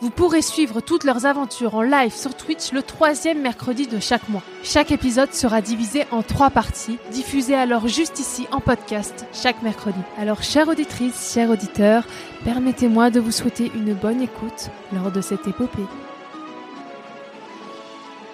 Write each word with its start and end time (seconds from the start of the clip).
Vous 0.00 0.10
pourrez 0.10 0.42
suivre 0.42 0.80
toutes 0.80 1.02
leurs 1.02 1.26
aventures 1.26 1.74
en 1.74 1.82
live 1.82 2.14
sur 2.14 2.36
Twitch 2.36 2.70
le 2.70 2.82
troisième 2.82 3.40
mercredi 3.42 3.88
de 3.88 3.98
chaque 3.98 4.28
mois. 4.28 4.44
Chaque 4.62 4.92
épisode 4.92 5.32
sera 5.32 5.60
divisé 5.60 6.04
en 6.12 6.22
trois 6.22 6.50
parties, 6.50 6.98
diffusées 7.10 7.56
alors 7.56 7.88
juste 7.88 8.20
ici 8.20 8.46
en 8.52 8.60
podcast 8.60 9.26
chaque 9.32 9.60
mercredi. 9.62 9.98
Alors, 10.16 10.44
chère 10.44 10.68
auditrice, 10.68 11.32
chers 11.34 11.50
auditeurs, 11.50 12.04
permettez-moi 12.44 13.10
de 13.10 13.18
vous 13.18 13.32
souhaiter 13.32 13.72
une 13.74 13.92
bonne 13.92 14.22
écoute 14.22 14.70
lors 14.92 15.10
de 15.10 15.20
cette 15.20 15.48
épopée. 15.48 15.86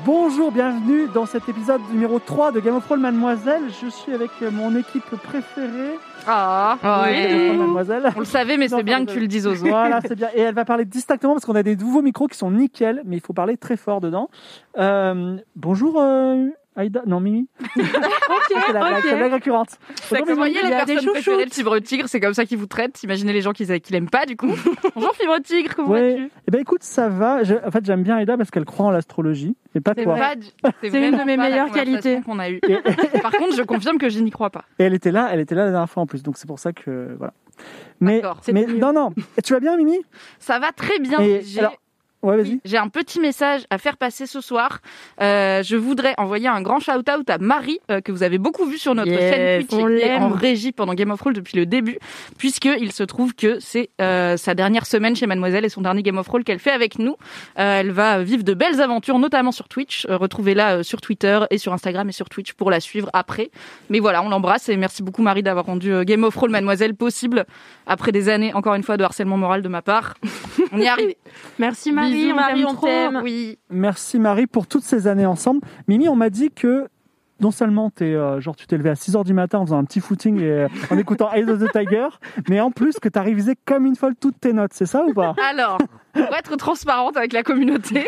Bonjour, 0.05 0.53
bienvenue 0.53 1.09
dans 1.15 1.25
cet 1.25 1.49
épisode 1.49 1.81
numéro 1.91 2.19
3 2.19 2.53
de 2.53 2.61
Game 2.61 2.75
of 2.75 2.85
Thrones 2.85 3.01
Mademoiselle. 3.01 3.63
Je 3.83 3.89
suis 3.89 4.13
avec 4.13 4.31
mon 4.53 4.77
équipe 4.77 5.09
préférée. 5.23 5.99
Ah, 6.27 6.77
oui. 7.07 7.57
Mademoiselle. 7.57 8.13
On 8.15 8.19
le 8.19 8.27
savait, 8.27 8.59
mais 8.59 8.69
c'est 8.69 8.83
bien 8.83 9.07
que 9.07 9.13
tu 9.13 9.21
le 9.21 9.27
dises 9.27 9.47
aux 9.47 9.53
autres. 9.53 9.69
Voilà, 9.69 10.01
c'est 10.03 10.15
bien. 10.15 10.29
Et 10.35 10.41
elle 10.41 10.55
va 10.55 10.67
parler 10.67 10.85
distinctement 10.85 11.33
parce 11.33 11.47
qu'on 11.47 11.55
a 11.55 11.63
des 11.63 11.77
nouveaux 11.77 12.03
micros 12.03 12.27
qui 12.29 12.37
sont 12.37 12.51
nickel, 12.51 13.01
mais 13.07 13.17
il 13.17 13.21
faut 13.21 13.33
parler 13.33 13.57
très 13.57 13.79
fort 13.79 14.03
dedans. 14.03 14.29
Euh, 14.77 15.39
bonjour 15.57 15.99
euh, 15.99 16.49
Aïda, 16.77 17.03
non 17.07 17.21
Mimi. 17.21 17.49
Ok, 18.27 18.57
C'est 18.67 18.73
la, 18.73 18.81
blague, 18.81 19.03
c'est 19.03 19.11
la 19.11 19.17
blague 19.17 19.33
récurrente. 19.35 19.69
Vous 20.11 20.35
voyez 20.35 20.55
Mimi. 20.55 20.63
les 20.63 20.69
il 20.69 20.71
y 20.71 20.75
a 20.75 20.85
des 20.85 20.95
personnes 20.95 21.13
préférées 21.13 21.37
chouchoutes. 21.37 21.49
de 21.51 21.55
Fibre 21.55 21.79
Tigre, 21.81 22.09
c'est 22.09 22.21
comme 22.21 22.35
ça 22.35 22.45
qu'ils 22.47 22.59
vous 22.59 22.67
traitent. 22.67 23.03
Imaginez 23.03 23.33
les 23.33 23.43
gens 23.43 23.53
qui 23.53 23.67
qui 23.81 23.93
l'aiment 23.93 24.09
pas, 24.11 24.27
du 24.27 24.37
coup. 24.37 24.49
Bonjour 24.95 25.15
Fibre 25.15 25.39
Tigre, 25.43 25.75
comment 25.77 25.91
Ouais. 25.91 26.11
vas-tu? 26.13 26.31
Eh 26.49 26.51
ben 26.51 26.61
écoute, 26.61 26.83
ça 26.83 27.09
va. 27.09 27.43
Je- 27.45 27.55
en 27.55 27.71
fait, 27.71 27.85
j'aime 27.85 28.03
bien 28.03 28.17
Aïda 28.17 28.37
parce 28.37 28.51
qu'elle 28.51 28.65
croit 28.65 28.87
en 28.87 28.91
l'astrologie, 28.91 29.57
et 29.75 29.81
pas 29.81 29.95
toi. 29.95 30.17
C'est 30.81 30.89
une 31.09 31.17
de 31.19 31.25
mes 31.25 31.37
la 31.37 31.49
meilleures 31.49 31.71
qualités. 31.71 32.21
qu'on 32.25 32.39
a 32.39 32.51
eue. 32.51 32.61
Et, 32.69 32.79
Par 33.23 33.33
contre, 33.33 33.55
je 33.57 33.63
confirme 33.63 33.99
que 33.99 34.09
je 34.09 34.19
n'y 34.21 34.31
crois 34.31 34.51
pas. 34.51 34.65
et 34.79 34.85
elle 34.85 34.95
était 34.95 35.13
là, 35.13 35.29
elle 35.33 35.41
était 35.41 35.55
là 35.55 35.67
la 35.67 35.71
dernière 35.71 35.91
fois 35.91 36.03
en 36.03 36.07
plus, 36.07 36.23
donc 36.23 36.37
c'est 36.39 36.47
pour 36.47 36.59
ça 36.59 36.73
que 36.73 37.15
voilà. 37.19 37.33
Mais, 38.01 38.21
D'accord. 38.21 38.41
mais 38.53 38.67
non, 38.67 38.93
non. 38.93 39.11
Tu 39.45 39.53
vas 39.53 39.61
bien, 39.61 39.77
Mimi? 39.77 39.99
Ça 40.41 40.59
va 40.59 40.73
très 40.73 40.99
bien. 40.99 41.21
Et 41.21 41.41
alors, 41.59 41.77
Ouais, 42.25 42.39
vas-y. 42.39 42.53
Oui, 42.53 42.61
J'ai 42.65 42.79
un 42.79 42.89
petit 42.89 43.21
message 43.21 43.67
à 43.69 43.77
faire 43.77 43.99
passer 43.99 44.27
ce 44.27 44.41
soir. 44.41 44.81
Euh, 45.21 45.63
je 45.63 45.77
voudrais 45.77 46.15
envoyer 46.17 46.49
un 46.49 46.63
grand 46.63 46.81
shout-out 46.81 47.29
à 47.29 47.37
Marie, 47.39 47.81
euh, 47.91 48.01
que 48.01 48.13
vous 48.13 48.23
avez 48.23 48.39
beaucoup 48.39 48.65
vu 48.65 48.79
sur 48.79 48.95
notre 48.95 49.11
Yes, 49.11 49.21
chaîne 49.21 49.67
Twitch, 49.67 50.03
et 50.03 50.15
en 50.15 50.31
régie 50.31 50.73
pendant 50.73 50.95
Game 50.95 51.11
of 51.11 51.21
Thrones 51.21 51.35
depuis 51.35 51.59
le 51.59 51.67
début, 51.67 51.99
puisque 52.39 52.65
il 52.65 52.93
se 52.93 53.03
trouve 53.03 53.35
que 53.35 53.61
c'est 53.61 53.91
euh, 54.01 54.39
sa 54.39 54.55
dernière 54.55 54.87
semaine 54.87 55.15
chez 55.15 55.27
Mademoiselle 55.27 55.67
et 55.67 55.69
son 55.69 55.83
dernier 55.83 56.03
Game 56.03 56.17
of 56.17 56.27
Thrones 56.27 56.45
qu'elle 56.45 56.59
fait 56.59 56.71
avec 56.71 56.99
nous. 56.99 57.17
Elle 57.57 57.91
va 57.91 58.23
vivre 58.23 58.43
de 58.43 58.55
belles 58.55 58.81
aventures, 58.81 59.19
notamment 59.19 59.53
sur 59.53 59.69
Twitch. 59.69 60.07
Retrouvez-la 60.09 60.83
sur 60.83 61.03
Twitter 61.03 61.41
et 61.51 61.59
sur 61.59 61.75
Instagram 61.75 62.09
et 62.09 62.13
sur 62.13 62.31
Twitch 62.31 62.55
pour 62.55 62.71
la 62.71 62.81
suivre 62.81 63.11
après. 63.13 63.51
Mais 63.91 64.01
voilà, 64.01 64.23
on 64.23 64.31
l'embrasse 64.31 64.71
et 64.71 64.77
merci 64.79 65.03
beaucoup 65.03 65.23
Marie 65.23 65.43
d'avoir 65.43 65.67
rendu 65.67 65.93
Game 66.07 66.25
of 66.25 66.35
Thrones 66.35 66.53
Mademoiselle 66.53 66.95
possible 66.95 67.45
après 67.87 68.13
des 68.13 68.31
années, 68.31 68.55
encore 68.55 68.75
une 68.75 68.83
fois, 68.83 68.97
de 68.97 69.05
harcèlement 69.05 69.37
moral 69.37 69.61
de 69.61 69.69
ma 69.69 69.83
part. 69.83 70.15
On 70.73 70.79
y 70.79 70.85
est 70.85 70.89
arrivé. 70.89 71.17
Merci 71.59 71.93
Marie, 71.93 72.14
Bisous, 72.15 72.31
on 72.31 72.35
Marie, 72.35 72.61
t'aime 72.61 72.69
on 72.69 72.75
trop. 72.75 72.87
t'aime. 72.87 73.21
Oui. 73.23 73.59
Merci 73.71 74.19
Marie 74.19 74.47
pour 74.47 74.67
toutes 74.67 74.85
ces 74.85 75.07
années 75.07 75.27
ensemble. 75.27 75.61
Mimi, 75.89 76.09
on 76.09 76.17
m'a 76.17 76.31
dit 76.31 76.51
que 76.51 76.87
non 77.41 77.51
seulement 77.51 77.91
t'es, 77.91 78.15
euh, 78.15 78.41
genre, 78.41 78.55
tu 78.57 78.67
t'es 78.67 78.77
levé 78.79 78.91
à 78.91 78.95
6h 78.95 79.25
du 79.25 79.35
matin 79.35 79.59
en 79.59 79.67
faisant 79.67 79.79
un 79.79 79.85
petit 79.85 80.01
footing 80.01 80.41
et 80.41 80.51
euh, 80.51 80.69
en 80.91 80.99
écoutant 80.99 81.33
Eyes 81.33 81.51
of 81.51 81.59
the 81.59 81.71
Tiger, 81.73 82.07
mais 82.49 82.61
en 82.61 82.71
plus 82.71 82.99
que 83.01 83.09
tu 83.09 83.19
as 83.19 83.23
révisé 83.23 83.55
comme 83.67 83.87
une 83.87 83.97
folle 83.97 84.15
toutes 84.19 84.41
tes 84.41 84.53
notes, 84.53 84.71
c'est 84.73 84.87
ça 84.87 85.05
ou 85.05 85.13
pas? 85.13 85.35
Alors, 85.51 85.79
pour 86.13 86.35
être 86.37 86.57
transparente 86.57 87.17
avec 87.17 87.33
la 87.33 87.43
communauté, 87.43 88.07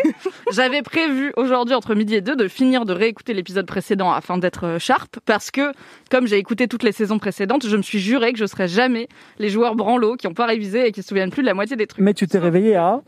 j'avais 0.52 0.82
prévu 0.82 1.32
aujourd'hui 1.36 1.74
entre 1.74 1.94
midi 1.96 2.14
et 2.14 2.20
deux 2.20 2.36
de 2.36 2.46
finir 2.46 2.84
de 2.84 2.92
réécouter 2.92 3.34
l'épisode 3.34 3.66
précédent 3.66 4.12
afin 4.12 4.38
d'être 4.38 4.64
euh, 4.64 4.78
sharp 4.78 5.18
parce 5.26 5.50
que 5.50 5.72
comme 6.08 6.28
j'ai 6.28 6.38
écouté 6.38 6.68
toutes 6.68 6.84
les 6.84 6.92
saisons 6.92 7.18
précédentes, 7.18 7.66
je 7.66 7.76
me 7.76 7.82
suis 7.82 7.98
juré 7.98 8.32
que 8.32 8.38
je 8.38 8.46
serais 8.46 8.68
jamais 8.68 9.08
les 9.38 9.48
joueurs 9.48 9.74
branlots 9.74 10.14
qui 10.14 10.28
n'ont 10.28 10.34
pas 10.34 10.46
révisé 10.46 10.86
et 10.86 10.92
qui 10.92 11.02
se 11.02 11.08
souviennent 11.08 11.30
plus 11.30 11.42
de 11.42 11.48
la 11.48 11.54
moitié 11.54 11.74
des 11.76 11.88
trucs. 11.88 12.02
Mais 12.02 12.14
tu 12.14 12.28
t'es 12.28 12.38
réveillé 12.38 12.76
à... 12.76 13.02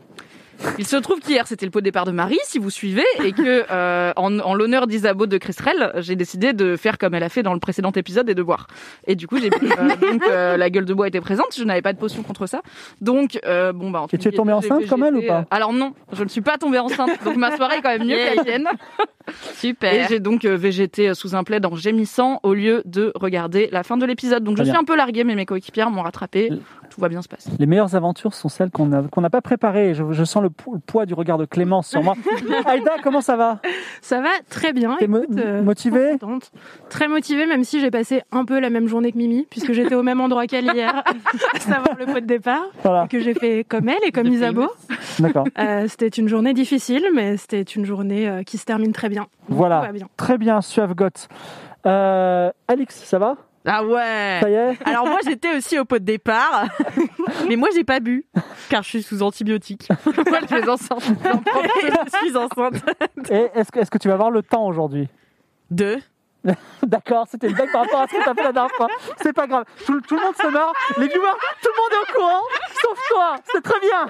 Il 0.77 0.85
se 0.85 0.95
trouve 0.97 1.19
qu'hier 1.19 1.47
c'était 1.47 1.65
le 1.65 1.71
pot 1.71 1.79
de 1.79 1.85
départ 1.85 2.05
de 2.05 2.11
Marie, 2.11 2.39
si 2.43 2.59
vous 2.59 2.69
suivez, 2.69 3.05
et 3.23 3.31
que 3.31 3.65
euh, 3.71 4.13
en, 4.15 4.39
en 4.39 4.53
l'honneur 4.53 4.87
d'Isabeau 4.87 5.25
de 5.25 5.37
Cristrel, 5.37 5.91
j'ai 5.97 6.15
décidé 6.15 6.53
de 6.53 6.75
faire 6.75 6.97
comme 6.97 7.13
elle 7.13 7.23
a 7.23 7.29
fait 7.29 7.43
dans 7.43 7.53
le 7.53 7.59
précédent 7.59 7.91
épisode 7.91 8.29
et 8.29 8.35
de 8.35 8.43
boire. 8.43 8.67
Et 9.07 9.15
du 9.15 9.27
coup, 9.27 9.37
j'ai 9.39 9.49
euh, 9.49 9.95
donc 10.11 10.23
euh, 10.27 10.57
la 10.57 10.69
gueule 10.69 10.85
de 10.85 10.93
bois 10.93 11.07
était 11.07 11.21
présente, 11.21 11.55
je 11.57 11.63
n'avais 11.63 11.81
pas 11.81 11.93
de 11.93 11.97
potion 11.97 12.23
contre 12.23 12.47
ça. 12.47 12.61
Donc 13.01 13.39
euh, 13.45 13.73
bon 13.73 13.91
bah. 13.91 14.01
entre 14.01 14.15
Et 14.15 14.17
tu 14.17 14.27
es 14.27 14.31
tombée 14.31 14.53
enceinte 14.53 14.87
comme 14.87 15.03
elle 15.03 15.15
ou 15.15 15.25
pas 15.25 15.39
euh, 15.39 15.43
Alors 15.51 15.73
non, 15.73 15.93
je 16.13 16.23
ne 16.23 16.29
suis 16.29 16.41
pas 16.41 16.57
tombée 16.57 16.79
enceinte, 16.79 17.11
donc 17.23 17.35
ma 17.35 17.55
soirée 17.55 17.77
est 17.77 17.81
quand 17.81 17.97
même 17.97 18.07
mieux 18.07 18.15
que 18.15 18.35
la 18.37 18.43
tienne. 18.43 18.67
Et 19.27 19.33
Super. 19.55 20.07
j'ai 20.09 20.19
donc 20.19 20.45
euh, 20.45 20.55
végété 20.55 21.13
sous 21.13 21.35
un 21.35 21.43
plaid 21.43 21.65
en 21.65 21.75
gémissant 21.75 22.39
au 22.43 22.53
lieu 22.53 22.81
de 22.85 23.11
regarder 23.15 23.69
la 23.71 23.83
fin 23.83 23.97
de 23.97 24.05
l'épisode. 24.05 24.43
Donc 24.43 24.57
je 24.57 24.63
suis 24.63 24.75
un 24.75 24.83
peu 24.83 24.95
larguée, 24.95 25.23
mais 25.23 25.35
mes 25.35 25.45
coéquipières 25.45 25.91
m'ont 25.91 26.01
rattrapé. 26.01 26.49
Tout 26.89 27.01
va 27.01 27.09
bien 27.09 27.21
se 27.21 27.27
passer. 27.27 27.49
Les 27.59 27.65
meilleures 27.65 27.95
aventures 27.95 28.33
sont 28.33 28.49
celles 28.49 28.71
qu'on 28.71 28.87
n'a 28.87 29.29
pas 29.29 29.41
préparées. 29.41 29.93
Je, 29.93 30.03
je 30.11 30.23
sens 30.23 30.41
le, 30.43 30.49
po- 30.49 30.73
le 30.73 30.79
poids 30.79 31.05
du 31.05 31.13
regard 31.13 31.37
de 31.37 31.45
Clémence 31.45 31.87
sur 31.87 32.03
moi. 32.03 32.15
Aïda, 32.65 32.91
comment 33.03 33.21
ça 33.21 33.35
va? 33.35 33.59
Ça 34.01 34.21
va 34.21 34.29
très 34.49 34.73
bien. 34.73 34.95
T'es 34.99 35.07
mo- 35.07 35.21
euh, 35.37 35.61
motivée? 35.61 36.17
Très 36.89 37.07
motivée, 37.07 37.45
même 37.45 37.63
si 37.63 37.79
j'ai 37.79 37.91
passé 37.91 38.23
un 38.31 38.45
peu 38.45 38.59
la 38.59 38.69
même 38.69 38.87
journée 38.87 39.11
que 39.11 39.17
Mimi, 39.17 39.45
puisque 39.49 39.71
j'étais 39.73 39.95
au 39.95 40.03
même 40.03 40.19
endroit 40.21 40.47
qu'elle 40.47 40.65
hier, 40.65 41.03
à 41.55 41.59
savoir 41.59 41.95
le 41.97 42.05
pot 42.05 42.19
de 42.19 42.25
départ, 42.25 42.63
Voilà, 42.83 43.07
que 43.07 43.19
j'ai 43.19 43.33
fait 43.33 43.63
comme 43.67 43.87
elle 43.89 44.03
et 44.05 44.11
comme 44.11 44.27
Isabeau. 44.27 44.67
d'accord. 45.19 45.45
Euh, 45.59 45.85
c'était 45.87 46.07
une 46.07 46.27
journée 46.27 46.53
difficile, 46.53 47.05
mais 47.13 47.37
c'était 47.37 47.61
une 47.61 47.85
journée 47.85 48.27
euh, 48.27 48.43
qui 48.43 48.57
se 48.57 48.65
termine 48.65 48.91
très 48.93 49.09
bien. 49.09 49.21
Donc, 49.47 49.57
Voilà. 49.57 49.91
Bien. 49.91 50.07
Très 50.17 50.37
bien, 50.37 50.61
Suave 50.61 50.93
Goth. 50.95 51.27
Euh, 51.85 52.51
Alix, 52.67 52.95
ça 53.03 53.19
va? 53.19 53.35
Ah 53.65 53.83
ouais 53.83 54.39
Ça 54.41 54.49
y 54.49 54.53
est 54.53 54.87
Alors 54.87 55.05
moi 55.05 55.19
j'étais 55.23 55.55
aussi 55.55 55.77
au 55.77 55.85
pot 55.85 55.99
de 55.99 56.05
départ, 56.05 56.65
mais 57.47 57.55
moi 57.55 57.69
j'ai 57.73 57.83
pas 57.83 57.99
bu, 57.99 58.25
car 58.69 58.83
je 58.83 58.89
suis 58.89 59.03
sous 59.03 59.21
antibiotiques. 59.21 59.89
Moi, 60.05 60.39
je 60.41 60.47
suis 60.47 60.69
enceinte? 60.69 61.03
je 61.03 62.17
suis 62.17 62.37
enceinte. 62.37 62.75
Et 63.29 63.49
est-ce 63.55 63.71
que, 63.71 63.79
est-ce 63.79 63.91
que 63.91 63.97
tu 63.97 64.07
vas 64.07 64.13
avoir 64.13 64.31
le 64.31 64.43
temps 64.43 64.65
aujourd'hui? 64.65 65.07
Deux. 65.71 65.99
D'accord, 66.83 67.27
c'était 67.29 67.47
une 67.47 67.53
blague 67.53 67.71
par 67.71 67.81
rapport 67.81 68.01
à 68.01 68.07
ce 68.07 68.15
que 68.15 68.23
tu 68.23 68.29
as 68.29 68.33
fait 68.33 68.43
la 68.43 68.53
dernière 68.53 68.75
fois. 68.75 68.87
C'est 69.21 69.33
pas 69.33 69.47
grave. 69.47 69.65
Tout, 69.85 69.99
tout 70.01 70.15
le 70.15 70.21
monde 70.21 70.35
se 70.35 70.47
marre. 70.47 70.71
Les 70.97 71.07
viewers, 71.07 71.37
tout 71.61 71.69
le 71.69 71.81
monde 71.81 71.91
est 71.91 72.11
au 72.11 72.15
courant, 72.15 72.41
sauf 72.81 72.99
toi. 73.09 73.35
C'est 73.51 73.61
très 73.61 73.79
bien. 73.81 74.07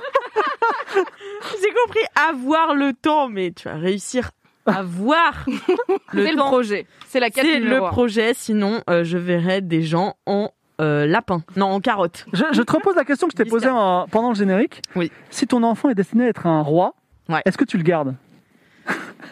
J'ai 1.61 1.73
compris 1.85 2.03
avoir 2.29 2.75
le 2.75 2.93
temps, 2.93 3.29
mais 3.29 3.51
tu 3.51 3.67
vas 3.67 3.75
réussir 3.75 4.29
à 4.65 4.83
voir 4.83 5.45
C'est 6.13 6.31
le 6.31 6.37
temps. 6.37 6.47
projet. 6.47 6.85
C'est 7.07 7.19
la 7.19 7.29
C'est 7.33 7.59
le 7.59 7.79
projet, 7.88 8.33
sinon 8.33 8.81
euh, 8.89 9.03
je 9.03 9.17
verrai 9.17 9.61
des 9.61 9.81
gens 9.81 10.15
en 10.25 10.51
euh, 10.81 11.06
lapin. 11.06 11.44
Non, 11.56 11.67
en 11.67 11.79
carotte. 11.81 12.25
Je, 12.33 12.44
je 12.51 12.61
te 12.61 12.71
repose 12.71 12.95
la 12.95 13.03
question 13.03 13.27
que 13.27 13.33
je 13.38 13.44
t'ai 13.44 13.50
posée 13.50 13.67
en- 13.69 14.07
pendant 14.09 14.29
le 14.29 14.35
générique. 14.35 14.81
Oui. 14.95 15.11
Si 15.29 15.45
ton 15.47 15.63
enfant 15.63 15.89
est 15.89 15.95
destiné 15.95 16.25
à 16.25 16.27
être 16.29 16.45
un 16.47 16.61
roi, 16.61 16.94
Ouais. 17.27 17.41
est-ce 17.45 17.57
que 17.57 17.65
tu 17.65 17.77
le 17.77 17.83
gardes? 17.83 18.15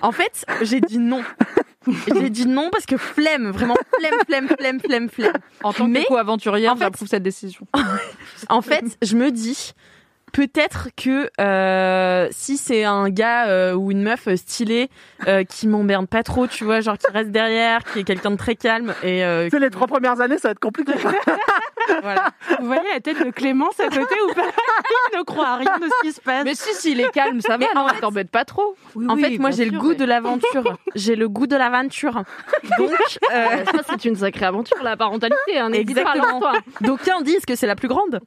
En 0.01 0.11
fait, 0.11 0.45
j'ai 0.61 0.81
dit 0.81 0.99
non. 0.99 1.21
J'ai 2.19 2.29
dit 2.29 2.45
non 2.45 2.69
parce 2.69 2.85
que 2.85 2.97
flemme, 2.97 3.49
vraiment 3.49 3.75
flemme, 3.97 4.19
flemme, 4.27 4.47
flemme, 4.49 4.79
flemme, 4.81 5.09
flemme. 5.09 5.33
En 5.63 5.71
tant 5.71 5.87
Mais, 5.87 6.03
que 6.03 6.07
co-aventurière, 6.09 6.73
en 6.73 6.75
fait- 6.75 6.83
j'approuve 6.83 7.07
cette 7.07 7.23
décision. 7.23 7.65
En 8.49 8.61
fait, 8.61 8.83
je 9.01 9.15
me 9.15 9.31
dis, 9.31 9.71
peut-être 10.31 10.89
que 10.95 11.29
euh, 11.39 12.27
si 12.31 12.57
c'est 12.57 12.83
un 12.83 13.09
gars 13.09 13.47
euh, 13.47 13.73
ou 13.73 13.91
une 13.91 14.01
meuf 14.01 14.27
stylée 14.35 14.89
euh, 15.27 15.43
qui 15.43 15.67
m'emmerde 15.67 16.07
pas 16.07 16.23
trop, 16.23 16.47
tu 16.47 16.63
vois, 16.63 16.81
genre 16.81 16.97
qui 16.97 17.11
reste 17.11 17.31
derrière, 17.31 17.83
qui 17.83 17.99
est 17.99 18.03
quelqu'un 18.03 18.31
de 18.31 18.35
très 18.35 18.55
calme 18.55 18.93
et 19.03 19.23
euh, 19.23 19.45
Tu 19.45 19.51
sais, 19.51 19.59
les 19.59 19.69
trois 19.69 19.87
premières 19.87 20.21
années, 20.21 20.37
ça 20.37 20.49
va 20.49 20.51
être 20.51 20.59
compliqué. 20.59 20.93
voilà. 22.01 22.31
Vous 22.59 22.65
voyez 22.67 22.81
la 22.93 22.99
tête 22.99 23.23
de 23.23 23.31
Clément 23.31 23.69
à 23.79 23.83
côté 23.83 24.15
ou 24.29 24.33
pas? 24.33 24.43
Il 25.13 25.17
ne 25.19 25.23
croit 25.23 25.47
à 25.47 25.55
rien 25.57 25.77
de 25.79 25.85
ce 25.85 26.01
qui 26.07 26.11
se 26.11 26.21
passe. 26.21 26.43
Mais 26.43 26.55
si, 26.55 26.73
s'il 26.73 26.99
est 26.99 27.11
calme, 27.11 27.41
ça 27.41 27.53
va, 27.53 27.57
Mais 27.57 27.67
non, 27.75 27.87
elle 27.89 27.99
t'embête 27.99 28.29
pas 28.29 28.45
trop. 28.45 28.75
En 29.07 29.17
fait, 29.17 29.37
moi 29.37 29.51
j'ai 29.51 29.65
le 29.65 29.77
goût 29.77 29.93
de 29.93 30.05
l'aventure. 30.05 30.77
J'ai 30.95 31.15
le 31.15 31.29
goût 31.29 31.47
de 31.47 31.55
l'aventure. 31.55 32.23
Donc 32.77 32.91
euh, 33.33 33.65
Ça, 33.65 33.81
c'est 33.89 34.05
une 34.05 34.15
sacrée 34.15 34.45
aventure, 34.45 34.77
la 34.83 34.97
parentalité. 34.97 35.57
Hein, 35.57 35.71
Exactement. 35.71 36.41
d'aucuns 36.81 37.21
disent 37.21 37.45
que 37.45 37.55
c'est 37.55 37.67
la 37.67 37.75
plus 37.75 37.87
grande. 37.87 38.19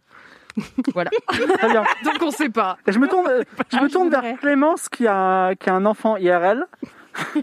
Voilà. 0.95 1.11
Très 1.29 1.69
bien. 1.69 1.85
Donc 2.05 2.15
on 2.23 2.31
sait 2.31 2.49
pas. 2.49 2.79
Et 2.87 2.93
je 2.93 2.99
me 2.99 3.09
tourne, 3.09 3.27
euh, 3.29 3.43
je 3.73 3.79
me 3.79 3.89
tourne 3.89 4.11
vers 4.11 4.23
Clémence 4.39 4.89
qui 4.89 5.07
a, 5.07 5.55
qui 5.55 5.71
a 5.71 5.75
un 5.75 5.87
enfant 5.87 6.17
IRL. 6.17 6.67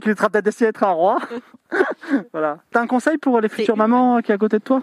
qui 0.00 0.10
sera 0.14 0.30
peut-être 0.30 0.44
destiné 0.44 0.68
à 0.68 0.70
être 0.70 0.84
un 0.84 0.90
roi. 0.90 1.18
voilà. 2.32 2.58
T'as 2.70 2.80
un 2.80 2.86
conseil 2.86 3.18
pour 3.18 3.40
les 3.40 3.48
futures 3.48 3.76
mamans 3.76 4.20
qui 4.20 4.30
est 4.30 4.34
à 4.34 4.38
côté 4.38 4.58
de 4.58 4.62
toi? 4.62 4.82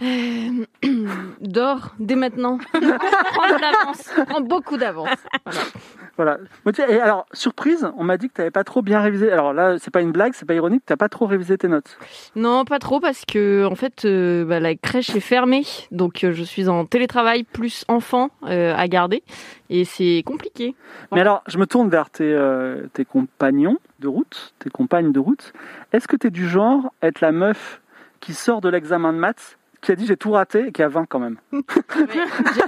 Dors 1.40 1.94
dès 1.98 2.16
maintenant. 2.16 2.58
Prends 2.72 2.80
de 2.80 3.60
l'avance. 3.60 4.10
Prends 4.28 4.40
beaucoup 4.40 4.76
d'avance. 4.76 5.08
Voilà. 6.16 6.38
Tiens, 6.74 6.86
Et 6.88 7.00
alors, 7.00 7.26
surprise, 7.32 7.90
on 7.96 8.04
m'a 8.04 8.16
dit 8.16 8.28
que 8.28 8.34
t'avais 8.34 8.50
pas 8.50 8.64
trop 8.64 8.82
bien 8.82 9.00
révisé. 9.00 9.30
Alors 9.30 9.52
là, 9.52 9.78
c'est 9.78 9.90
pas 9.90 10.02
une 10.02 10.12
blague, 10.12 10.32
c'est 10.34 10.46
pas 10.46 10.54
ironique, 10.54 10.82
t'as 10.84 10.96
pas 10.96 11.08
trop 11.08 11.26
révisé 11.26 11.56
tes 11.56 11.68
notes. 11.68 11.96
Non, 12.36 12.64
pas 12.64 12.78
trop 12.78 13.00
parce 13.00 13.24
que 13.24 13.64
en 13.64 13.74
fait, 13.74 14.04
euh, 14.04 14.44
bah, 14.44 14.60
la 14.60 14.74
crèche 14.74 15.14
est 15.16 15.20
fermée, 15.20 15.64
donc 15.90 16.24
euh, 16.24 16.32
je 16.32 16.42
suis 16.42 16.68
en 16.68 16.84
télétravail 16.84 17.44
plus 17.44 17.84
enfant 17.88 18.30
euh, 18.44 18.74
à 18.76 18.86
garder 18.88 19.22
et 19.70 19.84
c'est 19.84 20.22
compliqué. 20.26 20.74
Mais 21.12 21.20
alors, 21.20 21.42
je 21.46 21.58
me 21.58 21.66
tourne 21.66 21.88
vers 21.88 22.10
tes, 22.10 22.24
euh, 22.24 22.86
tes 22.92 23.04
compagnons 23.04 23.78
de 24.00 24.08
route, 24.08 24.54
tes 24.58 24.70
compagnes 24.70 25.12
de 25.12 25.20
route. 25.20 25.52
Est-ce 25.92 26.08
que 26.08 26.16
t'es 26.16 26.30
du 26.30 26.48
genre 26.48 26.92
à 27.00 27.08
être 27.08 27.20
la 27.20 27.32
meuf 27.32 27.80
qui 28.20 28.34
sort 28.34 28.60
de 28.60 28.68
l'examen 28.68 29.12
de 29.12 29.18
maths, 29.18 29.58
qui 29.80 29.92
a 29.92 29.94
dit 29.96 30.06
j'ai 30.06 30.16
tout 30.16 30.32
raté 30.32 30.66
et 30.68 30.72
qui 30.72 30.82
a 30.82 30.88
20 30.88 31.06
quand 31.06 31.18
même 31.18 31.36
J'ai 31.52 31.62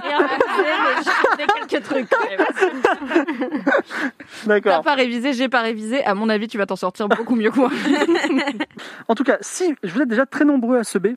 rien 0.01 0.17
révisé, 0.27 0.63
mais 0.83 1.03
je 1.03 1.09
connais 1.29 1.67
quelques 1.67 1.83
trucs. 1.83 2.09
même. 2.11 3.61
T'as 3.63 4.47
D'accord. 4.47 4.81
pas 4.83 4.95
révisé, 4.95 5.33
j'ai 5.33 5.49
pas 5.49 5.61
révisé. 5.61 6.03
À 6.05 6.15
mon 6.15 6.29
avis, 6.29 6.47
tu 6.47 6.57
vas 6.57 6.65
t'en 6.65 6.75
sortir 6.75 7.07
beaucoup 7.07 7.35
mieux 7.35 7.51
que 7.51 7.59
moi. 7.59 7.69
En 9.07 9.15
tout 9.15 9.23
cas, 9.23 9.37
si 9.41 9.75
vous 9.83 10.01
êtes 10.01 10.07
déjà 10.07 10.25
très 10.25 10.45
nombreux 10.45 10.77
à 10.77 10.83
se 10.83 10.97
B, 10.97 11.07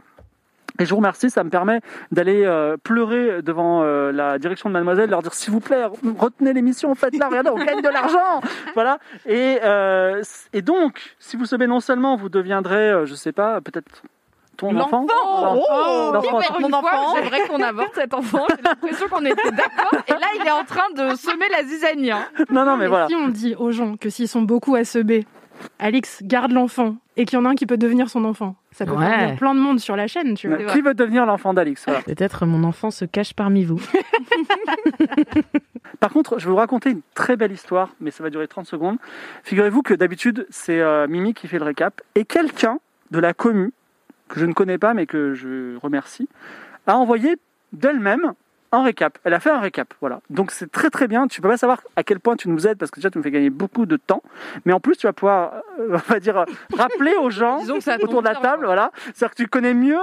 et 0.79 0.85
je 0.85 0.91
vous 0.91 0.97
remercie, 0.97 1.31
ça 1.31 1.43
me 1.43 1.49
permet 1.49 1.81
d'aller 2.13 2.45
euh, 2.45 2.77
pleurer 2.77 3.41
devant 3.41 3.83
euh, 3.83 4.13
la 4.13 4.39
direction 4.39 4.69
de 4.69 4.75
Mademoiselle, 4.75 5.09
leur 5.09 5.23
dire 5.23 5.33
s'il 5.33 5.53
vous 5.53 5.61
plaît, 5.61 5.85
retenez 6.19 6.53
l'émission, 6.53 6.95
faites-la, 6.95 7.29
regardez, 7.29 7.51
on 7.51 7.65
gagne 7.65 7.81
de 7.81 7.89
l'argent, 7.89 8.41
voilà. 8.75 8.99
Et, 9.25 9.59
euh, 9.65 10.23
et 10.53 10.61
donc, 10.63 11.17
si 11.19 11.37
vous 11.37 11.47
sebez 11.47 11.67
non 11.67 11.81
seulement, 11.81 12.17
vous 12.17 12.29
deviendrez, 12.29 12.91
euh, 12.91 13.07
je 13.07 13.15
sais 13.15 13.33
pas, 13.33 13.61
peut-être 13.63 14.03
ton 14.57 14.77
enfant, 14.79 15.07
Oh, 15.09 16.11
L'enfant, 16.15 16.41
Super, 16.41 16.61
mon 16.61 16.73
enfant. 16.73 17.15
J'aimerais 17.17 17.49
qu'on 17.49 17.63
avorte 17.63 17.95
cet 17.95 18.15
enfant. 18.15 18.47
J'ai 18.49 18.63
l'impression 18.63 19.09
qu'on 19.09 19.25
était 19.25 19.51
d'accord. 19.51 20.01
Et 20.09 20.13
là, 20.13 20.27
il 20.41 20.47
est 20.47 20.51
en 20.51 20.65
train 20.65 20.89
de 20.95 21.15
semer 21.17 21.47
la 21.51 21.65
zizanie. 21.65 22.11
hein. 22.11 22.27
non, 22.51 22.65
non, 22.65 22.77
mais 22.77 22.85
Mais 22.85 22.89
voilà. 22.89 23.09
si 23.09 23.15
on 23.15 23.29
dit 23.29 23.55
aux 23.59 23.73
gens 23.73 23.97
que 23.97 24.11
s'ils 24.11 24.29
sont 24.29 24.43
beaucoup 24.43 24.75
à 24.75 24.85
se 24.85 24.99
B, 24.99 25.25
Alix 25.79 26.21
garde 26.23 26.53
l'enfant 26.53 26.97
et 27.17 27.25
qu'il 27.25 27.39
y 27.39 27.41
en 27.41 27.47
a 27.47 27.49
un 27.49 27.55
qui 27.55 27.65
peut 27.65 27.79
devenir 27.79 28.11
son 28.11 28.27
enfant, 28.27 28.57
ça 28.73 28.85
peut 28.85 28.93
Ouais. 28.93 29.37
plein 29.37 29.55
de 29.55 29.61
monde 29.61 29.81
sur 29.81 29.97
la 29.97 30.07
chaîne, 30.07 30.35
tu 30.35 30.49
vois. 30.49 30.59
Qui 30.67 30.83
veut 30.83 30.93
devenir 30.93 31.25
l'enfant 31.25 31.55
d'Alix 31.55 31.83
voilà. 31.87 32.03
Peut-être 32.03 32.45
mon 32.45 32.63
enfant 32.63 32.91
se 32.91 33.07
cache 33.07 33.33
parmi 33.33 33.65
vous. 33.65 33.81
Par 36.01 36.11
contre, 36.13 36.39
je 36.39 36.45
vais 36.45 36.51
vous 36.51 36.57
raconter 36.57 36.91
une 36.91 37.01
très 37.15 37.37
belle 37.37 37.53
histoire, 37.53 37.91
mais 38.01 38.11
ça 38.11 38.23
va 38.23 38.31
durer 38.31 38.49
30 38.49 38.67
secondes. 38.67 38.99
Figurez-vous 39.45 39.83
que 39.83 39.95
d'habitude, 39.95 40.47
c'est 40.51 40.81
euh, 40.81 41.07
Mimi 41.09 41.33
qui 41.33 41.49
fait 41.49 41.59
le 41.59 41.65
récap. 41.65 42.03
Et 42.15 42.25
quelqu'un 42.25 42.79
de 43.11 43.19
la 43.19 43.33
commu, 43.33 43.73
que 44.29 44.41
je 44.41 44.47
ne 44.47 44.53
connais 44.53 44.79
pas, 44.79 44.95
mais 44.95 45.07
que 45.07 45.35
je 45.35 45.77
remercie, 45.79 46.29
a 46.87 46.97
envoyé 46.97 47.37
d'elle-même 47.73 48.33
un 48.73 48.83
récap. 48.83 49.19
Elle 49.25 49.35
a 49.35 49.41
fait 49.41 49.51
un 49.51 49.61
récap, 49.61 49.95
voilà. 50.01 50.21
Donc 50.31 50.51
c'est 50.51 50.71
très 50.71 50.91
très 50.91 51.09
bien. 51.09 51.27
Tu 51.29 51.41
peux 51.41 51.49
pas 51.49 51.57
savoir 51.57 51.83
à 51.97 52.03
quel 52.03 52.21
point 52.21 52.37
tu 52.37 52.49
nous 52.49 52.67
aides, 52.67 52.79
parce 52.79 52.91
que 52.91 53.01
déjà 53.01 53.11
tu 53.11 53.19
nous 53.19 53.25
fais 53.25 53.31
gagner 53.31 53.51
beaucoup 53.51 53.87
de 53.87 53.97
temps. 53.97 54.23
Mais 54.65 54.73
en 54.73 54.81
plus, 54.81 54.97
tu 54.97 55.07
vas 55.07 55.13
pouvoir, 55.13 55.63
euh, 55.79 55.99
on 56.09 56.13
va 56.13 56.21
dire, 56.21 56.39
euh, 56.39 56.45
rappeler 56.77 57.15
aux 57.15 57.31
gens 57.31 57.61
autour 58.03 58.23
de 58.23 58.29
la 58.29 58.35
table, 58.35 58.65
quoi. 58.65 58.67
voilà. 58.67 58.91
C'est-à-dire 59.15 59.31
que 59.31 59.43
tu 59.43 59.49
connais 59.49 59.75
mieux 59.75 60.01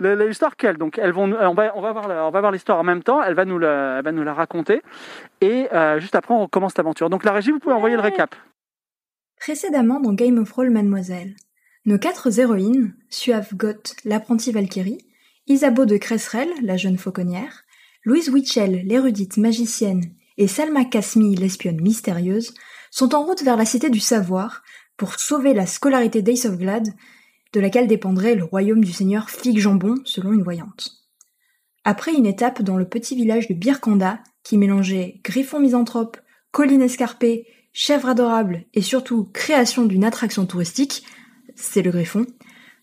l'histoire 0.00 0.56
qu'elle. 0.56 0.76
Donc 0.76 0.98
elles 0.98 1.12
vont, 1.12 1.32
on 1.32 1.54
va, 1.54 1.72
on 1.74 1.80
va 1.80 1.92
voir, 1.92 2.06
on 2.08 2.30
va 2.30 2.40
voir 2.40 2.52
l'histoire 2.52 2.78
en 2.78 2.84
même 2.84 3.02
temps. 3.02 3.22
Elle 3.22 3.34
va 3.34 3.44
nous 3.44 3.58
la, 3.58 3.98
elle 3.98 4.04
va 4.04 4.12
nous 4.12 4.22
la 4.22 4.34
raconter. 4.34 4.82
Et 5.40 5.68
euh, 5.72 5.98
juste 6.00 6.14
après, 6.14 6.34
on 6.34 6.42
recommence 6.42 6.76
l'aventure. 6.76 7.10
Donc 7.10 7.24
la 7.24 7.32
régie, 7.32 7.50
vous 7.50 7.58
pouvez 7.58 7.74
envoyer 7.74 7.96
le 7.96 8.02
récap. 8.02 8.34
Précédemment 9.38 10.00
dans 10.00 10.12
Game 10.12 10.38
of 10.38 10.50
Roll 10.52 10.70
Mademoiselle, 10.70 11.34
nos 11.86 11.98
quatre 11.98 12.36
héroïnes, 12.38 12.94
Suave 13.10 13.54
Goth, 13.54 13.94
l'apprentie 14.04 14.50
Valkyrie, 14.50 14.98
Isabeau 15.46 15.86
de 15.86 15.96
Cresserelle, 15.96 16.50
la 16.60 16.76
jeune 16.76 16.98
fauconnière, 16.98 17.62
Louise 18.04 18.28
Witchell, 18.28 18.82
l'érudite 18.84 19.36
magicienne, 19.36 20.02
et 20.36 20.48
Selma 20.48 20.84
Kasmi, 20.84 21.36
l'espionne 21.36 21.80
mystérieuse, 21.80 22.54
sont 22.90 23.14
en 23.14 23.24
route 23.24 23.42
vers 23.42 23.56
la 23.56 23.64
cité 23.64 23.88
du 23.88 24.00
savoir 24.00 24.62
pour 24.96 25.18
sauver 25.18 25.54
la 25.54 25.66
scolarité 25.66 26.22
d'Ace 26.22 26.46
of 26.46 26.58
Glad, 26.58 26.88
de 27.52 27.60
laquelle 27.60 27.86
dépendrait 27.86 28.34
le 28.34 28.44
royaume 28.44 28.84
du 28.84 28.92
seigneur 28.92 29.30
Fig 29.30 29.58
Jambon, 29.58 29.94
selon 30.04 30.32
une 30.32 30.42
voyante. 30.42 30.90
Après 31.84 32.12
une 32.12 32.26
étape 32.26 32.62
dans 32.62 32.76
le 32.76 32.88
petit 32.88 33.14
village 33.14 33.46
de 33.46 33.54
Birkanda, 33.54 34.20
qui 34.42 34.58
mélangeait 34.58 35.20
griffon 35.22 35.60
misanthrope, 35.60 36.18
colline 36.50 36.82
escarpée, 36.82 37.46
chèvre 37.72 38.08
adorable 38.08 38.64
et 38.74 38.82
surtout 38.82 39.30
création 39.32 39.84
d'une 39.84 40.04
attraction 40.04 40.46
touristique, 40.46 41.04
c'est 41.56 41.82
le 41.82 41.90
Griffon, 41.90 42.26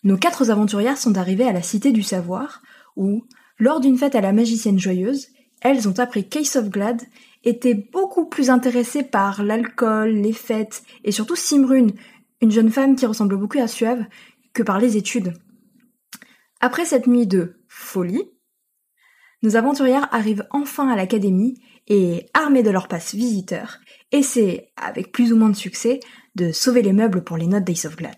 nos 0.04 0.18
quatre 0.18 0.52
aventurières 0.52 0.98
sont 0.98 1.18
arrivées 1.18 1.48
à 1.48 1.54
la 1.54 1.62
Cité 1.62 1.92
du 1.92 2.04
Savoir, 2.04 2.62
où, 2.98 3.24
lors 3.58 3.80
d'une 3.80 3.98
fête 3.98 4.16
à 4.16 4.22
la 4.22 4.34
magicienne 4.34 4.80
joyeuse, 4.80 5.28
elles 5.62 5.88
ont 5.88 5.98
appris 6.00 6.28
qu'Ace 6.28 6.58
of 6.58 6.70
Glad 6.70 7.02
était 7.46 7.74
beaucoup 7.74 8.26
plus 8.26 8.50
intéressée 8.50 9.04
par 9.04 9.44
l'alcool, 9.44 10.10
les 10.10 10.34
fêtes 10.34 10.84
et 11.06 11.12
surtout 11.12 11.36
Simrune, 11.36 11.94
une 12.42 12.52
jeune 12.52 12.70
femme 12.70 12.96
qui 12.96 13.06
ressemble 13.06 13.38
beaucoup 13.38 13.60
à 13.60 13.68
Suave, 13.68 14.06
que 14.54 14.64
par 14.64 14.80
les 14.80 14.98
études. 14.98 15.34
Après 16.60 16.86
cette 16.86 17.08
nuit 17.08 17.28
de 17.28 17.56
folie, 17.68 18.30
nos 19.42 19.56
aventurières 19.56 20.08
arrivent 20.14 20.48
enfin 20.52 20.90
à 20.90 20.96
l'académie 20.96 21.62
et, 21.88 22.28
armées 22.34 22.64
de 22.64 22.70
leur 22.70 22.88
passe 22.88 23.14
visiteur, 23.14 23.80
essaient, 24.12 24.72
avec 24.78 25.12
plus 25.12 25.34
ou 25.34 25.38
moins 25.38 25.50
de 25.50 25.56
succès, 25.56 26.00
de 26.36 26.52
sauver 26.52 26.82
les 26.82 26.94
meubles 26.94 27.24
pour 27.24 27.38
les 27.38 27.48
notes 27.48 27.66
d'Ace 27.66 27.86
of 27.86 27.96
Glad. 27.98 28.16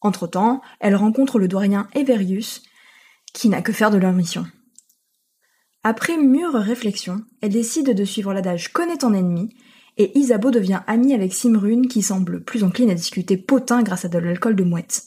Entre-temps, 0.00 0.60
elles 0.80 0.96
rencontrent 0.96 1.38
le 1.38 1.48
doyen 1.48 1.88
Everius, 1.94 2.62
qui 3.32 3.48
n'a 3.48 3.62
que 3.62 3.72
faire 3.72 3.90
de 3.90 3.98
leur 3.98 4.12
mission. 4.12 4.46
Après 5.84 6.16
mûre 6.16 6.54
réflexion, 6.54 7.24
elles 7.40 7.52
décident 7.52 7.94
de 7.94 8.04
suivre 8.04 8.32
l'adage 8.32 8.72
connaît 8.72 8.98
ton 8.98 9.14
ennemi, 9.14 9.54
et 9.96 10.16
Isabeau 10.18 10.50
devient 10.50 10.80
amie 10.86 11.14
avec 11.14 11.34
Simrune 11.34 11.88
qui 11.88 12.02
semble 12.02 12.44
plus 12.44 12.62
encline 12.62 12.90
à 12.90 12.94
discuter 12.94 13.36
potin 13.36 13.82
grâce 13.82 14.04
à 14.04 14.08
de 14.08 14.18
l'alcool 14.18 14.54
de 14.54 14.64
mouette. 14.64 15.04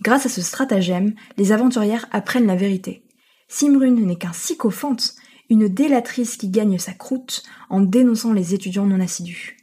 Grâce 0.00 0.26
à 0.26 0.28
ce 0.28 0.40
stratagème, 0.40 1.14
les 1.36 1.52
aventurières 1.52 2.06
apprennent 2.10 2.46
la 2.46 2.56
vérité. 2.56 3.04
Simrune 3.48 4.06
n'est 4.06 4.16
qu'un 4.16 4.32
sycophante, 4.32 5.14
une 5.50 5.68
délatrice 5.68 6.36
qui 6.36 6.48
gagne 6.48 6.78
sa 6.78 6.92
croûte 6.92 7.42
en 7.68 7.80
dénonçant 7.80 8.32
les 8.32 8.54
étudiants 8.54 8.86
non 8.86 9.00
assidus. 9.00 9.56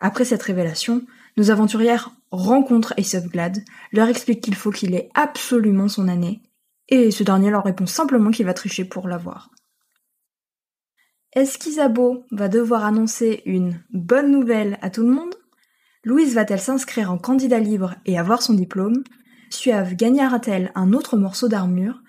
Après 0.00 0.24
cette 0.24 0.42
révélation, 0.42 1.02
nos 1.36 1.50
aventurières 1.50 2.12
rencontrent 2.34 2.94
Ace 2.96 3.14
of 3.14 3.26
Glad, 3.26 3.64
leur 3.92 4.08
expliquent 4.08 4.42
qu'il 4.42 4.54
faut 4.54 4.70
qu'il 4.70 4.94
ait 4.94 5.10
absolument 5.14 5.88
son 5.88 6.08
année, 6.08 6.42
et 6.88 7.10
ce 7.10 7.22
dernier 7.22 7.50
leur 7.50 7.64
répond 7.64 7.86
simplement 7.86 8.30
qu'il 8.30 8.46
va 8.46 8.54
tricher 8.54 8.84
pour 8.84 9.08
l'avoir. 9.08 9.50
Est-ce 11.32 11.58
qu'Isabeau 11.58 12.24
va 12.30 12.48
devoir 12.48 12.84
annoncer 12.84 13.42
une 13.44 13.82
bonne 13.92 14.30
nouvelle 14.30 14.78
à 14.82 14.90
tout 14.90 15.02
le 15.02 15.12
monde 15.12 15.34
Louise 16.04 16.34
va-t-elle 16.34 16.60
s'inscrire 16.60 17.10
en 17.10 17.16
candidat 17.16 17.58
libre 17.58 17.94
et 18.04 18.18
avoir 18.18 18.42
son 18.42 18.52
diplôme? 18.52 19.02
Suave 19.48 19.94
gagnera-t-elle 19.94 20.70
un 20.74 20.92
autre 20.92 21.16
morceau 21.16 21.48
d'armure? 21.48 22.02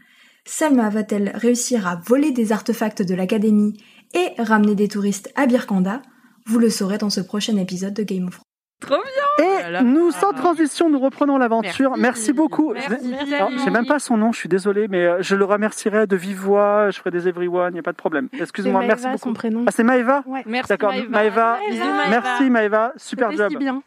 Selma 0.46 0.90
va-t-elle 0.90 1.32
réussir 1.34 1.88
à 1.88 1.96
voler 1.96 2.32
des 2.32 2.52
artefacts 2.52 3.02
de 3.02 3.16
l'académie 3.16 3.78
et 4.14 4.40
ramener 4.40 4.76
des 4.76 4.90
touristes 4.90 5.32
à 5.36 5.48
Birkanda? 5.48 6.02
Vous 6.46 6.60
le 6.60 6.70
saurez 6.70 6.98
dans 6.98 7.10
ce 7.10 7.22
prochain 7.22 7.58
épisode 7.58 7.94
de 7.94 8.04
Game 8.04 8.28
of 8.28 8.36
Thrones. 8.36 8.45
Trop 8.82 8.98
bien. 8.98 9.46
Et 9.68 9.72
là. 9.72 9.82
nous, 9.82 10.12
sans 10.12 10.34
transition, 10.34 10.90
nous 10.90 11.00
reprenons 11.00 11.38
l'aventure. 11.38 11.92
Merci, 11.92 12.02
Merci. 12.02 12.34
beaucoup. 12.34 12.74
Merci, 12.74 12.90
Je- 13.02 13.64
j'ai 13.64 13.70
même 13.72 13.86
pas 13.88 14.00
son 14.00 14.18
nom, 14.18 14.32
je 14.32 14.40
suis 14.40 14.50
désolé, 14.50 14.88
mais 14.88 15.06
euh, 15.06 15.18
je 15.22 15.36
le 15.36 15.46
remercierai 15.46 16.08
de 16.08 16.16
vive 16.16 16.38
voix. 16.40 16.90
Je 16.92 16.98
ferai 17.00 17.10
des 17.12 17.28
everyone, 17.28 17.72
il 17.72 17.76
n'y 17.76 17.80
a 17.80 17.84
pas 17.84 17.94
de 17.94 17.98
problème. 17.98 18.28
Excuse-moi, 18.38 18.82
merci 18.86 19.06
beaucoup. 19.08 19.18
son 19.18 19.34
prénom. 19.34 19.64
Ah, 19.66 19.72
c'est 19.72 19.84
Maëva 19.84 20.24
Ouais. 20.26 20.44
Merci 20.46 20.70
D'accord, 20.70 20.92
Maëva. 20.92 21.10
Maëva. 21.10 21.58
Bisous, 21.70 21.84
Maëva. 21.86 22.10
Merci 22.10 22.50
Maëva, 22.50 22.94
super 22.98 23.32
job. 23.32 23.50
si 23.50 23.58
bien. 23.58 23.82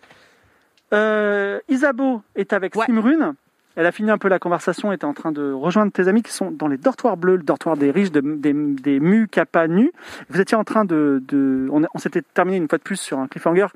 Euh, 0.95 1.61
Isabeau 1.69 2.23
est 2.35 2.53
avec 2.55 2.75
Ouais. 2.75 2.87
Simrune. 2.87 3.35
Elle 3.81 3.87
a 3.87 3.93
fini 3.93 4.11
un 4.11 4.19
peu 4.19 4.29
la 4.29 4.41
conversation, 4.41 4.91
était 4.93 5.05
en 5.05 5.15
train 5.15 5.31
de 5.31 5.53
rejoindre 5.53 5.93
tes 5.93 6.09
amis 6.09 6.23
qui 6.25 6.33
sont 6.33 6.51
dans 6.51 6.67
les 6.67 6.79
dortoirs 6.79 7.17
bleus, 7.17 7.37
le 7.37 7.45
dortoir 7.45 7.77
des 7.77 7.93
riches, 7.93 8.11
de- 8.11 8.21
des, 8.21 8.53
des 8.53 8.99
mu 8.99 9.29
kappa 9.29 9.69
nu. 9.69 9.93
Vous 10.31 10.41
étiez 10.41 10.57
en 10.57 10.65
train 10.65 10.85
de... 10.85 11.23
de- 11.29 11.69
on, 11.71 11.83
on 11.95 11.99
s'était 11.99 12.23
terminé 12.35 12.57
une 12.57 12.69
fois 12.69 12.79
de 12.79 12.83
plus 12.83 12.97
sur 13.01 13.21
un 13.21 13.29
cliffhanger. 13.29 13.67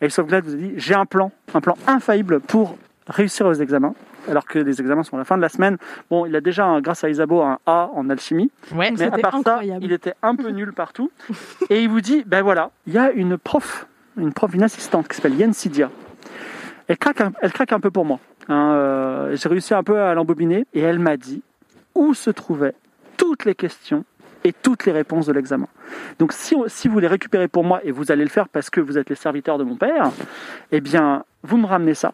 Et 0.00 0.08
Sauveglade 0.08 0.44
vous 0.46 0.54
a 0.54 0.56
dit, 0.56 0.72
j'ai 0.76 0.94
un 0.94 1.04
plan, 1.04 1.30
un 1.52 1.60
plan 1.60 1.76
infaillible 1.86 2.40
pour 2.40 2.78
réussir 3.06 3.44
aux 3.44 3.52
examens. 3.52 3.94
Alors 4.30 4.46
que 4.46 4.58
les 4.58 4.80
examens 4.80 5.02
sont 5.02 5.16
à 5.16 5.18
la 5.18 5.24
fin 5.24 5.36
de 5.36 5.42
la 5.42 5.48
semaine. 5.50 5.76
Bon, 6.10 6.24
il 6.24 6.34
a 6.36 6.40
déjà, 6.40 6.64
un- 6.64 6.80
grâce 6.80 7.04
à 7.04 7.10
Isabeau, 7.10 7.42
un 7.42 7.58
A 7.66 7.90
en 7.94 8.08
alchimie. 8.08 8.50
Ouais. 8.74 8.90
Mais 8.92 9.02
à 9.02 9.10
C'était 9.10 9.20
part 9.22 9.34
incroyable. 9.34 9.82
ça, 9.82 9.86
il 9.86 9.92
était 9.92 10.14
un 10.22 10.36
peu 10.36 10.48
nul 10.50 10.72
partout. 10.72 11.10
Et 11.68 11.82
il 11.82 11.88
vous 11.90 12.00
dit, 12.00 12.24
ben 12.26 12.42
voilà, 12.42 12.70
il 12.86 12.94
y 12.94 12.98
a 12.98 13.10
une 13.12 13.36
prof, 13.36 13.86
une 14.16 14.32
prof, 14.32 14.54
une 14.54 14.62
assistante 14.62 15.06
qui 15.08 15.16
s'appelle 15.16 15.34
Yen 15.34 15.52
Sidia. 15.52 15.90
Elle 16.90 16.98
craque, 16.98 17.20
un, 17.20 17.32
elle 17.40 17.52
craque 17.52 17.72
un 17.72 17.78
peu 17.78 17.92
pour 17.92 18.04
moi. 18.04 18.18
hein, 18.48 18.72
euh, 18.72 19.36
J'ai 19.36 19.48
réussi 19.48 19.74
un 19.74 19.84
peu 19.84 20.00
à 20.00 20.12
l'embobiner 20.12 20.66
et 20.74 20.80
elle 20.80 20.98
m'a 20.98 21.16
dit 21.16 21.40
où 21.94 22.14
se 22.14 22.30
trouvaient 22.30 22.74
toutes 23.16 23.44
les 23.44 23.54
questions 23.54 24.04
et 24.42 24.52
toutes 24.52 24.86
les 24.86 24.92
réponses 24.92 25.26
de 25.26 25.32
l'examen. 25.32 25.68
Donc 26.18 26.32
si, 26.32 26.56
si 26.66 26.88
vous 26.88 26.98
les 26.98 27.06
récupérez 27.06 27.46
pour 27.46 27.62
moi 27.62 27.80
et 27.84 27.92
vous 27.92 28.10
allez 28.10 28.24
le 28.24 28.28
faire 28.28 28.48
parce 28.48 28.70
que 28.70 28.80
vous 28.80 28.98
êtes 28.98 29.08
les 29.08 29.14
serviteurs 29.14 29.56
de 29.56 29.62
mon 29.62 29.76
père, 29.76 30.10
eh 30.72 30.80
bien 30.80 31.24
vous 31.44 31.58
me 31.58 31.66
ramenez 31.66 31.94
ça, 31.94 32.12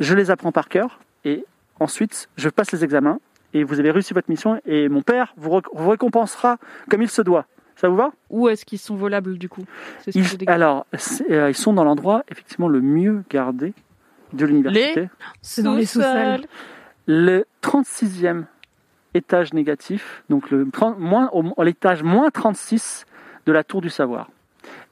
je 0.00 0.14
les 0.14 0.30
apprends 0.30 0.52
par 0.52 0.70
cœur 0.70 1.00
et 1.26 1.44
ensuite 1.78 2.30
je 2.38 2.48
passe 2.48 2.72
les 2.72 2.84
examens 2.84 3.20
et 3.52 3.62
vous 3.62 3.78
avez 3.78 3.90
réussi 3.90 4.14
votre 4.14 4.30
mission 4.30 4.58
et 4.64 4.88
mon 4.88 5.02
père 5.02 5.34
vous, 5.36 5.60
récompensera 5.74 6.56
comme 6.88 7.02
il 7.02 7.10
se 7.10 7.20
doit. 7.20 7.44
Ça 7.76 7.90
vous 7.90 7.96
va? 7.96 8.12
Où 8.30 8.48
est-ce 8.48 8.64
qu'ils 8.64 8.78
sont 8.78 8.96
volables 8.96 9.36
du 9.36 9.50
coup? 9.50 9.64
Ils. 10.14 10.24
Alors, 10.46 10.86
euh, 11.30 11.50
ils 11.50 11.54
sont 11.54 11.74
dans 11.74 11.84
l'endroit 11.84 12.24
effectivement 12.30 12.68
le 12.68 12.80
mieux 12.80 13.22
gardé 13.28 13.74
de 14.32 14.46
l'université. 14.46 15.08
C'est 15.42 15.62
dans 15.62 15.74
les 15.74 15.86
sous-sols. 15.86 16.42
Le 17.06 17.44
36e 17.62 18.44
étage 19.14 19.54
négatif, 19.54 20.22
donc 20.28 20.50
le 20.50 20.68
30 20.70 20.98
moins, 20.98 21.30
au- 21.32 21.62
l'étage 21.62 22.02
moins 22.02 22.30
36 22.30 23.06
de 23.46 23.52
la 23.52 23.64
tour 23.64 23.80
du 23.80 23.88
savoir. 23.90 24.30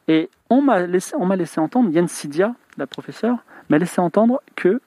Et 0.08 0.30
on 0.48 0.62
m'a 0.62 0.80
laissé, 0.86 1.14
on 1.18 1.26
m'a 1.26 1.36
laissé 1.36 1.60
entendre, 1.60 1.90
Yann 1.90 2.08
Sidia, 2.08 2.54
la 2.78 2.86
professeure, 2.86 3.38
m'a 3.68 3.78
laissé 3.78 4.00
entendre 4.00 4.40
que 4.54 4.80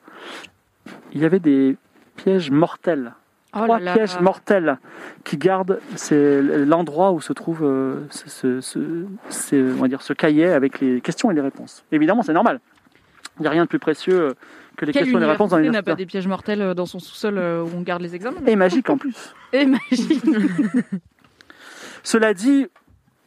il 1.14 1.22
y 1.22 1.26
avait 1.26 1.40
des 1.40 1.78
pièges 2.16 2.50
mortels 2.52 3.14
Oh 3.54 3.60
trois 3.64 3.80
là 3.80 3.86
là. 3.86 3.94
pièges 3.94 4.20
mortels 4.20 4.78
qui 5.24 5.38
gardent 5.38 5.80
c'est 5.96 6.42
l'endroit 6.42 7.12
où 7.12 7.20
se 7.22 7.34
trouve 7.34 7.64
euh, 7.64 8.06
ce, 8.12 8.30
ce- 8.30 8.62
ce- 8.62 9.06
c'est, 9.30 9.62
on 9.62 9.76
va 9.82 9.88
dire, 9.88 10.02
ce 10.02 10.14
cahier 10.14 10.46
avec 10.48 10.80
les 10.80 11.02
questions 11.02 11.32
et 11.32 11.34
les 11.34 11.42
réponses. 11.42 11.84
Évidemment, 11.92 12.22
c'est 12.24 12.34
normal. 12.34 12.60
Il 13.40 13.44
n'y 13.44 13.48
a 13.48 13.52
rien 13.52 13.64
de 13.64 13.70
plus 13.70 13.80
précieux 13.80 14.20
euh, 14.22 14.34
que 14.78 14.86
les 14.86 14.92
Quelle 14.94 15.04
questions 15.04 15.18
et 15.20 15.22
les 15.22 15.28
réponses 15.28 15.50
dans 15.52 15.58
université 15.58 15.90
n'a 15.90 15.94
pas 15.94 15.98
des 15.98 16.06
pièges 16.06 16.28
mortels 16.28 16.62
euh, 16.62 16.74
dans 16.74 16.86
son 16.86 17.00
sous-sol 17.00 17.38
euh, 17.38 17.64
où 17.64 17.70
on 17.76 17.82
garde 17.82 18.02
les 18.02 18.16
examens 18.16 18.40
Et 18.46 18.56
magique 18.56 18.90
en 18.90 18.98
plus. 18.98 19.34
Et 19.54 19.66
magique. 19.66 20.24
Cela 22.04 22.34
dit, 22.34 22.68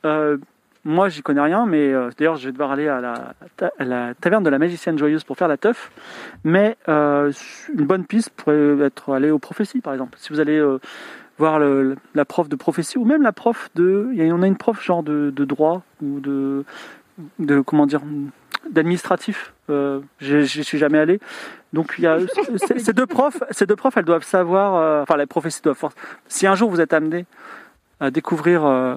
euh, 0.04 0.38
moi 0.84 1.08
j'y 1.08 1.22
connais 1.22 1.40
rien, 1.40 1.66
mais 1.66 1.92
euh, 1.92 2.10
d'ailleurs 2.18 2.36
je 2.36 2.46
vais 2.46 2.52
devoir 2.52 2.72
aller 2.72 2.88
à 2.88 3.00
la, 3.00 3.34
ta- 3.56 3.72
à 3.78 3.84
la 3.84 4.14
taverne 4.14 4.42
de 4.44 4.50
la 4.50 4.58
magicienne 4.58 4.98
joyeuse 4.98 5.24
pour 5.24 5.36
faire 5.36 5.48
la 5.48 5.56
teuf. 5.56 5.90
Mais 6.44 6.76
euh, 6.88 7.30
une 7.74 7.84
bonne 7.86 8.04
piste 8.04 8.30
pourrait 8.30 8.78
être 8.80 9.12
aller 9.14 9.30
aux 9.30 9.38
prophéties 9.38 9.80
par 9.80 9.92
exemple. 9.92 10.16
Si 10.18 10.30
vous 10.32 10.40
allez 10.40 10.62
voir 11.38 11.58
le- 11.58 11.96
la 12.14 12.24
prof 12.24 12.48
de 12.48 12.56
prophétie 12.56 12.98
ou 12.98 13.04
même 13.04 13.22
la 13.22 13.32
prof 13.32 13.68
de, 13.74 14.08
il 14.12 14.18
y 14.24 14.28
a- 14.28 14.34
on 14.34 14.42
a 14.42 14.46
une 14.46 14.56
prof 14.56 14.82
genre 14.82 15.02
de, 15.02 15.30
de 15.34 15.44
droit 15.44 15.82
ou 16.02 16.20
de, 16.20 16.64
de 17.38 17.60
comment 17.60 17.86
dire, 17.86 18.00
d'administratif. 18.70 19.52
Euh, 19.70 20.00
j'y 20.20 20.64
suis 20.64 20.78
jamais 20.78 20.98
allé. 20.98 21.20
Donc 21.72 21.94
il 21.98 22.04
y 22.04 22.06
a 22.06 22.18
ces 22.78 22.92
deux 22.92 23.06
profs, 23.06 23.42
ces 23.50 23.66
deux 23.66 23.76
profs, 23.76 23.96
elles 23.96 24.04
doivent 24.04 24.24
savoir. 24.24 24.74
euh, 24.76 25.02
enfin, 25.02 25.16
les 25.16 25.26
prophéties 25.26 25.62
doivent. 25.62 25.92
Si 26.28 26.46
un 26.46 26.54
jour 26.54 26.70
vous 26.70 26.80
êtes 26.80 26.92
amené 26.92 27.24
à 28.00 28.10
découvrir 28.10 28.64
euh, 28.64 28.96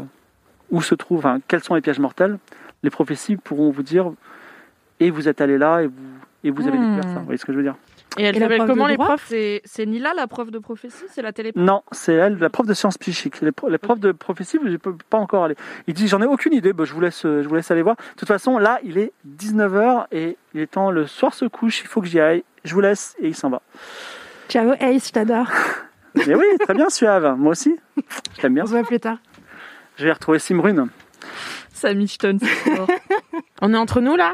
où 0.71 0.81
se 0.81 0.95
trouvent, 0.95 1.27
quels 1.47 1.63
sont 1.63 1.75
les 1.75 1.81
pièges 1.81 1.99
mortels, 1.99 2.37
les 2.83 2.89
prophéties 2.89 3.37
pourront 3.37 3.69
vous 3.71 3.83
dire 3.83 4.11
et 4.99 5.09
vous 5.11 5.27
êtes 5.27 5.41
allé 5.41 5.57
là 5.57 5.81
et 5.81 5.87
vous 5.87 5.93
et 6.43 6.51
vous 6.51 6.67
avez 6.67 6.77
Hmm. 6.77 6.81
découvert 6.81 7.09
ça. 7.13 7.19
Vous 7.19 7.25
voyez 7.25 7.37
ce 7.37 7.45
que 7.45 7.51
je 7.53 7.57
veux 7.57 7.63
dire? 7.63 7.75
Et 8.17 8.23
elle 8.23 8.37
s'appelle 8.37 8.65
comment 8.65 8.87
les 8.87 8.97
profs? 8.97 9.27
C'est 9.27 9.85
Nila 9.85 10.13
la 10.15 10.27
prof 10.27 10.49
de 10.51 10.59
prophétie? 10.59 10.95
C'est 11.09 11.21
la 11.21 11.33
télé 11.33 11.51
Non, 11.55 11.83
c'est 11.91 12.13
elle, 12.13 12.37
la 12.37 12.49
prof 12.49 12.65
de 12.65 12.73
sciences 12.73 12.97
psychiques. 12.97 13.41
Les, 13.41 13.51
pro- 13.51 13.69
les 13.69 13.77
profs 13.77 13.99
de 13.99 14.11
prophétie, 14.11 14.57
je 14.63 14.69
ne 14.69 14.77
peux 14.77 14.95
pas 15.09 15.17
encore 15.17 15.43
aller. 15.45 15.55
Il 15.87 15.93
dit 15.93 16.07
j'en 16.07 16.21
ai 16.21 16.25
aucune 16.25 16.53
idée, 16.53 16.71
bah, 16.73 16.85
je, 16.85 16.93
vous 16.93 17.01
laisse, 17.01 17.25
euh, 17.25 17.41
je 17.43 17.47
vous 17.47 17.55
laisse 17.55 17.69
aller 17.71 17.81
voir. 17.81 17.95
De 17.97 18.01
toute 18.17 18.27
façon, 18.27 18.57
là, 18.57 18.79
il 18.83 18.97
est 18.97 19.11
19h 19.27 20.05
et 20.11 20.37
il 20.53 20.61
est 20.61 20.67
temps, 20.67 20.91
le 20.91 21.07
soir 21.07 21.33
se 21.33 21.45
couche, 21.45 21.81
il 21.81 21.87
faut 21.87 22.01
que 22.01 22.07
j'y 22.07 22.19
aille. 22.19 22.43
Je 22.63 22.73
vous 22.73 22.81
laisse 22.81 23.15
et 23.19 23.27
il 23.27 23.35
s'en 23.35 23.49
va. 23.49 23.61
Ciao 24.49 24.71
Ace, 24.79 25.07
je 25.07 25.11
t'adore. 25.11 25.47
Mais 26.27 26.35
oui, 26.35 26.45
très 26.59 26.73
bien, 26.73 26.89
Suave. 26.89 27.35
Moi 27.37 27.51
aussi. 27.51 27.75
Je 28.37 28.41
l'aime 28.43 28.53
bien. 28.53 28.63
On 28.63 28.67
se 28.67 28.71
voit 28.71 28.83
plus 28.83 28.99
tard. 28.99 29.17
Je 29.97 30.05
vais 30.05 30.11
retrouver 30.13 30.39
Simrune. 30.39 30.87
Sammy 31.73 32.07
Stone, 32.07 32.39
c'est 32.39 32.47
fort. 32.75 32.87
On 33.61 33.73
est 33.73 33.77
entre 33.77 33.99
nous 33.99 34.15
là? 34.15 34.33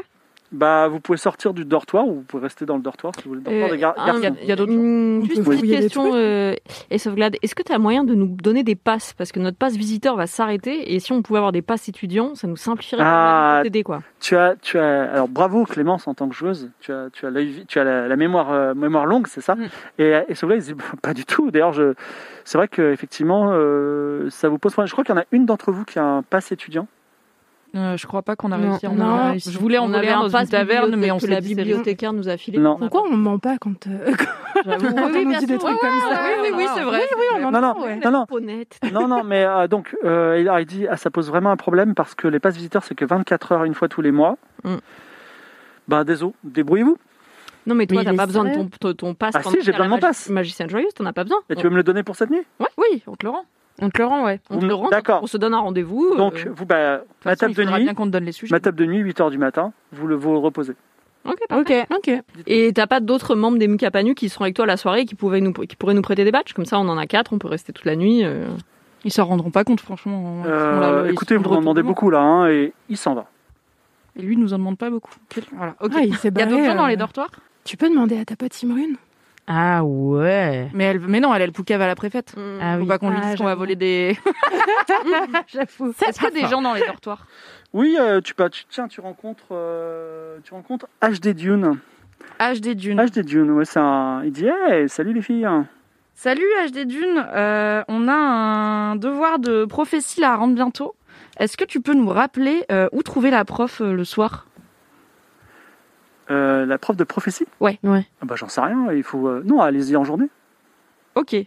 Bah, 0.52 0.86
vous 0.88 1.00
pouvez 1.00 1.16
sortir 1.18 1.54
du 1.54 1.64
dortoir 1.64 2.06
ou 2.06 2.16
vous 2.16 2.22
pouvez 2.22 2.42
rester 2.42 2.66
dans 2.66 2.76
le 2.76 2.82
dortoir 2.82 3.14
si 3.16 3.22
vous 3.24 3.30
voulez. 3.30 3.40
Le 3.40 3.50
dortoir 3.50 3.68
Euh, 3.68 3.72
des 3.72 3.78
gar- 3.78 3.94
un- 3.98 4.20
garçons. 4.20 4.36
Il 4.42 4.48
y 4.48 4.52
a 4.52 4.56
d'autres 4.56 4.72
Mmh, 4.72 5.24
Juste 5.24 5.36
une 5.38 5.44
petite 5.44 5.70
question, 5.70 6.10
euh, 6.14 6.54
et 6.90 6.98
sauvegarde. 6.98 7.36
Est-ce 7.42 7.54
que 7.54 7.62
tu 7.62 7.72
as 7.72 7.78
moyen 7.78 8.04
de 8.04 8.14
nous 8.14 8.26
donner 8.26 8.62
des 8.62 8.74
passes? 8.74 9.14
Parce 9.14 9.32
que 9.32 9.40
notre 9.40 9.56
passe 9.56 9.76
visiteur 9.76 10.14
va 10.16 10.26
s'arrêter, 10.26 10.94
et 10.94 11.00
si 11.00 11.12
on 11.12 11.22
pouvait 11.22 11.38
avoir 11.38 11.52
des 11.52 11.62
passes 11.62 11.88
étudiants, 11.88 12.34
ça 12.34 12.46
nous 12.46 12.56
simplifierait 12.56 13.02
Ah. 13.04 13.54
pour 13.56 13.62
t'aider, 13.64 13.82
quoi. 13.82 14.02
Tu 14.20 14.36
as, 14.36 14.54
tu 14.60 14.78
as, 14.78 15.10
alors 15.12 15.28
bravo 15.28 15.64
Clémence 15.64 16.06
en 16.06 16.14
tant 16.14 16.28
que 16.28 16.34
joueuse. 16.34 16.70
Tu 16.80 16.92
as, 16.92 17.08
tu 17.12 17.26
as, 17.26 17.30
tu 17.66 17.78
as 17.78 17.84
la, 17.84 18.06
la 18.08 18.16
mémoire, 18.16 18.52
euh, 18.52 18.74
mémoire 18.74 19.06
longue, 19.06 19.26
c'est 19.28 19.40
ça? 19.40 19.54
Mm. 19.54 19.68
Et, 19.98 20.20
et 20.28 20.34
Sauvegarde, 20.34 20.62
il 20.68 20.74
dit 20.74 20.82
pas 21.00 21.14
du 21.14 21.24
tout. 21.24 21.50
D'ailleurs, 21.50 21.72
je, 21.72 21.94
c'est 22.44 22.58
vrai 22.58 22.68
que 22.68 22.92
effectivement, 22.92 23.50
euh, 23.52 24.28
ça 24.30 24.48
vous 24.48 24.58
pose 24.58 24.72
problème. 24.72 24.86
Je 24.88 24.92
crois 24.92 25.04
qu'il 25.04 25.14
y 25.14 25.18
en 25.18 25.20
a 25.22 25.24
une 25.32 25.46
d'entre 25.46 25.72
vous 25.72 25.84
qui 25.84 25.98
a 25.98 26.04
un 26.04 26.22
pass 26.22 26.52
étudiant. 26.52 26.86
Euh, 27.74 27.96
je 27.96 28.06
crois 28.06 28.20
pas 28.22 28.36
qu'on 28.36 28.52
a 28.52 28.58
Non. 28.58 28.70
réussi. 28.72 28.86
Non. 28.88 29.30
réussi. 29.30 29.50
Je 29.50 29.58
voulais 29.58 29.78
en 29.78 29.92
avait 29.94 30.10
un 30.10 30.20
dans 30.20 30.26
une 30.26 30.32
passe 30.32 30.50
taverne, 30.50 30.94
mais 30.96 31.10
on 31.10 31.18
s'est 31.18 31.26
la 31.26 31.40
bibliothécaire 31.40 32.12
nous 32.12 32.28
a 32.28 32.36
filé. 32.36 32.58
Non. 32.58 32.76
Pourquoi 32.76 33.02
on 33.04 33.16
ment 33.16 33.38
pas 33.38 33.56
quand, 33.58 33.86
euh, 33.86 34.12
quand 34.64 34.70
on 34.74 35.24
nous 35.24 35.38
dit 35.38 35.46
des 35.46 35.58
trucs 35.58 35.78
comme 35.78 36.00
ça 36.10 36.20
oui, 36.22 36.32
oui, 36.42 36.48
oui, 36.58 36.64
c'est 36.74 36.82
vrai. 36.82 37.00
Oui, 37.16 37.24
oui, 37.38 37.44
on 37.46 37.50
Non, 37.50 37.60
non, 37.62 37.80
ouais. 37.82 37.96
non, 38.04 38.10
non, 38.10 38.26
Honnête. 38.30 38.78
non, 38.92 39.08
non, 39.08 39.24
mais 39.24 39.44
euh, 39.44 39.68
donc, 39.68 39.96
euh, 40.04 40.38
il 40.60 40.66
dit, 40.66 40.86
ah, 40.86 40.96
ça 40.98 41.10
pose 41.10 41.28
vraiment 41.28 41.50
un 41.50 41.56
problème 41.56 41.94
parce 41.94 42.14
que 42.14 42.28
les 42.28 42.40
passes 42.40 42.56
visiteurs, 42.56 42.84
c'est 42.84 42.94
que 42.94 43.04
24 43.06 43.52
heures 43.52 43.64
une 43.64 43.74
fois 43.74 43.88
tous 43.88 44.02
les 44.02 44.12
mois. 44.12 44.36
Mm. 44.64 44.76
Bah, 45.88 46.04
désolé, 46.04 46.32
débrouillez-vous. 46.44 46.96
Non, 47.66 47.74
mais 47.74 47.86
toi, 47.86 47.98
Mais 47.98 48.04
t'as 48.04 48.16
pas 48.16 48.26
besoin 48.26 48.44
de 48.44 48.48
ton, 48.50 48.54
sérieux 48.56 48.70
ton, 48.80 48.92
ton 48.94 49.14
passe. 49.14 49.34
Ah, 49.36 49.42
si, 49.44 49.56
j'ai 49.62 49.70
besoin 49.70 49.86
de 49.86 49.90
mon 49.90 49.98
passe. 49.98 50.26
magi- 50.28 50.32
Magicienne 50.34 50.68
joyeuse, 50.68 50.92
t'en 50.94 51.06
as 51.06 51.12
pas 51.12 51.22
besoin. 51.24 51.38
Et 51.48 51.54
tu 51.56 51.62
veux 51.62 51.70
me 51.70 51.76
le 51.76 51.82
donner 51.84 52.02
pour 52.02 52.16
cette 52.16 52.30
nuit? 52.30 52.42
Oui, 52.60 53.02
on 53.06 53.14
te 53.14 53.24
le 53.24 53.30
rend. 53.30 53.44
On 53.82 53.90
te 53.90 53.98
le 53.98 54.04
rend, 54.06 54.24
ouais. 54.24 54.40
On 54.48 54.58
te 54.58 54.64
le 54.64 54.74
rend, 54.74 54.88
D'accord. 54.88 55.20
on 55.22 55.26
se 55.26 55.36
donne 55.36 55.52
un 55.54 55.58
rendez-vous. 55.58 56.10
euh, 56.14 56.16
Donc, 56.16 56.48
vous, 56.54 56.64
bah, 56.64 57.02
ma 57.24 57.36
table 57.36 57.52
de 57.54 57.64
nuit, 57.64 57.82
bien 57.82 57.94
qu'on 57.94 58.06
te 58.06 58.10
donne 58.10 58.24
les 58.24 58.32
sujets. 58.32 58.54
ma 58.54 58.60
table 58.60 58.78
de 58.78 58.86
nuit, 58.86 58.98
8 58.98 59.20
heures 59.20 59.30
du 59.30 59.38
matin, 59.38 59.72
vous 59.92 60.06
le 60.06 60.14
vous 60.14 60.40
reposez. 60.40 60.74
ok, 61.24 61.38
parfait. 61.48 61.84
Ok. 61.90 62.08
Ok. 62.08 62.22
Et 62.46 62.72
t'as 62.72 62.86
pas 62.86 63.00
d'autres 63.00 63.34
membres 63.34 63.58
des 63.58 63.66
Mukapanu 63.68 64.14
qui 64.14 64.28
seront 64.28 64.44
avec 64.44 64.54
toi 64.56 64.66
la 64.66 64.76
soirée 64.76 65.00
et 65.00 65.04
qui, 65.04 65.14
pouvaient 65.16 65.40
nous, 65.40 65.52
qui 65.52 65.76
pourraient 65.76 65.94
nous 65.94 66.02
prêter 66.02 66.24
des 66.24 66.30
badges? 66.32 66.52
Comme 66.54 66.64
ça, 66.66 66.78
on 66.78 66.88
en 66.88 66.96
a 66.96 67.06
quatre, 67.06 67.32
on 67.32 67.38
peut 67.38 67.48
rester 67.48 67.72
toute 67.72 67.84
la 67.84 67.96
nuit. 67.96 68.24
euh. 68.24 68.46
Ils 69.04 69.12
s'en 69.12 69.24
rendront 69.26 69.50
pas 69.50 69.64
compte, 69.64 69.80
franchement. 69.80 70.44
Euh, 70.46 71.02
là, 71.04 71.10
écoutez, 71.10 71.36
vous 71.36 71.50
m'en 71.50 71.58
demandez 71.58 71.82
beaucoup 71.82 72.08
là, 72.08 72.20
hein, 72.20 72.48
et 72.48 72.72
il 72.88 72.96
s'en 72.96 73.14
va. 73.14 73.26
Et 74.14 74.22
lui, 74.22 74.34
il 74.34 74.38
nous 74.38 74.52
en 74.54 74.58
demande 74.58 74.78
pas 74.78 74.90
beaucoup. 74.90 75.10
Voilà, 75.56 75.74
ok. 75.80 75.90
Ah, 75.96 76.00
il 76.04 76.14
s'est 76.16 76.28
Il 76.28 76.38
y 76.38 76.42
a 76.42 76.44
barré, 76.46 76.50
d'autres 76.50 76.64
gens 76.70 76.76
dans 76.76 76.84
euh, 76.84 76.88
les 76.88 76.96
dortoirs? 76.96 77.30
Tu 77.64 77.76
peux 77.76 77.88
demander 77.88 78.16
à 78.18 78.24
ta 78.24 78.36
pote 78.36 78.52
Simrune? 78.52 78.96
Ah 79.54 79.84
ouais. 79.84 80.68
mais, 80.72 80.84
elle, 80.84 81.00
mais 81.00 81.20
non, 81.20 81.34
elle, 81.34 81.42
elle 81.42 81.52
poucave 81.52 81.82
à 81.82 81.86
la 81.86 81.94
préfète. 81.94 82.34
Ah 82.60 82.76
Faut 82.76 82.82
oui. 82.82 82.86
pas 82.88 82.98
qu'on 82.98 83.10
lui 83.10 83.18
Ah, 83.22 83.26
dise 83.26 83.36
qu'on 83.36 83.44
va 83.44 83.54
voler 83.54 83.76
des. 83.76 84.16
J'avoue. 85.48 85.90
Est-ce 86.06 86.18
qu'il 86.18 86.24
y 86.24 86.38
a 86.38 86.42
des 86.42 86.46
gens 86.48 86.62
dans 86.62 86.72
les 86.74 86.80
dortoirs 86.86 87.26
Oui, 87.72 87.96
euh, 88.00 88.20
tu, 88.20 88.34
peux- 88.34 88.48
tu- 88.50 88.64
tiens, 88.70 88.88
tu 88.88 89.00
rencontres, 89.00 89.44
euh, 89.52 90.38
tu 90.44 90.54
rencontres 90.54 90.86
HD 91.02 91.34
Dune. 91.34 91.78
HD 92.40 92.74
Dune. 92.74 92.98
HD 93.04 93.20
Dune, 93.20 93.50
ouais, 93.50 93.64
c'est 93.64 93.80
un. 93.80 94.22
Il 94.24 94.32
dit, 94.32 94.46
hey, 94.46 94.88
salut 94.88 95.12
les 95.12 95.22
filles. 95.22 95.46
Salut 96.14 96.46
HD 96.70 96.86
Dune, 96.86 97.24
Euh, 97.34 97.82
on 97.88 98.08
a 98.08 98.12
un 98.14 98.96
devoir 98.96 99.38
de 99.38 99.64
prophétie 99.64 100.20
là 100.20 100.32
à 100.32 100.36
rendre 100.36 100.54
bientôt. 100.54 100.94
Est-ce 101.38 101.56
que 101.56 101.64
tu 101.64 101.80
peux 101.80 101.94
nous 101.94 102.08
rappeler 102.08 102.64
euh, 102.70 102.88
où 102.92 103.02
trouver 103.02 103.30
la 103.30 103.44
prof 103.44 103.80
euh, 103.80 103.92
le 103.92 104.04
soir? 104.04 104.46
Euh, 106.30 106.64
la 106.66 106.78
prof 106.78 106.96
de 106.96 107.04
prophétie 107.04 107.46
Ouais. 107.60 107.78
Ouais. 107.82 108.06
Ah 108.20 108.24
bah, 108.26 108.36
j'en 108.36 108.48
sais 108.48 108.60
rien. 108.60 108.92
Il 108.92 109.02
faut. 109.02 109.26
euh, 109.28 109.42
Non, 109.44 109.60
allez-y 109.60 109.96
en 109.96 110.04
journée. 110.04 110.28
Ok. 111.14 111.32
Mais 111.32 111.46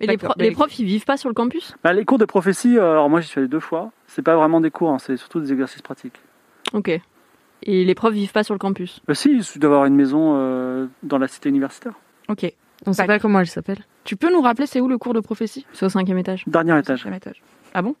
les, 0.00 0.06
D'accord. 0.08 0.34
pro- 0.34 0.42
les 0.42 0.50
profs, 0.50 0.78
ils 0.78 0.84
vivent 0.84 1.04
pas 1.04 1.16
sur 1.16 1.28
le 1.30 1.34
campus? 1.34 1.74
Bah, 1.82 1.92
les 1.94 2.04
cours 2.04 2.18
de 2.18 2.24
prophétie, 2.26 2.76
euh, 2.76 2.90
alors 2.92 3.08
moi 3.08 3.20
j'y 3.20 3.28
suis 3.28 3.38
allé 3.38 3.48
deux 3.48 3.60
fois. 3.60 3.92
C'est 4.08 4.20
pas 4.22 4.36
vraiment 4.36 4.60
des 4.60 4.70
cours, 4.70 4.90
hein, 4.90 4.98
c'est 4.98 5.16
surtout 5.16 5.40
des 5.40 5.52
exercices 5.52 5.80
pratiques. 5.80 6.20
Ok. 6.74 6.90
Et 7.62 7.84
les 7.84 7.94
profs 7.94 8.12
vivent 8.12 8.32
pas 8.32 8.42
sur 8.44 8.54
le 8.54 8.58
campus? 8.58 9.00
Euh, 9.08 9.14
si, 9.14 9.30
il 9.32 9.42
suffit 9.44 9.58
d'avoir 9.58 9.86
une 9.86 9.94
maison 9.94 10.34
euh, 10.36 10.86
dans 11.02 11.18
la 11.18 11.28
cité 11.28 11.48
universitaire. 11.48 11.92
Ok. 12.28 12.52
On 12.86 12.92
sait 12.92 13.06
pas 13.06 13.18
comment 13.18 13.40
elle 13.40 13.46
s'appelle. 13.46 13.78
Tu 14.04 14.16
peux 14.16 14.32
nous 14.32 14.40
rappeler 14.40 14.66
c'est 14.66 14.80
où 14.80 14.88
le 14.88 14.98
cours 14.98 15.12
de 15.14 15.20
prophétie? 15.20 15.66
C'est 15.72 15.86
au 15.86 15.90
cinquième 15.90 16.18
étage. 16.18 16.44
Dernier 16.46 16.78
étage. 16.78 16.98
Cinquième 17.00 17.14
étage. 17.14 17.42
Ah 17.74 17.82
bon? 17.82 17.94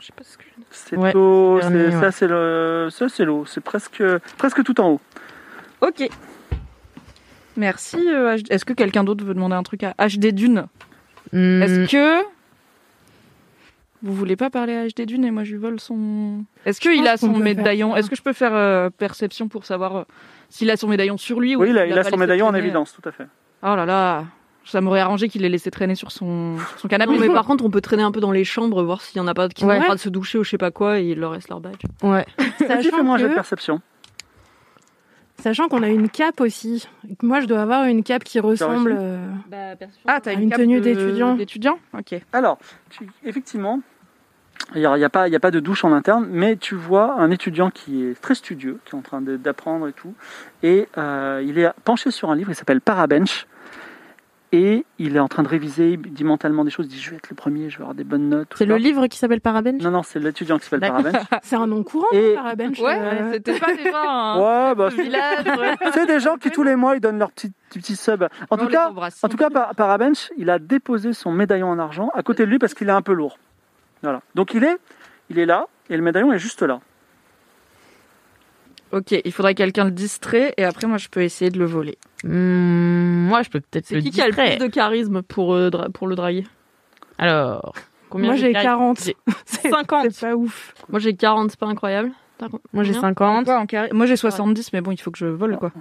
Je 0.00 0.06
sais 0.06 0.12
pas 0.12 0.24
ce 0.24 0.36
que 0.36 0.42
je 0.44 0.62
C'est 0.70 0.96
Ouais, 0.96 1.14
au- 1.16 1.58
c'est 1.62 1.70
dernier, 1.70 1.90
c'est- 1.90 1.96
ouais. 1.96 2.00
ça 2.02 2.10
c'est 2.10 2.26
le, 2.26 2.88
ça 2.90 3.08
c'est 3.08 3.24
l'eau. 3.24 3.44
C'est 3.46 3.60
presque, 3.62 4.02
presque 4.36 4.62
tout 4.64 4.80
en 4.80 4.90
haut. 4.90 5.00
Ok. 5.80 6.08
Merci. 7.56 7.96
euh, 8.08 8.36
HD 8.36 8.50
Est-ce 8.50 8.64
que 8.64 8.72
quelqu'un 8.72 9.04
d'autre 9.04 9.24
veut 9.24 9.34
demander 9.34 9.54
un 9.54 9.62
truc 9.62 9.82
à 9.84 9.94
HD 10.08 10.32
Dune 10.32 10.66
Hmm, 11.32 11.62
Est-ce 11.62 11.90
que 11.90 12.22
vous 14.02 14.12
voulez 14.12 14.36
pas 14.36 14.50
parler 14.50 14.74
à 14.74 14.86
HD 14.86 15.06
Dune 15.06 15.24
et 15.24 15.30
moi 15.30 15.44
je 15.44 15.52
lui 15.52 15.58
vole 15.58 15.80
son 15.80 16.44
Est-ce 16.66 16.80
qu'il 16.80 16.98
pense 16.98 17.08
a 17.08 17.16
son 17.16 17.28
qu'on 17.28 17.38
peut 17.38 17.44
faire 17.44 17.56
médaillon 17.56 17.92
ça. 17.94 17.98
Est-ce 17.98 18.10
que 18.10 18.16
je 18.16 18.22
peux 18.22 18.32
faire 18.34 18.54
euh, 18.54 18.90
perception 18.90 19.48
pour 19.48 19.64
savoir 19.64 19.96
euh, 19.96 20.02
s'il 20.50 20.70
a 20.70 20.76
son 20.76 20.88
médaillon 20.88 21.16
sur 21.16 21.40
lui 21.40 21.56
ou 21.56 21.60
Oui, 21.62 21.70
il 21.70 21.78
a, 21.78 21.86
il 21.86 21.92
a 21.92 21.96
pas 21.96 22.02
son 22.04 22.10
laissé 22.10 22.16
médaillon 22.18 22.46
en 22.46 22.50
traîner 22.50 22.66
évidence, 22.66 22.92
tout 22.92 23.08
à 23.08 23.12
fait. 23.12 23.26
Oh 23.62 23.74
là 23.74 23.86
là, 23.86 24.24
ça 24.66 24.80
m'aurait 24.82 25.00
arrangé 25.00 25.28
qu'il 25.28 25.40
l'ait 25.42 25.48
laissé 25.48 25.70
traîner 25.70 25.94
sur 25.94 26.12
son, 26.12 26.58
sur 26.70 26.78
son 26.80 26.88
canapé. 26.88 27.12
Non, 27.12 27.18
mais 27.18 27.28
par 27.30 27.46
contre, 27.46 27.64
on 27.64 27.70
peut 27.70 27.80
traîner 27.80 28.02
un 28.02 28.12
peu 28.12 28.20
dans 28.20 28.30
les 28.32 28.44
chambres, 28.44 28.82
voir 28.82 29.00
s'il 29.00 29.16
y 29.16 29.20
en 29.20 29.26
a 29.26 29.32
pas 29.34 29.48
qui 29.48 29.62
sont 29.62 29.68
Ouais. 29.68 29.78
en 29.78 29.82
train 29.82 29.94
de 29.94 30.00
se 30.00 30.10
doucher 30.10 30.38
ou 30.38 30.44
je 30.44 30.50
sais 30.50 30.58
pas 30.58 30.70
quoi, 30.70 31.00
et 31.00 31.08
il 31.10 31.18
leur 31.18 31.32
reste 31.32 31.48
leur 31.48 31.60
badge. 31.60 31.80
Ouais. 32.02 32.26
Vas-y, 32.38 32.84
Sachant 32.84 32.96
fais-moi 32.98 33.14
un 33.14 33.18
jet 33.18 33.24
de 33.24 33.28
que- 33.30 33.34
perception. 33.34 33.80
Sachant 35.40 35.68
qu'on 35.68 35.82
a 35.82 35.88
une 35.88 36.08
cape 36.08 36.40
aussi. 36.40 36.88
Moi, 37.22 37.40
je 37.40 37.46
dois 37.46 37.60
avoir 37.60 37.84
une 37.84 38.02
cape 38.02 38.24
qui 38.24 38.40
ressemble. 38.40 38.96
euh, 38.98 39.26
ah, 40.06 40.20
t'as 40.20 40.32
Une 40.32 40.42
une, 40.42 40.50
cape 40.50 40.60
tenue 40.60 40.80
d'étudiant. 40.80 41.34
D'étudiant, 41.34 41.78
ok. 41.98 42.14
Alors, 42.32 42.58
tu- 42.90 43.10
effectivement, 43.24 43.80
il 44.74 44.78
n'y 44.80 44.86
a, 44.86 44.96
il 44.96 45.00
y 45.00 45.36
a 45.36 45.40
pas 45.40 45.50
de 45.50 45.60
douche 45.60 45.84
en 45.84 45.92
interne, 45.92 46.26
mais 46.30 46.56
tu 46.56 46.74
vois 46.74 47.14
un 47.20 47.30
étudiant 47.30 47.70
qui 47.70 48.04
est 48.04 48.18
très 48.20 48.34
studieux, 48.34 48.78
qui 48.84 48.94
est 48.94 48.98
en 48.98 49.02
train 49.02 49.20
d'apprendre 49.20 49.88
et 49.88 49.92
tout, 49.92 50.14
et 50.62 50.88
euh, 50.96 51.42
il 51.44 51.58
est 51.58 51.68
penché 51.84 52.10
sur 52.10 52.30
un 52.30 52.36
livre, 52.36 52.50
il 52.50 52.54
s'appelle 52.54 52.80
Parabench, 52.80 53.46
et 54.56 54.86
il 55.00 55.16
est 55.16 55.20
en 55.20 55.26
train 55.26 55.42
de 55.42 55.48
réviser, 55.48 55.90
il 55.92 55.98
dit 56.12 56.22
mentalement 56.22 56.64
des 56.64 56.70
choses, 56.70 56.86
il 56.86 56.90
dit 56.90 57.00
je 57.00 57.10
vais 57.10 57.16
être 57.16 57.28
le 57.28 57.34
premier, 57.34 57.70
je 57.70 57.78
vais 57.78 57.82
avoir 57.82 57.94
des 57.96 58.04
bonnes 58.04 58.28
notes. 58.28 58.54
C'est 58.54 58.64
le 58.66 58.76
livre 58.76 59.08
qui 59.08 59.18
s'appelle 59.18 59.40
Paraben 59.40 59.78
Non, 59.82 59.90
non, 59.90 60.02
c'est 60.04 60.20
l'étudiant 60.20 60.58
qui 60.58 60.66
s'appelle. 60.66 60.88
Parabench. 60.88 61.16
C'est 61.42 61.56
un 61.56 61.66
nom 61.66 61.82
courant, 61.82 62.06
Et- 62.12 62.34
Parabench, 62.34 62.78
Ouais, 62.80 62.96
euh, 63.00 63.32
c'était 63.32 63.58
pas 63.58 63.74
déjà 63.74 64.00
un 64.08 64.38
Ouais, 64.38 64.74
bah, 64.76 64.88
c'est- 64.94 65.02
village. 65.02 65.44
ouais. 65.58 65.74
c'est 65.92 66.06
des 66.06 66.20
gens 66.20 66.36
qui 66.36 66.50
tous 66.50 66.62
les 66.62 66.76
mois 66.76 66.94
ils 66.94 67.00
donnent 67.00 67.18
leur 67.18 67.32
petit, 67.32 67.52
petit, 67.70 67.96
sub. 67.96 68.24
En 68.50 68.56
tout 68.56 68.68
cas. 68.68 68.92
En 69.22 69.28
tout 69.28 69.36
cas, 69.36 69.50
par, 69.50 69.74
Parabench, 69.74 70.30
il 70.36 70.48
a 70.50 70.58
déposé 70.60 71.12
son 71.12 71.32
médaillon 71.32 71.68
en 71.68 71.78
argent 71.80 72.10
à 72.14 72.22
côté 72.22 72.44
de 72.46 72.50
lui 72.50 72.58
parce 72.60 72.74
qu'il 72.74 72.88
est 72.88 72.92
un 72.92 73.02
peu 73.02 73.12
lourd. 73.12 73.38
Voilà. 74.02 74.20
Donc 74.36 74.54
il 74.54 74.62
est, 74.62 74.76
il 75.30 75.38
est 75.38 75.46
là 75.46 75.66
et 75.90 75.96
le 75.96 76.02
médaillon 76.02 76.32
est 76.32 76.38
juste 76.38 76.62
là. 76.62 76.80
Ok, 78.94 79.12
il 79.24 79.32
faudrait 79.32 79.54
que 79.54 79.58
quelqu'un 79.58 79.84
le 79.86 79.90
distrait 79.90 80.54
et 80.56 80.64
après 80.64 80.86
moi 80.86 80.98
je 80.98 81.08
peux 81.08 81.22
essayer 81.22 81.50
de 81.50 81.58
le 81.58 81.64
voler. 81.64 81.98
Hmm, 82.22 83.26
Moi, 83.28 83.42
je 83.42 83.50
peux 83.50 83.60
peut-être 83.60 83.86
C'est 83.86 83.96
le 83.96 84.00
qui 84.02 84.10
qui 84.10 84.22
a 84.22 84.28
le 84.28 84.32
plus 84.32 84.56
de 84.58 84.66
charisme 84.68 85.22
pour, 85.22 85.52
euh, 85.54 85.68
dra- 85.68 85.90
pour 85.90 86.06
le 86.06 86.14
draguer? 86.14 86.44
Alors, 87.18 87.74
combien 88.08 88.28
Moi, 88.28 88.36
j'ai 88.36 88.48
de 88.48 88.52
charisme 88.52 88.68
40. 88.70 89.00
J'ai 89.04 89.16
c'est 89.46 89.68
50. 89.68 90.06
c'est 90.12 90.20
pas 90.28 90.34
ouf. 90.36 90.74
Moi 90.88 91.00
j'ai 91.00 91.14
40, 91.16 91.50
c'est 91.50 91.58
pas 91.60 91.66
incroyable. 91.66 92.12
T'as 92.38 92.46
Moi, 92.72 92.84
j'ai 92.84 92.92
combien? 92.92 93.00
50. 93.00 93.44
Quoi, 93.46 93.58
en 93.58 93.66
carré 93.66 93.90
Moi 93.92 94.06
j'ai 94.06 94.16
70, 94.16 94.72
mais 94.72 94.80
bon, 94.80 94.92
il 94.92 95.00
faut 95.00 95.10
que 95.10 95.18
je 95.18 95.26
vole 95.26 95.56
quoi. 95.58 95.72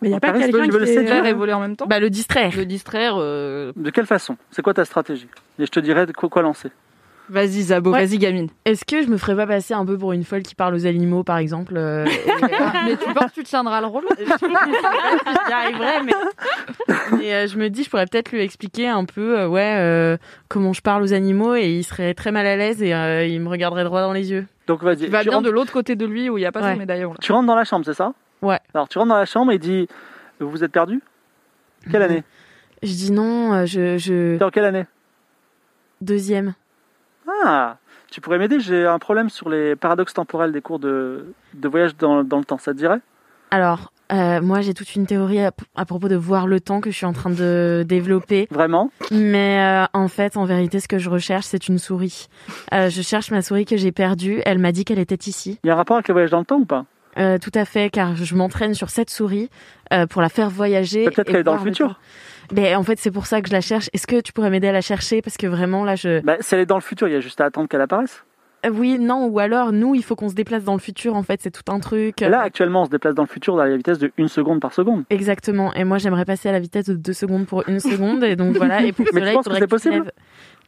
Mais 0.00 0.08
il 0.08 0.10
n'y 0.10 0.16
a 0.16 0.20
pas 0.20 0.32
quelqu'un 0.32 0.64
il 0.64 0.72
veut 0.72 0.78
le 0.80 0.84
qui. 0.86 0.92
séduire 0.92 1.12
est- 1.12 1.16
Faire 1.22 1.26
et 1.26 1.32
voler 1.32 1.52
en 1.52 1.60
même 1.60 1.76
temps? 1.76 1.86
Bah, 1.86 2.00
le 2.00 2.10
distraire. 2.10 2.52
Le 2.56 2.66
distraire, 2.66 3.14
euh, 3.18 3.72
De 3.76 3.90
quelle 3.90 4.06
façon? 4.06 4.36
C'est 4.50 4.62
quoi 4.62 4.74
ta 4.74 4.84
stratégie? 4.84 5.28
Et 5.58 5.66
je 5.66 5.70
te 5.70 5.80
dirai 5.80 6.06
de 6.06 6.12
quoi, 6.12 6.28
quoi 6.28 6.42
lancer. 6.42 6.70
Vas-y 7.32 7.62
Zabo, 7.62 7.92
Ouais. 7.92 8.04
vas-y 8.04 8.18
gamine. 8.18 8.48
Est-ce 8.66 8.84
que 8.84 9.02
je 9.02 9.08
me 9.08 9.16
ferais 9.16 9.34
pas 9.34 9.46
passer 9.46 9.72
un 9.72 9.86
peu 9.86 9.96
pour 9.96 10.12
une 10.12 10.22
folle 10.22 10.42
qui 10.42 10.54
parle 10.54 10.74
aux 10.74 10.86
animaux, 10.86 11.24
par 11.24 11.38
exemple 11.38 11.72
euh, 11.78 12.04
et- 12.06 12.84
mais 12.84 12.96
tu 12.98 13.10
penses 13.14 13.30
que 13.30 13.36
tu 13.40 13.44
tiendras 13.44 13.80
le 13.80 13.86
rôle? 13.86 14.04
J'y 14.18 15.52
arriverai, 15.52 16.02
mais, 16.04 16.12
mais, 17.16 17.32
euh, 17.34 17.46
je 17.46 17.56
me 17.56 17.70
dis, 17.70 17.84
je 17.84 17.90
pourrais 17.90 18.04
peut-être 18.06 18.32
lui 18.32 18.42
expliquer 18.42 18.88
un 18.88 19.06
peu, 19.06 19.40
euh, 19.40 19.48
ouais, 19.48 19.76
euh, 19.78 20.18
comment 20.48 20.74
je 20.74 20.82
parle 20.82 21.02
aux 21.04 21.14
animaux 21.14 21.54
et 21.54 21.70
il 21.70 21.84
serait 21.84 22.12
très 22.12 22.32
mal 22.32 22.46
à 22.46 22.54
l'aise 22.56 22.82
et 22.82 22.92
euh, 22.92 23.24
il 23.26 23.40
me 23.40 23.48
regarderait 23.48 23.84
droit 23.84 24.02
dans 24.02 24.12
les 24.12 24.30
yeux. 24.30 24.46
Donc 24.66 24.82
vas-y. 24.82 24.96
Tu 24.98 25.06
vas 25.06 25.22
tu, 25.22 25.28
bien 25.30 25.36
rentres, 25.38 25.46
de 25.48 25.52
l'autre 25.52 25.72
côté 25.72 25.96
de 25.96 26.04
lui 26.04 26.28
où 26.28 26.36
il 26.36 26.42
n'y 26.42 26.46
a 26.46 26.52
pas 26.52 26.60
Ouais. 26.62 26.72
son 26.74 26.78
médaillon. 26.78 27.12
Là. 27.12 27.18
tu 27.22 27.32
rentres 27.32 27.46
dans 27.46 27.56
la 27.56 27.64
chambre, 27.64 27.86
c'est 27.86 27.94
ça? 27.94 28.12
Ouais. 28.42 28.58
Alors 28.74 28.88
tu 28.88 28.98
rentres 28.98 29.08
dans 29.08 29.16
la 29.16 29.24
chambre 29.24 29.52
et 29.52 29.54
il 29.54 29.58
dit 29.58 29.88
Vous 30.38 30.62
êtes 30.62 30.72
perdu? 30.72 31.00
Quelle 31.90 32.02
année? 32.02 32.24
Je 32.82 32.92
dis 32.92 33.10
non, 33.10 33.64
je, 33.64 33.96
je... 33.96 34.36
T'es 34.36 34.44
en 34.44 34.50
quelle 34.50 34.64
année? 34.66 34.84
Deuxième. 36.02 36.52
Ah 37.44 37.76
Tu 38.10 38.20
pourrais 38.20 38.38
m'aider 38.38 38.60
J'ai 38.60 38.86
un 38.86 38.98
problème 38.98 39.30
sur 39.30 39.48
les 39.48 39.76
paradoxes 39.76 40.14
temporels 40.14 40.52
des 40.52 40.60
cours 40.60 40.78
de, 40.78 41.32
de 41.54 41.68
voyage 41.68 41.96
dans, 41.96 42.24
dans 42.24 42.38
le 42.38 42.44
temps. 42.44 42.58
Ça 42.58 42.72
te 42.72 42.78
dirait? 42.78 43.00
Alors, 43.50 43.92
euh, 44.12 44.40
moi 44.40 44.62
j'ai 44.62 44.72
toute 44.72 44.94
une 44.94 45.06
théorie 45.06 45.40
à, 45.44 45.50
à 45.76 45.84
propos 45.84 46.08
de 46.08 46.16
voir 46.16 46.46
le 46.46 46.58
temps 46.60 46.80
que 46.80 46.90
je 46.90 46.96
suis 46.96 47.06
en 47.06 47.12
train 47.12 47.30
de 47.30 47.84
développer. 47.86 48.48
Vraiment? 48.50 48.90
Mais 49.10 49.60
euh, 49.60 49.84
en 49.92 50.08
fait, 50.08 50.36
en 50.38 50.44
vérité, 50.46 50.80
ce 50.80 50.88
que 50.88 50.98
je 50.98 51.10
recherche, 51.10 51.44
c'est 51.46 51.68
une 51.68 51.78
souris. 51.78 52.28
Euh, 52.72 52.88
je 52.88 53.02
cherche 53.02 53.30
ma 53.30 53.42
souris 53.42 53.66
que 53.66 53.76
j'ai 53.76 53.92
perdue. 53.92 54.40
Elle 54.46 54.58
m'a 54.58 54.72
dit 54.72 54.84
qu'elle 54.84 54.98
était 54.98 55.28
ici. 55.28 55.58
Il 55.64 55.66
y 55.66 55.70
a 55.70 55.74
un 55.74 55.76
rapport 55.76 55.96
avec 55.96 56.08
le 56.08 56.12
voyage 56.12 56.30
dans 56.30 56.38
le 56.38 56.44
temps 56.46 56.58
ou 56.58 56.64
pas? 56.64 56.86
Tout 57.14 57.50
à 57.54 57.66
fait, 57.66 57.90
car 57.90 58.16
je 58.16 58.34
m'entraîne 58.34 58.72
sur 58.72 58.88
cette 58.88 59.10
souris 59.10 59.50
pour 60.08 60.22
la 60.22 60.30
faire 60.30 60.48
voyager. 60.48 61.04
Peut-être 61.04 61.26
qu'elle 61.26 61.36
est 61.36 61.42
dans 61.42 61.56
le 61.56 61.60
futur. 61.60 61.88
temps. 61.90 61.96
Mais 62.52 62.74
en 62.74 62.82
fait, 62.82 62.98
c'est 62.98 63.10
pour 63.10 63.26
ça 63.26 63.40
que 63.40 63.48
je 63.48 63.52
la 63.52 63.60
cherche. 63.60 63.88
Est-ce 63.92 64.06
que 64.06 64.20
tu 64.20 64.32
pourrais 64.32 64.50
m'aider 64.50 64.68
à 64.68 64.72
la 64.72 64.80
chercher? 64.82 65.22
Parce 65.22 65.36
que 65.36 65.46
vraiment, 65.46 65.84
là, 65.84 65.96
je... 65.96 66.20
bah, 66.20 66.36
Si 66.40 66.54
elle 66.54 66.60
est 66.60 66.66
dans 66.66 66.76
le 66.76 66.82
futur, 66.82 67.08
il 67.08 67.12
y 67.14 67.16
a 67.16 67.20
juste 67.20 67.40
à 67.40 67.46
attendre 67.46 67.68
qu'elle 67.68 67.80
apparaisse. 67.80 68.24
Euh, 68.64 68.70
Oui, 68.70 68.98
non, 68.98 69.26
ou 69.26 69.38
alors, 69.40 69.72
nous, 69.72 69.94
il 69.94 70.04
faut 70.04 70.14
qu'on 70.14 70.28
se 70.28 70.34
déplace 70.34 70.62
dans 70.62 70.74
le 70.74 70.78
futur, 70.78 71.16
en 71.16 71.22
fait, 71.22 71.40
c'est 71.42 71.50
tout 71.50 71.72
un 71.72 71.80
truc. 71.80 72.20
Là, 72.20 72.40
actuellement, 72.42 72.82
on 72.82 72.84
se 72.84 72.90
déplace 72.90 73.14
dans 73.14 73.22
le 73.22 73.28
futur 73.28 73.58
à 73.58 73.66
la 73.66 73.76
vitesse 73.76 73.98
de 73.98 74.12
1 74.18 74.28
seconde 74.28 74.60
par 74.60 74.72
seconde. 74.72 75.04
Exactement. 75.10 75.72
Et 75.74 75.84
moi, 75.84 75.98
j'aimerais 75.98 76.24
passer 76.24 76.48
à 76.48 76.52
la 76.52 76.60
vitesse 76.60 76.86
de 76.86 76.94
2 76.94 77.12
secondes 77.12 77.46
pour 77.46 77.66
une 77.68 77.80
seconde. 77.80 78.22
Et 78.22 78.36
donc, 78.36 78.56
voilà. 78.56 78.82
Et 78.82 78.92
pour 78.92 79.04
Mais 79.12 79.12
tu 79.12 79.18
cela, 79.18 79.30
il 79.32 79.34
penses 79.34 79.48
que 79.48 79.54
c'est 79.54 79.60
tu 79.60 79.66
possible 79.66 80.12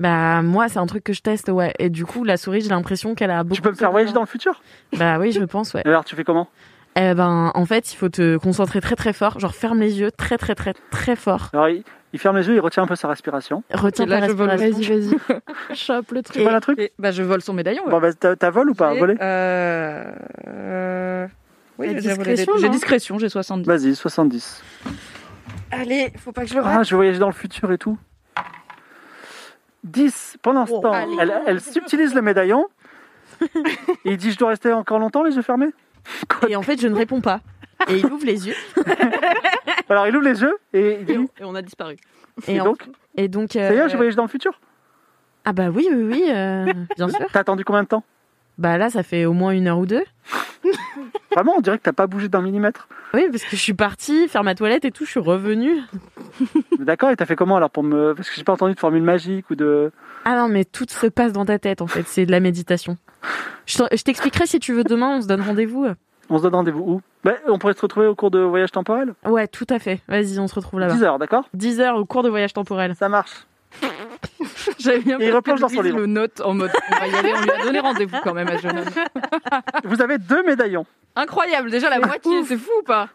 Bah, 0.01 0.43
moi, 0.43 0.69
c'est 0.69 0.79
un 0.79 0.87
truc 0.87 1.05
que 1.05 1.13
je 1.13 1.21
teste, 1.21 1.51
ouais. 1.51 1.73
Et 1.79 1.89
du 1.91 2.05
coup, 2.05 2.25
la 2.25 2.37
souris, 2.37 2.63
j'ai 2.63 2.71
l'impression 2.71 3.15
qu'elle 3.15 3.31
a 3.31 3.45
beaucoup 3.45 3.55
Tu 3.57 3.63
peux 3.63 3.71
me 3.71 3.77
faire 3.77 3.93
voyager 3.93 4.13
dans 4.13 4.23
le 4.23 4.27
futur? 4.27 4.61
Bah 4.99 5.19
oui, 5.21 5.31
je 5.33 5.45
pense, 5.45 5.75
ouais. 5.75 5.83
Alors, 5.87 6.05
tu 6.05 6.17
fais 6.17 6.25
comment? 6.25 6.49
Eh 6.97 7.15
ben, 7.15 7.51
en 7.55 7.67
fait, 7.67 7.93
il 7.93 7.97
faut 7.97 8.09
te 8.09 8.37
concentrer 8.37 8.81
très 8.81 8.95
très 8.97 9.13
fort. 9.13 9.39
Genre, 9.41 9.55
ferme 9.55 9.81
les 9.81 9.99
yeux 10.01 10.11
très 10.13 10.39
très 10.39 10.55
très 10.55 10.75
très 10.91 11.17
fort. 11.17 11.51
Alors, 11.53 11.69
il, 11.69 11.83
il 12.13 12.19
ferme 12.21 12.37
les 12.37 12.47
yeux, 12.47 12.55
il 12.55 12.61
retient 12.61 12.85
un 12.85 12.87
peu 12.87 12.95
sa 12.95 13.09
respiration. 13.09 13.65
Retiens 13.73 14.07
ta 14.07 14.21
respiration. 14.21 14.71
Vas-y, 14.71 14.85
vas-y. 14.85 15.75
Chope 15.75 16.13
le 16.13 16.23
Tu 16.23 16.31
truc. 16.33 16.43
vois 16.43 16.53
la 16.53 16.61
truc 16.61 16.79
Et, 16.79 16.93
bah 16.99 17.11
je 17.11 17.23
vole 17.25 17.43
son 17.43 17.53
médaillon. 17.53 17.85
ouais. 17.85 17.91
Bon, 17.91 18.01
bah, 18.01 18.13
t'as 18.13 18.37
t'as 18.37 18.51
vol 18.51 18.71
ou 18.71 18.75
pas 18.75 18.95
Volé 18.95 19.17
euh, 19.21 20.05
euh, 20.47 21.27
Oui, 21.79 21.87
La 21.95 22.01
j'ai 22.01 22.09
discrétion, 22.15 22.53
j'ai 22.59 22.67
non 22.67 22.73
discrétion, 22.73 23.19
j'ai 23.19 23.29
70. 23.29 23.67
Vas-y, 23.67 23.97
70. 23.97 24.63
Allez, 25.73 26.13
faut 26.19 26.31
pas 26.31 26.43
que 26.43 26.49
je 26.51 26.55
le 26.55 26.63
Ah, 26.65 26.85
je 26.85 26.91
vais 26.91 26.97
voyager 26.97 27.19
dans 27.19 27.27
le 27.27 27.33
futur 27.35 27.73
et 27.73 27.79
tout. 27.79 27.99
10. 29.83 30.39
Pendant 30.43 30.65
ce 30.67 30.73
Oh, 30.73 30.79
temps, 30.81 30.93
allez. 30.93 31.17
elle, 31.21 31.35
elle 31.47 31.61
subtilise 31.61 32.15
le 32.15 32.23
médaillon. 32.23 32.67
et 33.43 33.47
il 34.05 34.17
dit 34.17 34.31
Je 34.31 34.39
dois 34.39 34.51
rester 34.51 34.73
encore 34.73 34.99
longtemps, 35.01 35.25
les 35.25 35.35
yeux 35.35 35.43
fermés? 35.43 35.71
Et 36.49 36.57
en 36.57 36.63
fait, 36.63 36.81
je 36.81 36.89
ne 36.89 36.95
réponds 36.95 37.21
pas. 37.21 37.41
Et 37.89 37.99
il 37.99 38.07
ouvre 38.07 38.25
les 38.25 38.47
yeux. 38.49 38.55
Alors, 39.89 40.07
il 40.07 40.17
ouvre 40.17 40.25
les 40.25 40.41
yeux 40.41 40.57
et 40.73 40.99
il 41.01 41.01
et, 41.01 41.05
dit 41.05 41.19
on, 41.19 41.25
et 41.43 41.45
on 41.45 41.55
a 41.55 41.63
disparu. 41.63 41.97
Et 42.47 42.55
Et, 42.57 42.61
en- 42.61 42.65
donc 42.65 42.89
et 43.17 43.29
donc. 43.29 43.53
Ça 43.53 43.59
y 43.61 43.77
est, 43.77 43.81
euh, 43.81 43.89
je 43.89 43.97
voyage 43.97 44.17
dans 44.17 44.23
le 44.23 44.29
futur? 44.29 44.59
Ah 45.45 45.53
bah 45.53 45.69
oui, 45.69 45.89
oui, 45.93 46.03
oui, 46.11 46.25
euh, 46.29 46.73
bien 46.97 47.09
sûr. 47.11 47.27
T'as 47.33 47.41
attendu 47.41 47.65
combien 47.65 47.83
de 47.83 47.89
temps? 47.89 48.05
Bah 48.59 48.79
là, 48.79 48.91
ça 48.91 49.03
fait 49.03 49.25
au 49.25 49.33
moins 49.33 49.51
une 49.53 49.67
heure 49.69 49.79
ou 49.79 49.87
deux. 49.87 50.05
Vraiment, 51.35 51.55
on 51.57 51.61
dirait 51.61 51.79
que 51.79 51.83
t'as 51.83 51.93
pas 51.93 52.07
bougé 52.07 52.29
d'un 52.29 52.41
millimètre. 52.41 52.89
Oui, 53.13 53.27
parce 53.31 53.43
que 53.45 53.57
je 53.57 53.61
suis 53.61 53.75
partie 53.75 54.29
faire 54.29 54.45
ma 54.45 54.55
toilette 54.55 54.85
et 54.85 54.91
tout, 54.91 55.05
je 55.05 55.11
suis 55.11 55.21
revenue. 55.21 55.81
D'accord, 56.79 57.11
et 57.11 57.17
t'as 57.17 57.27
fait 57.27 57.37
comment 57.37 57.57
alors 57.57 57.71
pour 57.71 57.83
me. 57.83 58.15
Parce 58.15 58.29
que 58.31 58.37
j'ai 58.37 58.45
pas 58.45 58.53
entendu 58.53 58.75
de 58.75 58.79
formule 58.79 59.03
magique 59.03 59.51
ou 59.51 59.55
de. 59.57 59.91
Ah 60.25 60.37
non, 60.37 60.49
mais 60.49 60.65
tout 60.65 60.87
se 60.89 61.07
passe 61.07 61.33
dans 61.33 61.45
ta 61.45 61.59
tête 61.59 61.83
en 61.83 61.87
fait, 61.87 62.05
c'est 62.07 62.27
de 62.27 62.31
la 62.31 62.41
méditation. 62.41 62.97
Je 63.67 64.03
t'expliquerai 64.03 64.47
si 64.47 64.59
tu 64.61 64.73
veux 64.73 64.85
demain, 64.85 65.17
on 65.19 65.23
se 65.23 65.27
donne 65.27 65.43
rendez-vous. 65.43 65.87
On 66.31 66.39
se 66.39 66.43
donne 66.43 66.55
rendez-vous 66.55 66.81
où? 66.81 67.01
Bah, 67.25 67.33
On 67.49 67.59
pourrait 67.59 67.75
se 67.75 67.81
retrouver 67.83 68.07
au 68.07 68.15
cours 68.15 68.31
de 68.31 68.39
voyage 68.41 68.71
temporel? 68.73 69.15
Ouais, 69.27 69.47
tout 69.47 69.67
à 69.69 69.79
fait. 69.79 70.01
Vas-y, 70.09 70.39
on 70.39 70.47
se 70.49 70.55
retrouve 70.55 70.81
là-bas. 70.81 70.95
10 70.95 71.03
heures, 71.05 71.19
d'accord? 71.19 71.45
10 71.55 71.81
heures 71.81 71.97
au 71.97 72.05
cours 72.05 72.23
de 72.23 72.29
voyage 72.31 72.53
temporel. 72.53 72.95
Ça 72.95 73.09
marche. 73.09 73.47
J'avais 74.79 75.01
bien 75.01 75.19
Et 75.21 75.27
il 75.27 75.33
replonge 75.33 75.57
que 75.57 75.63
dans 75.63 75.69
son 75.69 75.83
livre. 75.83 75.99
le 75.99 76.07
note 76.07 76.41
en 76.41 76.55
mode 76.55 76.71
on 76.91 76.97
va 76.97 77.07
y 77.07 77.15
aller, 77.15 77.33
on 77.37 77.43
lui 77.43 77.51
a 77.51 77.63
donné 77.63 77.81
rendez-vous 77.81 78.17
quand 78.23 78.35
même 78.35 78.49
à 78.49 78.57
ce 78.57 78.63
jeune 78.63 78.79
homme. 78.79 78.85
Vous 79.85 80.01
avez 80.03 80.19
deux 80.19 80.43
médaillons. 80.45 80.87
Incroyable, 81.17 81.71
déjà 81.71 81.91
la 81.91 82.01
moitié, 82.01 82.43
c'est 82.45 82.57
fou 82.57 82.71
ou 82.81 82.85
pas? 82.85 83.09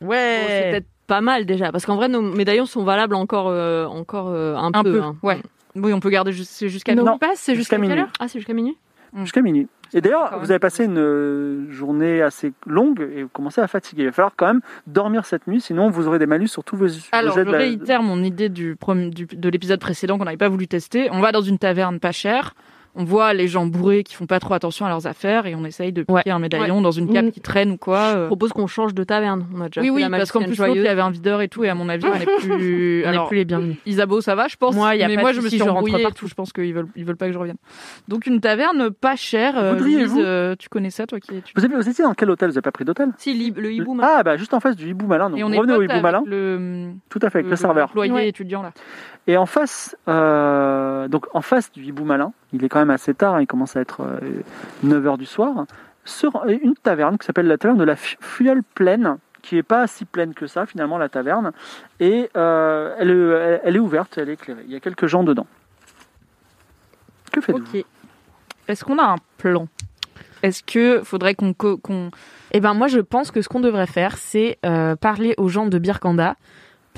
Bon, 0.00 0.10
c'est 0.12 0.70
peut-être 0.70 0.86
pas 1.06 1.20
mal 1.20 1.44
déjà, 1.44 1.72
parce 1.72 1.84
qu'en 1.84 1.96
vrai, 1.96 2.08
nos 2.08 2.22
médaillons 2.22 2.66
sont 2.66 2.84
valables 2.84 3.14
encore, 3.14 3.48
euh, 3.48 3.84
encore 3.86 4.28
euh, 4.28 4.54
un, 4.54 4.70
Un 4.72 4.82
peu, 4.82 5.02
hein. 5.02 5.16
ouais. 5.22 5.40
Oui, 5.76 5.92
on 5.92 6.00
peut 6.00 6.10
garder 6.10 6.32
jusqu'à 6.32 6.94
Nos 6.94 7.04
Non, 7.04 7.18
passes, 7.18 7.38
c'est 7.38 7.54
jusqu'à 7.54 7.78
minuit. 7.78 8.00
Ah, 8.18 8.28
c'est 8.28 8.38
jusqu'à 8.38 8.54
minuit? 8.54 8.76
Jusqu'à 9.16 9.42
minuit. 9.42 9.66
Et 9.92 10.00
d'ailleurs, 10.00 10.38
vous 10.38 10.52
avez 10.52 10.60
passé 10.60 10.84
une 10.84 10.98
euh, 10.98 11.68
journée 11.72 12.22
assez 12.22 12.52
longue 12.64 13.00
et 13.12 13.24
vous 13.24 13.28
commencez 13.28 13.60
à 13.60 13.66
fatiguer. 13.66 14.02
Il 14.02 14.06
va 14.06 14.12
falloir 14.12 14.32
quand 14.36 14.46
même 14.46 14.60
dormir 14.86 15.24
cette 15.26 15.48
nuit, 15.48 15.60
sinon 15.60 15.90
vous 15.90 16.06
aurez 16.06 16.20
des 16.20 16.26
malus 16.26 16.46
sur 16.46 16.62
tous 16.62 16.76
vos, 16.76 16.86
vos 16.86 16.94
Alors, 17.10 17.34
jets 17.34 17.40
je 17.40 17.46
de 17.46 17.50
la- 17.52 17.58
réitère 17.58 18.02
mon 18.04 18.22
idée 18.22 18.48
du- 18.48 18.76
de 18.78 19.48
l'épisode 19.48 19.80
précédent 19.80 20.16
qu'on 20.16 20.24
n'avait 20.26 20.36
pas 20.36 20.48
voulu 20.48 20.68
tester. 20.68 21.08
On 21.10 21.18
va 21.20 21.32
dans 21.32 21.40
une 21.40 21.58
taverne 21.58 21.98
pas 21.98 22.12
chère. 22.12 22.54
On 22.96 23.04
voit 23.04 23.32
les 23.34 23.46
gens 23.48 23.66
bourrés 23.66 24.02
qui 24.02 24.14
font 24.14 24.26
pas 24.26 24.40
trop 24.40 24.54
attention 24.54 24.84
à 24.84 24.88
leurs 24.88 25.06
affaires 25.06 25.46
et 25.46 25.54
on 25.54 25.64
essaye 25.64 25.92
de 25.92 26.02
piquer 26.02 26.12
Ouais. 26.12 26.30
un 26.30 26.38
médaillon 26.38 26.80
dans 26.80 26.90
une 26.90 27.12
cape 27.12 27.26
Mm. 27.26 27.30
qui 27.30 27.40
traîne 27.40 27.70
ou 27.72 27.76
quoi. 27.76 28.12
Je 28.12 28.16
euh. 28.18 28.26
propose 28.26 28.52
qu'on 28.52 28.66
change 28.66 28.94
de 28.94 29.04
taverne. 29.04 29.46
On 29.54 29.60
a 29.60 29.66
déjà 29.68 29.80
Oui, 29.80 29.86
fait 29.88 29.92
oui, 29.94 30.02
la 30.02 30.10
parce 30.10 30.32
qu'en 30.32 30.40
plus, 30.40 30.48
il 30.48 30.52
y 30.52 30.56
joyeuse. 30.56 30.86
avait 30.86 31.00
un 31.00 31.10
videur 31.10 31.40
et 31.40 31.48
tout, 31.48 31.62
et 31.64 31.68
à 31.68 31.74
mon 31.74 31.88
avis, 31.88 32.04
on 32.06 32.18
n'est 32.18 32.26
plus. 32.38 33.02
Les 33.36 33.44
bienvenus. 33.44 33.76
Isabeau, 33.86 34.20
ça 34.20 34.34
va, 34.34 34.48
je 34.48 34.56
pense. 34.56 34.74
Moi, 34.74 34.96
y 34.96 35.02
a 35.02 35.08
mais 35.08 35.14
pas 35.14 35.20
moi, 35.20 35.32
je 35.32 35.40
me 35.40 35.48
suis 35.48 35.62
embrouillée 35.62 36.00
et 36.00 36.02
partout. 36.02 36.18
tout. 36.20 36.26
Je 36.28 36.34
pense 36.34 36.52
qu'ils 36.52 36.74
veulent, 36.74 36.88
ils 36.96 37.04
veulent 37.04 37.16
pas 37.16 37.26
que 37.26 37.32
je 37.32 37.38
revienne. 37.38 37.56
Donc, 38.08 38.26
une 38.26 38.40
taverne 38.40 38.90
pas 38.90 39.16
chère. 39.16 39.56
euh, 39.56 39.76
Louise, 39.76 40.14
euh, 40.18 40.56
tu 40.58 40.68
connais 40.68 40.90
ça, 40.90 41.06
toi 41.06 41.20
qui 41.20 41.40
tu- 41.42 41.52
Vous, 41.56 41.64
avez, 41.64 41.74
vous 41.76 41.88
étiez 41.88 42.02
dans 42.04 42.14
quel 42.14 42.28
hôtel? 42.30 42.48
Vous 42.48 42.54
n'avez 42.54 42.62
pas 42.62 42.72
pris 42.72 42.84
d'hôtel? 42.84 43.10
Si, 43.18 43.32
le 43.56 43.72
hibou 43.72 43.94
m'a- 43.94 44.16
Ah, 44.18 44.22
bah 44.24 44.36
juste 44.36 44.52
en 44.54 44.60
face 44.60 44.74
du 44.76 44.88
Hibou 44.88 45.06
Malin. 45.06 45.30
Donc 45.30 45.38
Et 45.38 45.44
on 45.44 45.48
revenez 45.48 45.74
au 45.74 45.82
Hibou 45.82 45.92
avec 45.92 46.02
Malin, 46.02 46.22
le, 46.26 46.90
tout 47.08 47.20
à 47.22 47.30
fait, 47.30 47.38
avec 47.38 47.50
le, 47.50 47.56
serveur. 47.56 47.92
Ouais. 47.94 48.28
étudiant 48.28 48.62
là. 48.62 48.72
Et 49.26 49.36
en 49.36 49.46
face, 49.46 49.96
euh, 50.08 51.06
donc 51.08 51.26
en 51.34 51.40
face 51.42 51.70
du 51.72 51.84
Hibou 51.84 52.04
Malin, 52.04 52.32
il 52.52 52.64
est 52.64 52.68
quand 52.68 52.78
même 52.80 52.90
assez 52.90 53.14
tard, 53.14 53.34
hein, 53.36 53.40
il 53.42 53.46
commence 53.46 53.76
à 53.76 53.80
être 53.80 54.02
9h 54.84 55.18
du 55.18 55.26
soir, 55.26 55.66
sur 56.04 56.44
une 56.46 56.74
taverne 56.74 57.16
qui 57.18 57.26
s'appelle 57.26 57.46
la 57.46 57.58
taverne 57.58 57.78
de 57.78 57.84
la 57.84 57.96
Fiole 57.96 58.62
Pleine, 58.74 59.18
qui 59.42 59.56
est 59.56 59.62
pas 59.62 59.86
si 59.86 60.04
pleine 60.04 60.34
que 60.34 60.46
ça 60.46 60.66
finalement 60.66 60.98
la 60.98 61.08
taverne, 61.08 61.52
et 62.00 62.28
euh, 62.36 62.94
elle, 62.98 63.76
est- 63.76 63.78
ouverte, 63.78 64.18
elle 64.18 64.30
est 64.30 64.34
éclairée. 64.34 64.64
Il 64.66 64.72
y 64.72 64.76
a 64.76 64.80
quelques 64.80 65.06
gens 65.06 65.22
dedans. 65.22 65.46
Que 67.32 67.40
faites-vous. 67.40 67.82
Est-ce 68.66 68.84
qu'on 68.84 68.98
a 68.98 69.04
un 69.04 69.16
plan? 69.38 69.68
Est-ce 70.42 70.62
que 70.62 71.02
faudrait 71.04 71.34
qu'on 71.34 71.52
qu'on 71.52 72.10
Eh 72.52 72.60
ben 72.60 72.72
moi 72.74 72.88
je 72.88 72.98
pense 73.00 73.30
que 73.30 73.42
ce 73.42 73.48
qu'on 73.48 73.60
devrait 73.60 73.86
faire 73.86 74.16
c'est 74.16 74.58
euh, 74.64 74.96
parler 74.96 75.34
aux 75.36 75.48
gens 75.48 75.66
de 75.66 75.78
Birkanda 75.78 76.34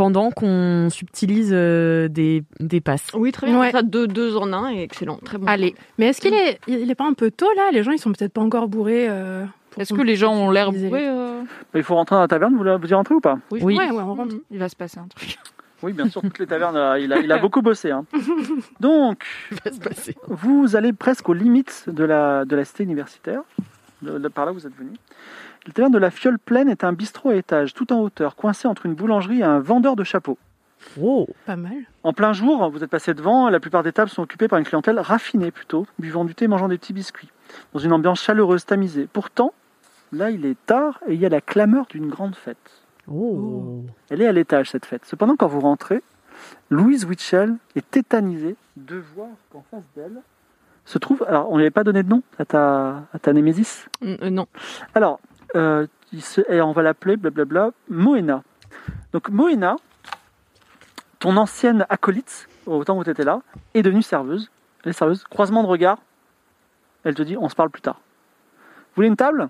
pendant 0.02 0.30
qu'on 0.32 0.88
subtilise 0.90 1.50
euh, 1.52 2.08
des, 2.08 2.42
des 2.58 2.80
passes. 2.80 3.06
Oui, 3.14 3.30
très 3.30 3.46
bien. 3.46 3.60
Ouais. 3.60 3.70
Ça, 3.70 3.82
deux, 3.82 4.08
deux 4.08 4.36
en 4.36 4.52
un 4.52 4.68
et 4.72 4.82
excellent. 4.82 5.18
Très 5.24 5.38
bon. 5.38 5.46
Allez. 5.46 5.76
Mais 5.96 6.06
est-ce 6.06 6.20
qu'il 6.20 6.34
est, 6.34 6.58
il 6.66 6.90
est 6.90 6.94
pas 6.96 7.06
un 7.06 7.12
peu 7.12 7.30
tôt 7.30 7.46
là? 7.54 7.70
Les 7.72 7.84
gens, 7.84 7.92
ils 7.92 8.00
sont 8.00 8.10
peut-être 8.12 8.32
pas 8.32 8.40
encore 8.40 8.66
bourrés. 8.66 9.06
euh, 9.08 9.44
Est-ce 9.78 9.94
que 9.94 10.02
les 10.02 10.16
gens 10.16 10.34
ont 10.34 10.50
l'air 10.50 10.72
bourrés 10.72 11.06
euh? 11.08 11.42
Il 11.74 11.84
faut 11.84 11.94
rentrer 11.94 12.16
dans 12.16 12.20
la 12.22 12.26
taverne, 12.28 12.56
vous, 12.56 12.64
vous 12.80 12.90
y 12.90 12.94
rentrez 12.94 13.14
ou 13.14 13.20
pas? 13.20 13.38
Oui. 13.52 13.60
Oui. 13.62 13.76
Ouais, 13.76 13.90
ouais, 13.92 14.02
on 14.02 14.14
rentre. 14.16 14.34
Il 14.50 14.58
va 14.58 14.68
se 14.68 14.74
passer 14.74 14.98
un 14.98 15.06
truc. 15.06 15.38
Oui, 15.84 15.92
bien 15.92 16.08
sûr, 16.08 16.20
toutes 16.20 16.38
les 16.40 16.46
tavernes, 16.46 16.76
il 17.00 17.12
a, 17.12 17.18
il 17.20 17.30
a 17.30 17.38
beaucoup 17.38 17.62
bossé. 17.62 17.92
hein. 17.92 18.04
Donc, 18.80 19.22
vous 20.28 20.74
allez 20.76 20.92
presque 20.92 21.28
aux 21.28 21.32
limites 21.34 21.84
de 21.86 22.02
la, 22.04 22.44
de 22.44 22.56
la 22.56 22.64
cité 22.64 22.82
universitaire. 22.84 23.42
De- 24.02 24.18
de- 24.18 24.28
par 24.28 24.46
là, 24.46 24.52
vous 24.52 24.66
êtes 24.66 24.76
venu. 24.76 24.90
La 25.66 25.72
taverne 25.72 25.92
de 25.92 25.98
la 25.98 26.10
Fiole 26.10 26.40
Pleine 26.40 26.68
est 26.68 26.82
un 26.82 26.92
bistrot 26.92 27.30
à 27.30 27.36
étage, 27.36 27.72
tout 27.72 27.92
en 27.92 28.00
hauteur, 28.00 28.34
coincé 28.34 28.66
entre 28.66 28.84
une 28.84 28.94
boulangerie 28.94 29.40
et 29.40 29.44
un 29.44 29.60
vendeur 29.60 29.94
de 29.94 30.02
chapeaux. 30.02 30.38
Oh 31.00 31.28
Pas 31.46 31.54
mal. 31.54 31.86
En 32.02 32.12
plein 32.12 32.32
jour, 32.32 32.68
vous 32.68 32.82
êtes 32.82 32.90
passé 32.90 33.14
devant, 33.14 33.48
la 33.48 33.60
plupart 33.60 33.84
des 33.84 33.92
tables 33.92 34.10
sont 34.10 34.22
occupées 34.22 34.48
par 34.48 34.58
une 34.58 34.64
clientèle 34.64 34.98
raffinée 34.98 35.52
plutôt, 35.52 35.86
buvant 36.00 36.24
du 36.24 36.34
thé, 36.34 36.48
mangeant 36.48 36.66
des 36.66 36.78
petits 36.78 36.92
biscuits, 36.92 37.30
dans 37.72 37.78
une 37.78 37.92
ambiance 37.92 38.20
chaleureuse, 38.20 38.66
tamisée. 38.66 39.08
Pourtant, 39.12 39.54
là, 40.10 40.30
il 40.30 40.44
est 40.46 40.58
tard 40.66 40.98
et 41.06 41.14
il 41.14 41.20
y 41.20 41.26
a 41.26 41.28
la 41.28 41.40
clameur 41.40 41.86
d'une 41.86 42.08
grande 42.08 42.34
fête. 42.34 42.82
Oh 43.06 43.84
Elle 44.10 44.20
est 44.22 44.26
à 44.26 44.32
l'étage, 44.32 44.70
cette 44.70 44.84
fête. 44.84 45.02
Cependant, 45.04 45.36
quand 45.36 45.46
vous 45.46 45.60
rentrez, 45.60 46.02
Louise 46.70 47.04
Witchell 47.04 47.54
est 47.76 47.88
tétanisée 47.88 48.56
de 48.76 48.96
voir 49.14 49.28
qu'en 49.52 49.64
face 49.70 49.84
d'elle 49.94 50.22
se 50.84 50.98
trouve. 50.98 51.24
Alors, 51.28 51.50
on 51.52 51.56
lui 51.56 51.62
avait 51.62 51.70
pas 51.70 51.84
donné 51.84 52.02
de 52.02 52.08
nom 52.08 52.22
à 52.40 52.44
ta, 52.44 53.04
à 53.12 53.18
ta 53.20 53.32
némésis? 53.32 53.86
Euh, 54.02 54.30
non. 54.30 54.46
Alors, 54.96 55.20
euh, 55.54 55.86
il 56.12 56.22
se- 56.22 56.40
et 56.52 56.60
on 56.60 56.72
va 56.72 56.82
l'appeler, 56.82 57.16
blablabla, 57.16 57.70
Moena. 57.88 58.42
Donc, 59.12 59.28
Moena, 59.28 59.76
ton 61.18 61.36
ancienne 61.36 61.86
acolyte, 61.88 62.48
au 62.66 62.82
temps 62.84 62.98
où 62.98 63.04
tu 63.04 63.10
étais 63.10 63.24
là, 63.24 63.40
est 63.74 63.82
devenue 63.82 64.02
serveuse. 64.02 64.50
Elle 64.84 64.90
est 64.90 64.94
serveuse. 64.94 65.24
Croisement 65.24 65.62
de 65.62 65.68
regard. 65.68 65.98
Elle 67.04 67.14
te 67.14 67.22
dit 67.22 67.36
on 67.36 67.48
se 67.48 67.54
parle 67.54 67.70
plus 67.70 67.82
tard. 67.82 67.96
Vous 67.96 68.96
voulez 68.96 69.08
une 69.08 69.16
table? 69.16 69.48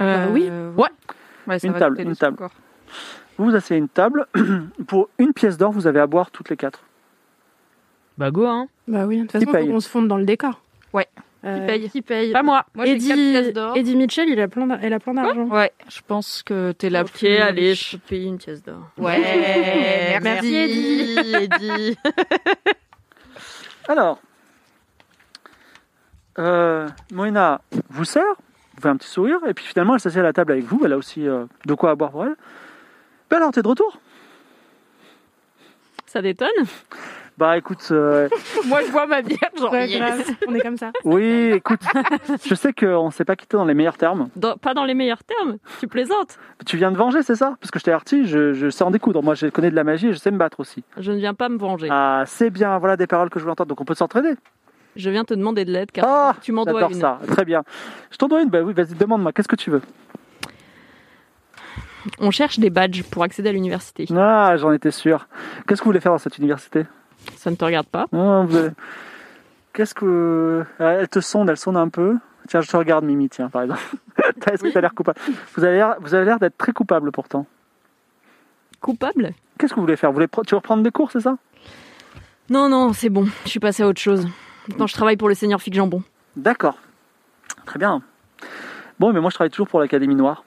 Euh, 0.00 0.28
oui. 0.32 0.50
Ouais. 0.76 0.88
Ouais, 1.46 1.58
ça 1.58 1.66
Une 1.66 1.72
va 1.72 1.78
table, 1.80 2.00
une 2.00 2.14
table. 2.14 2.34
encore. 2.34 2.52
Vous 3.36 3.46
vous 3.46 3.54
asseyez 3.54 3.76
à 3.76 3.78
une 3.78 3.88
table. 3.88 4.26
Pour 4.86 5.08
une 5.18 5.32
pièce 5.32 5.56
d'or, 5.56 5.72
vous 5.72 5.86
avez 5.86 6.00
à 6.00 6.06
boire 6.06 6.30
toutes 6.30 6.50
les 6.50 6.56
quatre. 6.56 6.80
Bah 8.16 8.30
go 8.30 8.46
hein 8.46 8.68
Bah 8.86 9.06
oui, 9.06 9.18
de 9.18 9.22
toute 9.22 9.32
façon, 9.32 9.46
faut 9.46 9.66
qu'on 9.66 9.80
se 9.80 9.88
fonde 9.88 10.08
dans 10.08 10.16
le 10.16 10.24
décor. 10.24 10.60
Ouais. 10.92 11.08
Euh, 11.44 11.60
Qui 11.60 11.66
paye 11.66 11.90
Qui 11.90 12.02
paye 12.02 12.32
Pas 12.32 12.42
moi 12.42 12.64
Moi, 12.74 12.84
j'ai 12.86 12.92
Eddie, 12.94 13.08
quatre 13.08 13.16
pièces 13.16 13.52
d'or. 13.52 13.76
Eddie 13.76 13.94
Mitchell, 13.96 14.28
il 14.28 14.40
a 14.40 14.48
plein 14.48 14.66
d'a- 14.66 14.78
elle 14.82 14.92
a 14.92 14.98
plein 14.98 15.14
d'argent. 15.14 15.44
Ouais, 15.46 15.70
je 15.88 16.00
pense 16.06 16.42
que 16.42 16.72
t'es 16.72 16.90
la 16.90 17.02
ok, 17.02 17.22
allez, 17.24 17.74
je 17.76 17.96
payer 17.96 18.26
une 18.26 18.38
pièce 18.38 18.62
d'or. 18.62 18.90
Ouais, 18.98 20.18
Merci, 20.20 20.54
Eddie. 20.54 21.34
Eddie. 21.34 21.96
Alors, 23.88 24.20
euh, 26.38 26.88
Moena 27.12 27.60
vous 27.88 28.04
sert, 28.04 28.22
vous 28.74 28.82
fait 28.82 28.88
un 28.88 28.96
petit 28.96 29.08
sourire, 29.08 29.38
et 29.48 29.54
puis 29.54 29.64
finalement 29.64 29.94
elle 29.94 30.00
s'assied 30.00 30.20
à 30.20 30.24
la 30.24 30.32
table 30.32 30.52
avec 30.52 30.64
vous, 30.64 30.80
elle 30.84 30.92
a 30.92 30.96
aussi 30.96 31.26
euh, 31.26 31.46
de 31.66 31.74
quoi 31.74 31.90
à 31.90 31.94
boire 31.94 32.10
pour 32.10 32.24
elle. 32.24 32.34
Ben 33.30 33.38
alors, 33.38 33.50
t'es 33.52 33.62
de 33.62 33.68
retour? 33.68 33.98
Ça 36.06 36.20
détonne? 36.22 36.48
Bah 37.38 37.56
écoute, 37.56 37.86
euh, 37.92 38.28
Moi, 38.66 38.80
je 38.84 38.90
vois 38.90 39.06
ma 39.06 39.22
bière, 39.22 39.38
genre. 39.56 39.72
Ouais, 39.72 39.86
yes. 39.88 39.98
grave. 40.00 40.22
On 40.48 40.54
est 40.56 40.60
comme 40.60 40.76
ça. 40.76 40.90
oui, 41.04 41.52
écoute, 41.54 41.80
je 42.44 42.54
sais 42.56 42.72
qu'on 42.72 43.06
ne 43.06 43.10
s'est 43.12 43.24
pas 43.24 43.36
quitté 43.36 43.56
dans 43.56 43.64
les 43.64 43.74
meilleurs 43.74 43.96
termes. 43.96 44.28
Dans- 44.34 44.56
Pas 44.56 44.74
dans 44.74 44.84
les 44.84 44.94
meilleurs 44.94 45.22
termes. 45.22 45.58
Tu 45.78 45.86
plaisantes 45.86 46.36
Tu 46.66 46.76
viens 46.76 46.90
de 46.90 46.96
venger, 46.96 47.22
c'est 47.22 47.36
ça? 47.36 47.54
Parce 47.60 47.70
que 47.70 47.78
je 47.78 47.84
t'ai 47.84 47.92
averti, 47.92 48.26
je, 48.26 48.52
je 48.54 48.70
sais 48.70 48.82
en 48.82 48.90
découdre. 48.90 49.22
Moi, 49.22 49.34
je 49.36 49.46
connais 49.46 49.70
de 49.70 49.76
la 49.76 49.84
magie 49.84 50.08
et 50.08 50.12
je 50.12 50.18
sais 50.18 50.32
me 50.32 50.36
battre 50.38 50.58
aussi. 50.58 50.82
Je 50.98 51.12
ne 51.12 51.18
viens 51.18 51.34
pas 51.34 51.48
me 51.48 51.58
venger. 51.58 51.86
Ah, 51.92 52.24
c'est 52.26 52.50
bien, 52.50 52.76
voilà 52.78 52.96
des 52.96 53.06
paroles 53.06 53.30
que 53.30 53.38
je 53.38 53.44
voulais 53.44 53.52
entendre. 53.52 53.68
Donc 53.68 53.80
on 53.80 53.84
peut 53.84 53.94
s'entraider. 53.94 54.34
Je 54.96 55.08
viens 55.10 55.24
te 55.24 55.32
demander 55.34 55.64
de 55.64 55.70
l'aide 55.70 55.92
car 55.92 56.04
Ah, 56.08 56.34
tu 56.42 56.50
m'en 56.50 56.64
dois 56.64 56.80
J'adore 56.80 56.90
une. 56.90 57.00
ça, 57.00 57.20
très 57.28 57.44
bien. 57.44 57.62
Je 58.10 58.16
t'en 58.16 58.26
dois 58.26 58.42
une, 58.42 58.48
bah 58.48 58.62
oui, 58.62 58.72
vas-y, 58.72 58.94
demande-moi, 58.94 59.32
qu'est-ce 59.32 59.46
que 59.46 59.54
tu 59.54 59.70
veux? 59.70 59.82
On 62.18 62.32
cherche 62.32 62.58
des 62.58 62.70
badges 62.70 63.04
pour 63.04 63.22
accéder 63.22 63.50
à 63.50 63.52
l'université. 63.52 64.06
Ah, 64.16 64.56
j'en 64.56 64.72
étais 64.72 64.90
sûr. 64.90 65.28
Qu'est-ce 65.68 65.80
que 65.80 65.84
vous 65.84 65.90
voulez 65.90 66.00
faire 66.00 66.10
dans 66.12 66.18
cette 66.18 66.38
université? 66.38 66.84
Ça 67.36 67.50
ne 67.50 67.56
te 67.56 67.64
regarde 67.64 67.86
pas. 67.86 68.06
Vous 68.12 68.70
Qu'est-ce 69.72 69.94
que. 69.94 70.64
Ah, 70.80 70.94
Elle 70.94 71.08
te 71.08 71.20
sonde, 71.20 71.48
elle 71.50 71.56
sonde 71.56 71.76
un 71.76 71.88
peu. 71.88 72.16
Tiens, 72.48 72.60
je 72.62 72.68
te 72.68 72.76
regarde, 72.76 73.04
Mimi, 73.04 73.28
tiens, 73.28 73.48
par 73.48 73.62
exemple. 73.62 73.82
Est-ce 74.50 74.62
que 74.62 74.68
tu 74.68 74.78
as 74.78 74.80
l'air 74.80 74.94
coupable? 74.94 75.18
Vous 75.54 75.64
avez 75.64 75.76
l'air, 75.76 75.96
vous 76.00 76.14
avez 76.14 76.24
l'air 76.24 76.38
d'être 76.38 76.56
très 76.56 76.72
coupable 76.72 77.12
pourtant. 77.12 77.46
Coupable? 78.80 79.32
Qu'est-ce 79.58 79.72
que 79.72 79.76
vous 79.76 79.82
voulez 79.82 79.96
faire? 79.96 80.10
Vous 80.10 80.14
voulez 80.14 80.28
Tu 80.28 80.50
veux 80.54 80.56
reprendre 80.56 80.82
des 80.82 80.90
cours, 80.90 81.10
c'est 81.10 81.20
ça? 81.20 81.36
Non, 82.48 82.68
non, 82.68 82.92
c'est 82.92 83.10
bon. 83.10 83.26
Je 83.44 83.50
suis 83.50 83.60
passée 83.60 83.82
à 83.82 83.86
autre 83.88 84.00
chose. 84.00 84.26
Maintenant, 84.68 84.86
je 84.86 84.94
travaille 84.94 85.16
pour 85.16 85.28
le 85.28 85.34
Seigneur 85.34 85.60
Fig 85.60 85.74
Jambon. 85.74 86.02
D'accord. 86.36 86.78
Très 87.66 87.78
bien. 87.78 88.02
Bon, 88.98 89.12
mais 89.12 89.20
moi, 89.20 89.30
je 89.30 89.34
travaille 89.34 89.50
toujours 89.50 89.68
pour 89.68 89.80
l'Académie 89.80 90.14
Noire. 90.14 90.44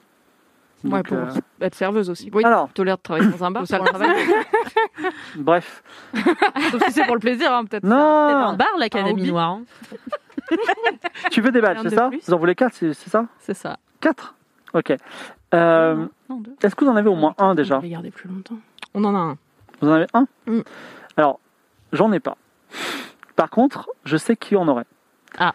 Ouais, 0.84 1.02
pour 1.02 1.16
euh, 1.16 1.26
être 1.60 1.74
serveuse 1.74 2.10
aussi. 2.10 2.30
Oui, 2.32 2.44
Alors, 2.44 2.68
T'as 2.74 2.84
l'air 2.84 2.96
de 2.96 3.02
travailler 3.02 3.28
dans 3.28 3.44
un 3.44 3.50
bar. 3.50 3.66
ça 3.66 3.78
pour 3.78 3.86
travail. 3.88 4.10
bref. 5.36 5.82
sauf 6.70 6.82
si 6.86 6.92
c'est 6.92 7.04
pour 7.04 7.14
le 7.14 7.20
plaisir, 7.20 7.52
hein, 7.52 7.64
peut-être. 7.64 7.86
C'est 7.86 7.92
un 7.92 8.50
Non 8.50 8.56
bar 8.56 8.68
l'Académie. 8.78 9.28
Noire. 9.28 9.50
hein. 9.50 9.62
Tu 11.30 11.40
veux 11.40 11.50
des 11.52 11.60
badges, 11.60 11.78
Rien 11.78 11.82
c'est 11.84 11.90
de 11.90 11.94
ça 12.00 12.08
plus. 12.08 12.20
Vous 12.26 12.34
en 12.34 12.38
voulez 12.38 12.54
quatre, 12.54 12.74
c'est 12.74 12.92
c'est 12.94 13.10
ça 13.10 13.26
C'est 13.38 13.54
ça. 13.54 13.78
Quatre 14.00 14.34
Ok. 14.74 14.92
Euh, 15.54 15.94
Non, 15.94 16.08
non. 16.28 16.42
Est-ce 16.62 16.74
que 16.74 16.84
vous 16.84 16.90
en 16.90 16.96
avez 16.96 17.08
au 17.08 17.14
moins 17.14 17.34
un 17.38 17.54
déjà 17.54 17.76
On 17.76 17.78
va 17.78 17.84
les 17.84 17.90
garder 17.90 18.10
plus 18.10 18.28
longtemps. 18.28 18.58
On 18.94 19.04
en 19.04 19.14
a 19.14 19.18
un. 19.18 19.38
Vous 19.80 19.88
en 19.88 19.92
avez 19.92 20.06
un 20.14 20.26
Mm. 20.46 20.60
Alors, 21.16 21.38
j'en 21.92 22.10
ai 22.12 22.20
pas. 22.20 22.36
Par 23.36 23.50
contre, 23.50 23.88
je 24.04 24.16
sais 24.16 24.34
qui 24.36 24.56
en 24.56 24.66
aurait. 24.68 24.86
Ah. 25.38 25.52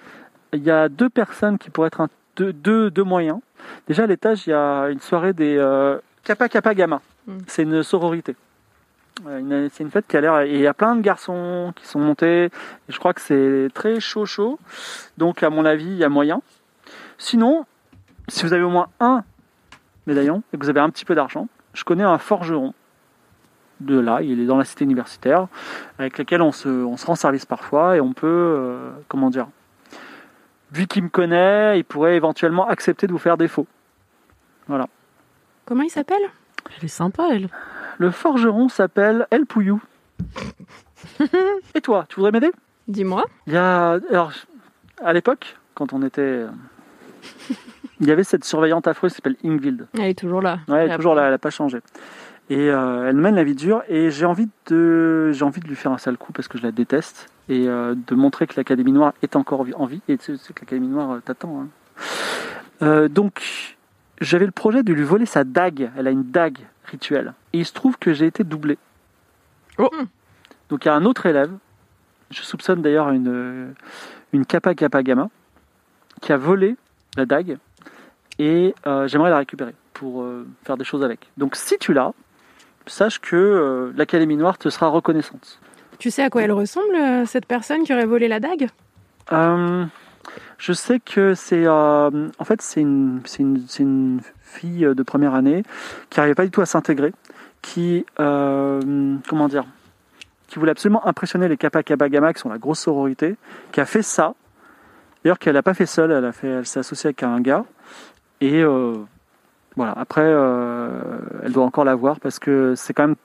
Il 0.53 0.63
y 0.63 0.71
a 0.71 0.87
deux 0.87 1.09
personnes 1.09 1.57
qui 1.57 1.69
pourraient 1.69 1.87
être 1.87 2.01
un, 2.01 2.07
deux, 2.37 2.53
deux, 2.53 2.89
deux 2.89 3.03
moyens. 3.03 3.39
Déjà, 3.87 4.03
à 4.03 4.07
l'étage, 4.07 4.47
il 4.47 4.51
y 4.51 4.53
a 4.53 4.87
une 4.89 4.99
soirée 4.99 5.33
des 5.33 5.57
euh, 5.57 5.97
Kappa 6.23 6.47
Kappa 6.47 6.73
Gamma. 6.73 7.01
Mm. 7.25 7.37
C'est 7.47 7.63
une 7.63 7.83
sororité. 7.83 8.35
Euh, 9.27 9.67
C'est 9.71 9.83
une 9.83 9.91
fête 9.91 10.05
qui 10.07 10.15
a 10.15 10.21
l'air. 10.21 10.39
et 10.41 10.53
Il 10.53 10.61
y 10.61 10.67
a 10.67 10.73
plein 10.73 10.95
de 10.95 11.01
garçons 11.01 11.73
qui 11.75 11.85
sont 11.87 11.99
montés. 11.99 12.45
Et 12.45 12.51
je 12.89 12.97
crois 12.99 13.13
que 13.13 13.21
c'est 13.21 13.69
très 13.73 13.99
chaud, 13.99 14.25
chaud. 14.25 14.59
Donc, 15.17 15.43
à 15.43 15.49
mon 15.49 15.65
avis, 15.65 15.87
il 15.87 15.97
y 15.97 16.03
a 16.03 16.09
moyen. 16.09 16.41
Sinon, 17.17 17.65
si 18.27 18.45
vous 18.45 18.53
avez 18.53 18.63
au 18.63 18.69
moins 18.69 18.87
un 18.99 19.23
médaillon 20.05 20.43
et 20.53 20.57
que 20.57 20.63
vous 20.63 20.69
avez 20.69 20.79
un 20.79 20.89
petit 20.89 21.05
peu 21.05 21.15
d'argent, 21.15 21.47
je 21.73 21.83
connais 21.83 22.03
un 22.03 22.17
forgeron 22.17 22.73
de 23.79 23.99
là, 23.99 24.21
il 24.21 24.39
est 24.39 24.45
dans 24.45 24.57
la 24.57 24.65
cité 24.65 24.85
universitaire, 24.85 25.47
avec 25.99 26.17
lequel 26.17 26.41
on 26.41 26.51
se, 26.51 26.67
on 26.67 26.97
se 26.97 27.05
rend 27.05 27.15
service 27.15 27.45
parfois 27.45 27.95
et 27.95 28.01
on 28.01 28.13
peut, 28.13 28.27
euh, 28.27 28.91
comment 29.07 29.29
dire, 29.29 29.47
vu 30.71 30.87
qu'il 30.87 31.03
me 31.03 31.09
connaît, 31.09 31.79
il 31.79 31.83
pourrait 31.83 32.15
éventuellement 32.15 32.67
accepter 32.67 33.07
de 33.07 33.11
vous 33.11 33.17
faire 33.17 33.37
défaut. 33.37 33.67
Comment 35.65 35.83
il 35.83 35.89
s'appelle? 35.89 36.21
Elle 36.77 36.85
est 36.85 36.89
sympa 36.89 37.27
elle. 37.31 37.49
Le 37.97 38.11
forgeron 38.11 38.69
s'appelle 38.69 39.27
El 39.31 39.45
Pouillou. 39.45 39.81
et 41.75 41.81
toi, 41.81 42.05
tu 42.07 42.15
voudrais 42.15 42.31
m'aider? 42.31 42.51
Dis-moi. 42.87 43.25
Il 43.47 43.53
y 43.53 43.57
a, 43.57 43.99
alors, 44.09 44.31
à 45.03 45.13
l'époque, 45.13 45.57
quand 45.73 45.93
on 45.93 46.03
était, 46.03 46.45
il 47.99 48.07
y 48.07 48.11
avait 48.11 48.23
cette 48.23 48.43
surveillante 48.43 48.87
affreuse 48.87 49.11
qui 49.11 49.17
s'appelle 49.17 49.37
Ingvild. 49.43 49.87
Elle 49.95 50.05
est 50.05 50.19
toujours 50.19 50.41
là. 50.41 50.59
Ouais, 50.67 50.85
elle 50.85 50.91
est 50.91 50.95
toujours 50.95 51.15
là, 51.15 51.25
elle 51.25 51.31
n'a 51.31 51.37
pas 51.37 51.49
changé. 51.49 51.79
Et 52.49 52.69
euh, 52.71 53.09
elle 53.09 53.17
mène 53.17 53.35
la 53.35 53.43
vie 53.43 53.55
dure. 53.55 53.83
Et 53.89 54.09
j'ai 54.09 54.25
envie 54.25 54.47
de, 54.67 55.31
j'ai 55.31 55.43
envie 55.43 55.59
de 55.59 55.67
lui 55.67 55.75
faire 55.75 55.91
un 55.91 55.97
sale 55.97 56.17
coup 56.17 56.31
parce 56.31 56.47
que 56.47 56.57
je 56.57 56.63
la 56.63 56.71
déteste 56.71 57.29
et 57.49 57.67
euh, 57.67 57.95
de 57.95 58.15
montrer 58.15 58.47
que 58.47 58.53
l'Académie 58.57 58.91
Noire 58.91 59.13
est 59.21 59.35
encore 59.35 59.65
en 59.75 59.85
vie. 59.85 60.01
Et 60.07 60.17
tu 60.17 60.25
sais 60.25 60.41
c'est 60.41 60.53
que 60.53 60.61
l'Académie 60.61 60.87
Noire 60.87 61.11
euh, 61.11 61.19
t'attend. 61.19 61.61
hein. 61.61 61.67
Euh, 62.81 63.07
donc, 63.07 63.75
j'avais 64.21 64.45
le 64.45 64.51
projet 64.51 64.83
de 64.83 64.93
lui 64.93 65.03
voler 65.03 65.25
sa 65.25 65.43
dague. 65.43 65.91
Elle 65.97 66.07
a 66.07 66.11
une 66.11 66.23
dague 66.31 66.59
rituelle. 66.85 67.33
Et 67.53 67.59
il 67.59 67.65
se 67.65 67.73
trouve 67.73 67.97
que 67.97 68.13
j'ai 68.13 68.27
été 68.27 68.43
doublé. 68.43 68.77
Oh. 69.77 69.89
Donc, 70.69 70.85
il 70.85 70.87
y 70.87 70.91
a 70.91 70.95
un 70.95 71.05
autre 71.05 71.25
élève. 71.25 71.51
Je 72.29 72.41
soupçonne 72.41 72.81
d'ailleurs 72.81 73.09
une, 73.09 73.73
une 74.33 74.45
Kappa 74.45 74.75
Kappa 74.75 75.01
Gamma 75.01 75.29
qui 76.21 76.33
a 76.33 76.37
volé 76.37 76.75
la 77.15 77.25
dague. 77.25 77.57
Et 78.39 78.75
euh, 78.85 79.07
j'aimerais 79.07 79.29
la 79.31 79.37
récupérer 79.37 79.73
pour 79.93 80.21
euh, 80.21 80.45
faire 80.63 80.77
des 80.77 80.83
choses 80.83 81.03
avec. 81.03 81.31
Donc, 81.37 81.55
si 81.55 81.77
tu 81.77 81.93
l'as, 81.93 82.13
sache 82.87 83.19
que 83.19 83.35
euh, 83.35 83.91
l'Académie 83.95 84.37
Noire 84.37 84.57
te 84.57 84.69
sera 84.69 84.87
reconnaissante. 84.87 85.59
Tu 85.99 86.11
sais 86.11 86.23
à 86.23 86.29
quoi 86.29 86.43
elle 86.43 86.51
ressemble, 86.51 86.95
euh, 86.95 87.25
cette 87.25 87.45
personne 87.45 87.83
qui 87.83 87.93
aurait 87.93 88.05
volé 88.05 88.27
la 88.27 88.39
dague? 88.39 88.69
Euh, 89.31 89.85
je 90.57 90.73
sais 90.73 90.99
que 90.99 91.33
c'est 91.33 91.65
euh, 91.65 92.29
en 92.37 92.43
fait 92.45 92.61
c'est 92.61 92.81
une, 92.81 93.21
une, 93.39 93.65
une 93.79 94.21
fille 94.41 94.87
de 94.95 95.03
première 95.03 95.33
année 95.33 95.63
qui 96.09 96.19
n'arrivait 96.19 96.35
pas 96.35 96.45
du 96.45 96.51
tout 96.51 96.61
à 96.61 96.65
s'intégrer, 96.65 97.13
qui 97.61 98.05
euh, 98.19 99.15
comment 99.27 99.47
dire, 99.47 99.65
qui 100.47 100.59
voulait 100.59 100.71
absolument 100.71 101.05
impressionner 101.07 101.47
les 101.47 101.57
Kappa 101.57 101.83
Kappa 101.83 102.09
Gamma 102.09 102.33
qui 102.33 102.39
sont 102.39 102.49
la 102.49 102.57
grosse 102.57 102.79
sororité, 102.79 103.35
qui 103.71 103.81
a 103.81 103.85
fait 103.85 104.03
ça. 104.03 104.33
D'ailleurs 105.23 105.39
qu'elle 105.39 105.55
n'a 105.55 105.63
pas 105.63 105.73
fait 105.73 105.87
seule, 105.87 106.11
elle 106.11 106.25
a 106.25 106.31
fait, 106.31 106.47
elle 106.47 106.65
s'est 106.65 106.79
associée 106.79 107.07
avec 107.07 107.23
un 107.23 107.41
gars 107.41 107.65
et 108.39 108.63
voilà. 109.77 109.93
Après, 109.95 110.25
euh, 110.25 110.99
elle 111.43 111.53
doit 111.53 111.63
encore 111.63 111.85
la 111.85 111.95
voir 111.95 112.19
parce 112.19 112.39
que 112.39 112.73
c'est 112.75 112.93
quand 112.93 113.07
même 113.07 113.15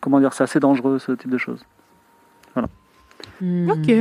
comment 0.00 0.20
dire, 0.20 0.32
c'est 0.32 0.44
assez 0.44 0.60
dangereux 0.60 1.00
ce 1.00 1.10
type 1.12 1.30
de 1.30 1.38
choses. 1.38 1.64
Ok. 3.68 3.92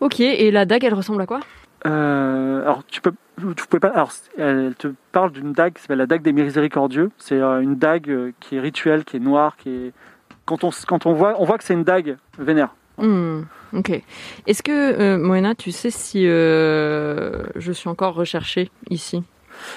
Ok, 0.00 0.20
et 0.20 0.50
la 0.50 0.64
dague, 0.64 0.84
elle 0.84 0.94
ressemble 0.94 1.22
à 1.22 1.26
quoi? 1.26 1.40
Euh, 1.86 2.62
alors 2.62 2.84
tu 2.86 3.00
peux, 3.00 3.12
tu 3.56 3.66
pouvais 3.66 3.80
pas. 3.80 3.88
Alors 3.88 4.12
elle 4.36 4.74
te 4.76 4.88
parle 5.12 5.32
d'une 5.32 5.52
dague 5.52 5.74
qui 5.74 5.82
s'appelle 5.82 5.98
la 5.98 6.06
dague 6.06 6.22
des 6.22 6.32
miséricordieux. 6.32 7.10
C'est 7.16 7.40
euh, 7.40 7.60
une 7.60 7.76
dague 7.76 8.32
qui 8.40 8.56
est 8.56 8.60
rituelle, 8.60 9.04
qui 9.04 9.16
est 9.16 9.20
noire, 9.20 9.56
qui 9.56 9.70
est 9.70 9.92
quand 10.44 10.62
on 10.64 10.70
quand 10.86 11.06
on 11.06 11.14
voit, 11.14 11.34
on 11.38 11.44
voit 11.44 11.58
que 11.58 11.64
c'est 11.64 11.74
une 11.74 11.84
dague 11.84 12.16
vénère. 12.38 12.74
Hmm, 12.98 13.42
Ok. 13.74 14.02
Est-ce 14.46 14.62
que, 14.62 14.72
euh, 14.72 15.18
Moena, 15.18 15.54
tu 15.54 15.70
sais 15.70 15.90
si 15.90 16.26
euh, 16.26 17.44
je 17.56 17.72
suis 17.72 17.88
encore 17.88 18.14
recherchée 18.14 18.70
ici? 18.88 19.22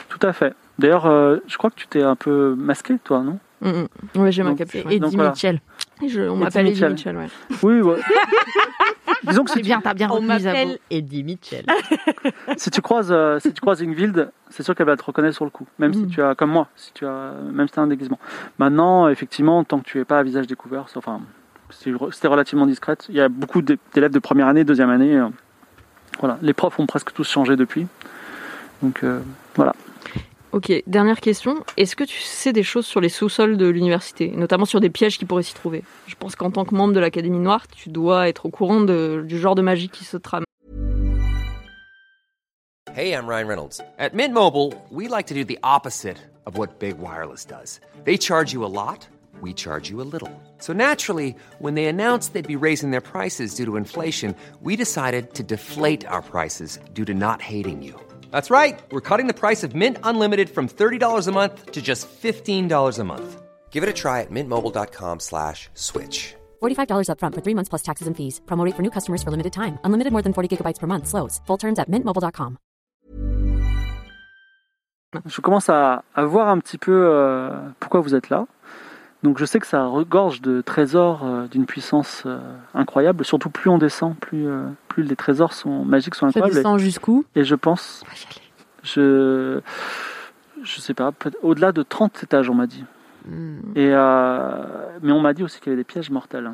Tout 0.09 0.19
à 0.25 0.33
fait. 0.33 0.53
D'ailleurs, 0.77 1.05
euh, 1.05 1.37
je 1.47 1.57
crois 1.57 1.69
que 1.69 1.75
tu 1.75 1.87
t'es 1.87 2.01
un 2.01 2.15
peu 2.15 2.55
masqué, 2.57 2.97
toi, 3.03 3.21
non? 3.21 3.39
Hmm, 3.61 3.69
hmm. 3.69 3.87
Oui, 4.15 4.31
j'ai 4.31 4.43
ma 4.43 4.51
donc 4.51 4.61
Eddie 4.61 4.99
voilà. 5.15 5.29
Mitchell. 5.31 5.59
Je- 6.07 6.21
on 6.21 6.35
Eddie 6.35 6.43
m'appelle 6.43 6.67
Eddie 6.67 6.85
Mitchell. 6.85 7.17
Ouais. 7.17 7.27
Oui. 7.63 7.81
ouais. 7.81 7.99
Disons 9.27 9.43
que 9.43 9.49
si 9.49 9.55
C'est 9.55 9.59
tu, 9.61 9.65
bien, 9.65 9.81
t'as 9.81 9.93
bien 9.93 10.09
On 10.11 10.21
m'appelle 10.21 10.79
Eddie 10.89 11.23
Mitchell. 11.23 11.65
si 12.57 12.71
tu 12.71 12.81
croises, 12.81 13.11
euh, 13.11 13.37
si 13.39 13.51
tu 13.51 13.59
croises 13.59 13.81
Ingvild, 13.83 14.31
c'est 14.49 14.63
sûr 14.63 14.73
qu'elle 14.75 14.85
va 14.85 14.95
te 14.95 15.03
reconnaître 15.03 15.35
sur 15.35 15.43
le 15.43 15.51
coup. 15.51 15.67
Même 15.77 15.93
si 15.93 16.03
Mm. 16.03 16.07
tu 16.09 16.21
as, 16.21 16.35
comme 16.35 16.51
moi, 16.51 16.67
si 16.77 16.93
tu 16.93 17.05
as, 17.05 17.33
même 17.51 17.67
si 17.67 17.73
tu 17.73 17.79
as 17.79 17.83
un 17.83 17.87
déguisement. 17.87 18.19
Maintenant, 18.59 19.09
effectivement, 19.09 19.63
tant 19.65 19.79
que 19.79 19.85
tu 19.85 19.99
es 19.99 20.05
pas 20.05 20.19
à 20.19 20.23
visage 20.23 20.47
découvert, 20.47 20.85
enfin, 20.95 21.19
c'était 21.69 22.27
relativement 22.27 22.65
discrète. 22.65 23.07
Il 23.09 23.15
y 23.15 23.21
a 23.21 23.27
beaucoup 23.27 23.61
d'é- 23.61 23.77
d'élèves 23.93 24.11
de 24.11 24.19
première 24.19 24.47
année, 24.47 24.63
deuxième 24.63 24.89
année. 24.89 25.17
euh, 25.17 25.27
voilà, 26.19 26.37
les 26.41 26.53
profs 26.53 26.79
ont 26.79 26.85
presque 26.85 27.11
tous 27.13 27.27
changé 27.29 27.55
depuis. 27.57 27.87
Donc 28.81 29.03
euh, 29.03 29.19
voilà. 29.59 29.73
Ok, 30.53 30.71
dernière 30.87 31.19
question. 31.19 31.63
Est-ce 31.75 31.95
que 31.97 32.05
tu 32.05 32.19
sais 32.21 32.53
des 32.53 32.63
choses 32.63 32.85
sur 32.85 33.01
les 33.01 33.09
sous-sols 33.09 33.57
de 33.57 33.67
l'université, 33.67 34.31
notamment 34.31 34.63
sur 34.63 34.79
des 34.79 34.89
pièges 34.89 35.17
qui 35.19 35.25
pourraient 35.25 35.43
s'y 35.43 35.53
trouver? 35.53 35.83
Je 36.07 36.15
pense 36.15 36.35
qu'en 36.37 36.49
tant 36.49 36.63
que 36.63 36.73
membre 36.73 36.93
de 36.93 36.99
l'Académie 37.01 37.39
Noire, 37.39 37.67
tu 37.67 37.89
dois 37.89 38.29
être 38.29 38.45
au 38.45 38.49
courant 38.49 38.79
de- 38.79 39.23
du 39.27 39.37
genre 39.37 39.55
de 39.55 39.61
magie 39.61 39.89
qui 39.89 40.05
se 40.05 40.15
trame. 40.17 40.43
Hey, 42.95 43.11
I'm 43.11 43.27
Ryan 43.27 43.47
Reynolds. 43.47 43.81
At 43.99 44.13
Mint 44.13 44.33
Mobile, 44.33 44.73
we 44.91 45.07
like 45.09 45.27
to 45.27 45.35
do 45.35 45.43
the 45.43 45.59
opposite 45.61 46.17
of 46.45 46.57
what 46.57 46.79
Big 46.79 46.95
Wireless 46.97 47.45
does. 47.45 47.79
They 48.05 48.17
charge 48.17 48.51
you 48.53 48.63
a 48.65 48.71
lot, 48.71 49.07
we 49.41 49.53
charge 49.53 49.89
you 49.91 50.01
a 50.01 50.07
little. 50.09 50.31
So 50.59 50.73
naturally, 50.73 51.35
when 51.59 51.75
they 51.75 51.85
announced 51.87 52.33
they'd 52.33 52.47
be 52.47 52.55
raising 52.55 52.91
their 52.91 53.01
prices 53.01 53.53
due 53.55 53.65
to 53.65 53.77
inflation, 53.77 54.33
we 54.63 54.75
decided 54.75 55.33
to 55.35 55.43
deflate 55.43 56.07
our 56.09 56.21
prices 56.23 56.79
due 56.95 57.05
to 57.05 57.13
not 57.13 57.41
hating 57.41 57.83
you. 57.83 57.93
That's 58.31 58.49
right. 58.51 58.77
We're 58.91 58.99
cutting 59.09 59.27
the 59.27 59.33
price 59.33 59.63
of 59.63 59.75
Mint 59.75 59.97
Unlimited 60.03 60.49
from 60.49 60.67
$30 60.67 61.27
a 61.27 61.31
month 61.31 61.71
to 61.71 61.81
just 61.81 62.07
$15 62.21 62.99
a 62.99 63.03
month. 63.05 63.41
Give 63.71 63.81
it 63.83 63.89
a 63.89 63.93
try 63.93 64.21
at 64.21 64.31
mintmobile.com 64.31 65.19
slash 65.21 65.69
switch. 65.73 66.35
$45 66.61 67.07
upfront 67.07 67.33
for 67.35 67.41
three 67.41 67.55
months 67.55 67.69
plus 67.69 67.83
taxes 67.83 68.07
and 68.07 68.15
fees. 68.17 68.41
Promote 68.45 68.65
rate 68.65 68.75
for 68.75 68.81
new 68.81 68.91
customers 68.91 69.23
for 69.23 69.31
limited 69.31 69.53
time. 69.53 69.79
Unlimited 69.85 70.11
more 70.11 70.21
than 70.21 70.33
40 70.33 70.49
gigabytes 70.57 70.79
per 70.79 70.87
month. 70.87 71.07
Slows. 71.07 71.39
Full 71.47 71.57
terms 71.57 71.79
at 71.79 71.87
mintmobile.com. 71.89 72.57
Je 75.25 75.41
commence 75.41 75.69
à, 75.69 76.03
à 76.13 76.25
voir 76.25 76.49
un 76.49 76.59
petit 76.59 76.77
peu 76.77 76.91
euh, 76.91 77.49
pourquoi 77.79 78.01
vous 78.01 78.13
êtes 78.13 78.29
là. 78.29 78.45
Donc 79.21 79.37
je 79.37 79.45
sais 79.45 79.59
que 79.59 79.67
ça 79.67 79.85
regorge 79.85 80.41
de 80.41 80.61
trésors 80.61 81.25
euh, 81.25 81.47
d'une 81.47 81.65
puissance 81.65 82.23
euh, 82.25 82.39
incroyable. 82.73 83.25
Surtout 83.25 83.49
plus 83.49 83.69
on 83.69 83.77
descend, 83.77 84.15
plus, 84.17 84.47
euh, 84.47 84.63
plus 84.87 85.03
les 85.03 85.15
trésors 85.17 85.53
sont 85.53 85.83
magiques, 85.83 86.15
sont 86.15 86.31
Ça 86.31 86.39
incroyables. 86.39 86.55
descend 86.55 86.79
jusqu'où? 86.79 87.25
Et 87.35 87.43
je 87.43 87.55
pense, 87.55 88.03
je, 88.83 89.59
je 90.63 90.79
sais 90.79 90.93
pas, 90.93 91.11
au-delà 91.41 91.73
de 91.73 91.83
30 91.83 92.23
étages, 92.23 92.49
on 92.49 92.55
m'a 92.55 92.67
dit. 92.67 92.85
Hmm. 93.27 93.59
Et 93.75 93.89
mais 95.01 95.11
on 95.11 95.19
m'a 95.19 95.33
dit 95.33 95.43
aussi 95.43 95.59
qu'il 95.59 95.71
y 95.71 95.73
avait 95.73 95.81
des 95.81 95.87
pièges 95.87 96.09
mortels. 96.09 96.51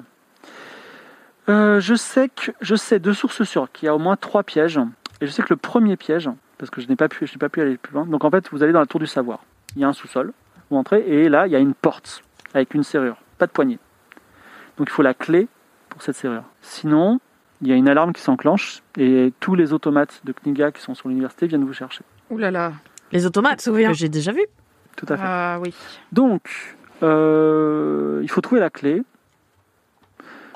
Je 1.47 1.93
sais 1.95 2.29
que 2.29 2.51
je 2.61 2.75
sais 2.75 2.97
de 2.97 3.13
sources 3.13 3.43
sûres 3.43 3.71
qu'il 3.71 3.85
y 3.85 3.89
a 3.89 3.95
au 3.95 3.99
moins 3.99 4.15
trois 4.15 4.41
pièges. 4.41 4.79
Et 5.21 5.27
je 5.27 5.31
sais 5.31 5.43
que 5.43 5.53
le 5.53 5.57
premier 5.57 5.95
piège, 5.95 6.29
parce 6.57 6.71
que 6.71 6.81
je 6.81 6.87
n'ai 6.87 6.95
pas 6.95 7.07
pu, 7.07 7.27
je 7.27 7.33
n'ai 7.33 7.37
pas 7.37 7.49
pu 7.49 7.61
aller 7.61 7.77
plus 7.77 7.93
loin. 7.93 8.05
Donc 8.05 8.25
en 8.25 8.31
fait, 8.31 8.49
vous 8.51 8.63
allez 8.63 8.73
dans 8.73 8.79
la 8.79 8.87
tour 8.87 8.99
du 8.99 9.07
savoir. 9.07 9.39
Il 9.75 9.83
y 9.83 9.85
a 9.85 9.87
un 9.87 9.93
sous-sol. 9.93 10.33
Vous 10.71 10.77
entrez 10.77 11.05
et 11.07 11.29
là, 11.29 11.45
il 11.45 11.53
y 11.53 11.55
a 11.55 11.59
une 11.59 11.75
porte 11.75 12.24
avec 12.55 12.73
une 12.73 12.83
serrure, 12.83 13.17
pas 13.37 13.45
de 13.47 13.51
poignée. 13.51 13.79
Donc 14.77 14.87
il 14.89 14.91
faut 14.91 15.01
la 15.03 15.13
clé 15.13 15.47
pour 15.89 16.01
cette 16.01 16.15
serrure. 16.15 16.43
Sinon, 16.61 17.19
il 17.61 17.67
y 17.67 17.71
a 17.71 17.75
une 17.75 17.87
alarme 17.87 18.13
qui 18.13 18.21
s'enclenche 18.21 18.81
et 18.97 19.31
tous 19.39 19.55
les 19.55 19.73
automates 19.73 20.21
de 20.25 20.33
Kniga 20.33 20.71
qui 20.71 20.81
sont 20.81 20.95
sur 20.95 21.09
l'université 21.09 21.47
viennent 21.47 21.63
vous 21.65 21.73
chercher. 21.73 22.01
Ouh 22.29 22.37
là 22.37 22.51
là. 22.51 22.73
Les 23.11 23.25
automates, 23.25 23.61
souviens. 23.61 23.93
j'ai 23.93 24.09
déjà 24.09 24.31
vu. 24.31 24.41
Tout 24.97 25.05
à 25.09 25.17
fait. 25.17 25.23
Ah 25.25 25.59
oui. 25.61 25.73
Donc, 26.11 26.75
euh, 27.03 28.19
il 28.23 28.29
faut 28.29 28.41
trouver 28.41 28.61
la 28.61 28.69
clé. 28.69 29.03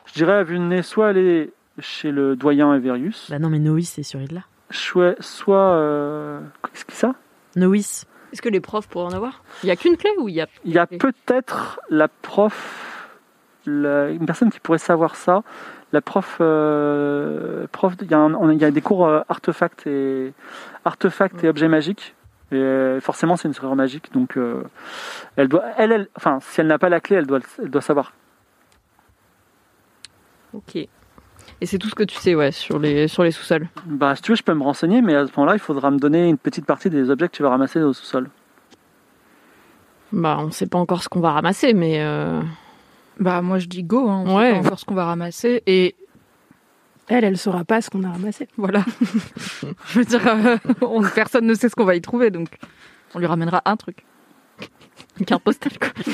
Je 0.06 0.14
dirais 0.14 0.34
à 0.34 0.44
vue 0.44 0.58
de 0.58 0.64
nez, 0.64 0.82
soit 0.82 1.08
aller 1.10 1.52
chez 1.80 2.12
le 2.12 2.36
doyen 2.36 2.74
Everius, 2.74 3.30
Bah 3.30 3.40
non, 3.40 3.50
mais 3.50 3.60
Noïs, 3.60 3.90
c'est 3.90 4.04
sur 4.04 4.20
Idla. 4.22 4.42
soit... 4.72 5.16
soit 5.22 5.74
euh, 5.76 6.42
Qu'est-ce 6.74 6.86
que 6.86 6.94
ça? 6.94 7.16
Noïs. 7.56 8.06
Est-ce 8.32 8.42
que 8.42 8.50
les 8.50 8.60
profs 8.60 8.88
pourraient 8.88 9.06
en 9.06 9.14
avoir? 9.14 9.44
Il 9.64 9.68
y 9.68 9.72
a 9.72 9.76
qu'une 9.76 9.98
clé 9.98 10.12
ou 10.20 10.30
il 10.30 10.36
y 10.36 10.42
a 10.42 10.48
Il 10.66 10.72
y 10.74 10.78
a 10.78 10.86
peut-être 10.88 11.80
la 11.90 12.08
prof, 12.08 13.08
la- 13.66 14.10
une 14.10 14.26
personne 14.26 14.52
qui 14.52 14.60
pourrait 14.60 14.78
savoir 14.78 15.16
ça. 15.16 15.44
La 15.92 16.02
prof, 16.02 16.38
euh, 16.40 17.66
prof, 17.72 17.94
il 18.02 18.12
y, 18.12 18.14
a 18.14 18.20
un- 18.20 18.34
on 18.36 18.50
a- 18.50 18.54
il 18.54 18.60
y 18.62 18.66
a 18.66 18.72
des 18.72 18.82
cours 18.82 19.08
euh, 19.08 19.22
artefacts 19.30 19.88
et 19.88 20.34
artefacts 20.86 21.44
et 21.44 21.50
objets 21.50 21.68
magiques. 21.68 22.14
Et 22.52 22.56
euh, 22.56 23.00
forcément, 23.02 23.36
c'est 23.38 23.48
une 23.48 23.54
serrure 23.54 23.76
magique, 23.76 24.12
donc 24.12 24.36
euh, 24.38 24.64
elle 25.36 25.48
doit, 25.48 25.64
elle, 25.78 25.92
elle, 25.92 26.08
enfin, 26.16 26.40
si 26.42 26.60
elle 26.62 26.68
n'a 26.68 26.80
pas 26.80 26.90
la 26.90 27.00
clé, 27.00 27.16
elle 27.18 27.28
doit, 27.28 27.40
elle 27.60 27.70
doit 27.70 27.82
savoir. 27.82 28.12
Ok. 30.54 30.88
Et 31.62 31.66
c'est 31.66 31.78
tout 31.78 31.90
ce 31.90 31.96
que 31.96 32.04
tu 32.04 32.16
sais, 32.18 32.36
ouais, 32.36 32.52
sur 32.52 32.80
les, 32.80 33.08
sur 33.10 33.24
les 33.24 33.32
sous-sols. 33.32 33.68
Bah, 33.86 34.16
si 34.16 34.22
tu 34.22 34.32
veux, 34.32 34.36
je 34.38 34.44
peux 34.44 34.54
me 34.54 34.64
renseigner, 34.64 35.02
mais 35.02 35.16
à 35.16 35.28
ce 35.28 35.32
moment-là, 35.36 35.56
il 35.56 35.60
faudra 35.60 35.92
me 35.92 35.98
donner 36.00 36.30
une 36.30 36.38
petite 36.38 36.66
partie 36.66 36.90
des 36.90 37.10
objets 37.10 37.28
que 37.28 37.36
tu 37.36 37.44
vas 37.44 37.50
ramasser 37.50 37.80
au 37.82 37.92
sous-sol. 37.94 38.30
Bah, 40.12 40.38
on 40.40 40.52
sait 40.52 40.68
pas 40.68 40.80
encore 40.80 41.04
ce 41.04 41.10
qu'on 41.10 41.20
va 41.20 41.32
ramasser, 41.34 41.74
mais 41.74 42.02
euh, 42.02 42.42
Bah 43.20 43.42
moi 43.42 43.60
je 43.60 43.68
dis 43.68 43.84
go, 43.84 44.10
hein. 44.10 44.24
on 44.26 44.38
Ouais. 44.38 44.50
sait 44.56 44.60
pas 44.62 44.68
encore 44.68 44.80
ce 44.80 44.86
qu'on 44.86 44.96
va 44.96 45.06
ramasser 45.06 45.62
et 45.68 45.96
Elle, 47.10 47.26
elle 47.26 47.38
saura 47.38 47.64
pas 47.64 47.82
ce 47.82 47.90
qu'on 47.92 48.04
a 48.04 48.10
ramassé. 48.12 48.48
voilà. 48.58 48.84
je 49.88 50.00
veux 50.00 50.06
dire, 50.06 50.26
euh, 50.28 50.58
on- 50.82 51.04
personne 51.14 51.46
ne 51.46 51.54
sait 51.54 51.70
ce 51.70 51.76
qu'on 51.76 51.86
va 51.86 51.96
y 51.96 52.02
trouver 52.02 52.32
donc 52.32 52.48
on 53.14 53.20
lui 53.20 53.26
ramènera 53.28 53.62
un 53.66 53.76
truc. 53.76 54.04
Une 55.20 55.26
carte 55.26 55.44
postale, 55.44 55.74
quoi. 55.80 55.90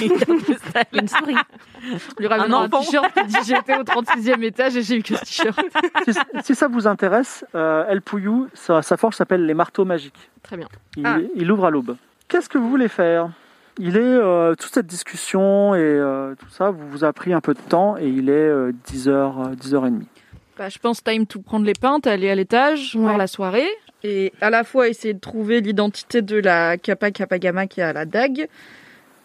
Une 0.94 1.08
souris. 1.08 1.36
On 1.84 2.20
lui 2.20 2.28
ramènera 2.28 2.64
un, 2.64 2.70
t-shirt 2.70 3.14
qui 3.14 3.26
dit 3.28 3.36
j'étais 3.46 3.78
au 3.78 3.84
36e 3.84 4.42
étage 4.44 4.76
et 4.78 4.82
j'ai 4.82 4.98
eu 4.98 5.04
que 5.04 5.16
ce 5.16 5.22
t-shirt. 5.24 5.60
si, 6.08 6.14
si 6.44 6.56
ça 6.56 6.68
vous 6.68 6.88
intéresse, 6.88 7.46
euh, 7.56 7.86
El 7.88 8.02
Pouillou, 8.02 8.48
sa, 8.54 8.82
sa 8.82 8.98
forge 8.98 9.16
s'appelle 9.16 9.46
les 9.46 9.54
marteaux 9.54 9.86
magiques. 9.86 10.30
Très 10.44 10.58
bien. 10.58 10.68
Il, 10.98 11.06
Ah. 11.06 11.18
il 11.36 11.52
ouvre 11.52 11.66
à 11.66 11.70
l'aube. 11.70 11.96
Qu'est-ce 12.28 12.50
que 12.50 12.58
vous 12.58 12.70
voulez 12.70 12.88
faire? 12.88 13.30
Il 13.78 13.98
est 13.98 14.00
euh, 14.02 14.56
toute 14.56 14.74
cette 14.74 14.88
discussion 14.88 15.76
et 15.76 15.80
euh, 15.80 16.34
tout 16.36 16.50
ça 16.50 16.72
vous 16.72 16.88
vous 16.90 17.04
a 17.04 17.12
pris 17.14 17.34
un 17.34 17.42
peu 17.42 17.54
de 17.54 17.60
temps 17.60 17.98
et 17.98 18.08
il 18.08 18.30
est 18.30 18.50
10h 18.90 19.56
10h30. 19.56 20.04
Bah, 20.58 20.70
je 20.70 20.80
pense 20.80 21.04
time 21.04 21.26
to 21.28 21.42
prendre 21.42 21.66
les 21.66 21.74
pintes, 21.74 22.08
aller 22.08 22.30
à 22.30 22.36
l'étage, 22.36 22.96
voir 22.96 23.18
la 23.18 23.28
soirée 23.28 23.68
et 24.04 24.32
à 24.40 24.50
la 24.50 24.64
fois 24.64 24.88
essayer 24.88 25.14
de 25.14 25.20
trouver 25.20 25.60
l'identité 25.60 26.22
de 26.22 26.38
la 26.38 26.78
Kappa 26.78 27.12
Kappa 27.12 27.40
Gamma 27.40 27.68
qui 27.68 27.82
a 27.82 27.92
la 27.92 28.06
dague 28.06 28.48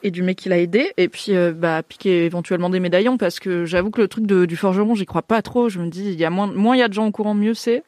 et 0.03 0.11
du 0.11 0.23
mec 0.23 0.39
qui 0.39 0.49
l'a 0.49 0.59
aidé, 0.59 0.93
et 0.97 1.09
puis 1.09 1.35
euh, 1.37 1.53
bah 1.53 1.83
piquer 1.83 2.25
éventuellement 2.25 2.71
des 2.71 2.81
médaillons 2.81 3.17
parce 3.19 3.39
que 3.41 3.65
j'avoue 3.65 3.91
que 3.91 4.01
le 4.01 4.09
truc 4.09 4.27
de- 4.27 4.45
du 4.47 4.57
forgeron, 4.57 4.95
j'y 4.95 5.07
crois 5.07 5.23
pas 5.23 5.43
trop. 5.43 5.69
Je 5.69 5.79
me 5.79 5.89
dis, 5.89 6.05
il 6.13 6.19
y 6.19 6.25
a 6.25 6.31
moins, 6.31 6.47
moins 6.47 6.77
il 6.77 6.79
y 6.79 6.83
a 6.83 6.89
de 6.89 6.95
gens 6.95 7.07
au 7.07 7.11
courant, 7.11 7.35
mieux 7.35 7.55
c'est. 7.55 7.83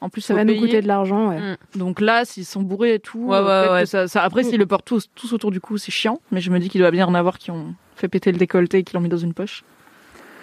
En 0.00 0.08
plus, 0.08 0.20
Ça 0.22 0.34
va 0.34 0.44
nous 0.44 0.56
coûter 0.58 0.82
de 0.82 0.88
l'argent, 0.88 1.28
ouais. 1.28 1.38
Mm. 1.38 1.78
Donc 1.78 2.00
là, 2.00 2.24
s'ils 2.24 2.44
sont 2.44 2.62
bourrés 2.62 2.94
et 2.94 2.98
tout, 2.98 3.26
Ouais, 3.28 3.36
euh, 3.36 3.40
ouais, 3.40 3.46
peut-être 3.60 3.72
ouais. 3.74 3.80
que 3.82 3.88
ça, 3.88 4.08
ça- 4.08 4.22
après 4.24 4.42
s'ils 4.42 4.58
le 4.58 4.66
portent 4.66 4.84
tous, 4.84 5.08
tous 5.14 5.32
autour 5.32 5.52
du 5.52 5.60
cou, 5.60 5.78
c'est 5.78 5.92
chiant. 5.92 6.20
Mais 6.32 6.40
je 6.40 6.50
me 6.50 6.58
dis 6.58 6.68
qu'il 6.68 6.80
doit 6.80 6.90
bien 6.90 7.06
en 7.06 7.14
avoir 7.14 7.38
qui 7.38 7.52
ont 7.52 7.74
fait 7.94 8.08
péter 8.08 8.32
le 8.32 8.38
décolleté 8.38 8.78
et 8.78 8.82
qui 8.82 8.94
l'ont 8.94 9.00
mis 9.00 9.08
dans 9.08 9.16
une 9.16 9.32
poche. 9.32 9.62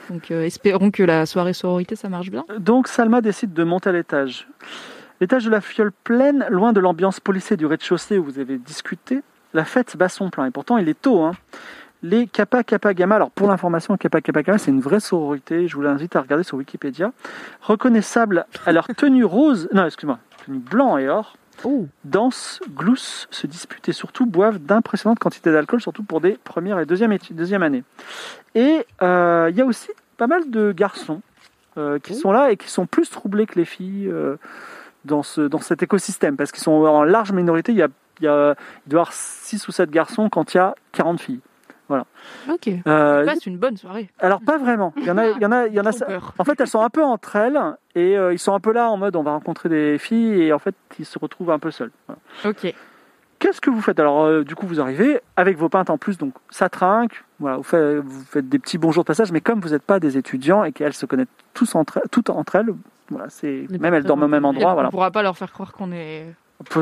Donc 0.09 0.31
euh, 0.31 0.43
espérons 0.45 0.89
que 0.91 1.03
la 1.03 1.25
soirée 1.25 1.51
sororité 1.53 1.95
ça 1.97 2.07
marche 2.09 2.31
bien. 2.31 2.45
Donc 2.57 2.87
Salma 2.87 3.19
décide 3.21 3.53
de 3.53 3.63
monter 3.65 3.89
à 3.89 3.91
l'étage. 3.93 4.47
L'étage 5.21 5.43
de 5.43 5.49
la 5.51 5.59
fiole 5.61 5.91
pleine, 6.05 6.45
loin 6.49 6.71
de 6.71 6.79
l'ambiance 6.79 7.19
policée 7.19 7.57
du 7.57 7.65
rez-de-chaussée 7.65 8.17
où 8.17 8.23
vous 8.23 8.39
avez 8.39 8.57
discuté, 8.57 9.19
la 9.53 9.65
fête 9.65 9.97
bat 9.97 10.09
son 10.09 10.29
plein. 10.29 10.45
Et 10.45 10.51
pourtant, 10.51 10.77
il 10.77 10.89
est 10.89 10.99
tôt. 10.99 11.23
Hein. 11.23 11.31
Les 12.01 12.27
Kappa 12.27 12.63
Kappa 12.63 12.93
Gamma, 12.93 13.15
alors 13.15 13.31
pour 13.31 13.47
l'information, 13.47 13.97
Kappa 13.97 14.21
Kappa 14.21 14.43
Gamma, 14.43 14.57
c'est 14.57 14.71
une 14.71 14.79
vraie 14.79 15.01
sororité. 15.01 15.67
Je 15.67 15.75
vous 15.75 15.81
l'invite 15.81 16.15
à 16.15 16.21
regarder 16.21 16.43
sur 16.43 16.57
Wikipédia. 16.57 17.11
Reconnaissable 17.61 18.45
à 18.65 18.71
leur 18.71 18.87
tenue 18.87 19.25
rose, 19.25 19.67
non, 19.73 19.85
excuse-moi, 19.85 20.19
tenue 20.45 20.59
blanc 20.59 20.97
et 20.97 21.09
or. 21.09 21.35
Dansent, 22.05 22.61
gloussent, 22.69 23.27
se 23.31 23.47
disputent 23.47 23.89
et 23.89 23.93
surtout 23.93 24.25
boivent 24.25 24.59
d'impressionnantes 24.59 25.19
quantités 25.19 25.51
d'alcool, 25.51 25.81
surtout 25.81 26.03
pour 26.03 26.21
des 26.21 26.37
premières 26.43 26.79
et 26.79 26.85
deuxième, 26.85 27.15
deuxième 27.31 27.63
années. 27.63 27.83
Et 28.55 28.85
euh, 29.01 29.47
il 29.51 29.57
y 29.57 29.61
a 29.61 29.65
aussi 29.65 29.89
pas 30.17 30.27
mal 30.27 30.49
de 30.49 30.71
garçons 30.71 31.21
euh, 31.77 31.99
qui 31.99 32.15
sont 32.15 32.31
là 32.31 32.51
et 32.51 32.57
qui 32.57 32.69
sont 32.69 32.85
plus 32.85 33.09
troublés 33.09 33.45
que 33.45 33.55
les 33.59 33.65
filles 33.65 34.07
euh, 34.07 34.37
dans, 35.05 35.23
ce, 35.23 35.41
dans 35.41 35.59
cet 35.59 35.83
écosystème 35.83 36.37
parce 36.37 36.51
qu'ils 36.51 36.63
sont 36.63 36.71
en 36.71 37.03
large 37.03 37.31
minorité. 37.31 37.71
Il, 37.71 37.77
y 37.77 37.83
a, 37.83 37.89
il, 38.21 38.25
y 38.25 38.27
a- 38.27 38.55
il 38.85 38.89
doit 38.89 38.99
y 38.99 39.01
avoir 39.01 39.13
6 39.13 39.67
ou 39.67 39.71
7 39.71 39.89
garçons 39.91 40.29
quand 40.29 40.53
il 40.53 40.57
y 40.57 40.59
a 40.59 40.75
40 40.93 41.19
filles. 41.21 41.39
Voilà. 41.87 42.05
Ok. 42.47 42.69
Euh, 42.85 43.25
Passe 43.25 43.47
une 43.47 43.57
bonne 43.57 43.75
soirée. 43.75 44.09
alors 44.19 44.41
pas 44.41 44.59
vraiment. 44.59 44.93
Il 44.97 45.05
y 45.05 45.11
en 45.11 45.17
a, 45.17 45.27
il 45.29 45.41
y 45.41 45.45
en 45.45 45.51
a, 45.51 45.65
il 45.67 45.73
y 45.73 45.79
en 45.79 45.85
a. 45.87 45.89
En 46.37 46.43
fait, 46.43 46.59
elles 46.61 46.67
sont 46.67 46.81
un 46.83 46.89
peu 46.91 47.03
entre 47.03 47.35
elles 47.35 47.59
et 47.95 48.15
euh, 48.15 48.31
ils 48.31 48.37
sont 48.37 48.53
un 48.53 48.59
peu 48.59 48.71
là 48.71 48.89
en 48.91 48.97
mode 48.97 49.15
on 49.15 49.23
va 49.23 49.31
rencontrer 49.31 49.69
des 49.69 49.97
filles 49.97 50.39
et 50.43 50.53
en 50.53 50.59
fait 50.59 50.75
ils 50.99 51.05
se 51.05 51.17
retrouvent 51.17 51.49
un 51.49 51.57
peu 51.57 51.71
seuls. 51.71 51.89
Voilà. 52.07 52.19
Ok. 52.45 52.75
Qu'est-ce 53.39 53.61
que 53.61 53.69
vous 53.69 53.81
faites? 53.81 53.99
Alors, 54.01 54.23
euh, 54.25 54.43
du 54.43 54.53
coup, 54.53 54.67
vous 54.67 54.81
arrivez 54.81 55.21
avec 55.37 55.57
vos 55.57 55.69
pintes 55.69 55.89
en 55.89 55.97
plus, 55.97 56.17
donc 56.17 56.33
ça 56.49 56.67
trinque. 56.67 57.23
Voilà, 57.39 57.55
vous 57.55 57.63
faites, 57.63 57.99
vous 58.03 58.23
faites 58.25 58.49
des 58.49 58.59
petits 58.59 58.77
bonjours 58.77 59.03
de 59.03 59.07
passage, 59.07 59.31
mais 59.31 59.39
comme 59.39 59.61
vous 59.61 59.69
n'êtes 59.69 59.81
pas 59.81 60.01
des 60.01 60.17
étudiants 60.17 60.65
et 60.65 60.73
qu'elles 60.73 60.93
se 60.93 61.05
connaissent 61.05 61.27
tous 61.53 61.73
entre, 61.73 62.01
toutes 62.11 62.29
entre 62.29 62.57
elles, 62.57 62.67
voilà, 63.09 63.29
c'est 63.29 63.65
même 63.79 63.93
elles 63.93 64.03
dorment 64.03 64.23
au 64.23 64.27
même 64.27 64.43
endroit. 64.43 64.73
Voilà. 64.73 64.89
On 64.89 64.91
pourra 64.91 65.09
pas 65.11 65.23
leur 65.23 65.37
faire 65.37 65.53
croire 65.53 65.71
qu'on 65.71 65.93
est 65.93 66.25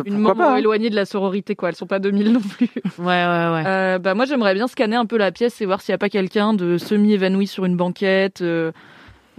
Une 0.06 0.18
membre 0.18 0.36
pas, 0.38 0.54
hein. 0.54 0.56
éloignée 0.58 0.90
de 0.90 0.96
la 0.96 1.06
sororité 1.06 1.56
quoi. 1.56 1.70
Elles 1.70 1.76
sont 1.76 1.86
pas 1.88 2.00
2000 2.00 2.34
non 2.34 2.40
plus. 2.40 2.70
Ouais, 2.98 3.06
ouais, 3.06 3.50
ouais. 3.54 3.64
Euh, 3.68 4.00
bah 4.00 4.14
moi 4.16 4.26
j'aimerais 4.26 4.54
bien 4.56 4.68
scanner 4.68 4.96
un 4.96 5.06
peu 5.06 5.18
la 5.18 5.32
pièce 5.32 5.62
et 5.62 5.66
voir 5.66 5.82
s'il 5.82 5.94
y 5.94 5.96
a 5.96 5.98
pas 6.00 6.10
quelqu'un 6.10 6.54
de 6.54 6.78
semi 6.78 7.14
évanoui 7.14 7.48
sur 7.48 7.66
une 7.66 7.78
banquette. 7.78 8.42
euh, 8.42 8.72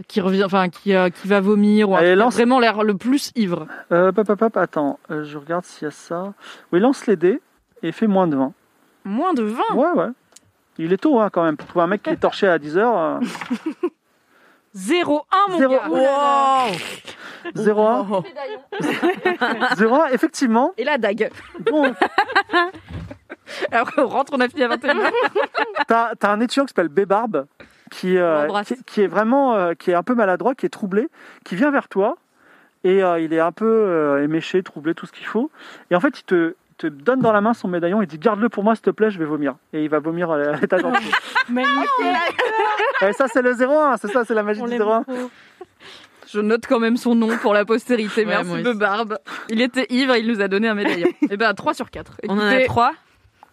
qui 0.06 0.20
revient, 0.20 0.44
enfin 0.44 0.68
qui, 0.68 0.94
euh, 0.94 1.10
qui 1.10 1.26
va 1.26 1.40
vomir 1.40 1.90
ou 1.90 1.96
Allez, 1.96 2.06
truc 2.10 2.16
qui 2.16 2.20
a 2.20 2.24
lance- 2.24 2.34
vraiment 2.34 2.60
l'air 2.60 2.84
le 2.84 2.96
plus 2.96 3.32
ivre. 3.34 3.66
Euh, 3.90 4.12
pop, 4.12 4.24
pop, 4.28 4.38
pop, 4.38 4.56
attends, 4.56 5.00
euh, 5.10 5.24
je 5.24 5.36
regarde 5.38 5.64
s'il 5.64 5.86
y 5.86 5.88
a 5.88 5.90
ça. 5.90 6.34
Oui, 6.70 6.78
lance 6.78 7.08
les 7.08 7.16
dés 7.16 7.40
et 7.82 7.90
fais 7.90 8.06
moins 8.06 8.28
de 8.28 8.36
20. 8.36 8.52
Moins 9.04 9.34
de 9.34 9.42
20 9.42 9.60
Ouais, 9.74 9.90
ouais. 9.96 10.06
Il 10.78 10.92
est 10.92 10.98
tôt 10.98 11.18
hein, 11.18 11.30
quand 11.32 11.42
même. 11.42 11.56
Pour 11.56 11.66
trouver 11.66 11.82
un 11.82 11.88
mec 11.88 12.04
qui 12.04 12.10
est 12.10 12.16
torché 12.16 12.46
à 12.46 12.58
10h, 12.58 13.18
0-1 14.76 15.20
mon 15.50 15.58
gars. 15.58 16.66
0-1. 17.54 18.24
0-1, 19.76 20.08
effectivement. 20.12 20.72
Et 20.76 20.84
la 20.84 20.98
dague. 20.98 21.30
Donc, 21.60 21.94
Alors 23.72 23.90
on 23.96 24.06
rentre, 24.06 24.32
on 24.34 24.40
a 24.40 24.48
fini 24.48 24.62
à 24.62 24.68
21 24.68 24.94
T'as 25.86 26.12
as 26.20 26.30
un 26.30 26.40
étudiant 26.40 26.64
qui 26.64 26.68
s'appelle 26.68 26.88
Bébarbe, 26.88 27.46
qui, 27.90 28.18
euh, 28.18 28.46
qui, 28.64 28.82
qui 28.84 29.02
est 29.02 29.06
vraiment, 29.06 29.54
euh, 29.54 29.74
qui 29.74 29.90
est 29.90 29.94
un 29.94 30.02
peu 30.02 30.14
maladroit, 30.14 30.54
qui 30.54 30.66
est 30.66 30.70
troublé, 30.70 31.08
qui 31.44 31.56
vient 31.56 31.70
vers 31.70 31.88
toi 31.88 32.16
et 32.84 33.02
euh, 33.02 33.20
il 33.20 33.32
est 33.32 33.40
un 33.40 33.52
peu 33.52 33.66
euh, 33.66 34.22
éméché, 34.22 34.62
troublé, 34.62 34.94
tout 34.94 35.06
ce 35.06 35.12
qu'il 35.12 35.26
faut. 35.26 35.50
Et 35.90 35.96
en 35.96 36.00
fait, 36.00 36.20
il 36.20 36.24
te, 36.24 36.54
donne 36.86 37.20
dans 37.20 37.32
la 37.32 37.40
main 37.40 37.54
son 37.54 37.66
médaillon. 37.66 38.02
Il 38.02 38.06
dit 38.06 38.18
garde-le 38.18 38.48
pour 38.48 38.62
moi, 38.62 38.76
s'il 38.76 38.82
te 38.82 38.90
plaît, 38.90 39.10
je 39.10 39.18
vais 39.18 39.24
vomir. 39.24 39.56
Et 39.72 39.82
il 39.82 39.90
va 39.90 39.98
vomir 39.98 40.30
à 40.30 40.52
l'étage 40.52 40.84
en 40.84 40.92
dessous. 40.92 41.10
Ouais, 43.02 43.12
ça, 43.12 43.26
c'est 43.28 43.42
le 43.42 43.52
0-1. 43.52 43.96
C'est 44.00 44.08
ça, 44.08 44.24
c'est 44.24 44.34
la 44.34 44.42
magie 44.42 44.60
On 44.62 44.66
du 44.66 44.72
l'aime 44.72 44.82
0-1. 44.82 45.02
trop. 45.04 45.30
Je 46.30 46.40
note 46.40 46.66
quand 46.66 46.78
même 46.78 46.96
son 46.96 47.14
nom 47.14 47.36
pour 47.38 47.54
la 47.54 47.64
postérité. 47.64 48.22
Ouais, 48.24 48.42
Merci. 48.42 48.62
Bebarbe. 48.62 49.18
Il 49.48 49.60
était 49.62 49.86
ivre, 49.90 50.16
il 50.16 50.26
nous 50.28 50.40
a 50.40 50.48
donné 50.48 50.68
un 50.68 50.74
médaillon. 50.74 51.08
Et 51.30 51.36
ben 51.36 51.54
3 51.54 51.74
sur 51.74 51.90
4. 51.90 52.20
On 52.28 52.38
en 52.38 52.40
a 52.40 52.64
trois. 52.66 52.92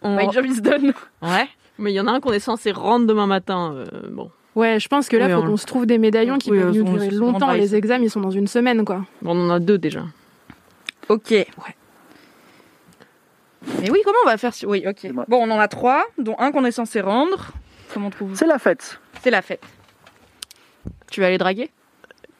On... 0.02 0.16
My 0.16 0.30
job 0.30 0.44
is 0.46 0.60
done. 0.60 0.92
Ouais. 1.22 1.48
Mais 1.78 1.92
il 1.92 1.94
y 1.94 2.00
en 2.00 2.06
a 2.06 2.12
un 2.12 2.20
qu'on 2.20 2.32
est 2.32 2.38
censé 2.40 2.70
rendre 2.72 3.06
demain 3.06 3.26
matin. 3.26 3.74
euh, 3.74 3.84
bon. 4.10 4.30
Ouais, 4.54 4.78
je 4.80 4.88
pense 4.88 5.08
que 5.08 5.16
là, 5.16 5.26
Oui, 5.26 5.32
faut 5.32 5.38
on- 5.40 5.46
qu'on 5.48 5.56
se 5.56 5.66
trouve 5.66 5.86
des 5.86 5.98
médaillons 5.98 6.38
qui 6.38 6.50
Oui, 6.50 6.58
peuvent 6.58 6.68
euh, 6.68 6.82
nous 6.82 6.84
durer 6.98 7.08
on 7.12 7.18
longtemps. 7.32 7.52
Les 7.52 7.74
examens, 7.76 8.04
ils 8.04 8.10
sont 8.10 8.20
dans 8.20 8.30
une 8.30 8.46
semaine, 8.46 8.84
quoi. 8.84 9.04
On 9.24 9.38
en 9.38 9.50
a 9.50 9.58
deux 9.58 9.78
déjà. 9.78 10.02
Ok. 11.08 11.30
Mais 13.80 13.90
oui, 13.90 14.00
comment 14.04 14.18
on 14.24 14.28
va 14.28 14.36
faire 14.38 14.52
Oui, 14.66 14.84
ok. 14.86 15.12
Bon, 15.28 15.38
on 15.46 15.50
en 15.50 15.58
a 15.58 15.68
3, 15.68 16.04
dont 16.18 16.36
un 16.38 16.52
qu'on 16.52 16.64
est 16.64 16.70
censé 16.72 17.00
rendre. 17.00 17.52
Comment 17.92 18.06
on 18.08 18.10
trouve 18.10 18.34
C'est 18.34 18.46
la 18.46 18.58
fête. 18.58 18.98
C'est 19.22 19.30
la 19.30 19.42
fête. 19.42 19.62
Tu 21.10 21.20
vas 21.20 21.26
aller 21.26 21.38
draguer? 21.38 21.70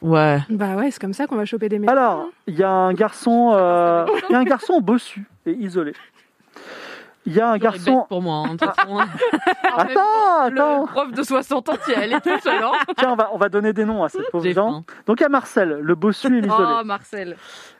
Ouais. 0.01 0.39
Bah 0.49 0.75
ouais, 0.75 0.91
c'est 0.91 0.99
comme 1.01 1.13
ça 1.13 1.25
qu'on 1.27 1.35
va 1.37 1.45
choper 1.45 1.69
des 1.69 1.79
médaillons. 1.79 1.99
Alors, 1.99 2.25
il 2.45 2.55
y 2.55 2.63
a 2.63 2.69
un 2.69 2.93
garçon, 2.93 3.51
euh, 3.55 4.05
il 4.29 4.33
y 4.33 4.35
a 4.35 4.39
un 4.39 4.43
garçon 4.43 4.79
bossu 4.79 5.25
et 5.45 5.51
isolé. 5.51 5.93
Il 7.25 7.33
y 7.33 7.41
a 7.41 7.49
un 7.49 7.57
garçon. 7.57 8.05
pour 8.07 8.21
moi. 8.21 8.45
hein, 8.47 8.53
de 8.53 8.57
toute 8.65 8.73
façon. 8.73 8.97
Attends, 9.75 10.49
Le 10.49 10.61
attends. 10.61 10.85
prof 10.85 11.11
de 11.11 11.23
60 11.23 11.69
ans, 11.69 11.73
elle 11.95 12.13
est 12.13 12.21
tout 12.21 12.39
seul. 12.41 12.63
hein 12.63 12.71
Tiens, 12.97 13.11
on 13.11 13.15
va, 13.15 13.29
on 13.33 13.37
va 13.37 13.49
donner 13.49 13.73
des 13.73 13.83
noms 13.85 14.03
à 14.03 14.09
ces 14.09 14.19
pauvres 14.31 14.49
gens. 14.49 14.83
Donc 15.07 15.19
il 15.19 15.23
y 15.23 15.25
a 15.25 15.29
Marcel, 15.29 15.79
le 15.81 15.95
bossu 15.95 16.27
et 16.37 16.41
l'isolé. 16.41 16.73
Oh, 16.79 16.83
Marcel. 16.85 17.35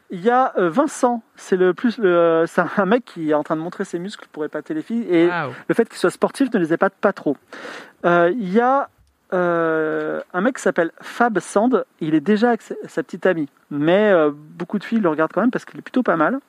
Il 0.09 0.21
y 0.21 0.29
a 0.29 0.53
euh, 0.57 0.69
Vincent, 0.69 1.21
c'est 1.35 1.55
le 1.57 1.73
plus, 1.73 1.97
le, 1.97 2.43
c'est 2.47 2.61
un 2.77 2.85
mec 2.85 3.03
qui 3.05 3.31
est 3.31 3.33
en 3.33 3.43
train 3.43 3.55
de 3.55 3.61
montrer 3.61 3.83
ses 3.85 3.99
muscles 3.99 4.27
pour 4.31 4.43
épater 4.45 4.73
les 4.73 4.81
filles 4.81 5.05
et 5.09 5.29
le 5.67 5.75
fait 5.75 5.87
qu'il 5.87 5.97
soit 5.97 6.09
sportif 6.11 6.51
ne 6.53 6.59
les 6.59 6.73
épate 6.73 6.93
pas 6.99 7.13
trop. 7.13 7.35
Euh, 8.05 8.31
il 8.37 8.53
y 8.53 8.59
a 8.61 8.89
euh, 9.33 10.21
un 10.33 10.41
mec 10.41 10.55
qui 10.55 10.61
s'appelle 10.61 10.91
Fab 11.01 11.39
Sand, 11.39 11.85
il 11.99 12.15
est 12.15 12.21
déjà 12.21 12.49
avec 12.49 12.61
sa, 12.61 13.03
petite 13.03 13.25
amie, 13.25 13.49
mais 13.69 14.11
euh, 14.11 14.31
beaucoup 14.33 14.79
de 14.79 14.83
filles 14.83 14.99
le 14.99 15.09
regardent 15.09 15.33
quand 15.33 15.41
même 15.41 15.51
parce 15.51 15.65
qu'il 15.65 15.77
est 15.79 15.81
plutôt 15.81 16.03
pas 16.03 16.15
mal. 16.15 16.39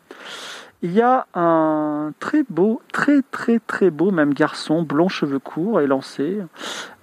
Il 0.80 0.92
y 0.92 1.02
a 1.02 1.26
un 1.34 2.12
très 2.20 2.44
beau, 2.48 2.80
très 2.92 3.22
très 3.32 3.58
très 3.58 3.90
beau 3.90 4.12
même 4.12 4.32
garçon, 4.32 4.82
blond, 4.82 5.08
cheveux 5.08 5.40
courts, 5.40 5.80
élancé, 5.80 6.38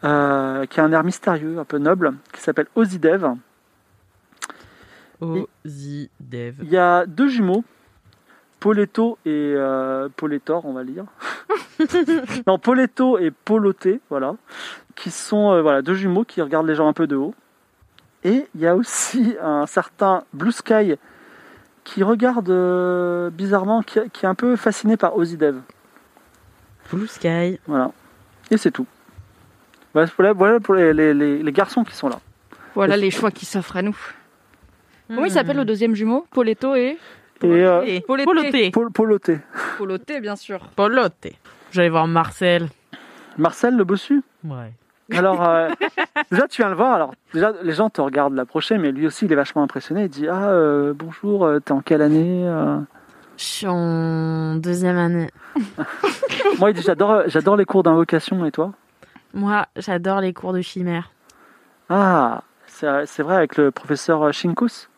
euh, 0.05 0.65
qui 0.65 0.79
a 0.79 0.83
un 0.85 0.91
air 0.93 1.03
mystérieux, 1.03 1.59
un 1.59 1.65
peu 1.65 1.77
noble, 1.77 2.13
qui 2.31 2.41
s'appelle 2.41 2.67
Ozidev. 2.75 3.35
Ozzy 5.21 6.09
Dev. 6.19 6.55
Il 6.61 6.69
y 6.69 6.77
a 6.77 7.05
deux 7.05 7.27
jumeaux, 7.27 7.63
Poletto 8.65 9.19
et 9.27 9.29
euh, 9.55 10.09
Poletor, 10.17 10.65
on 10.65 10.73
va 10.73 10.81
lire. 10.81 11.05
non, 12.47 12.57
Poletto 12.57 13.19
et 13.19 13.29
Poloté, 13.29 13.99
voilà, 14.09 14.33
qui 14.95 15.11
sont 15.11 15.51
euh, 15.51 15.61
voilà 15.61 15.83
deux 15.83 15.93
jumeaux 15.93 16.23
qui 16.23 16.41
regardent 16.41 16.65
les 16.65 16.73
gens 16.73 16.87
un 16.87 16.93
peu 16.93 17.05
de 17.05 17.15
haut. 17.15 17.35
Et 18.23 18.47
il 18.55 18.61
y 18.61 18.65
a 18.65 18.75
aussi 18.75 19.35
un 19.39 19.67
certain 19.67 20.23
Blue 20.33 20.51
Sky 20.51 20.95
qui 21.83 22.01
regarde 22.01 22.49
euh, 22.49 23.29
bizarrement, 23.29 23.83
qui, 23.83 23.99
qui 24.11 24.25
est 24.25 24.27
un 24.27 24.33
peu 24.33 24.55
fasciné 24.55 24.97
par 24.97 25.15
Ozidev. 25.15 25.57
Blue 26.91 27.05
Sky. 27.05 27.59
Voilà. 27.67 27.91
Et 28.49 28.57
c'est 28.57 28.71
tout. 28.71 28.87
Voilà 29.93 30.07
pour, 30.09 30.23
les, 30.23 30.31
voilà 30.31 30.59
pour 30.59 30.73
les, 30.73 30.91
les- 30.91 31.13
les- 31.13 31.43
les 31.43 31.51
garçons 31.51 31.83
qui 31.83 31.93
sont 31.95 32.09
là. 32.09 32.19
Voilà 32.73 32.97
les 32.97 33.11
choix 33.11 33.29
qui 33.29 33.45
s'offrent 33.45 33.77
à 33.77 33.83
nous. 33.83 33.95
Comment 35.07 35.25
il 35.25 35.31
s'appelle 35.31 35.57
le 35.57 35.65
deuxième 35.65 35.93
jumeau? 35.93 36.25
Poletto 36.31 36.73
et 36.73 36.97
Et. 37.43 38.01
Poloté. 38.01 38.71
Pol- 38.71 38.91
Poloté. 38.91 39.39
Poloté, 39.77 40.19
bien 40.19 40.35
sûr. 40.35 40.59
Poloté. 40.75 41.35
J'allais 41.71 41.89
voir 41.89 42.07
Marcel. 42.07 42.69
Marcel 43.37 43.75
le 43.75 43.83
bossu 43.83 44.21
Ouais. 44.43 44.71
Alors, 45.11 45.47
euh, 45.47 45.69
déjà, 46.31 46.47
tu 46.47 46.61
viens 46.61 46.69
le 46.69 46.75
voir. 46.75 46.93
Alors, 46.93 47.13
déjà, 47.33 47.51
les 47.61 47.73
gens 47.73 47.89
te 47.89 48.01
regardent 48.01 48.33
l'approcher, 48.35 48.77
mais 48.77 48.91
lui 48.91 49.05
aussi, 49.05 49.25
il 49.25 49.31
est 49.31 49.35
vachement 49.35 49.61
impressionné. 49.61 50.03
Il 50.03 50.09
dit 50.09 50.27
Ah, 50.27 50.49
euh, 50.49 50.93
bonjour, 50.95 51.45
euh, 51.45 51.59
t'es 51.59 51.73
en 51.73 51.81
quelle 51.81 52.01
année 52.01 52.47
euh 52.47 52.79
Je 53.37 53.43
suis 53.43 53.67
en 53.67 54.55
deuxième 54.55 54.97
année. 54.97 55.29
Moi, 56.59 56.71
il 56.71 56.73
dit 56.73 56.81
J'adore 56.81 57.23
j'adore 57.27 57.57
les 57.57 57.65
cours 57.65 57.83
d'invocation, 57.83 58.45
et 58.45 58.51
toi? 58.51 58.71
Moi, 59.33 59.65
j'adore 59.75 60.21
les 60.21 60.33
cours 60.33 60.53
de 60.53 60.61
chimère. 60.61 61.11
Ah, 61.89 62.41
c'est 62.67 63.05
c'est 63.05 63.21
vrai, 63.21 63.35
avec 63.35 63.57
le 63.57 63.69
professeur 63.71 64.33
Shinkus. 64.33 64.89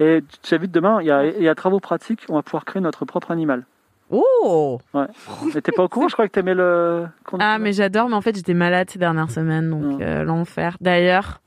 Et 0.00 0.22
vu, 0.58 0.68
demain, 0.68 1.00
il 1.00 1.06
y, 1.06 1.10
a, 1.10 1.24
il 1.26 1.42
y 1.42 1.48
a 1.48 1.54
travaux 1.54 1.80
pratiques, 1.80 2.24
on 2.28 2.34
va 2.34 2.42
pouvoir 2.42 2.64
créer 2.64 2.82
notre 2.82 3.04
propre 3.04 3.30
animal. 3.30 3.64
Oh 4.10 4.78
Mais 5.54 5.60
t'es 5.60 5.72
pas 5.72 5.82
au 5.84 5.88
courant 5.88 6.06
Je 6.08 6.12
crois 6.14 6.28
que 6.28 6.32
t'aimais 6.32 6.54
le. 6.54 7.06
Ah, 7.40 7.58
mais 7.58 7.72
j'adore, 7.72 8.08
mais 8.08 8.14
en 8.14 8.20
fait, 8.20 8.36
j'étais 8.36 8.54
malade 8.54 8.88
ces 8.90 8.98
dernières 8.98 9.30
semaines, 9.30 9.68
donc 9.70 9.98
Mm. 9.98 10.02
euh, 10.02 10.22
l'enfer. 10.22 10.76
D'ailleurs, 10.80 11.40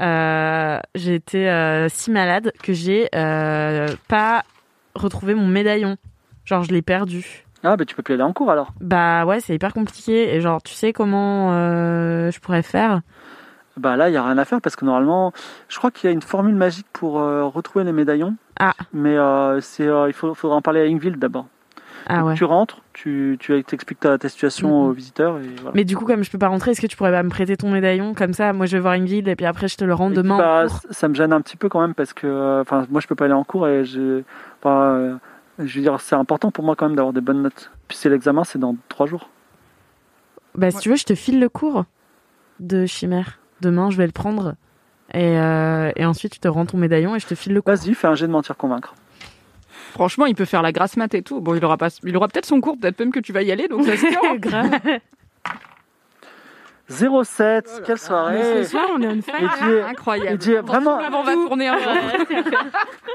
euh, 0.00 0.78
j'ai 0.94 1.14
été 1.16 1.50
euh, 1.50 1.88
si 1.90 2.10
malade 2.10 2.52
que 2.62 2.72
j'ai 2.72 3.08
euh, 3.14 3.88
pas 4.08 4.44
retrouvé 4.94 5.34
mon 5.34 5.46
médaillon. 5.46 5.96
Genre, 6.46 6.62
je 6.62 6.72
l'ai 6.72 6.82
perdu. 6.82 7.44
Ah, 7.64 7.76
bah 7.76 7.84
tu 7.84 7.94
peux 7.96 8.02
plus 8.02 8.14
aller 8.14 8.22
en 8.22 8.32
cours 8.32 8.50
alors. 8.50 8.72
Bah 8.80 9.26
ouais, 9.26 9.40
c'est 9.40 9.54
hyper 9.54 9.74
compliqué. 9.74 10.34
Et 10.34 10.40
genre, 10.40 10.62
tu 10.62 10.72
sais 10.72 10.92
comment 10.92 11.50
je 12.30 12.38
pourrais 12.40 12.62
faire? 12.62 13.00
Bah 13.78 13.96
là, 13.96 14.08
il 14.08 14.12
y 14.14 14.16
a 14.16 14.24
rien 14.24 14.38
à 14.38 14.44
faire 14.44 14.60
parce 14.60 14.74
que 14.76 14.84
normalement, 14.84 15.32
je 15.68 15.76
crois 15.78 15.90
qu'il 15.90 16.08
y 16.08 16.10
a 16.10 16.12
une 16.14 16.22
formule 16.22 16.54
magique 16.54 16.86
pour 16.92 17.20
euh, 17.20 17.44
retrouver 17.44 17.84
les 17.84 17.92
médaillons. 17.92 18.34
Ah. 18.58 18.72
Mais 18.94 19.16
euh, 19.18 19.60
c'est, 19.60 19.86
euh, 19.86 20.08
il 20.08 20.14
faut, 20.14 20.32
faudra 20.34 20.56
en 20.56 20.62
parler 20.62 20.80
à 20.80 20.84
Ingvild 20.84 21.18
d'abord. 21.18 21.46
Ah 22.08 22.24
ouais. 22.24 22.34
Tu 22.34 22.44
rentres, 22.44 22.82
tu, 22.92 23.36
tu 23.40 23.54
expliques 23.58 23.98
ta, 24.00 24.16
ta 24.16 24.28
situation 24.28 24.68
Mhm. 24.68 24.88
aux 24.88 24.92
visiteurs 24.92 25.38
et 25.38 25.46
voilà. 25.60 25.72
Mais 25.74 25.84
du 25.84 25.96
coup, 25.96 26.04
comme 26.06 26.22
je 26.22 26.30
peux 26.30 26.38
pas 26.38 26.46
rentrer, 26.48 26.70
est-ce 26.70 26.80
que 26.80 26.86
tu 26.86 26.96
pourrais 26.96 27.10
pas 27.10 27.22
me 27.24 27.28
prêter 27.30 27.56
ton 27.56 27.68
médaillon 27.70 28.14
Comme 28.14 28.32
ça, 28.32 28.52
moi 28.52 28.66
je 28.66 28.76
vais 28.76 28.80
voir 28.80 28.96
guide 28.98 29.26
et 29.28 29.34
puis 29.36 29.44
après 29.44 29.66
je 29.68 29.76
te 29.76 29.84
le 29.84 29.92
rends 29.92 30.10
Et 30.12 30.14
demain. 30.14 30.38
bah, 30.38 30.66
ça 30.90 31.08
me 31.08 31.14
gêne 31.14 31.32
un 31.32 31.40
petit 31.40 31.56
peu 31.56 31.68
quand 31.68 31.80
même 31.80 31.94
parce 31.94 32.12
que, 32.12 32.60
enfin, 32.62 32.86
moi 32.90 33.00
je 33.00 33.08
peux 33.08 33.16
pas 33.16 33.24
aller 33.24 33.34
en 33.34 33.42
cours 33.44 33.66
et 33.68 33.84
je, 33.84 34.22
enfin, 34.62 35.18
je 35.58 35.76
veux 35.76 35.82
dire, 35.82 36.00
c'est 36.00 36.14
important 36.14 36.50
pour 36.52 36.64
moi 36.64 36.76
quand 36.76 36.86
même 36.86 36.94
d'avoir 36.96 37.12
des 37.12 37.20
bonnes 37.20 37.42
notes. 37.42 37.70
Puis 37.88 37.98
c'est 37.98 38.08
l'examen, 38.08 38.44
c'est 38.44 38.58
dans 38.60 38.76
trois 38.88 39.06
jours. 39.06 39.28
Bah 40.54 40.70
si 40.70 40.78
tu 40.78 40.88
veux, 40.88 40.96
je 40.96 41.04
te 41.04 41.14
file 41.16 41.40
le 41.40 41.48
cours 41.48 41.84
de 42.60 42.86
chimère. 42.86 43.40
Demain, 43.60 43.90
je 43.90 43.96
vais 43.96 44.06
le 44.06 44.12
prendre. 44.12 44.54
Et, 45.14 45.38
euh, 45.38 45.90
et 45.96 46.04
ensuite, 46.04 46.32
tu 46.32 46.40
te 46.40 46.48
rends 46.48 46.66
ton 46.66 46.76
médaillon 46.78 47.14
et 47.14 47.20
je 47.20 47.26
te 47.26 47.34
file 47.34 47.54
le 47.54 47.62
cours. 47.62 47.74
Vas-y, 47.74 47.94
fais 47.94 48.06
un 48.08 48.14
jet 48.14 48.26
de 48.26 48.32
mentir 48.32 48.56
convaincre. 48.56 48.94
Franchement, 49.92 50.26
il 50.26 50.34
peut 50.34 50.44
faire 50.44 50.62
la 50.62 50.72
grasse 50.72 50.96
mat 50.96 51.14
et 51.14 51.22
tout. 51.22 51.40
Bon, 51.40 51.54
il 51.54 51.64
aura 51.64 51.76
pas, 51.78 51.88
il 52.04 52.14
aura 52.16 52.28
peut-être 52.28 52.44
son 52.46 52.60
cours, 52.60 52.76
peut-être 52.78 52.98
même 53.00 53.12
que 53.12 53.20
tu 53.20 53.32
vas 53.32 53.42
y 53.42 53.50
aller, 53.52 53.66
donc 53.68 53.84
ça 53.84 53.96
se 53.96 54.06
tient. 54.10 54.20
hein. 54.24 54.36
Grave. 54.36 54.70
07, 56.88 57.82
quelle 57.84 57.98
soirée 57.98 58.34
Mais 58.38 58.62
ce 58.64 58.70
soir, 58.70 58.84
on 58.94 59.00
Il 59.00 59.20
fire. 59.22 59.54
dit, 59.64 59.90
Incroyable. 59.90 60.30
il 60.32 60.38
dit 60.38 60.54
vraiment, 60.54 60.98
Avant, 60.98 61.20
on 61.20 61.24
va 61.24 61.32
tourner 61.32 61.66
un 61.68 61.78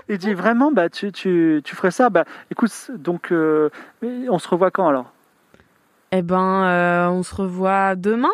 il 0.10 0.18
dit 0.18 0.34
vraiment, 0.34 0.72
bah 0.74 0.89
tu, 0.89 1.12
tu, 1.14 1.62
tu 1.64 1.76
ferais 1.76 1.92
ça. 1.92 2.10
Bah 2.10 2.26
écoute, 2.52 2.72
donc 2.94 3.32
euh, 3.32 3.70
on 4.04 4.39
se 4.39 4.50
revoit 4.50 4.72
quand 4.72 4.89
alors? 4.89 5.14
Eh 6.12 6.22
ben, 6.22 6.64
euh, 6.66 7.08
on 7.10 7.24
se 7.24 7.34
revoit 7.34 7.96
demain 7.96 8.32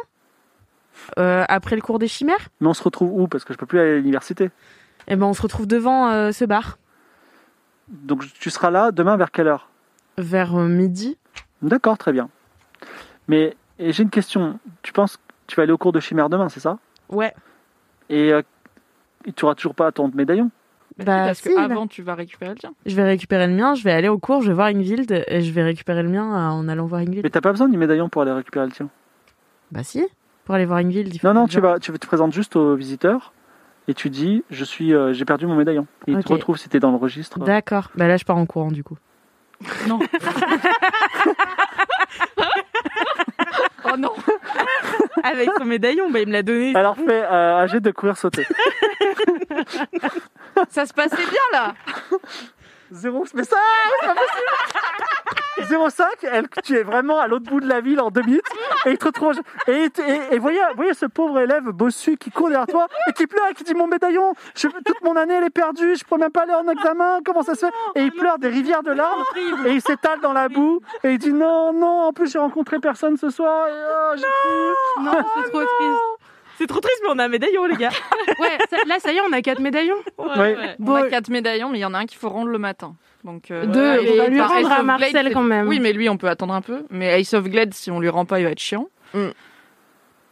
Euh, 1.20 1.44
après 1.50 1.76
le 1.76 1.82
cours 1.82 2.00
des 2.00 2.08
chimères. 2.08 2.50
Mais 2.62 2.68
on 2.68 2.74
se 2.74 2.84
retrouve 2.84 3.12
où? 3.14 3.28
Parce 3.28 3.44
que 3.44 3.54
je 3.54 3.58
peux 3.58 3.66
plus 3.66 3.80
aller 3.80 3.92
à 3.92 3.96
l'université. 3.96 4.50
Eh 5.08 5.16
ben, 5.16 5.26
on 5.26 5.34
se 5.34 5.42
retrouve 5.42 5.68
devant 5.68 6.10
euh, 6.10 6.32
ce 6.32 6.44
bar 6.46 6.78
Donc 7.88 8.24
tu 8.40 8.50
seras 8.50 8.70
là 8.72 8.92
demain 8.92 9.16
vers 9.18 9.32
quelle 9.32 9.48
heure? 9.48 9.70
Vers 10.18 10.56
euh, 10.56 10.68
midi. 10.68 11.18
D'accord, 11.62 11.98
très 11.98 12.12
bien. 12.12 12.30
Mais 13.28 13.56
j'ai 13.80 14.04
une 14.04 14.10
question. 14.10 14.60
Tu 14.82 14.92
penses 14.94 15.18
que 15.18 15.22
tu 15.48 15.56
vas 15.56 15.64
aller 15.64 15.72
au 15.72 15.78
cours 15.78 15.92
de 15.94 16.00
chimère 16.00 16.30
demain, 16.30 16.50
c'est 16.50 16.60
ça? 16.60 16.78
Ouais. 17.10 17.34
Et 18.10 18.34
euh, 18.34 18.42
tu 19.36 19.46
auras 19.46 19.56
toujours 19.56 19.76
pas 19.76 19.92
ton 19.92 20.10
médaillon? 20.14 20.52
Bah, 20.98 21.04
Bah, 21.06 21.24
parce 21.28 21.40
si, 21.42 21.50
que 21.50 21.60
avant, 21.60 21.88
tu 21.88 22.02
vas 22.02 22.16
récupérer 22.16 22.52
le 22.52 22.58
tien. 22.58 22.74
Je 22.86 22.96
vais 22.96 23.04
récupérer 23.04 23.48
le 23.48 23.54
mien, 23.54 23.76
je 23.76 23.84
vais 23.84 23.92
aller 23.92 24.08
au 24.10 24.18
cours, 24.18 24.42
je 24.42 24.48
vais 24.48 24.54
voir 24.56 24.68
Ingvild 24.68 25.24
et 25.28 25.42
je 25.42 25.52
vais 25.52 25.64
récupérer 25.64 26.02
le 26.04 26.10
mien 26.10 26.24
en 26.52 26.68
allant 26.68 26.86
voir 26.86 27.02
Mais 27.02 27.08
Ingvild. 27.08 27.32
t'as 27.32 27.42
pas 27.42 27.52
besoin 27.52 27.70
du 27.70 27.78
médaillon 27.78 28.10
pour 28.10 28.24
aller 28.24 28.32
récupérer 28.32 28.66
le 28.66 28.72
tien? 28.72 28.90
Bah 29.72 29.84
si, 29.84 30.04
pour 30.48 30.56
aller 30.56 30.66
voir 30.66 30.80
il 30.80 31.20
faut 31.20 31.28
Non, 31.28 31.34
non, 31.34 31.46
tu 31.46 31.60
vas, 31.60 31.78
tu 31.78 31.92
te 31.92 32.08
présentes 32.08 32.32
juste 32.32 32.56
aux 32.56 32.74
visiteurs 32.76 33.34
et 33.90 33.94
tu 33.94 34.10
dis, 34.10 34.46
je 34.50 34.64
suis, 34.64 34.94
euh, 34.94 35.12
j'ai 35.12 35.26
perdu 35.26 35.46
mon 35.46 35.58
médaillon. 35.58 35.88
Et 36.08 36.14
ils 36.14 36.24
te 36.24 36.30
Ok. 36.30 36.32
retrouvent 36.36 36.58
si 36.58 36.70
t'es 36.70 36.80
dans 36.80 36.92
le 36.92 36.96
registre. 36.96 37.38
D'accord. 37.40 37.90
Bah 37.96 38.08
là, 38.08 38.16
je 38.16 38.24
pars 38.24 38.38
en 38.38 38.46
courant 38.46 38.72
du 38.72 38.82
coup. 38.82 38.96
Non. 39.90 40.00
oh 43.92 43.98
non. 43.98 44.14
Avec 45.22 45.50
son 45.58 45.66
médaillon, 45.66 46.10
bah 46.12 46.22
il 46.22 46.28
me 46.28 46.32
l'a 46.32 46.44
donné. 46.44 46.74
Alors 46.78 46.96
fais 46.96 47.24
euh, 47.24 47.58
un 47.58 47.68
jet 47.68 47.82
de 47.82 47.92
courir 47.92 48.16
sauter. 48.16 48.48
Ça 50.70 50.86
se 50.86 50.94
passait 50.94 51.18
bien 51.18 51.42
là. 51.52 51.74
Zéro, 52.92 53.26
mais 53.34 53.44
ça, 53.44 53.58
c'est 54.00 54.08
pas 54.08 54.14
possible 54.14 54.48
0,5, 55.62 56.04
elle, 56.22 56.48
tu 56.64 56.76
es 56.78 56.84
vraiment 56.84 57.20
à 57.20 57.28
l'autre 57.28 57.46
bout 57.46 57.60
de 57.60 57.68
la 57.68 57.82
ville 57.82 58.00
en 58.00 58.12
deux 58.12 58.22
minutes 58.22 58.46
et 58.86 58.92
il 58.92 58.98
te 58.98 59.06
retrouve. 59.06 59.40
Et, 59.68 59.86
et, 60.08 60.36
et 60.36 60.40
voyez, 60.40 60.60
voyez 60.76 60.94
ce 60.94 61.06
pauvre 61.06 61.40
élève 61.40 61.70
bossu 61.70 62.16
qui 62.18 62.30
court 62.30 62.50
derrière 62.50 62.68
toi 62.68 62.88
et 63.10 63.14
qui 63.14 63.28
pleure 63.28 63.48
et 63.50 63.54
qui 63.54 63.64
dit 63.64 63.74
Mon 63.74 63.88
médaillon, 63.88 64.34
je, 64.56 64.68
toute 64.68 65.02
mon 65.04 65.16
année 65.16 65.34
elle 65.34 65.46
est 65.46 65.50
perdue, 65.50 65.96
je 65.96 66.06
peux 66.06 66.18
même 66.18 66.32
pas 66.32 66.44
aller 66.44 66.54
en 66.54 66.68
examen, 66.68 67.20
comment 67.26 67.44
ça 67.44 67.56
se 67.56 67.66
fait? 67.66 67.74
Et 67.96 68.04
il 68.04 68.12
pleure 68.12 68.38
des 68.38 68.50
rivières 68.50 68.84
de 68.84 68.92
larmes 68.92 69.24
et 69.66 69.72
il 69.72 69.82
s'étale 69.82 70.20
dans 70.22 70.34
la 70.34 70.48
boue 70.48 70.82
et 71.04 71.14
il 71.14 71.18
dit 71.18 71.34
Non, 71.34 71.74
non, 71.74 72.04
en 72.04 72.14
plus 72.14 72.32
j'ai 72.32 72.40
rencontré 72.40 72.80
personne 72.80 73.18
ce 73.18 73.30
soir 73.30 73.68
et 73.68 73.72
oh, 73.72 74.16
j'ai. 74.16 75.04
Non, 75.04 75.12
c'est 75.36 75.50
trop 75.50 75.64
triste. 75.64 76.02
C'est 76.58 76.68
trop 76.68 76.80
triste, 76.80 77.00
mais 77.04 77.10
on 77.14 77.20
a 77.20 77.26
un 77.26 77.30
médaillon, 77.30 77.66
les 77.66 77.76
gars. 77.76 77.90
Ouais, 78.40 78.58
ça- 78.70 78.78
là, 78.88 79.00
ça 79.00 79.12
y 79.12 79.18
est, 79.18 79.22
on 79.28 79.32
a 79.34 79.42
quatre 79.42 79.62
médaillons. 79.62 79.96
Ouais. 80.18 80.76
On 80.80 80.94
a 80.96 81.10
quatre 81.10 81.30
médaillons, 81.30 81.70
mais 81.70 81.80
il 81.80 81.82
y 81.82 81.86
en 81.86 81.94
a 81.94 82.00
un 82.00 82.06
qu'il 82.06 82.18
faut 82.20 82.30
rendre 82.30 82.50
le 82.50 82.58
matin. 82.60 82.96
Donc 83.24 83.50
euh, 83.52 83.66
Deux, 83.66 83.96
et 84.04 84.12
on 84.12 84.18
va 84.18 84.28
lui 84.28 84.42
rendre 84.42 84.72
à 84.72 84.84
Marcel 84.84 85.12
Glade, 85.12 85.34
quand 85.34 85.42
même. 85.42 85.68
Oui, 85.68 85.80
mais 85.80 85.92
lui, 85.94 86.08
on 86.10 86.18
peut 86.18 86.28
attendre 86.30 86.54
un 86.54 86.62
peu. 86.62 86.84
Mais 86.90 87.20
Ace 87.20 87.34
of 87.34 87.46
Glade, 87.50 87.74
si 87.74 87.90
on 87.92 88.00
lui 88.00 88.10
rend 88.10 88.26
pas, 88.26 88.40
il 88.40 88.44
va 88.46 88.52
être 88.52 88.60
chiant. 88.60 88.88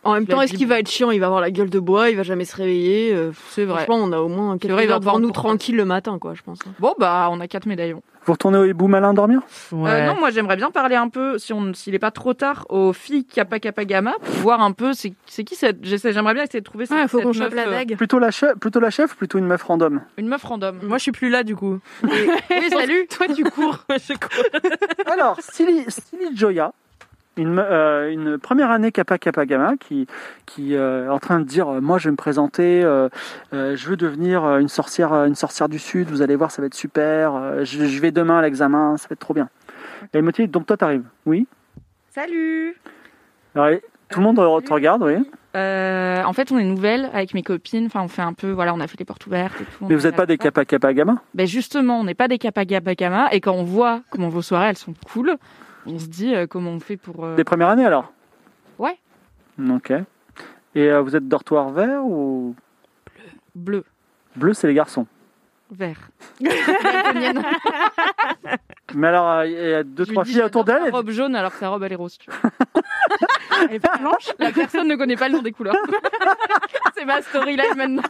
En 0.05 0.13
même 0.13 0.27
temps, 0.27 0.39
est-ce 0.41 0.53
qu'il 0.53 0.67
va 0.67 0.79
être 0.79 0.89
chiant? 0.89 1.11
Il 1.11 1.19
va 1.19 1.25
avoir 1.25 1.41
la 1.41 1.51
gueule 1.51 1.69
de 1.69 1.79
bois, 1.79 2.09
il 2.09 2.15
va 2.17 2.23
jamais 2.23 2.45
se 2.45 2.55
réveiller. 2.55 3.11
euh, 3.13 3.31
C'est 3.49 3.65
vrai. 3.65 3.83
Franchement, 3.85 4.05
on 4.07 4.11
a 4.11 4.19
au 4.19 4.27
moins 4.29 4.57
quelques 4.57 4.73
vrai, 4.73 4.83
il 4.83 4.87
va 4.87 4.93
heures 4.95 4.99
devant 5.01 5.13
devoir 5.13 5.27
nous 5.27 5.31
tranquille 5.31 5.75
le 5.75 5.85
matin, 5.85 6.17
quoi, 6.19 6.33
je 6.35 6.41
pense. 6.43 6.59
Bon, 6.79 6.93
bah, 6.99 7.27
on 7.31 7.39
a 7.39 7.47
quatre 7.47 7.65
médaillons. 7.65 8.01
Vous 8.25 8.31
retournez 8.33 8.57
au 8.57 8.65
hibou 8.65 8.87
malin 8.87 9.13
dormir? 9.13 9.41
Euh, 9.71 10.07
non, 10.07 10.15
moi, 10.15 10.31
j'aimerais 10.31 10.55
bien 10.55 10.71
parler 10.71 10.95
un 10.95 11.09
peu, 11.09 11.37
si 11.37 11.53
on, 11.53 11.73
s'il 11.75 11.93
est 11.93 11.99
pas 11.99 12.09
trop 12.09 12.33
tard, 12.33 12.65
aux 12.69 12.91
filles 12.91 13.23
Kappa 13.23 13.59
Kappa 13.59 13.85
Gamma, 13.85 14.13
pour 14.19 14.33
voir 14.37 14.61
un 14.61 14.71
peu, 14.71 14.93
c'est, 14.93 15.13
c'est 15.27 15.43
qui 15.43 15.55
cette, 15.55 15.77
j'aimerais 15.83 16.33
bien 16.33 16.43
essayer 16.43 16.59
de 16.61 16.65
trouver 16.65 16.85
Ouais, 16.89 17.01
cette, 17.01 17.09
faut 17.11 17.21
qu'on 17.21 17.33
chope 17.33 17.53
la 17.53 17.67
euh, 17.67 17.71
dague. 17.71 17.95
plutôt 17.97 18.17
la, 18.17 18.31
chef, 18.31 18.55
plutôt 18.59 18.79
la 18.79 18.89
chef 18.89 19.13
ou 19.13 19.15
plutôt 19.15 19.37
une 19.37 19.45
meuf 19.45 19.61
random? 19.61 20.01
une 20.17 20.27
meuf 20.27 20.43
random. 20.43 20.79
Moi, 20.81 20.97
je 20.97 21.03
suis 21.03 21.11
plus 21.11 21.29
là, 21.29 21.43
du 21.43 21.55
coup. 21.55 21.77
oui, 22.03 22.09
salut. 22.71 23.07
Toi, 23.15 23.27
tu 23.35 23.43
cours. 23.43 23.77
je 23.89 24.13
cours. 24.13 24.59
Alors, 25.05 25.37
Silly, 25.39 25.85
Silly 25.87 26.35
Joya, 26.35 26.71
une, 27.37 27.59
euh, 27.59 28.11
une 28.11 28.37
première 28.37 28.71
année 28.71 28.91
Kappa 28.91 29.17
Kappa 29.17 29.45
Gamma 29.45 29.75
qui, 29.77 30.07
qui 30.45 30.75
euh, 30.75 31.05
est 31.05 31.09
en 31.09 31.19
train 31.19 31.39
de 31.39 31.45
dire 31.45 31.67
euh, 31.69 31.81
Moi, 31.81 31.97
je 31.97 32.05
vais 32.05 32.11
me 32.11 32.17
présenter, 32.17 32.81
je 33.51 33.87
veux 33.87 33.97
devenir 33.97 34.57
une 34.57 34.67
sorcière, 34.69 35.13
une 35.13 35.35
sorcière 35.35 35.69
du 35.69 35.79
Sud, 35.79 36.09
vous 36.09 36.21
allez 36.21 36.35
voir, 36.35 36.51
ça 36.51 36.61
va 36.61 36.67
être 36.67 36.75
super, 36.75 37.65
je, 37.65 37.85
je 37.85 38.01
vais 38.01 38.11
demain 38.11 38.39
à 38.39 38.41
l'examen, 38.41 38.97
ça 38.97 39.07
va 39.09 39.13
être 39.13 39.19
trop 39.19 39.33
bien. 39.33 39.49
Et 40.13 40.17
elle 40.17 40.23
me 40.23 40.31
dit 40.31 40.47
Donc, 40.47 40.65
toi, 40.65 40.77
t'arrives 40.77 41.05
Oui 41.25 41.47
Salut. 42.11 42.75
Alors, 43.53 43.79
Tout 44.09 44.19
le 44.19 44.25
monde 44.25 44.63
te 44.63 44.73
regarde, 44.73 45.03
oui. 45.03 45.17
En 45.55 46.33
fait, 46.33 46.51
on 46.51 46.57
est 46.57 46.63
nouvelles 46.63 47.09
avec 47.13 47.33
mes 47.33 47.43
copines. 47.43 47.85
Enfin, 47.85 48.01
on 48.01 48.07
fait 48.07 48.21
un 48.21 48.33
peu, 48.33 48.51
voilà, 48.51 48.73
on 48.73 48.79
a 48.79 48.87
fait 48.87 48.99
les 48.99 49.05
portes 49.05 49.25
ouvertes 49.25 49.59
et 49.61 49.65
tout. 49.65 49.85
Mais 49.87 49.95
vous 49.95 50.03
n'êtes 50.03 50.15
pas 50.15 50.25
des 50.25 50.37
Kappa 50.37 50.65
Kappa 50.65 50.93
Gamma? 50.93 51.21
Ben 51.33 51.47
justement, 51.47 51.99
on 51.99 52.03
n'est 52.03 52.13
pas 52.13 52.27
des 52.27 52.37
Kappa 52.37 52.65
Kappa 52.65 52.95
Gamma. 52.95 53.29
Et 53.31 53.41
quand 53.41 53.53
on 53.53 53.63
voit 53.63 54.01
comment 54.09 54.29
vos 54.29 54.41
soirées, 54.41 54.67
elles 54.67 54.77
sont 54.77 54.93
cool, 55.11 55.37
on 55.85 55.99
se 55.99 56.05
dit 56.07 56.33
euh, 56.35 56.47
comment 56.47 56.71
on 56.71 56.79
fait 56.79 56.97
pour. 56.97 57.23
euh, 57.25 57.35
Des 57.35 57.43
premières 57.43 57.69
années 57.69 57.85
alors? 57.85 58.11
Ouais. 58.79 58.97
Ok. 59.69 59.91
Et 60.75 60.89
euh, 60.91 61.01
vous 61.01 61.15
êtes 61.15 61.27
dortoir 61.27 61.69
vert 61.69 62.03
ou? 62.05 62.55
Bleu, 63.55 63.83
bleu, 64.35 64.53
c'est 64.53 64.67
les 64.67 64.73
garçons 64.73 65.07
vert. 65.71 66.09
Mais 68.93 69.07
alors, 69.07 69.29
euh, 69.29 69.47
il 69.47 69.53
y 69.53 69.73
a 69.73 69.83
deux, 69.83 70.03
Je 70.03 70.09
lui 70.09 70.15
trois 70.15 70.23
dis, 70.23 70.31
filles 70.33 70.41
autour 70.43 70.65
j'adore 70.65 70.83
d'elle. 70.83 70.93
robe 70.93 71.09
jaune 71.09 71.35
alors 71.35 71.51
que 71.51 71.57
sa 71.57 71.69
robe 71.69 71.83
elle 71.83 71.93
est 71.93 71.95
rose. 71.95 72.17
tu 72.17 72.29
vois. 72.29 72.51
Elle 73.69 73.75
est 73.75 73.79
pas 73.79 73.97
blanche? 73.97 74.29
La 74.37 74.51
personne 74.51 74.87
ne 74.87 74.95
connaît 74.95 75.15
pas 75.15 75.27
le 75.29 75.35
nom 75.37 75.41
des 75.41 75.51
couleurs. 75.53 75.75
C'est 76.95 77.05
ma 77.05 77.21
storyline 77.21 77.75
maintenant. 77.75 78.03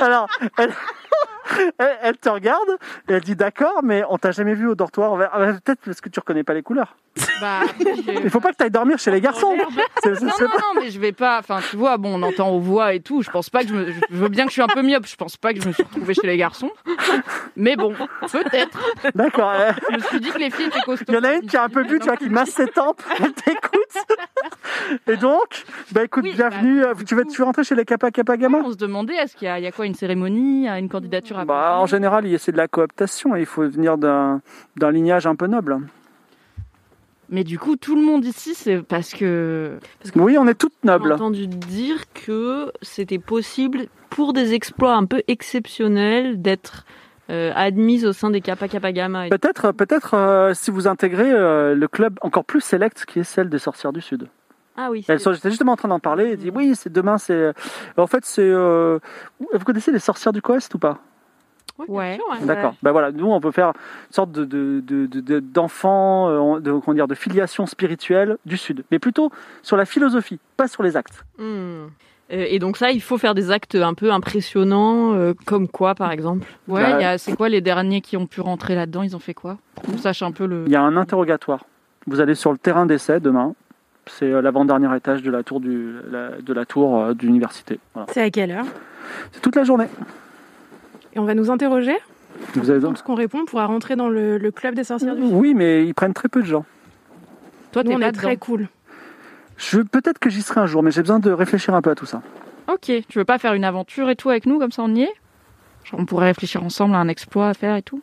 Alors, 0.00 0.28
elle, 0.58 0.72
elle, 1.78 1.98
elle 2.02 2.16
te 2.16 2.28
regarde 2.28 2.68
et 3.08 3.12
elle 3.14 3.20
dit 3.22 3.36
d'accord, 3.36 3.80
mais 3.82 4.02
on 4.10 4.18
t'a 4.18 4.30
jamais 4.32 4.54
vu 4.54 4.68
au 4.68 4.74
dortoir. 4.74 5.18
Ah, 5.32 5.52
Peut-être 5.64 5.80
parce 5.84 6.00
que 6.00 6.08
tu 6.08 6.20
reconnais 6.20 6.44
pas 6.44 6.54
les 6.54 6.62
couleurs. 6.62 6.96
Bah, 7.40 7.60
Il 8.24 8.28
faut 8.30 8.40
pas 8.40 8.52
que 8.52 8.56
tu 8.58 8.64
ailles 8.64 8.70
dormir 8.70 8.98
chez 8.98 9.10
les 9.10 9.20
garçons. 9.20 9.56
Non, 10.06 10.12
non, 10.22 10.30
pas- 10.38 10.44
non, 10.58 10.80
mais 10.80 10.90
je 10.90 11.00
vais 11.00 11.12
pas. 11.12 11.38
Enfin, 11.40 11.58
tu 11.68 11.76
vois, 11.76 11.96
bon, 11.96 12.20
on 12.20 12.22
entend 12.22 12.50
aux 12.50 12.60
voix 12.60 12.94
et 12.94 13.00
tout. 13.00 13.22
Je 13.22 13.30
pense 13.30 13.50
pas 13.50 13.62
que 13.62 13.68
je 13.68 13.74
me. 13.74 13.90
Je 13.92 13.98
veux 14.16 14.28
bien 14.28 14.44
que 14.44 14.50
je 14.50 14.52
suis 14.52 14.62
un 14.62 14.68
peu 14.68 14.82
myope. 14.82 15.04
Je 15.06 15.16
pense 15.16 15.36
pas 15.36 15.52
que 15.52 15.60
je 15.60 15.66
me 15.66 15.72
suis 15.72 15.82
retrouvée 15.82 16.14
chez 16.14 16.26
les 16.28 16.36
garçons. 16.36 16.70
Mais 17.56 17.74
bon, 17.74 17.92
peut-être. 18.30 18.78
D'accord. 19.16 19.50
euh, 19.50 19.72
Je 19.90 19.96
me 19.96 20.00
suis 20.02 20.20
dit 20.20 20.30
que 20.30 20.38
les 20.38 20.50
filles 20.50 20.66
étaient 20.66 20.80
costauds. 20.82 21.06
Il 21.08 21.14
y 21.14 21.18
en 21.18 21.24
a 21.24 21.32
une 21.34 21.46
qui 21.48 21.56
a 21.56 21.64
un 21.64 21.68
peu 21.68 21.82
bu, 21.82 21.98
tu 21.98 22.04
vois, 22.06 22.16
qui 22.16 22.28
masse 22.28 22.50
ses 22.50 22.68
tempes. 22.68 23.02
Elle 23.18 23.32
t'écoute. 23.32 24.04
Et 25.08 25.16
donc, 25.16 25.64
bah 25.92 26.04
écoute, 26.04 26.24
Oui, 26.24 26.32
bienvenue. 26.34 26.80
bah, 26.82 26.88
euh, 26.98 27.04
tu, 27.06 27.14
vas, 27.14 27.24
tu 27.24 27.38
veux 27.38 27.44
rentrer 27.44 27.64
chez 27.64 27.74
les 27.74 27.84
Kappa 27.84 28.10
Kappa 28.10 28.36
Gamma 28.36 28.58
On 28.64 28.70
se 28.72 28.76
demandait, 28.76 29.14
est-ce 29.14 29.36
qu'il 29.36 29.46
y, 29.46 29.50
a- 29.50 29.58
il 29.58 29.62
y 29.64 29.66
a 29.66 29.72
quoi, 29.72 29.86
une 29.86 29.94
cérémonie, 29.94 30.68
une 30.68 30.88
candidature 30.88 31.38
à 31.38 31.44
bah, 31.44 31.76
En 31.78 31.86
général, 31.86 32.26
il- 32.26 32.38
c'est 32.38 32.52
de 32.52 32.56
la 32.56 32.68
cooptation. 32.68 33.34
et 33.36 33.40
Il 33.40 33.46
faut 33.46 33.62
venir 33.68 33.98
d'un 33.98 34.40
d'un 34.76 34.90
lignage 34.90 35.26
un 35.26 35.34
peu 35.36 35.46
noble. 35.46 35.78
Mais 37.28 37.42
du 37.42 37.58
coup, 37.58 37.74
tout 37.76 37.96
le 37.96 38.02
monde 38.02 38.24
ici, 38.24 38.54
c'est 38.54 38.82
parce 38.82 39.12
que. 39.12 39.78
Oui, 40.14 40.36
on 40.38 40.46
est 40.46 40.54
toutes 40.54 40.74
J'ai 40.84 40.88
nobles. 40.90 41.12
entendu 41.12 41.48
dire 41.48 42.04
que 42.14 42.70
c'était 42.82 43.18
possible, 43.18 43.86
pour 44.10 44.32
des 44.32 44.54
exploits 44.54 44.94
un 44.94 45.06
peu 45.06 45.22
exceptionnels, 45.26 46.40
d'être 46.40 46.84
euh, 47.28 47.50
admise 47.56 48.06
au 48.06 48.12
sein 48.12 48.30
des 48.30 48.40
Kappa 48.40 48.68
Kappa 48.68 48.92
Gamma. 48.92 49.28
Peut-être, 49.28 49.72
peut-être 49.72 50.14
euh, 50.14 50.54
si 50.54 50.70
vous 50.70 50.86
intégrez 50.86 51.28
euh, 51.32 51.74
le 51.74 51.88
club 51.88 52.16
encore 52.22 52.44
plus 52.44 52.60
select 52.60 53.04
qui 53.04 53.18
est 53.18 53.24
celle 53.24 53.48
des 53.48 53.58
sorcières 53.58 53.92
du 53.92 54.00
Sud. 54.00 54.28
Ah 54.76 54.90
oui, 54.90 55.04
j'étais 55.34 55.50
justement 55.50 55.72
en 55.72 55.76
train 55.76 55.88
d'en 55.88 55.98
parler. 56.00 56.32
Et 56.32 56.36
dit 56.36 56.50
oui, 56.54 56.74
c'est 56.74 56.92
demain. 56.92 57.18
C'est 57.18 57.52
en 57.96 58.06
fait 58.06 58.24
c'est. 58.24 58.42
euh, 58.42 58.98
Vous 59.40 59.64
connaissez 59.64 59.92
les 59.92 59.98
sorcières 59.98 60.32
du 60.32 60.42
Coest 60.42 60.74
ou 60.74 60.78
pas? 60.78 60.98
Ouais. 61.88 62.18
D'accord. 62.46 62.74
Ben 62.82 62.92
voilà, 62.92 63.12
nous 63.12 63.26
on 63.30 63.38
peut 63.40 63.50
faire 63.50 63.68
une 63.68 64.12
sorte 64.12 64.32
de 64.32 64.44
de- 64.46 64.80
de- 64.80 65.06
de- 65.06 65.20
de- 65.20 65.40
d'enfant, 65.40 66.28
euh, 66.56 66.60
de, 66.60 66.72
comment 66.72 66.94
dire, 66.94 67.06
de 67.08 67.14
filiation 67.14 67.66
spirituelle 67.66 68.38
du 68.46 68.56
Sud, 68.56 68.84
mais 68.90 68.98
plutôt 68.98 69.30
sur 69.62 69.76
la 69.76 69.84
philosophie, 69.84 70.38
pas 70.56 70.68
sur 70.68 70.82
les 70.82 70.96
actes. 70.96 71.24
Euh, 71.38 71.86
Et 72.28 72.58
donc 72.58 72.76
ça, 72.76 72.90
il 72.90 73.00
faut 73.02 73.18
faire 73.18 73.34
des 73.34 73.50
actes 73.52 73.74
un 73.76 73.94
peu 73.94 74.10
impressionnants, 74.10 75.14
euh, 75.14 75.32
comme 75.44 75.68
quoi, 75.68 75.94
par 75.94 76.10
exemple? 76.10 76.46
Ouais, 76.66 76.82
Bah, 76.82 76.96
il 76.98 77.02
y 77.02 77.04
a- 77.04 77.18
c'est 77.18 77.36
quoi 77.36 77.48
les 77.48 77.60
derniers 77.60 78.00
qui 78.00 78.16
ont 78.16 78.26
pu 78.26 78.40
rentrer 78.40 78.74
là-dedans? 78.74 79.02
Ils 79.02 79.14
ont 79.14 79.20
fait 79.20 79.34
quoi? 79.34 79.58
On 79.92 79.96
sache 79.98 80.22
un 80.22 80.32
peu 80.32 80.46
le. 80.46 80.64
Il 80.66 80.72
y 80.72 80.76
a 80.76 80.82
un 80.82 80.96
interrogatoire. 80.96 81.64
Vous 82.08 82.20
allez 82.20 82.34
sur 82.34 82.50
le 82.52 82.58
terrain 82.58 82.86
d'essai 82.86 83.20
demain. 83.20 83.54
C'est 84.08 84.30
euh, 84.30 84.40
l'avant-dernier 84.40 84.94
étage 84.96 85.22
de 85.22 85.30
la 85.30 85.42
tour 85.42 85.60
du, 85.60 85.94
la- 86.10 86.40
de 86.40 86.52
la 86.52 86.64
tour 86.64 87.00
euh, 87.02 87.14
d'université. 87.14 87.80
Voilà. 87.94 88.06
C'est 88.12 88.22
à 88.22 88.30
quelle 88.30 88.50
heure? 88.52 88.66
C'est 89.32 89.40
toute 89.40 89.56
la 89.56 89.64
journée. 89.64 89.86
Et 91.14 91.18
on 91.18 91.24
va 91.24 91.34
nous 91.34 91.50
interroger? 91.50 91.96
Vous 92.54 92.70
avez 92.70 92.80
Ce 92.96 93.02
qu'on 93.02 93.14
répond, 93.14 93.40
on 93.40 93.44
pourra 93.46 93.66
rentrer 93.66 93.96
dans 93.96 94.08
le, 94.08 94.38
le 94.38 94.50
club 94.50 94.74
des 94.74 94.84
sorcières 94.84 95.16
du 95.16 95.22
Oui, 95.22 95.54
mais 95.54 95.86
ils 95.86 95.94
prennent 95.94 96.12
très 96.14 96.28
peu 96.28 96.42
de 96.42 96.46
gens. 96.46 96.64
Toi, 97.72 97.82
Nous, 97.82 97.92
on 97.92 97.98
pas 97.98 98.08
est 98.08 98.12
très 98.12 98.36
cool. 98.36 98.68
Je 99.56 99.80
peut-être 99.80 100.18
que 100.18 100.28
j'y 100.28 100.42
serai 100.42 100.60
un 100.60 100.66
jour, 100.66 100.82
mais 100.82 100.90
j'ai 100.90 101.00
besoin 101.00 101.18
de 101.18 101.30
réfléchir 101.30 101.74
un 101.74 101.80
peu 101.82 101.90
à 101.90 101.94
tout 101.94 102.04
ça. 102.06 102.20
Ok, 102.68 102.90
tu 103.08 103.18
veux 103.18 103.24
pas 103.24 103.38
faire 103.38 103.54
une 103.54 103.64
aventure 103.64 104.10
et 104.10 104.16
tout 104.16 104.28
avec 104.28 104.44
nous, 104.46 104.58
comme 104.58 104.70
ça 104.72 104.82
on 104.82 104.94
y 104.94 105.02
est? 105.02 105.14
Genre, 105.84 105.98
on 106.00 106.04
pourrait 106.04 106.26
réfléchir 106.26 106.62
ensemble 106.62 106.94
à 106.94 106.98
un 106.98 107.08
exploit 107.08 107.48
à 107.48 107.54
faire 107.54 107.76
et 107.76 107.82
tout 107.82 108.02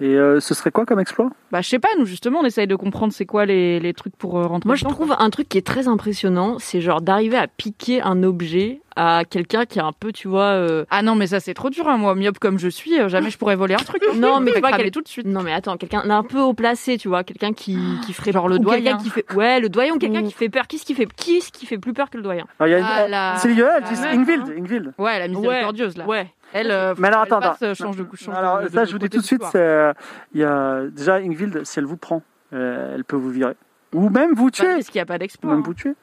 Et 0.00 0.14
euh, 0.14 0.40
ce 0.40 0.52
serait 0.54 0.70
quoi 0.70 0.84
comme 0.84 1.00
exploit? 1.00 1.30
Bah, 1.52 1.62
je 1.62 1.68
sais 1.68 1.78
pas, 1.78 1.88
nous 1.98 2.04
justement, 2.04 2.40
on 2.40 2.44
essaye 2.44 2.66
de 2.66 2.76
comprendre 2.76 3.12
c'est 3.14 3.24
quoi 3.24 3.46
les, 3.46 3.80
les 3.80 3.94
trucs 3.94 4.14
pour 4.16 4.38
euh, 4.38 4.46
rentrer 4.46 4.66
Moi, 4.66 4.76
je 4.76 4.84
trouve 4.84 5.14
un 5.18 5.30
truc 5.30 5.48
qui 5.48 5.56
est 5.58 5.66
très 5.66 5.88
impressionnant, 5.88 6.56
c'est 6.58 6.80
genre 6.82 7.00
d'arriver 7.00 7.38
à 7.38 7.46
piquer 7.46 8.02
un 8.02 8.22
objet 8.22 8.80
à 8.98 9.24
quelqu'un 9.28 9.66
qui 9.66 9.78
est 9.78 9.82
un 9.82 9.92
peu, 9.92 10.10
tu 10.12 10.26
vois. 10.26 10.44
euh, 10.54 10.84
Ah 10.90 11.02
non, 11.02 11.14
mais 11.14 11.26
ça 11.26 11.38
c'est 11.40 11.52
trop 11.54 11.68
dur, 11.70 11.86
hein. 11.88 11.96
moi, 11.98 12.14
myope 12.14 12.38
comme 12.38 12.58
je 12.58 12.68
suis, 12.68 12.92
jamais 13.08 13.30
je 13.30 13.36
pourrais 13.38 13.56
voler 13.56 13.74
un 13.74 13.78
truc. 13.78 14.02
Non, 14.16 14.40
mais 14.40 14.50
Je 14.50 14.54
tu 14.56 14.60
vois, 14.60 14.68
cramer 14.70 14.84
quel- 14.84 14.92
tout 14.92 15.02
de 15.02 15.08
suite. 15.08 15.26
Non, 15.26 15.42
mais 15.42 15.52
attends, 15.52 15.76
quelqu'un 15.76 16.06
d'un 16.06 16.22
peu 16.22 16.40
haut 16.40 16.54
placé, 16.54 16.96
tu 16.98 17.08
vois, 17.08 17.22
quelqu'un 17.24 17.52
qui, 17.52 17.78
qui 18.06 18.12
ferait 18.14 18.32
Genre 18.32 18.48
le 18.48 18.56
ou 18.56 18.58
quelqu'un 18.64 18.80
doyen. 18.92 18.96
qui 18.98 19.10
fait, 19.10 19.24
ouais, 19.34 19.60
le 19.60 19.68
doyen, 19.68 19.94
ou 19.94 19.98
quelqu'un 19.98 20.22
Ou- 20.22 20.26
qui 20.28 20.32
fait 20.32 20.48
peur. 20.48 20.66
Qui 20.66 20.78
ce 20.78 20.84
qui 20.86 20.94
fait, 20.94 21.06
qui 21.14 21.40
ce 21.42 21.52
qui 21.52 21.66
fait 21.66 21.76
plus 21.78 21.92
peur 21.92 22.08
que 22.10 22.16
le 22.16 22.22
doyen? 22.22 22.44
Alors, 22.58 22.68
il 22.68 22.72
y 22.72 22.74
a 22.74 22.78
une- 22.78 22.84
Ah, 22.88 23.08
la- 23.08 23.36
C'est 23.36 23.48
Ingvild. 23.50 24.44
hein. 24.48 24.52
Ingvild. 24.58 24.92
Ouais, 24.98 25.18
la 25.18 25.28
miséricordieuse 25.28 25.96
là. 25.98 26.06
Ouais. 26.06 26.26
Elle, 26.52 26.70
euh, 26.70 26.94
Mais 26.98 27.08
alors, 27.08 27.22
elle 27.26 27.32
attends, 27.32 27.40
passe, 27.40 27.56
attends. 27.62 27.66
euh, 27.66 27.74
change 27.74 27.96
de 27.96 28.02
couche. 28.04 28.24
change 28.24 28.34
Alors 28.36 28.62
de- 28.62 28.68
ça, 28.68 28.82
de 28.82 28.86
je 28.86 28.92
vous 28.92 28.98
dis 28.98 29.10
tout 29.10 29.18
de 29.18 29.22
suite, 29.24 29.42
euh, 29.54 29.92
il 30.32 30.40
y 30.40 30.44
a 30.44 30.82
déjà 30.86 31.16
Ingvild, 31.16 31.64
si 31.64 31.78
elle 31.78 31.84
vous 31.86 31.96
prend, 31.96 32.22
elle 32.52 33.04
peut 33.06 33.16
vous 33.16 33.30
virer. 33.30 33.54
Ou 33.92 34.08
même 34.10 34.32
vous 34.34 34.46
Bah, 34.46 34.50
tuer. 34.52 34.74
parce 34.74 34.86
qu'il 34.86 34.98
n'y 34.98 35.02
a 35.02 35.06
pas 35.06 35.18
d'exploit. 35.18 35.50
même 35.52 35.60
hein. 35.60 35.64
vous 35.64 35.74
tuer. 35.74 35.94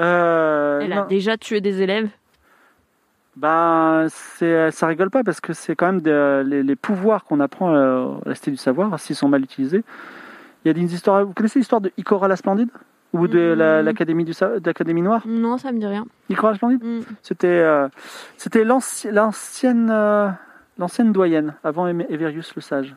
Euh, 0.00 0.80
Elle 0.80 0.90
non. 0.90 1.02
a 1.02 1.06
déjà 1.06 1.36
tué 1.36 1.60
des 1.60 1.82
élèves. 1.82 2.08
Ben, 3.36 4.06
c'est, 4.10 4.70
ça 4.70 4.86
rigole 4.86 5.10
pas 5.10 5.22
parce 5.22 5.40
que 5.40 5.52
c'est 5.52 5.76
quand 5.76 5.92
même 5.92 6.44
les, 6.46 6.62
les 6.62 6.76
pouvoirs 6.76 7.24
qu'on 7.24 7.40
apprend 7.40 7.74
à 7.74 8.18
la 8.26 8.34
Cité 8.34 8.50
du 8.50 8.56
Savoir, 8.56 8.98
s'ils 8.98 9.16
sont 9.16 9.28
mal 9.28 9.42
utilisés. 9.42 9.82
Il 10.64 10.68
y 10.68 10.70
a 10.70 10.74
des 10.74 10.92
histoires. 10.94 11.24
Vous 11.24 11.32
connaissez 11.32 11.58
l'histoire 11.58 11.80
de 11.80 11.90
Ikora 11.96 12.28
la 12.28 12.36
Splendide? 12.36 12.68
Ou 13.12 13.26
de 13.28 13.38
l'Académie 13.82 14.32
Sa- 14.32 14.60
de 14.60 14.66
l'Académie 14.66 15.02
Noire 15.02 15.22
Non, 15.26 15.58
ça 15.58 15.72
me 15.72 15.78
dit 15.78 15.86
rien. 15.86 16.06
Ikora 16.28 16.52
la 16.52 16.56
Splendide 16.56 16.84
Mm. 16.84 17.00
C'était, 17.22 17.46
euh, 17.48 17.88
c'était 18.36 18.64
l'anci- 18.64 19.10
l'ancienne, 19.10 19.88
euh, 19.90 20.28
l'ancienne 20.78 21.12
doyenne 21.12 21.54
avant 21.64 21.86
Everius 21.86 22.54
le 22.54 22.62
Sage. 22.62 22.94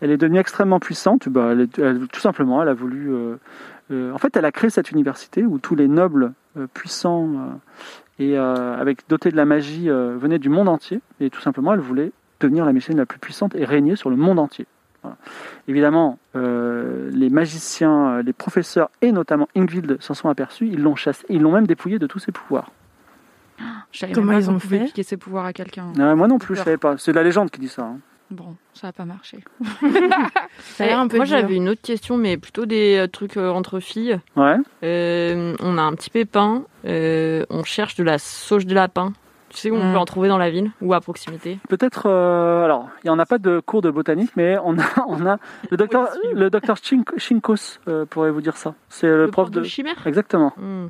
Elle 0.00 0.10
est 0.10 0.16
devenue 0.16 0.38
extrêmement 0.38 0.80
puissante. 0.80 1.28
Bah, 1.28 1.48
elle 1.52 1.62
est- 1.62 1.78
elle- 1.78 2.06
tout 2.08 2.20
simplement, 2.20 2.62
elle 2.62 2.68
a 2.68 2.74
voulu. 2.74 3.10
euh, 3.90 4.12
en 4.12 4.18
fait, 4.18 4.36
elle 4.36 4.44
a 4.44 4.52
créé 4.52 4.70
cette 4.70 4.90
université 4.90 5.44
où 5.44 5.58
tous 5.58 5.74
les 5.74 5.88
nobles 5.88 6.32
puissants 6.72 7.28
et 8.18 8.36
avec 8.38 9.08
dotés 9.08 9.30
de 9.30 9.36
la 9.36 9.44
magie 9.44 9.88
venaient 9.88 10.38
du 10.38 10.48
monde 10.48 10.68
entier. 10.68 11.00
Et 11.20 11.28
tout 11.30 11.40
simplement, 11.40 11.74
elle 11.74 11.80
voulait 11.80 12.12
devenir 12.40 12.64
la 12.64 12.72
magicienne 12.72 12.98
la 12.98 13.06
plus 13.06 13.18
puissante 13.18 13.54
et 13.54 13.64
régner 13.64 13.96
sur 13.96 14.10
le 14.10 14.16
monde 14.16 14.38
entier. 14.38 14.66
Voilà. 15.04 15.16
Évidemment, 15.68 16.18
euh, 16.34 17.10
les 17.12 17.30
magiciens, 17.30 18.08
euh, 18.16 18.22
les 18.22 18.32
professeurs 18.32 18.90
et 19.02 19.12
notamment 19.12 19.48
Ingvild 19.54 19.98
s'en 20.00 20.14
sont 20.14 20.28
aperçus. 20.28 20.66
Ils 20.66 20.80
l'ont 20.82 20.96
chassé. 20.96 21.24
Ils 21.28 21.40
l'ont 21.42 21.52
même 21.52 21.66
dépouillé 21.66 21.98
de 22.00 22.06
tous 22.08 22.18
ses 22.18 22.32
pouvoirs. 22.32 22.72
Je 23.92 24.06
Comment 24.12 24.32
ils 24.32 24.50
ont 24.50 24.58
fait 24.58 24.80
piquer 24.86 25.04
ses 25.04 25.16
pouvoirs 25.16 25.44
à 25.44 25.52
quelqu'un. 25.52 25.92
Euh, 26.00 26.16
moi 26.16 26.26
non 26.26 26.38
plus, 26.38 26.56
je 26.56 26.62
savais 26.62 26.76
pas. 26.76 26.96
C'est 26.98 27.12
la 27.12 27.22
légende 27.22 27.50
qui 27.50 27.60
dit 27.60 27.68
ça. 27.68 27.82
hein. 27.82 27.98
Bon, 28.30 28.56
ça 28.72 28.88
a 28.88 28.92
pas 28.92 29.04
marché. 29.04 29.38
Ça 30.58 30.84
a 30.84 30.86
l'air 30.86 30.98
un 30.98 31.06
peu 31.08 31.18
Moi, 31.18 31.26
j'avais 31.26 31.54
une 31.56 31.68
autre 31.68 31.82
question, 31.82 32.16
mais 32.16 32.36
plutôt 32.38 32.64
des 32.66 32.96
euh, 32.96 33.06
trucs 33.06 33.36
euh, 33.36 33.50
entre 33.50 33.78
filles. 33.80 34.18
Ouais. 34.34 34.56
Euh, 34.82 35.54
on 35.60 35.76
a 35.78 35.82
un 35.82 35.92
petit 35.92 36.10
pépin. 36.10 36.64
euh, 36.86 37.44
on 37.50 37.62
cherche 37.64 37.94
de 37.96 38.02
la 38.02 38.18
sauge 38.18 38.66
de 38.66 38.74
lapin. 38.74 39.12
Tu 39.54 39.60
sais 39.60 39.70
où 39.70 39.76
on 39.76 39.88
Mm. 39.90 39.92
peut 39.92 39.98
en 39.98 40.04
trouver 40.04 40.28
dans 40.28 40.36
la 40.38 40.50
ville 40.50 40.72
ou 40.82 40.92
à 40.94 41.00
proximité 41.00 41.58
Peut-être. 41.68 42.06
euh, 42.06 42.64
alors, 42.64 42.88
il 43.02 43.06
n'y 43.06 43.10
en 43.10 43.18
a 43.20 43.24
pas 43.26 43.38
de 43.38 43.60
cours 43.60 43.82
de 43.82 43.90
botanique, 43.90 44.32
mais 44.36 44.56
on 44.64 44.76
a, 44.78 44.82
on 45.08 45.24
a 45.24 45.38
le 45.70 45.76
docteur, 45.76 46.08
le 46.34 46.50
docteur 46.50 46.76
Chink- 46.76 47.16
Chinkos 47.18 47.78
euh, 47.88 48.04
pourrait 48.04 48.32
vous 48.32 48.40
dire 48.40 48.56
ça. 48.56 48.74
C'est 48.88 49.06
le, 49.06 49.28
prof 49.28 49.50
de. 49.52 49.62
chimère 49.62 50.04
Exactement. 50.06 50.52
Mm. 50.56 50.86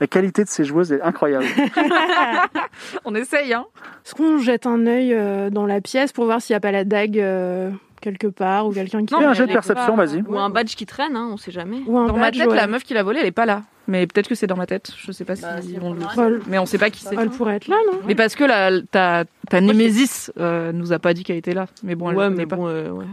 La 0.00 0.06
qualité 0.06 0.44
de 0.44 0.48
ces 0.48 0.64
joueuses 0.64 0.92
est 0.92 1.00
incroyable. 1.00 1.46
On 3.04 3.14
essaye, 3.14 3.54
hein. 3.54 3.64
Est-ce 4.04 4.14
qu'on 4.14 4.38
jette 4.38 4.66
un 4.66 4.86
œil 4.86 5.14
euh, 5.14 5.48
dans 5.50 5.64
la 5.66 5.80
pièce 5.80 6.12
pour 6.12 6.24
voir 6.26 6.40
s'il 6.42 6.54
n'y 6.54 6.58
a 6.58 6.60
pas 6.60 6.72
la 6.72 6.84
dague 6.84 7.18
euh, 7.18 7.70
quelque 8.00 8.26
part 8.26 8.66
ou 8.66 8.72
quelqu'un 8.72 9.04
qui. 9.04 9.14
Fais 9.14 9.24
un 9.24 9.34
jet 9.34 9.46
de 9.46 9.52
perception, 9.52 9.96
vas-y. 9.96 10.22
Ou 10.22 10.38
un 10.38 10.50
badge 10.50 10.74
qui 10.74 10.86
traîne, 10.86 11.16
hein, 11.16 11.28
on 11.32 11.36
sait 11.36 11.50
jamais. 11.52 11.78
Ou 11.86 11.98
un 11.98 12.06
Dans 12.06 12.16
ma 12.16 12.30
tête, 12.30 12.48
ouais. 12.48 12.56
la 12.56 12.66
meuf 12.66 12.84
qui 12.84 12.94
l'a 12.94 13.02
volé, 13.02 13.20
elle 13.20 13.26
est 13.26 13.30
pas 13.32 13.46
là. 13.46 13.62
Mais 13.86 14.06
peut-être 14.06 14.28
que 14.28 14.34
c'est 14.34 14.46
dans 14.46 14.56
ma 14.56 14.66
tête. 14.66 14.90
Je 14.98 15.12
sais 15.12 15.24
pas 15.24 15.34
si 15.34 15.42
Bah, 15.42 15.56
on 15.80 15.94
le 15.94 16.00
pas 16.00 16.12
grave. 16.14 16.40
Mais 16.46 16.58
on 16.58 16.66
sait 16.66 16.76
pas 16.78 16.90
qui 16.90 17.02
c'est. 17.02 17.16
Elle 17.18 17.30
pourrait 17.30 17.56
être 17.56 17.68
là, 17.68 17.76
non 17.90 18.00
Mais 18.06 18.14
parce 18.14 18.34
que 18.34 18.44
la, 18.44 18.82
ta, 18.82 19.24
ta 19.48 19.60
Némésis 19.62 20.30
euh, 20.38 20.72
nous 20.72 20.92
a 20.92 20.98
pas 20.98 21.14
dit 21.14 21.24
qu'elle 21.24 21.36
était 21.38 21.54
là. 21.54 21.66
Mais 21.82 21.94
bon, 21.94 22.10
elle 22.10 22.16
ouais, 22.16 22.30
mais 22.30 22.44
pas. 22.46 22.56
bon, 22.56 22.68
euh, 22.68 22.90
ouais. 22.90 23.06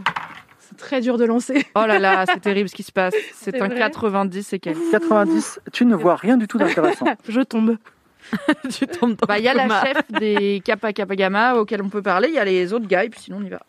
C'est 0.59 0.77
très 0.77 0.99
dur 0.99 1.17
de 1.17 1.23
lancer. 1.25 1.65
Oh 1.75 1.85
là 1.87 1.99
là, 1.99 2.25
c'est 2.25 2.41
terrible 2.41 2.67
ce 2.67 2.75
qui 2.75 2.83
se 2.83 2.91
passe. 2.91 3.13
C'est 3.33 3.61
un 3.61 3.67
vrai 3.67 3.77
90 3.77 4.51
et 4.53 4.59
qu'elle. 4.59 4.75
90, 4.91 5.61
tu 5.71 5.85
ne 5.85 5.95
vois 5.95 6.15
rien 6.15 6.35
du 6.37 6.47
tout 6.47 6.57
d'intéressant. 6.57 7.05
Je 7.29 7.41
tombe. 7.41 7.77
tu 8.75 8.87
tombes 8.87 9.15
dans 9.15 9.27
Bah, 9.27 9.37
il 9.37 9.45
y 9.45 9.47
a 9.47 9.53
la 9.53 9.69
chef 9.85 9.97
des 10.19 10.59
Kappa 10.65 10.91
Kappa 10.91 11.15
Gamma 11.15 11.55
auquel 11.55 11.81
on 11.83 11.89
peut 11.89 12.01
parler. 12.01 12.27
Il 12.29 12.33
y 12.33 12.39
a 12.39 12.43
les 12.43 12.73
autres 12.73 12.87
gars 12.87 13.03
et 13.03 13.09
puis 13.09 13.19
sinon 13.21 13.37
on 13.39 13.45
y 13.45 13.49
va. 13.49 13.61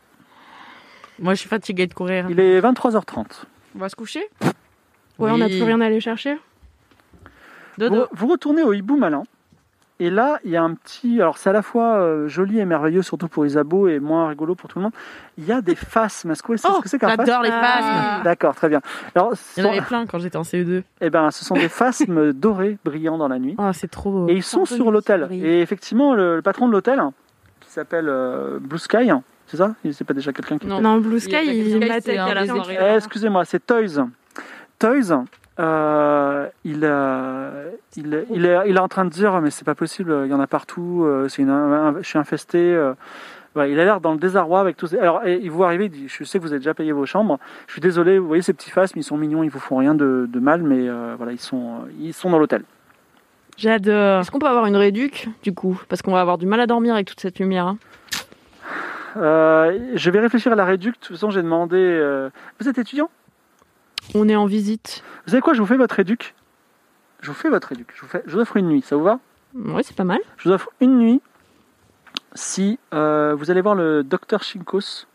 Moi, 1.19 1.35
je 1.35 1.41
suis 1.41 1.49
fatiguée 1.49 1.87
de 1.87 1.95
courir. 1.95 2.27
Il 2.31 2.41
est 2.41 2.61
23h30. 2.61 3.25
On 3.75 3.79
va 3.79 3.89
se 3.89 3.97
coucher? 3.97 4.29
Ouais, 5.19 5.31
on 5.31 5.39
n'a 5.39 5.47
plus 5.47 5.63
rien 5.63 5.81
à 5.81 5.87
aller 5.87 6.01
chercher. 6.01 6.35
Vous, 7.79 7.89
Dodo. 7.89 8.07
vous 8.13 8.27
retournez 8.27 8.63
au 8.63 8.73
hibou 8.73 8.97
malin. 8.97 9.23
Et 9.99 10.11
là, 10.11 10.39
il 10.45 10.51
y 10.51 10.57
a 10.59 10.63
un 10.63 10.75
petit. 10.75 11.23
Alors, 11.23 11.39
c'est 11.39 11.49
à 11.49 11.55
la 11.55 11.63
fois 11.63 11.97
euh, 11.97 12.29
joli 12.29 12.59
et 12.59 12.67
merveilleux, 12.67 13.01
surtout 13.01 13.29
pour 13.29 13.47
Isabeau, 13.47 13.89
et 13.89 13.99
moins 13.99 14.29
rigolo 14.29 14.55
pour 14.55 14.69
tout 14.69 14.79
le 14.79 14.83
monde. 14.85 14.93
Il 15.39 15.47
y 15.47 15.53
a 15.53 15.63
des 15.63 15.75
phasmes. 15.75 16.33
Est-ce 16.33 16.43
que 16.43 16.49
vous 16.53 16.59
savez 16.59 16.75
Oh, 16.75 16.79
ce 16.81 16.83
que 16.83 16.89
c'est 16.91 16.99
qu'un 16.99 17.09
phasme 17.17 17.25
j'adore 17.25 17.43
les 17.43 17.49
Ah. 17.51 17.63
phasmes. 17.63 18.25
D'accord, 18.25 18.55
très 18.55 18.69
bien. 18.69 18.83
Alors, 19.15 19.33
Il 19.57 19.63
y 19.63 19.65
en 19.65 19.69
sont, 19.71 19.73
avait 19.73 19.87
plein 19.87 20.05
quand 20.05 20.19
j'étais 20.19 20.37
en 20.37 20.43
CE2. 20.43 20.83
eh 21.01 21.09
ben, 21.11 21.31
ce 21.31 21.47
sont 21.47 21.55
des 21.55 21.71
phasmes 21.71 22.33
dorés 22.35 22.77
brillants 22.85 23.17
dans 23.17 23.29
la 23.29 23.39
nuit. 23.39 23.55
Oh, 23.57 23.71
c'est 23.73 23.91
trop 23.91 24.11
beau. 24.11 24.29
Et 24.29 24.35
ils 24.35 24.43
sont 24.43 24.67
sur 24.67 24.91
l'hôtel. 24.91 25.29
Et 25.31 25.63
effectivement, 25.63 26.13
le, 26.15 26.37
le 26.37 26.43
patron 26.43 26.67
de 26.69 26.73
l'hôtel, 26.73 27.03
qui 27.61 27.71
s'appelle 27.71 28.09
euh, 28.11 28.59
Blue 28.61 28.79
Sky, 28.79 29.11
c'est 29.47 29.57
ça? 29.57 29.75
C'est 29.93 30.05
pas 30.05 30.15
déjà 30.15 30.33
quelqu'un 30.33 30.59
qui. 30.59 30.67
Non. 30.67 30.81
Non, 30.81 30.99
Blue 30.99 31.21
Sky, 31.21 31.37
Il 31.45 31.55
il, 31.55 31.79
des 31.81 31.89
qui- 31.89 32.11
écrivains. 32.11 32.65
Eh, 32.93 32.97
Excusez-moi, 32.97 33.45
c'est 33.45 33.65
Toys. 33.65 34.07
Toys, 34.79 35.25
euh, 35.59 36.47
il, 36.65 36.81
euh, 36.83 37.71
il, 37.97 38.27
il, 38.31 38.45
est, 38.45 38.59
il 38.67 38.77
est 38.77 38.81
en 38.81 38.89
train 38.89 39.05
de 39.07 39.11
dire 39.11 39.41
mais 39.41 39.51
c'est 39.51 39.65
pas 39.65 39.75
possible, 39.75 40.15
il 40.27 40.31
y 40.31 40.35
en 40.35 40.41
a 40.41 40.47
partout, 40.47 41.05
euh, 41.07 41.29
c'est 41.29 41.43
une, 41.43 41.51
un- 41.51 41.97
je 42.03 42.07
suis 42.07 42.19
infesté. 42.19 42.59
euh. 42.59 42.93
Il 43.59 43.81
a 43.81 43.85
l'air 43.87 44.03
dans 44.03 44.13
le 44.13 44.19
désarroi 44.19 44.61
avec 44.61 44.77
tous. 44.77 44.89
ces- 44.89 44.99
Alors, 44.99 45.27
et 45.27 45.41
il 45.43 45.51
vous 45.51 45.65
arrive, 45.65 45.81
il 45.81 45.89
dit 45.91 46.09
Je 46.09 46.25
sais 46.25 46.39
que 46.39 46.43
vous 46.45 46.51
avez 46.53 46.59
déjà 46.59 46.75
payé 46.75 46.93
vos 46.93 47.07
chambres. 47.07 47.39
Je 47.67 47.73
suis 47.73 47.81
désolé, 47.81 48.19
vous 48.19 48.27
voyez 48.27 48.43
ces 48.43 48.53
petits 48.53 48.71
phasmes, 48.71 48.99
ils 48.99 49.03
sont 49.03 49.17
mignons, 49.17 49.43
ils 49.43 49.49
vous 49.49 49.59
font 49.61 49.79
rien 49.79 49.95
de, 49.95 50.29
de 50.31 50.41
mal, 50.41 50.63
mais 50.63 50.87
euh, 50.87 51.15
voilà, 51.17 51.33
ils 51.33 51.41
sont, 51.41 51.77
ils 51.99 52.13
sont 52.13 52.29
dans 52.29 52.39
l'hôtel. 52.39 52.65
J'adore. 53.57 54.21
Est-ce 54.21 54.31
qu'on 54.31 54.39
peut 54.41 54.47
avoir 54.47 54.67
une 54.67 54.77
réduc, 54.77 55.31
du 55.43 55.55
coup? 55.55 55.81
Parce 55.89 56.03
qu'on 56.03 56.13
va 56.13 56.21
avoir 56.21 56.37
du 56.37 56.45
mal 56.45 56.61
à 56.61 56.67
dormir 56.67 56.93
avec 56.93 57.07
toute 57.07 57.21
cette 57.21 57.39
lumière. 57.39 57.67
hein. 57.67 57.79
Euh, 59.17 59.79
je 59.95 60.11
vais 60.11 60.21
réfléchir 60.21 60.53
à 60.53 60.55
la 60.55 60.65
réducte. 60.65 61.01
De 61.03 61.07
toute 61.07 61.17
façon, 61.17 61.31
j'ai 61.31 61.43
demandé. 61.43 61.77
euh, 61.79 62.31
Vous 62.61 62.69
êtes 62.69 62.79
étudiant? 62.79 63.11
On 64.15 64.29
est 64.29 64.37
en 64.37 64.47
visite. 64.47 65.03
Vous 65.25 65.31
savez 65.31 65.41
quoi 65.41 65.55
Je 65.55 65.61
vous 65.61 65.67
fais 65.67 65.77
votre 65.77 65.95
réduc. 65.95 66.35
Je 67.23 67.29
vous 67.29 67.35
fais 67.35 67.49
votre 67.49 67.69
réduc. 67.69 67.89
Je 67.95 68.03
vous, 68.03 68.07
fais, 68.09 68.23
je 68.27 68.33
vous 68.35 68.41
offre 68.41 68.57
une 68.57 68.69
nuit. 68.69 68.83
Ça 68.83 68.95
vous 68.97 69.03
va? 69.03 69.19
Ouais, 69.55 69.83
c'est 69.83 69.97
pas 69.97 70.05
mal. 70.05 70.19
Je 70.37 70.49
vous 70.49 70.55
offre 70.55 70.69
une 70.81 70.99
nuit 70.99 71.21
si 72.35 72.79
euh, 72.93 73.35
vous 73.37 73.51
allez 73.51 73.63
voir 73.63 73.75
le 73.75 74.03
docteur 74.05 74.43
Shinkos 74.43 75.07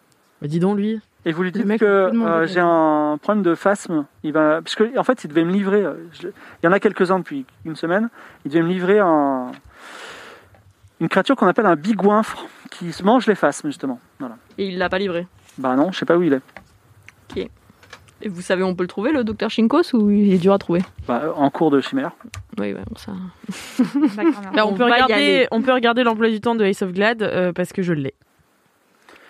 Bah, 0.41 0.47
dis 0.47 0.59
donc, 0.59 0.77
lui. 0.77 0.99
et 1.25 1.31
vous 1.31 1.43
lui 1.43 1.51
dites 1.51 1.77
que 1.77 1.85
euh, 1.85 2.47
j'ai 2.47 2.59
un 2.59 3.19
problème 3.21 3.43
de 3.43 3.53
phasme. 3.53 4.05
Il 4.23 4.33
va, 4.33 4.61
parce 4.61 4.75
que 4.75 4.97
en 4.97 5.03
fait, 5.03 5.23
il 5.23 5.27
devait 5.27 5.45
me 5.45 5.51
livrer. 5.51 5.85
je- 6.13 6.27
il 6.29 6.65
y 6.65 6.67
en 6.67 6.71
a 6.71 6.79
quelques-uns 6.79 7.19
depuis 7.19 7.45
une 7.65 7.75
semaine. 7.75 8.09
Il 8.45 8.51
devait 8.51 8.63
me 8.63 8.69
livrer 8.69 8.97
un, 8.99 9.51
une 11.01 11.09
créature 11.09 11.35
qu'on 11.35 11.47
appelle 11.47 11.65
un 11.65 11.75
bigouinfre 11.75 12.45
qui 12.69 12.93
se 12.93 13.03
mange 13.03 13.27
les 13.27 13.35
phasmes 13.35 13.67
justement. 13.67 13.99
Voilà. 14.19 14.37
Et 14.57 14.67
il 14.67 14.77
l'a 14.77 14.87
pas 14.87 14.99
livré. 14.99 15.27
Bah 15.57 15.75
non, 15.75 15.91
je 15.91 15.99
sais 15.99 16.05
pas 16.05 16.15
où 16.15 16.23
il 16.23 16.33
est. 16.33 16.41
Et 18.23 18.29
vous 18.29 18.41
savez 18.41 18.61
où 18.61 18.67
on 18.67 18.75
peut 18.75 18.83
le 18.83 18.87
trouver, 18.87 19.11
le 19.11 19.23
docteur 19.23 19.49
Shinkos, 19.49 19.95
ou 19.95 20.11
il 20.11 20.31
est 20.31 20.37
dur 20.37 20.53
à 20.53 20.59
trouver? 20.59 20.83
Bah, 21.07 21.33
en 21.35 21.49
cours 21.49 21.71
de 21.71 21.81
chimère. 21.81 22.11
Oui, 22.59 22.71
ouais, 22.71 22.83
bon, 22.87 22.95
ça. 22.95 23.13
Bah, 24.53 24.63
on, 24.65 24.73
On 24.73 24.73
peut 24.75 24.83
regarder, 24.83 25.47
on 25.49 25.61
peut 25.63 25.73
regarder 25.73 26.03
l'emploi 26.03 26.29
du 26.29 26.39
temps 26.39 26.53
de 26.53 26.63
Ace 26.63 26.83
of 26.83 26.93
Glad 26.93 27.23
euh, 27.23 27.51
parce 27.51 27.73
que 27.73 27.81
je 27.81 27.93
l'ai. 27.93 28.13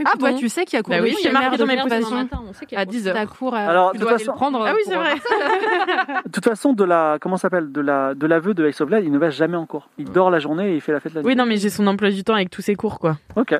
Ah 0.05 0.17
toi, 0.17 0.33
tu 0.33 0.49
sais 0.49 0.65
qu'il 0.65 0.77
y 0.77 0.79
a 0.79 0.83
cours 0.83 0.91
Bah 0.93 0.99
de 0.99 1.03
oui, 1.05 1.15
c'est 1.21 1.31
marqué 1.31 1.57
dans 1.57 1.65
de 1.65 1.71
mes 1.71 1.77
a 1.77 2.79
À 2.79 2.85
10 2.85 3.07
heures. 3.07 3.15
T'as 3.15 3.25
cours 3.25 3.53
à... 3.55 3.59
Alors, 3.59 3.91
Tu 3.91 3.97
de 3.97 4.01
toute 4.03 4.09
dois 4.09 4.17
façon, 4.19 4.31
le 4.31 4.37
prendre. 4.37 4.65
Ah 4.65 4.73
oui, 4.75 4.81
c'est 4.85 4.95
vrai. 4.95 5.13
de 6.25 6.31
toute 6.31 6.43
façon, 6.45 6.73
de 6.73 6.83
la, 6.83 7.17
comment 7.19 7.37
ça 7.37 7.43
s'appelle, 7.43 7.71
de 7.71 7.81
la, 7.81 8.13
de 8.13 8.27
l'aveu 8.27 8.53
de 8.53 8.65
Ace 8.67 8.81
of 8.81 8.89
Glad, 8.89 9.03
il 9.03 9.11
ne 9.11 9.17
va 9.17 9.29
jamais 9.29 9.57
en 9.57 9.65
cours. 9.65 9.89
Il 9.97 10.11
dort 10.11 10.31
la 10.31 10.39
journée 10.39 10.71
et 10.71 10.75
il 10.75 10.81
fait 10.81 10.91
la 10.91 10.99
fête 10.99 11.13
la 11.13 11.21
nuit. 11.21 11.27
Oui, 11.27 11.35
non, 11.35 11.45
mais 11.45 11.57
j'ai 11.57 11.69
son 11.69 11.87
emploi 11.87 12.09
du 12.09 12.23
temps 12.23 12.35
avec 12.35 12.49
tous 12.49 12.61
ses 12.61 12.75
cours, 12.75 12.99
quoi. 12.99 13.17
Ok. 13.35 13.55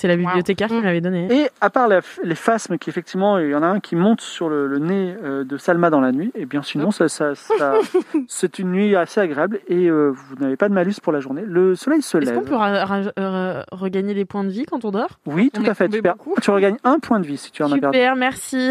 C'est 0.00 0.06
la 0.06 0.16
bibliothécaire 0.16 0.68
qui 0.68 0.74
me 0.74 0.82
l'avait 0.82 1.00
donné. 1.00 1.26
Et 1.28 1.50
à 1.60 1.70
part 1.70 1.88
la- 1.88 2.02
les 2.22 2.36
phasmes, 2.36 2.78
qui 2.78 2.88
effectivement, 2.88 3.36
il 3.38 3.50
y 3.50 3.54
en 3.56 3.64
a 3.64 3.66
un 3.66 3.80
qui 3.80 3.96
monte 3.96 4.20
sur 4.20 4.48
le, 4.48 4.68
le 4.68 4.78
nez 4.78 5.16
euh, 5.24 5.42
de 5.42 5.56
Salma 5.56 5.90
dans 5.90 6.00
la 6.00 6.12
nuit, 6.12 6.30
et 6.36 6.46
bien 6.46 6.62
sinon, 6.62 6.92
ça, 6.92 7.08
ça- 7.08 7.34
ça- 7.34 7.74
c'est 8.28 8.60
une 8.60 8.70
nuit 8.70 8.94
assez 8.94 9.20
agréable 9.20 9.58
et 9.66 9.88
euh, 9.90 10.10
vous 10.14 10.36
n'avez 10.36 10.56
pas 10.56 10.68
de 10.68 10.74
malus 10.74 10.94
pour 11.02 11.12
la 11.12 11.18
journée. 11.18 11.42
Le 11.44 11.74
soleil 11.74 12.00
se 12.02 12.16
Est-ce 12.16 12.26
lève. 12.30 12.38
qu'on 12.38 12.44
peut 12.44 13.12
euh, 13.18 13.62
regagner 13.72 14.14
des 14.14 14.24
points 14.24 14.44
de 14.44 14.50
vie 14.50 14.66
quand 14.66 14.84
on 14.84 14.92
dort? 14.92 15.18
Oui, 15.26 15.50
tout 15.52 15.62
On 15.64 15.68
à 15.68 15.74
fait. 15.74 15.88
tombé 15.88 16.12
Tu, 16.42 16.50
regagnes 16.52 16.76
un 16.84 17.00
point 17.00 17.18
de 17.18 17.26
vie 17.26 17.36
si 17.36 17.50
tu 17.50 17.64
en 17.64 17.72
as 17.72 17.78
perdu. 17.78 17.98
Super, 17.98 18.14
merci. 18.14 18.70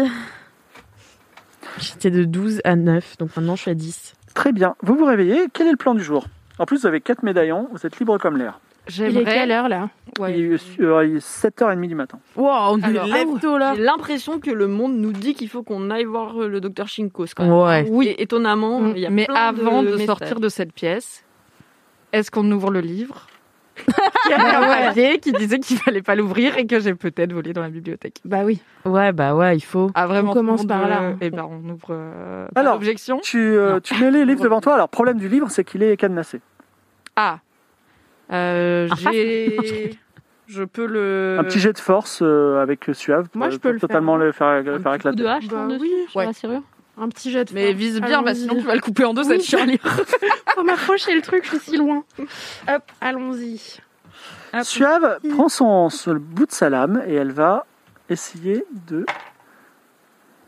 J'étais 1.78 2.10
de 2.10 2.24
12 2.24 2.62
à 2.64 2.74
9, 2.74 3.18
donc 3.18 3.36
maintenant 3.36 3.54
je 3.54 3.62
suis 3.62 3.70
à 3.70 3.74
10. 3.74 4.14
Très 4.34 4.52
bien. 4.52 4.76
Vous 4.82 4.94
vous 4.96 5.04
réveillez. 5.04 5.48
Quel 5.52 5.66
est 5.66 5.72
le 5.72 5.76
plan 5.76 5.94
du 5.94 6.02
jour? 6.02 6.26
En 6.58 6.64
plus, 6.64 6.80
vous 6.80 6.86
avez 6.86 7.02
quatre 7.02 7.22
médaillons. 7.22 7.68
Vous 7.72 7.86
êtes 7.86 7.98
libre 7.98 8.16
comme 8.18 8.38
l'air. 8.38 8.60
Il 8.88 9.18
est 9.18 9.24
quelle 9.24 9.50
heure 9.50 9.68
là? 9.68 9.90
Ouais. 10.18 10.38
Il, 10.38 10.52
est, 10.54 10.80
euh, 10.80 11.06
il 11.06 11.16
est 11.16 11.26
7h30 11.26 11.86
du 11.86 11.94
matin. 11.94 12.18
Wow, 12.36 12.46
on 12.46 12.82
Alors, 12.82 13.06
est 13.06 13.10
lève 13.10 13.38
tôt 13.40 13.58
là. 13.58 13.74
J'ai 13.76 13.82
l'impression 13.82 14.40
que 14.40 14.50
le 14.50 14.66
monde 14.66 14.96
nous 14.96 15.12
dit 15.12 15.34
qu'il 15.34 15.48
faut 15.48 15.62
qu'on 15.62 15.90
aille 15.90 16.04
voir 16.04 16.40
euh, 16.42 16.48
le 16.48 16.60
docteur 16.60 16.88
Shinkos. 16.88 17.26
Quand 17.36 17.44
même. 17.44 17.52
Ouais. 17.52 17.86
Oui. 17.90 18.06
Et 18.08 18.22
étonnamment, 18.22 18.80
Mm. 18.80 18.92
il 18.96 19.02
y 19.02 19.06
a 19.06 19.10
Mais 19.10 19.26
plein 19.26 19.34
avant 19.34 19.82
de, 19.82 19.96
sortir 19.98 20.40
de 20.40 20.48
cette 20.48 20.72
pièce, 20.72 21.24
est-ce 22.12 22.30
qu'on 22.30 22.50
ouvre 22.50 22.70
le 22.70 22.80
livre? 22.80 23.26
Il 24.26 24.30
y 24.30 24.34
avait 24.34 24.56
un 24.56 24.86
papier 24.88 25.18
qui 25.20 25.30
disait 25.32 25.60
qu'il 25.60 25.76
fallait 25.78 26.02
pas 26.02 26.16
l'ouvrir 26.16 26.58
et 26.58 26.66
que 26.66 26.80
j'ai 26.80 26.94
peut-être 26.96 27.32
volé 27.32 27.52
dans 27.52 27.62
la 27.62 27.68
bibliothèque. 27.70 28.16
Bah 28.24 28.40
oui. 28.44 28.60
Ouais, 28.84 29.12
bah 29.12 29.36
ouais, 29.36 29.56
il 29.56 29.60
faut. 29.60 29.92
Ah 29.94 30.08
vraiment 30.08 30.32
On 30.32 30.34
commence 30.34 30.66
par 30.66 30.88
là, 30.88 30.98
veut- 31.00 31.06
hein. 31.06 31.16
Eh 31.20 31.30
ben 31.30 31.48
on 31.48 31.68
ouvre. 31.70 31.86
Euh, 31.90 32.48
Alors, 32.56 32.74
d'objection. 32.74 33.20
Tu, 33.22 33.38
euh, 33.38 33.78
tu 33.78 33.94
mets 34.02 34.10
les 34.10 34.24
livres 34.24 34.42
devant 34.42 34.60
toi. 34.60 34.74
Alors, 34.74 34.88
problème 34.88 35.18
du 35.18 35.28
livre, 35.28 35.48
c'est 35.50 35.62
qu'il 35.62 35.84
est 35.84 35.96
cadenassé. 35.96 36.40
Ah. 37.14 37.38
Euh, 38.32 38.88
Un 38.90 39.10
j'ai. 39.12 39.94
Je 40.46 40.62
peux 40.64 40.86
le. 40.86 41.36
Un 41.38 41.44
petit 41.44 41.58
jet 41.58 41.72
de 41.72 41.78
force 41.78 42.20
euh, 42.22 42.60
avec 42.62 42.88
Suave. 42.94 43.28
Moi, 43.34 43.50
je 43.50 43.56
peux 43.56 43.60
pour 43.68 43.72
le 43.72 43.78
faire, 43.78 43.88
totalement 43.88 44.14
hein. 44.14 44.18
le 44.18 44.32
faire, 44.32 44.46
Un 44.46 44.78
faire 44.80 44.94
éclater. 44.94 45.16
de 45.16 45.26
hache 45.26 45.48
Bah 45.48 45.66
oui. 45.68 45.90
sur 46.08 46.16
Ouais. 46.16 46.24
Ah, 46.24 46.28
la 46.28 46.32
serrure. 46.32 46.62
Un 47.00 47.08
petit 47.10 47.30
jet 47.30 47.44
de 47.44 47.52
Mais 47.54 47.66
force. 47.66 47.76
vise 47.78 48.00
bien, 48.00 48.22
bah, 48.22 48.30
Allons-y. 48.30 48.36
sinon 48.40 48.54
tu 48.56 48.62
vas 48.66 48.74
le 48.74 48.80
couper 48.80 49.04
en 49.04 49.14
deux 49.14 49.22
Oui. 49.28 49.40
cette 49.40 49.44
charnière. 49.44 49.78
Faut 50.54 50.64
m'approcher 50.64 51.14
le 51.14 51.20
truc, 51.22 51.44
je 51.44 51.50
suis 51.50 51.58
si 51.72 51.76
loin. 51.76 52.02
Hop, 52.68 52.82
allons-y. 53.00 53.78
Suave 54.62 55.18
prend 55.30 55.48
son, 55.48 55.90
son- 55.90 56.14
le 56.14 56.18
bout 56.18 56.46
de 56.46 56.52
sa 56.52 56.70
lame 56.70 57.02
et 57.06 57.14
elle 57.14 57.32
va 57.32 57.66
essayer 58.08 58.64
de. 58.88 59.04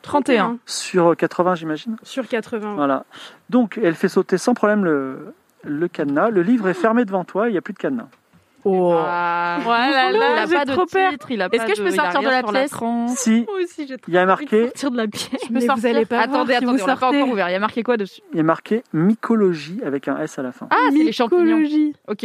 31. 0.03 0.59
Sur 0.65 1.15
80, 1.17 1.55
j'imagine. 1.57 1.97
Sur 2.03 2.27
80. 2.27 2.75
Voilà. 2.75 3.05
Donc, 3.51 3.79
elle 3.83 3.95
fait 3.95 4.09
sauter 4.09 4.39
sans 4.39 4.55
problème 4.55 4.83
le, 4.85 5.35
le 5.65 5.89
cadenas. 5.89 6.31
Le 6.31 6.43
livre 6.43 6.69
est 6.69 6.75
fermé 6.75 7.05
devant 7.05 7.25
toi, 7.25 7.49
il 7.49 7.53
n'y 7.53 7.59
a 7.59 7.63
plus 7.63 7.75
de 7.75 7.79
cadenas. 7.79 8.09
Oh. 8.65 8.93
Ah. 8.95 9.59
Ouais, 9.61 9.67
là, 9.69 10.13
là, 10.13 10.45
il 10.47 10.55
a 10.55 10.59
pas 10.59 10.65
de 10.67 10.73
trop 10.73 10.85
peur. 10.87 11.13
titre, 11.13 11.31
il 11.31 11.41
a 11.41 11.49
Est-ce 11.51 11.65
que 11.67 11.75
je 11.77 11.83
peux 11.83 11.91
de- 11.91 11.95
sortir 11.95 12.21
de 12.21 12.29
la 12.29 12.43
pièce. 12.43 12.71
Si, 13.17 13.45
Moi 13.49 13.57
aussi, 13.63 13.87
j'ai 13.87 13.97
il 14.07 14.15
y 14.15 14.19
a 14.19 14.27
marqué, 14.27 14.65
sortir 14.65 14.91
de 14.91 14.97
la 14.99 15.07
pièce. 15.09 15.31
Mais 15.51 15.61
vous 15.61 15.67
sortir 15.67 15.91
allez 15.97 16.05
pas 16.05 16.27
voir 16.27 16.41
Attendez, 16.43 16.53
si 16.53 16.57
attendez, 16.59 16.77
vous 16.79 16.85
on 16.85 16.87
l'a 16.87 16.97
pas 16.97 17.09
encore 17.09 17.29
ouvert. 17.29 17.49
Il 17.49 17.53
y 17.53 17.57
a 17.57 17.59
marqué 17.59 17.83
quoi 17.83 17.97
dessus 17.97 18.21
il 18.33 18.37
y 18.37 18.41
a 18.41 18.43
marqué 18.43 18.83
mycologie 18.93 19.81
avec 19.85 20.09
un 20.09 20.19
S 20.21 20.39
à 20.39 20.43
la 20.43 20.53
fin. 20.53 20.67
Ah, 20.71 20.89
c'est 20.93 21.03
les 21.05 21.13
champignons. 21.13 21.65
Ok. 22.09 22.25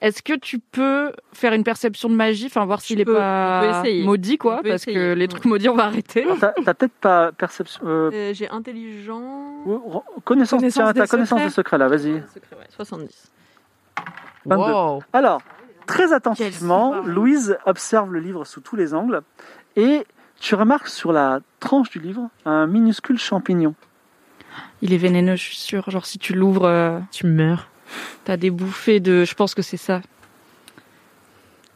Est-ce 0.00 0.22
que 0.22 0.34
tu 0.34 0.58
peux 0.58 1.12
faire 1.32 1.52
une 1.52 1.64
perception 1.64 2.08
de 2.08 2.14
magie, 2.14 2.46
enfin 2.46 2.64
voir 2.64 2.80
s'il 2.80 3.00
est 3.00 3.04
peux, 3.04 3.14
pas 3.16 3.82
maudit, 4.04 4.38
quoi, 4.38 4.60
parce 4.62 4.84
que 4.84 4.90
essayer. 4.90 5.14
les 5.14 5.28
trucs 5.28 5.44
maudits, 5.44 5.68
on 5.68 5.74
va 5.76 5.84
arrêter. 5.84 6.26
T'as 6.40 6.74
peut-être 6.74 6.92
pas 6.94 7.32
perception. 7.32 7.82
euh, 7.86 8.10
Euh, 8.12 8.30
j'ai 8.34 8.48
intelligent. 8.48 9.62
connaissance, 10.24 10.60
Connaissance 10.60 10.72
tiens, 10.72 10.92
ta 10.92 11.06
connaissance 11.06 11.38
secrets. 11.40 11.44
des 11.48 11.50
secrets 11.54 11.78
là, 11.78 11.88
vas-y. 11.88 12.22
Secret, 12.34 12.56
ouais, 12.58 12.66
70. 12.70 13.30
22. 14.46 14.72
Wow. 14.72 15.02
Alors, 15.12 15.40
très 15.86 16.12
attentivement. 16.12 17.00
Louise 17.02 17.56
observe 17.66 18.12
le 18.12 18.20
livre 18.20 18.44
sous 18.44 18.60
tous 18.60 18.76
les 18.76 18.94
angles 18.94 19.22
et 19.76 20.04
tu 20.40 20.54
remarques 20.54 20.88
sur 20.88 21.12
la 21.12 21.40
tranche 21.60 21.90
du 21.90 21.98
livre 22.00 22.28
un 22.44 22.66
minuscule 22.66 23.18
champignon. 23.18 23.74
Il 24.82 24.92
est 24.92 24.98
vénéneux, 24.98 25.36
je 25.36 25.42
suis 25.42 25.56
sûre. 25.56 25.90
Genre, 25.90 26.06
si 26.06 26.18
tu 26.18 26.32
l'ouvres, 26.34 26.66
euh, 26.66 26.98
Tu 27.10 27.26
meurs. 27.26 27.68
t'as 28.24 28.36
des 28.36 28.50
bouffées 28.50 29.00
de. 29.00 29.24
Je 29.24 29.34
pense 29.34 29.54
que 29.54 29.62
c'est 29.62 29.76
ça. 29.76 30.00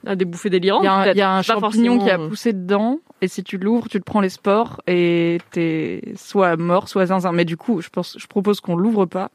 Ah, 0.07 0.15
des 0.15 0.25
bouffées 0.25 0.51
délirantes. 0.51 0.83
Il 0.83 0.87
y 0.87 0.89
a 0.89 0.95
un, 0.95 1.03
peut-être. 1.03 1.17
il 1.17 1.19
y 1.19 1.23
a 1.23 1.31
un 1.33 1.43
Pas 1.43 1.55
champignon 1.55 1.99
qui 1.99 2.05
a 2.05 2.11
forcément. 2.15 2.29
poussé 2.29 2.53
dedans, 2.53 3.01
et 3.21 3.27
si 3.29 3.43
tu 3.43 3.59
l'ouvres, 3.59 3.89
tu 3.89 3.99
te 3.99 4.05
prends 4.05 4.21
les 4.21 4.29
spores, 4.29 4.81
et 4.87 5.39
t'es 5.51 6.15
soit 6.17 6.57
mort, 6.57 6.89
soit 6.89 7.07
zinzin. 7.07 7.33
Mais 7.33 7.45
du 7.45 7.57
coup, 7.57 7.81
je 7.81 7.89
pense, 7.89 8.17
je 8.19 8.27
propose 8.27 8.61
qu'on 8.61 8.77
l'ouvre 8.77 9.07
pas. 9.07 9.31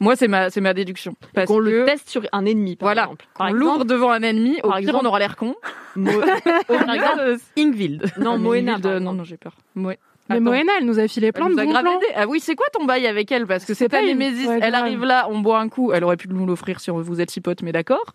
Moi, 0.00 0.16
c'est 0.16 0.28
ma, 0.28 0.50
c'est 0.50 0.60
ma 0.60 0.74
déduction. 0.74 1.14
Parce 1.34 1.46
Qu'on 1.46 1.58
que 1.58 1.62
le 1.62 1.84
teste 1.84 2.08
sur 2.08 2.22
un 2.32 2.44
ennemi, 2.46 2.76
par 2.76 2.86
Voilà. 2.88 3.02
exemple. 3.02 3.26
on 3.34 3.38
Par 3.38 3.52
l'ouvre 3.52 3.72
exemple, 3.74 3.90
devant 3.90 4.10
un 4.10 4.22
ennemi, 4.22 4.58
au 4.62 4.68
par 4.68 4.78
pire, 4.78 4.88
exemple- 4.88 5.04
on 5.04 5.08
aura 5.08 5.18
l'air 5.20 5.36
con. 5.36 5.54
Mo- 5.96 6.10
par 6.68 6.94
exemple, 6.94 7.36
Ingvild. 7.56 8.12
non, 8.18 8.32
mais 8.32 8.38
Moena. 8.44 8.76
Euh, 8.84 8.98
non, 9.00 9.12
non, 9.12 9.24
j'ai 9.24 9.36
peur. 9.36 9.52
Moe- 9.76 9.94
Mais 10.28 10.36
Attends. 10.36 10.40
Moena, 10.44 10.72
elle 10.80 10.86
nous 10.86 10.98
a 10.98 11.06
filé 11.06 11.26
Elle 11.28 11.32
plein 11.34 11.48
de 11.48 11.52
nous 11.54 11.58
a 11.60 11.64
bons 11.64 11.72
plans. 11.72 12.00
Ah 12.16 12.26
oui, 12.26 12.40
c'est 12.40 12.54
quoi 12.56 12.66
ton 12.72 12.84
bail 12.86 13.06
avec 13.06 13.30
elle 13.30 13.46
Parce 13.46 13.64
que 13.64 13.74
c'est 13.74 13.88
pas 13.88 14.02
Némésis. 14.02 14.46
ouais, 14.48 14.58
elle 14.62 14.70
grave. 14.72 14.82
arrive 14.82 15.04
là, 15.04 15.26
on 15.30 15.38
boit 15.40 15.60
un 15.60 15.68
coup. 15.68 15.92
Elle 15.92 16.02
aurait 16.02 16.16
pu 16.16 16.28
nous 16.28 16.46
l'offrir 16.46 16.80
si 16.80 16.90
vous 16.90 17.20
êtes 17.20 17.30
si 17.30 17.40
potes, 17.40 17.62
mais 17.62 17.72
d'accord. 17.72 18.12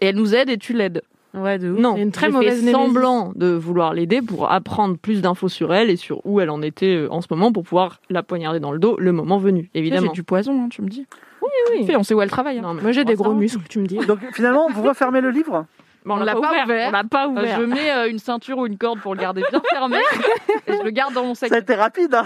Et 0.00 0.06
elle 0.06 0.16
nous 0.16 0.34
aide 0.34 0.48
et 0.50 0.56
tu 0.56 0.72
l'aides. 0.72 1.02
Ouais, 1.34 1.58
de 1.58 1.70
ouf. 1.70 1.78
Non, 1.78 1.94
C'est 1.96 2.02
une 2.02 2.12
très 2.12 2.28
mauvaise 2.28 2.62
fait 2.62 2.70
semblant 2.72 3.32
de 3.34 3.46
vouloir 3.52 3.94
l'aider 3.94 4.20
pour 4.20 4.50
apprendre 4.52 4.98
plus 4.98 5.22
d'infos 5.22 5.48
sur 5.48 5.72
elle 5.72 5.88
et 5.88 5.96
sur 5.96 6.24
où 6.26 6.40
elle 6.40 6.50
en 6.50 6.60
était 6.60 6.94
euh, 6.94 7.08
en 7.10 7.20
ce 7.22 7.28
moment 7.30 7.52
pour 7.52 7.62
pouvoir 7.64 8.00
la 8.10 8.22
poignarder 8.22 8.60
dans 8.60 8.70
le 8.72 8.78
dos 8.78 8.96
le 8.98 9.12
moment 9.12 9.38
venu, 9.38 9.70
J'ai 9.74 9.80
évidemment. 9.80 10.12
du 10.12 10.22
poison, 10.24 10.62
hein, 10.64 10.68
tu 10.70 10.82
me 10.82 10.88
dis. 10.88 11.06
Oui, 11.40 11.48
oui. 11.70 11.86
Fais, 11.86 11.96
on 11.96 12.02
sait 12.02 12.12
où 12.14 12.20
elle 12.20 12.30
travaille. 12.30 12.58
hein. 12.58 12.62
Non, 12.62 12.74
mais 12.74 12.82
Moi, 12.82 12.92
j'ai 12.92 13.00
on 13.00 13.04
des 13.04 13.14
gros 13.14 13.32
muscles, 13.34 13.62
tu 13.68 13.78
me 13.78 13.86
dis. 13.86 13.96
Donc 14.06 14.18
finalement, 14.32 14.68
vous 14.70 14.82
refermez 14.82 15.20
le 15.22 15.30
livre? 15.30 15.64
Bon, 16.04 16.14
on 16.14 16.20
On 16.20 16.24
l'a 16.24 16.34
pas 16.34 16.40
pas 16.40 16.48
ouvert. 16.50 16.64
ouvert. 16.64 16.88
On 16.88 16.92
l'a 16.92 17.04
pas 17.04 17.24
Euh, 17.26 17.28
ouvert. 17.30 17.60
je 17.60 17.64
mets 17.64 17.92
euh, 17.92 18.10
une 18.10 18.18
ceinture 18.18 18.58
ou 18.58 18.66
une 18.66 18.76
corde 18.76 19.00
pour 19.00 19.14
le 19.14 19.20
garder 19.20 19.42
bien 19.50 19.62
fermé 19.70 19.98
et 20.66 20.72
je 20.76 20.82
le 20.82 20.90
garde 20.90 21.14
dans 21.14 21.24
mon 21.24 21.34
sac. 21.34 21.48
Ça 21.48 21.54
a 21.56 21.58
été 21.60 21.74
rapide. 21.74 22.14
hein 22.14 22.24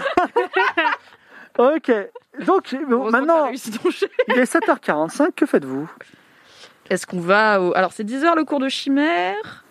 ok. 1.57 1.91
Donc 2.45 2.75
bon, 2.89 3.09
maintenant, 3.09 3.47
il 3.47 4.37
est 4.39 4.51
7h45. 4.53 5.29
Que 5.35 5.45
faites-vous? 5.45 5.89
Est-ce 6.89 7.05
qu'on 7.07 7.19
va 7.19 7.61
au... 7.61 7.73
Alors 7.75 7.91
c'est 7.93 8.03
10 8.03 8.23
heures 8.23 8.35
le 8.35 8.43
cours 8.45 8.59
de 8.59 8.69
chimère. 8.69 9.63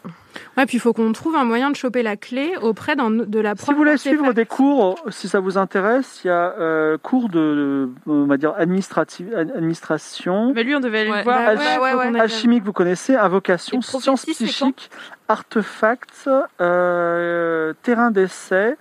Ouais, 0.58 0.66
puis 0.66 0.76
il 0.76 0.80
faut 0.80 0.92
qu'on 0.92 1.12
trouve 1.12 1.34
un 1.34 1.44
moyen 1.44 1.70
de 1.70 1.76
choper 1.76 2.02
la 2.02 2.16
clé 2.16 2.54
auprès 2.60 2.94
d'un- 2.94 3.10
de 3.10 3.40
la 3.40 3.54
prof. 3.54 3.66
Si 3.66 3.72
vous 3.72 3.78
voulez 3.78 3.96
suivre 3.96 4.32
des 4.34 4.44
cours, 4.44 4.96
si 5.08 5.28
ça 5.28 5.40
vous 5.40 5.56
intéresse, 5.56 6.20
il 6.24 6.28
y 6.28 6.30
a 6.30 6.54
euh, 6.58 6.98
cours 6.98 7.28
de, 7.30 7.38
de, 7.38 7.88
on 8.06 8.26
va 8.26 8.36
dire 8.36 8.52
administrative, 8.56 9.34
administration, 9.34 10.52
Mais 10.54 10.62
lui, 10.62 10.74
on 10.76 10.80
devait 10.80 11.00
aller 11.00 11.10
Ouais. 11.10 11.18
le 11.18 11.24
voir. 11.24 11.54
Bah 11.56 11.80
ouais, 11.80 11.94
ouais, 12.10 12.20
alchimique, 12.20 12.64
vous 12.64 12.74
connaissez, 12.74 13.16
invocation, 13.16 13.80
sciences 13.80 14.26
psychiques, 14.26 14.90
artefacts, 15.28 16.28
euh, 16.60 17.72
terrain 17.82 18.10
d'essai. 18.10 18.76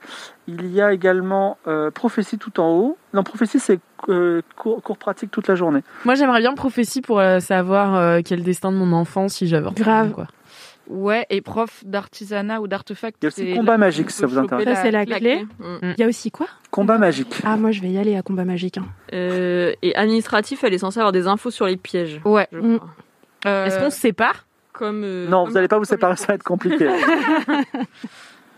Il 0.48 0.68
y 0.72 0.80
a 0.82 0.94
également 0.94 1.58
euh, 1.68 1.90
prophétie 1.92 2.38
tout 2.38 2.60
en 2.60 2.70
haut. 2.70 2.98
Non, 3.14 3.24
prophétie 3.24 3.60
c'est 3.60 3.80
euh, 4.10 4.42
cours, 4.56 4.82
cours 4.84 4.98
pratique 4.98 5.32
toute 5.32 5.48
la 5.48 5.56
journée. 5.56 5.82
Moi, 6.06 6.14
j'aimerais 6.16 6.40
bien 6.42 6.54
prophétie 6.54 7.02
pour 7.02 7.20
euh, 7.20 7.40
savoir 7.40 7.96
euh, 7.96 8.20
quel 8.24 8.44
destin 8.44 8.72
de 8.72 8.78
mon 8.78 8.94
enfant 8.94 9.28
si 9.28 9.48
j'avais 9.48 9.66
enfant, 9.68 9.76
Grave. 9.84 10.12
Quoi. 10.12 10.28
Ouais, 10.88 11.26
et 11.32 11.42
prof 11.42 11.82
d'artisanat 11.84 12.62
ou 12.62 12.68
d'artefact. 12.68 13.18
Il 13.22 13.26
y 13.26 13.26
a 13.26 13.30
aussi 13.30 13.48
c'est 13.50 13.54
combat 13.58 13.78
magique, 13.80 14.12
si 14.12 14.18
ça 14.20 14.28
vous 14.28 14.38
intéresse. 14.38 14.68
Ça, 14.78 14.84
c'est 14.84 14.92
la 14.92 15.04
clé. 15.08 15.48
Mm. 15.58 15.78
Il 15.98 16.00
y 16.00 16.04
a 16.04 16.08
aussi 16.08 16.30
quoi? 16.30 16.46
Combat 16.70 17.00
magique. 17.00 17.42
Ah, 17.44 17.58
moi, 17.58 17.72
je 17.72 17.82
vais 17.82 17.90
y 17.90 17.98
aller 17.98 18.16
à 18.16 18.22
combat 18.22 18.46
magique. 18.46 18.78
hein. 18.78 18.86
Euh, 19.14 19.74
et 19.82 19.96
administratif, 19.96 20.64
elle 20.64 20.76
est 20.76 20.78
censée 20.78 21.00
avoir 21.00 21.12
des 21.12 21.26
infos 21.26 21.50
sur 21.50 21.66
les 21.66 21.78
pièges. 21.78 22.22
Ouais. 22.24 22.48
Mm. 22.52 22.78
Euh, 23.48 23.66
Est-ce 23.66 23.80
qu'on 23.80 23.90
se 23.90 24.00
sépare? 24.00 24.46
Comme, 24.74 25.02
euh, 25.04 25.28
Non, 25.28 25.40
comme- 25.40 25.48
vous 25.50 25.54
n'allez 25.56 25.68
pas 25.68 25.80
vous 25.80 25.86
séparer, 25.86 26.18
ça 26.18 26.28
va 26.28 26.34
être 26.36 26.44
compliqué. 26.44 26.88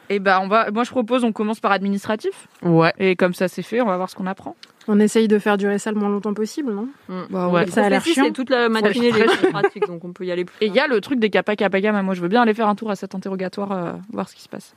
Eh 0.10 0.20
ben, 0.20 0.40
on 0.42 0.48
va. 0.48 0.72
Moi, 0.72 0.84
je 0.84 0.90
propose, 0.92 1.24
on 1.24 1.32
commence 1.32 1.60
par 1.60 1.72
administratif. 1.72 2.48
Ouais. 2.64 2.94
Et 3.00 3.16
comme 3.16 3.34
ça, 3.34 3.48
c'est 3.48 3.62
fait. 3.62 3.82
On 3.82 3.86
va 3.86 3.98
voir 3.98 4.10
ce 4.10 4.16
qu'on 4.16 4.28
apprend. 4.28 4.56
On 4.90 5.00
essaye 5.02 5.28
de 5.28 5.38
faire 5.38 5.58
durer 5.58 5.80
ça 5.80 5.92
le 5.92 5.98
moins 6.00 6.08
longtemps 6.08 6.34
possible, 6.34 6.72
non 6.72 6.88
Mm. 7.10 7.22
Bah, 7.30 7.50
Ouais. 7.50 7.68
Ça 7.68 7.84
a 7.84 7.90
l'air 7.90 8.02
chiant. 8.04 8.24
c'est 8.26 8.32
toute 8.32 8.50
la 8.50 8.70
matinée 8.70 9.12
les 9.12 9.50
pratiques, 9.52 9.86
donc 9.86 10.06
on 10.06 10.14
peut 10.14 10.24
y 10.26 10.32
aller 10.32 10.46
plus. 10.46 10.56
Et 10.62 10.68
il 10.68 10.74
y 10.74 10.80
a 10.80 10.88
le 10.88 11.02
truc 11.02 11.20
des 11.20 11.30
kappa 11.30 11.58
kappa 11.58 11.82
gamma. 11.82 12.02
Moi, 12.04 12.14
je 12.14 12.22
veux 12.22 12.30
bien 12.30 12.42
aller 12.42 12.54
faire 12.54 12.70
un 12.70 12.76
tour 12.76 12.90
à 12.90 12.96
cet 12.96 13.14
interrogatoire, 13.14 13.72
euh, 13.74 13.92
voir 14.14 14.30
ce 14.30 14.36
qui 14.36 14.44
se 14.44 14.48
passe. 14.50 14.76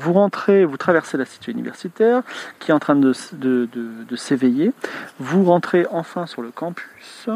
Vous 0.00 0.12
rentrez, 0.12 0.64
vous 0.64 0.76
traversez 0.76 1.16
la 1.16 1.24
cité 1.24 1.52
universitaire 1.52 2.22
qui 2.58 2.72
est 2.72 2.74
en 2.74 2.80
train 2.80 2.96
de, 2.96 3.12
de, 3.32 3.68
de 3.72 4.16
s'éveiller. 4.16 4.72
Vous 5.20 5.44
rentrez 5.44 5.86
enfin 5.92 6.26
sur 6.26 6.42
le 6.42 6.50
campus. 6.50 7.28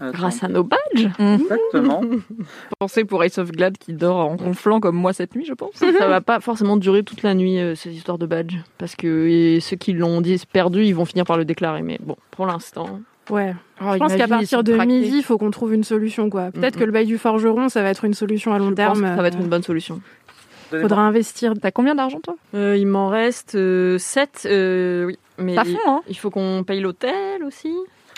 Euh, 0.00 0.12
Grâce 0.12 0.44
à 0.44 0.48
nos 0.48 0.62
badges. 0.64 1.08
Exactement. 1.18 2.02
Pensez 2.78 3.04
pour 3.04 3.24
Ace 3.24 3.38
of 3.38 3.50
Glad 3.50 3.78
qui 3.78 3.92
dort 3.92 4.16
en 4.18 4.36
ronflant 4.36 4.78
comme 4.80 4.94
moi 4.96 5.12
cette 5.12 5.34
nuit, 5.34 5.44
je 5.44 5.54
pense. 5.54 5.72
Ça 5.74 5.90
va 6.08 6.20
pas 6.20 6.38
forcément 6.40 6.76
durer 6.76 7.02
toute 7.02 7.22
la 7.22 7.34
nuit, 7.34 7.58
euh, 7.58 7.74
ces 7.74 7.90
histoires 7.90 8.18
de 8.18 8.26
badges. 8.26 8.58
Parce 8.78 8.94
que 8.94 9.26
et 9.26 9.60
ceux 9.60 9.76
qui 9.76 9.92
l'ont 9.92 10.20
dit 10.20 10.40
perdu, 10.52 10.84
ils 10.84 10.94
vont 10.94 11.04
finir 11.04 11.24
par 11.24 11.36
le 11.36 11.44
déclarer. 11.44 11.82
Mais 11.82 11.98
bon, 12.00 12.16
pour 12.30 12.46
l'instant. 12.46 13.00
Ouais. 13.30 13.54
Oh, 13.82 13.90
Je 13.92 13.98
pense 13.98 14.14
qu'à 14.14 14.28
partir 14.28 14.62
de 14.64 14.74
traqués. 14.74 14.86
midi, 14.88 15.16
il 15.18 15.22
faut 15.22 15.36
qu'on 15.36 15.50
trouve 15.50 15.74
une 15.74 15.84
solution, 15.84 16.30
quoi. 16.30 16.50
Peut-être 16.50 16.76
Mm, 16.76 16.80
que 16.80 16.84
le 16.84 16.92
bail 16.92 17.06
du 17.06 17.18
forgeron, 17.18 17.68
ça 17.68 17.82
va 17.82 17.90
être 17.90 18.04
une 18.04 18.14
solution 18.14 18.54
à 18.54 18.58
long 18.58 18.70
Je 18.70 18.74
terme. 18.74 18.92
pense 18.94 19.02
que 19.02 19.16
ça 19.16 19.20
va 19.22 19.28
être 19.28 19.36
euh, 19.36 19.42
une 19.42 19.48
bonne 19.48 19.62
solution. 19.62 20.00
Faudra 20.70 21.02
investir. 21.02 21.54
T'as 21.60 21.70
combien 21.70 21.94
d'argent, 21.94 22.20
toi? 22.22 22.36
Euh, 22.54 22.76
il 22.78 22.86
m'en 22.86 23.08
reste 23.08 23.52
7. 23.98 24.46
oui. 25.06 25.18
Mais 25.40 25.54
T'as 25.54 25.64
fond, 25.64 25.78
hein 25.86 26.00
il 26.08 26.16
faut 26.16 26.30
qu'on 26.30 26.64
paye 26.66 26.80
l'hôtel 26.80 27.44
aussi. 27.44 27.72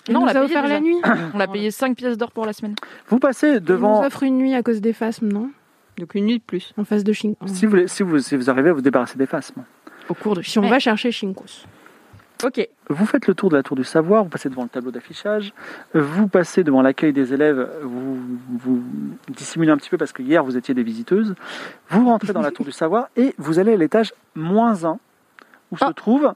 Il 0.09 0.15
Non, 0.15 0.21
on 0.21 0.23
nous 0.23 0.27
l'a 0.27 0.31
a 0.33 0.35
payé 0.43 0.45
offert 0.57 0.63
déjà. 0.63 0.75
la 0.75 0.81
nuit. 0.81 0.97
On 1.35 1.39
l'a 1.39 1.47
payé 1.49 1.71
5 1.71 1.97
pièces 1.97 2.17
d'or 2.17 2.33
pour 2.33 2.47
la 2.47 2.53
semaine. 2.53 2.75
Vous 3.09 3.19
passez 3.19 3.49
Il 3.49 3.55
nous 3.55 3.61
devant. 3.61 4.05
offre 4.05 4.23
une 4.23 4.39
nuit 4.39 4.55
à 4.55 4.63
cause 4.63 4.81
des 4.81 4.93
phasmes, 4.93 5.29
non? 5.29 5.51
Donc 5.99 6.15
une 6.15 6.25
nuit 6.27 6.39
de 6.39 6.43
plus. 6.45 6.73
En 6.79 6.85
face 6.85 7.05
de 7.05 7.13
Shinkos. 7.13 7.47
Si 7.49 7.67
vous, 7.67 7.87
si, 7.87 8.03
vous, 8.03 8.19
si 8.19 8.37
vous 8.37 8.49
arrivez 8.51 8.71
à 8.71 8.73
vous 8.73 8.81
débarrasser 8.81 9.19
des 9.19 9.27
phasmes, 9.27 9.63
Au 10.09 10.15
cours 10.15 10.35
de 10.37 10.43
Si 10.43 10.59
on 10.59 10.63
va 10.69 10.79
chercher 10.79 11.11
Shinkos. 11.13 11.67
Ok. 12.43 12.67
vous 12.89 13.05
faites 13.05 13.27
le 13.27 13.35
tour 13.35 13.51
de 13.51 13.57
la 13.57 13.63
tour 13.63 13.77
du 13.77 13.85
savoir, 13.85 14.23
vous 14.25 14.31
passez 14.31 14.49
devant 14.49 14.63
le 14.63 14.71
tableau 14.71 14.91
d'affichage, 14.91 15.53
vous 15.93 16.27
passez 16.27 16.65
devant 16.65 16.81
l'accueil 16.81 17.13
des 17.13 17.35
élèves, 17.35 17.69
vous, 17.83 18.19
vous 18.49 18.83
dissimulez 19.29 19.71
un 19.71 19.77
petit 19.77 19.91
peu 19.91 19.99
parce 19.99 20.15
que 20.15 20.23
hier 20.23 20.43
vous 20.43 20.57
étiez 20.57 20.73
des 20.73 20.83
visiteuses, 20.83 21.35
vous 21.91 22.07
rentrez 22.07 22.33
dans 22.33 22.41
la 22.41 22.51
tour 22.51 22.65
du 22.65 22.73
savoir 22.73 23.09
et 23.15 23.35
vous 23.37 23.59
allez 23.59 23.75
à 23.75 23.77
l'étage 23.77 24.15
moins 24.35 24.87
1 24.87 24.99
où 25.71 25.77
se 25.77 25.93
trouve 25.93 26.33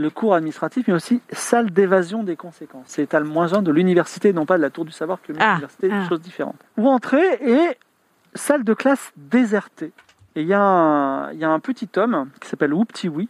le 0.00 0.10
cours 0.10 0.34
administratif 0.34 0.88
mais 0.88 0.94
aussi 0.94 1.20
salle 1.32 1.70
d'évasion 1.70 2.22
des 2.22 2.36
conséquences. 2.36 2.84
C'est 2.86 3.02
l'étage 3.02 3.24
moins 3.24 3.52
1 3.52 3.62
de 3.62 3.70
l'université, 3.70 4.32
non 4.32 4.46
pas 4.46 4.56
de 4.56 4.62
la 4.62 4.70
tour 4.70 4.84
du 4.84 4.92
savoir 4.92 5.18
que 5.22 5.32
Ah, 5.38 5.48
l'université, 5.54 5.88
ah. 5.92 5.96
une 6.02 6.08
chose 6.08 6.20
différente. 6.20 6.56
Vous 6.76 6.84
rentrez 6.88 7.38
et 7.42 7.76
salle 8.34 8.64
de 8.64 8.74
classe 8.74 9.12
désertée. 9.16 9.92
Et 10.36 10.42
il 10.42 10.46
y, 10.46 10.54
a 10.54 10.60
un- 10.62 11.32
il 11.32 11.38
y 11.38 11.44
a 11.44 11.50
un 11.50 11.58
petit 11.58 11.88
homme 11.96 12.28
qui 12.40 12.48
s'appelle 12.48 12.72
Whoopty-Wee 12.72 13.28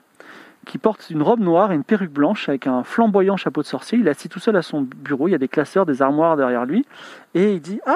qui 0.67 0.77
porte 0.79 1.09
une 1.09 1.23
robe 1.23 1.41
noire 1.41 1.73
et 1.73 1.75
une 1.75 1.83
perruque 1.85 2.13
blanche 2.13 2.49
avec 2.51 2.67
un 2.67 2.85
flamboyant 2.85 3.37
chapeau 3.39 3.63
de 3.63 3.67
sorcier. 3.67 3.99
Il 3.99 4.07
est 4.07 4.11
assis 4.11 4.29
tout 4.29 4.39
seul 4.39 4.55
à 4.57 4.63
son 4.63 4.83
bureau. 4.83 5.27
Il 5.27 5.31
y 5.31 5.35
a 5.35 5.39
des 5.39 5.49
classeurs, 5.49 5.87
des 5.87 6.03
armoires 6.03 6.37
derrière 6.37 6.67
lui. 6.67 6.85
Et 7.35 7.55
il 7.55 7.61
dit 7.63 7.81
Ah, 7.87 7.95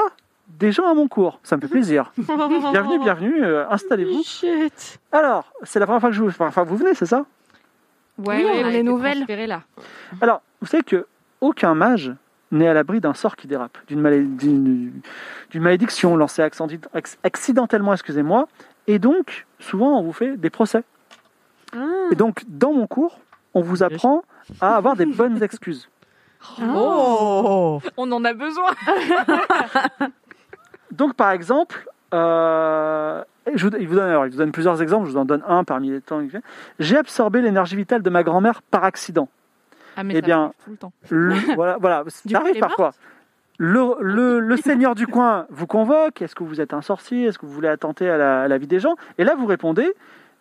des 0.59 0.73
gens 0.73 0.89
à 0.91 0.95
mon 0.95 1.07
cours. 1.07 1.39
Ça 1.43 1.57
me 1.57 1.61
fait 1.61 1.69
plaisir. 1.69 2.11
bienvenue, 2.73 2.99
bienvenue. 2.99 3.45
euh, 3.45 3.69
Installez-vous. 3.71 4.23
Alors, 5.13 5.53
c'est 5.63 5.79
la 5.79 5.85
première 5.87 6.01
fois 6.01 6.09
que 6.11 6.17
je 6.17 6.23
vous, 6.23 6.31
enfin, 6.43 6.65
vous 6.65 6.77
venez, 6.77 6.95
c'est 6.95 7.07
ça? 7.07 7.27
Ouais, 8.19 8.45
Oui, 8.45 8.51
on 8.63 8.67
a 8.67 8.71
les 8.71 8.83
nouvelles. 8.83 9.25
là. 9.49 9.63
Alors, 10.21 10.43
vous 10.61 10.67
savez 10.67 10.83
que 10.85 11.07
aucun 11.41 11.75
mage 11.75 12.13
n'est 12.53 12.69
à 12.69 12.75
l'abri 12.75 13.01
d'un 13.01 13.15
sort 13.15 13.35
qui 13.37 13.47
dérape, 13.49 13.77
d'une 13.89 14.01
malé- 14.01 14.25
d'une- 14.37 14.93
d'une 15.51 15.63
malédiction 15.63 16.17
lancée 16.17 16.43
accidentellement, 17.23 17.93
excusez-moi. 17.93 18.47
Et 18.87 18.99
donc, 18.99 19.47
souvent, 19.59 19.99
on 19.99 20.03
vous 20.03 20.13
fait 20.13 20.37
des 20.37 20.51
procès. 20.51 20.85
Et 22.13 22.15
donc, 22.15 22.45
dans 22.47 22.73
mon 22.73 22.87
cours, 22.87 23.19
on 23.55 23.63
vous 23.63 23.83
apprend 23.83 24.23
à 24.61 24.77
avoir 24.77 24.95
des 24.95 25.07
bonnes 25.07 25.43
excuses. 25.43 25.89
Oh 26.61 27.81
On 27.97 28.13
en 28.13 28.25
a 28.25 28.33
besoin. 28.35 28.71
Donc, 30.93 31.15
par 31.15 31.31
exemple, 31.33 31.89
euh, 32.13 33.25
je 33.55 33.67
vous, 33.67 33.77
il, 33.79 33.87
vous 33.89 33.95
donne, 33.95 34.09
alors, 34.09 34.27
il 34.27 34.33
vous 34.33 34.39
donne 34.39 34.53
plusieurs 34.53 34.81
exemples, 34.83 35.07
je 35.07 35.13
vous 35.13 35.19
en 35.19 35.25
donne 35.25 35.43
un 35.47 35.65
parmi 35.65 35.91
les 35.91 36.01
temps. 36.01 36.21
j'ai. 36.79 36.97
Absorbé 36.97 37.43
l'énergie 37.43 37.77
vitale 37.77 38.03
de 38.03 38.11
ma 38.11 38.23
grand-mère 38.23 38.63
par 38.63 38.85
accident. 38.85 39.29
Ah, 39.97 40.03
mais 40.05 40.15
Eh 40.15 40.21
ça 40.21 40.23
bien, 40.23 40.53
tout 40.65 40.71
le 40.71 40.77
temps. 40.77 40.93
Le- 41.11 41.35
voilà, 41.55 41.77
voilà, 41.81 42.05
ça 42.09 42.39
arrive 42.39 42.59
parfois. 42.59 42.93
Le, 43.59 43.95
le, 44.01 44.41
le 44.41 44.57
seigneur 44.57 44.95
du 44.97 45.07
coin 45.07 45.47
vous 45.51 45.67
convoque. 45.69 46.21
Est-ce 46.23 46.35
que 46.35 46.43
vous 46.43 46.61
êtes 46.61 46.75
un 46.75 46.83
sorcier 46.83 47.27
Est-ce 47.27 47.39
que 47.39 47.47
vous 47.47 47.53
voulez 47.53 47.69
attenter 47.69 48.11
à 48.11 48.17
la, 48.17 48.43
à 48.43 48.49
la 48.49 48.59
vie 48.59 48.67
des 48.67 48.81
gens 48.81 48.97
Et 49.19 49.25
là, 49.25 49.37
vous 49.37 49.47
répondez 49.47 49.93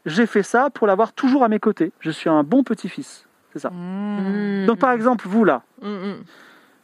J'ai 0.07 0.25
fait 0.25 0.41
ça 0.41 0.69
pour 0.71 0.87
l'avoir 0.87 1.13
toujours 1.13 1.43
à 1.43 1.47
mes 1.49 1.59
côtés. 1.59 1.91
Je 1.99 2.09
suis 2.09 2.29
un 2.29 2.43
bon 2.43 2.63
petit-fils. 2.63 3.27
C'est 3.53 3.59
ça. 3.59 3.69
Mmh. 3.69 4.65
Donc, 4.65 4.79
par 4.79 4.91
exemple, 4.93 5.27
vous 5.27 5.45
là, 5.45 5.61
Mm, 5.83 5.87
mm. 5.89 6.15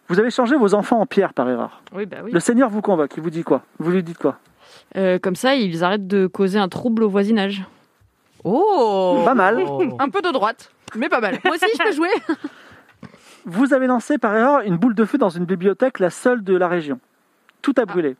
vous 0.09 0.19
avez 0.19 0.29
changé 0.29 0.55
vos 0.55 0.75
enfants 0.75 0.99
en 0.99 1.07
pierre 1.07 1.33
par 1.33 1.49
erreur. 1.49 1.81
Oui, 1.95 2.05
bah 2.05 2.17
oui. 2.23 2.31
Le 2.31 2.39
seigneur 2.39 2.69
vous 2.69 2.81
convoque. 2.83 3.17
Il 3.17 3.23
vous 3.23 3.31
dit 3.31 3.43
quoi? 3.43 3.63
Vous 3.79 3.89
lui 3.89 4.03
dites 4.03 4.19
quoi? 4.19 4.37
Euh, 4.97 5.19
comme 5.19 5.35
ça, 5.35 5.55
ils 5.55 5.83
arrêtent 5.83 6.07
de 6.07 6.27
causer 6.27 6.57
un 6.59 6.67
trouble 6.69 7.03
au 7.03 7.09
voisinage. 7.09 7.63
Oh 8.43 9.21
Pas 9.25 9.35
mal. 9.35 9.63
Un 9.99 10.09
peu 10.09 10.21
de 10.21 10.31
droite, 10.31 10.71
mais 10.95 11.09
pas 11.09 11.19
mal. 11.19 11.39
Moi 11.45 11.55
aussi, 11.55 11.65
je 11.77 11.83
peux 11.83 11.91
jouer 11.91 12.09
Vous 13.45 13.73
avez 13.73 13.87
lancé 13.87 14.17
par 14.17 14.35
erreur 14.35 14.61
une 14.61 14.77
boule 14.77 14.95
de 14.95 15.05
feu 15.05 15.17
dans 15.17 15.29
une 15.29 15.45
bibliothèque, 15.45 15.99
la 15.99 16.09
seule 16.09 16.43
de 16.43 16.55
la 16.55 16.67
région. 16.67 16.99
Tout 17.61 17.73
a 17.77 17.85
brûlé. 17.85 18.15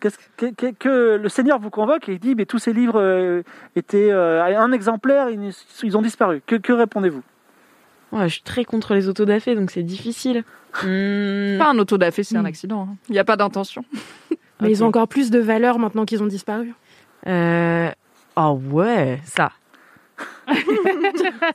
Qu'est-ce 0.00 0.18
que, 0.36 0.46
que- 0.54 0.72
que 0.78 1.16
le 1.16 1.28
Seigneur 1.28 1.58
vous 1.58 1.70
convoque 1.70 2.08
et 2.08 2.12
il 2.14 2.18
dit 2.18 2.34
mais 2.34 2.44
tous 2.44 2.58
ces 2.58 2.72
livres 2.74 3.00
euh, 3.00 3.42
étaient 3.76 4.10
euh, 4.10 4.44
un 4.44 4.72
exemplaire, 4.72 5.30
ils, 5.30 5.52
ils 5.82 5.96
ont 5.96 6.02
disparu. 6.02 6.42
Que, 6.46 6.56
que 6.56 6.72
répondez-vous? 6.72 7.22
Ouais, 8.12 8.28
je 8.28 8.34
suis 8.34 8.42
très 8.42 8.64
contre 8.64 8.94
les 8.94 9.08
autodafés, 9.08 9.54
donc 9.54 9.70
c'est 9.70 9.82
difficile. 9.82 10.44
Hmm. 10.82 11.56
Pas 11.58 11.70
un 11.70 11.78
autodafé, 11.78 12.22
c'est 12.22 12.36
un 12.36 12.42
Mm. 12.42 12.46
accident. 12.46 12.82
hein. 12.90 12.96
Il 13.08 13.12
n'y 13.12 13.18
a 13.18 13.24
pas 13.24 13.36
d'intention. 13.38 13.82
Mais 14.60 14.70
ils 14.70 14.82
ont 14.82 14.86
encore 14.88 15.08
plus 15.08 15.30
de 15.30 15.38
valeur 15.38 15.78
maintenant 15.78 16.04
qu'ils 16.04 16.22
ont 16.22 16.26
disparu. 16.26 16.72
Euh... 17.26 17.90
Oh 18.36 18.60
ouais, 18.70 19.20
ça. 19.24 19.50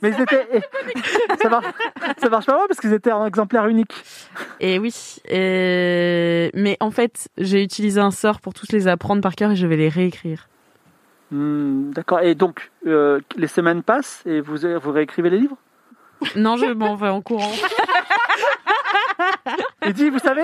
Mais 0.02 0.10
ils 0.10 0.20
étaient, 0.20 0.46
ça, 1.42 1.48
marche, 1.48 1.66
ça 2.18 2.28
marche 2.28 2.46
pas 2.46 2.56
mal 2.58 2.66
parce 2.68 2.78
qu'ils 2.78 2.92
étaient 2.92 3.10
un 3.10 3.26
exemplaire 3.26 3.66
unique. 3.66 3.92
Et 4.60 4.78
oui. 4.78 4.94
et- 5.28 6.50
Mais 6.54 6.76
en 6.80 6.90
fait, 6.90 7.28
j'ai 7.38 7.62
utilisé 7.62 8.00
un 8.00 8.10
sort 8.12 8.40
pour 8.40 8.54
tous 8.54 8.70
les 8.70 8.86
apprendre 8.86 9.20
par 9.22 9.34
cœur 9.34 9.50
et 9.50 9.56
je 9.56 9.66
vais 9.66 9.76
les 9.76 9.88
réécrire. 9.88 10.48
Hmm, 11.30 11.90
D'accord. 11.92 12.20
Et 12.20 12.34
donc 12.34 12.70
euh, 12.86 13.20
les 13.36 13.46
semaines 13.48 13.82
passent 13.82 14.22
et 14.26 14.40
vous, 14.40 14.58
vous 14.80 14.92
réécrivez 14.92 15.30
les 15.30 15.38
livres? 15.38 15.56
Non, 16.36 16.56
je 16.56 16.66
m'en 16.66 16.94
vais 16.94 17.08
en 17.08 17.20
courant. 17.22 17.50
Dit 20.02 20.10
vous 20.10 20.18
savez 20.18 20.42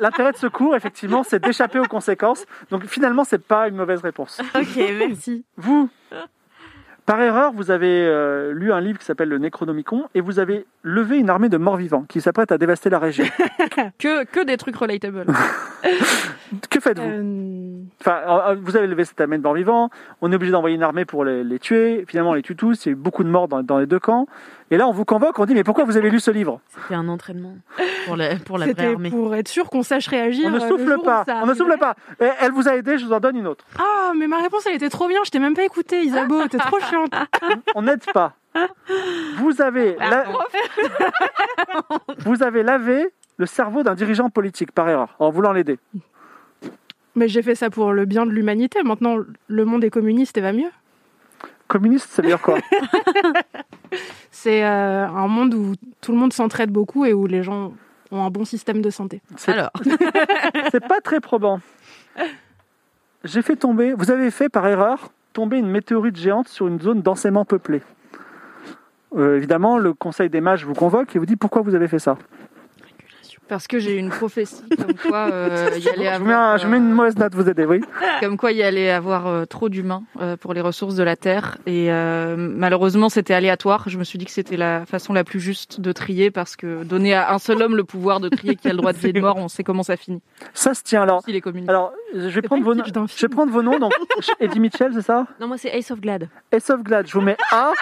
l'intérêt 0.00 0.32
de 0.32 0.36
ce 0.36 0.48
cours 0.48 0.74
effectivement 0.74 1.22
c'est 1.22 1.40
d'échapper 1.40 1.78
aux 1.78 1.84
conséquences. 1.84 2.46
Donc 2.70 2.84
finalement 2.86 3.22
c'est 3.22 3.38
pas 3.42 3.68
une 3.68 3.76
mauvaise 3.76 4.00
réponse. 4.00 4.40
ok, 4.56 4.76
merci. 4.98 5.44
Vous, 5.56 5.88
par 7.06 7.22
erreur, 7.22 7.52
vous 7.52 7.70
avez 7.70 8.04
euh, 8.06 8.52
lu 8.52 8.72
un 8.72 8.80
livre 8.80 8.98
qui 8.98 9.04
s'appelle 9.04 9.28
le 9.28 9.38
Necronomicon 9.38 10.08
et 10.14 10.20
vous 10.20 10.40
avez 10.40 10.66
levé 10.82 11.16
une 11.16 11.30
armée 11.30 11.48
de 11.48 11.56
morts-vivants 11.56 12.04
qui 12.08 12.20
s'apprête 12.20 12.52
à 12.52 12.58
dévaster 12.58 12.90
la 12.90 12.98
région. 12.98 13.24
Que, 13.98 14.24
que 14.24 14.44
des 14.44 14.56
trucs 14.56 14.76
relatable. 14.76 15.24
que 16.70 16.80
faites-vous? 16.80 17.06
Euh, 17.06 17.68
Enfin, 18.00 18.20
euh, 18.50 18.56
vous 18.60 18.76
avez 18.76 18.86
levé 18.86 19.04
cette 19.04 19.20
armée 19.20 19.38
de 19.38 19.42
morts-vivants, 19.42 19.90
on 20.20 20.30
est 20.30 20.34
obligé 20.36 20.52
d'envoyer 20.52 20.76
une 20.76 20.82
armée 20.82 21.04
pour 21.04 21.24
les, 21.24 21.42
les 21.42 21.58
tuer, 21.58 22.04
finalement 22.06 22.30
on 22.30 22.34
les 22.34 22.42
tue 22.42 22.54
tous, 22.54 22.86
il 22.86 22.88
y 22.88 22.90
a 22.90 22.92
eu 22.92 22.96
beaucoup 22.96 23.24
de 23.24 23.28
morts 23.28 23.48
dans, 23.48 23.62
dans 23.62 23.78
les 23.78 23.86
deux 23.86 23.98
camps. 23.98 24.26
Et 24.70 24.76
là 24.76 24.86
on 24.86 24.92
vous 24.92 25.04
convoque, 25.04 25.38
on 25.38 25.46
dit 25.46 25.54
mais 25.54 25.64
pourquoi 25.64 25.84
vous 25.84 25.96
avez 25.96 26.10
lu 26.10 26.20
ce 26.20 26.30
livre? 26.30 26.60
C'était 26.82 26.94
un 26.94 27.08
entraînement 27.08 27.54
pour 28.06 28.16
la, 28.16 28.36
pour 28.36 28.58
la 28.58 28.66
vraie 28.66 28.74
C'était 28.74 28.92
armée. 28.92 29.10
pour 29.10 29.34
être 29.34 29.48
sûr 29.48 29.70
qu'on 29.70 29.82
sache 29.82 30.06
réagir. 30.08 30.46
On 30.46 30.50
ne 30.50 30.60
le 30.60 30.68
souffle 30.68 30.98
pas, 31.02 31.24
on 31.42 31.46
ne 31.46 31.54
souffle 31.54 31.78
pas. 31.78 31.94
Et 32.20 32.28
elle 32.40 32.52
vous 32.52 32.68
a 32.68 32.76
aidé, 32.76 32.98
je 32.98 33.06
vous 33.06 33.12
en 33.12 33.20
donne 33.20 33.36
une 33.36 33.46
autre. 33.46 33.64
Ah, 33.78 34.12
mais 34.16 34.26
ma 34.26 34.38
réponse, 34.38 34.66
elle 34.66 34.74
était 34.74 34.88
trop 34.90 35.08
bien. 35.08 35.20
Je 35.24 35.30
t'ai 35.30 35.38
même 35.38 35.54
pas 35.54 35.64
écouté, 35.64 36.02
Isabeau. 36.02 36.46
T'es 36.50 36.58
trop 36.58 36.80
chiante. 36.80 37.12
On 37.74 37.82
n'aide 37.82 38.04
pas. 38.12 38.34
Vous 39.38 39.62
avez, 39.62 39.96
la- 39.96 40.24
vous 42.24 42.42
avez 42.42 42.62
lavé 42.62 43.08
le 43.36 43.46
cerveau 43.46 43.82
d'un 43.82 43.94
dirigeant 43.94 44.30
politique 44.30 44.72
par 44.72 44.88
erreur, 44.88 45.14
en 45.18 45.30
voulant 45.30 45.52
l'aider. 45.52 45.78
Mais 47.14 47.28
j'ai 47.28 47.42
fait 47.42 47.54
ça 47.54 47.70
pour 47.70 47.92
le 47.92 48.04
bien 48.04 48.26
de 48.26 48.30
l'humanité. 48.32 48.82
Maintenant, 48.82 49.16
le 49.48 49.64
monde 49.64 49.84
est 49.84 49.90
communiste 49.90 50.36
et 50.38 50.40
va 50.40 50.52
mieux. 50.52 50.70
Communiste, 51.68 52.10
ça 52.10 52.22
veut 52.22 52.28
dire 52.28 52.40
quoi 52.40 52.58
C'est 54.30 54.64
euh, 54.64 55.06
un 55.06 55.28
monde 55.28 55.54
où 55.54 55.72
tout 56.00 56.12
le 56.12 56.18
monde 56.18 56.32
s'entraide 56.32 56.70
beaucoup 56.70 57.04
et 57.04 57.12
où 57.12 57.26
les 57.26 57.42
gens 57.42 57.72
ont 58.10 58.24
un 58.24 58.30
bon 58.30 58.44
système 58.44 58.80
de 58.82 58.90
santé. 58.90 59.20
C'est- 59.36 59.52
Alors, 59.52 59.70
C'est 60.70 60.86
pas 60.86 61.00
très 61.02 61.20
probant. 61.20 61.60
J'ai 63.24 63.42
fait 63.42 63.56
tomber, 63.56 63.92
vous 63.92 64.10
avez 64.10 64.30
fait 64.30 64.48
par 64.48 64.66
erreur 64.66 65.10
tomber 65.32 65.58
une 65.58 65.68
météorite 65.70 66.16
géante 66.16 66.48
sur 66.48 66.68
une 66.68 66.80
zone 66.80 67.02
densément 67.02 67.44
peuplée. 67.44 67.82
Euh, 69.16 69.36
évidemment, 69.36 69.78
le 69.78 69.92
Conseil 69.94 70.28
des 70.30 70.40
mages 70.40 70.64
vous 70.64 70.74
convoque 70.74 71.14
et 71.16 71.18
vous 71.18 71.26
dit 71.26 71.36
pourquoi 71.36 71.62
vous 71.62 71.74
avez 71.74 71.88
fait 71.88 71.98
ça. 71.98 72.16
Parce 73.48 73.66
que 73.66 73.78
j'ai 73.78 73.96
une 73.96 74.10
prophétie 74.10 74.62
comme 74.76 74.94
quoi 74.94 75.30
euh, 75.32 75.70
il 75.76 75.82
y 75.82 75.88
allait 75.88 76.12
Je 76.12 76.18
vous, 76.18 76.24
mets 76.26 76.32
avoir, 76.34 76.50
un- 76.54 76.56
je 76.58 76.66
mets 76.66 76.76
une 76.76 76.92
mauvaise 76.92 77.16
note, 77.16 77.34
vous 77.34 77.48
aider, 77.48 77.64
oui. 77.64 77.80
euh, 78.02 78.06
comme 78.20 78.36
quoi 78.36 78.52
il 78.52 78.58
y 78.58 78.62
allait 78.62 78.90
avoir 78.90 79.26
euh, 79.26 79.46
trop 79.46 79.68
d'humains 79.70 80.02
euh, 80.20 80.36
pour 80.36 80.52
les 80.52 80.60
ressources 80.60 80.94
de 80.96 81.02
la 81.02 81.16
terre 81.16 81.56
et 81.66 81.90
euh, 81.90 82.36
malheureusement 82.36 83.08
c'était 83.08 83.32
aléatoire. 83.34 83.84
Je 83.88 83.96
me 83.98 84.04
suis 84.04 84.18
dit 84.18 84.26
que 84.26 84.30
c'était 84.32 84.56
la 84.58 84.84
façon 84.86 85.12
la 85.14 85.24
plus 85.24 85.40
juste 85.40 85.80
de 85.80 85.92
trier 85.92 86.30
parce 86.30 86.56
que 86.56 86.84
donner 86.84 87.14
à 87.14 87.32
un 87.32 87.38
seul 87.38 87.62
homme 87.62 87.74
le 87.76 87.84
pouvoir 87.84 88.20
de 88.20 88.28
trier 88.28 88.54
qui 88.56 88.68
a 88.68 88.72
le 88.72 88.76
droit 88.78 88.92
de 88.92 88.98
vie 88.98 89.08
et 89.08 89.12
de 89.14 89.20
mort, 89.20 89.36
on 89.36 89.48
sait 89.48 89.64
comment 89.64 89.82
ça 89.82 89.96
finit. 89.96 90.20
Ça 90.52 90.74
se 90.74 90.82
tient 90.82 91.02
alors. 91.02 91.22
Communiste. 91.42 91.70
Alors, 91.70 91.92
je 92.14 92.28
vais, 92.28 92.42
prendre 92.42 92.64
vos, 92.64 92.74
je 92.74 93.20
vais 93.22 93.28
prendre 93.28 93.52
vos 93.52 93.62
noms. 93.62 93.78
Donc, 93.78 93.92
Eddie 94.40 94.60
Mitchell, 94.60 94.90
c'est 94.92 95.02
ça? 95.02 95.26
Non, 95.40 95.46
moi 95.46 95.56
c'est 95.56 95.68
Ace 95.74 95.90
of 95.90 96.00
Glad. 96.00 96.28
Ace 96.52 96.68
of 96.70 96.82
Glad, 96.82 97.06
je 97.06 97.12
vous 97.12 97.20
mets 97.20 97.36
A. 97.52 97.72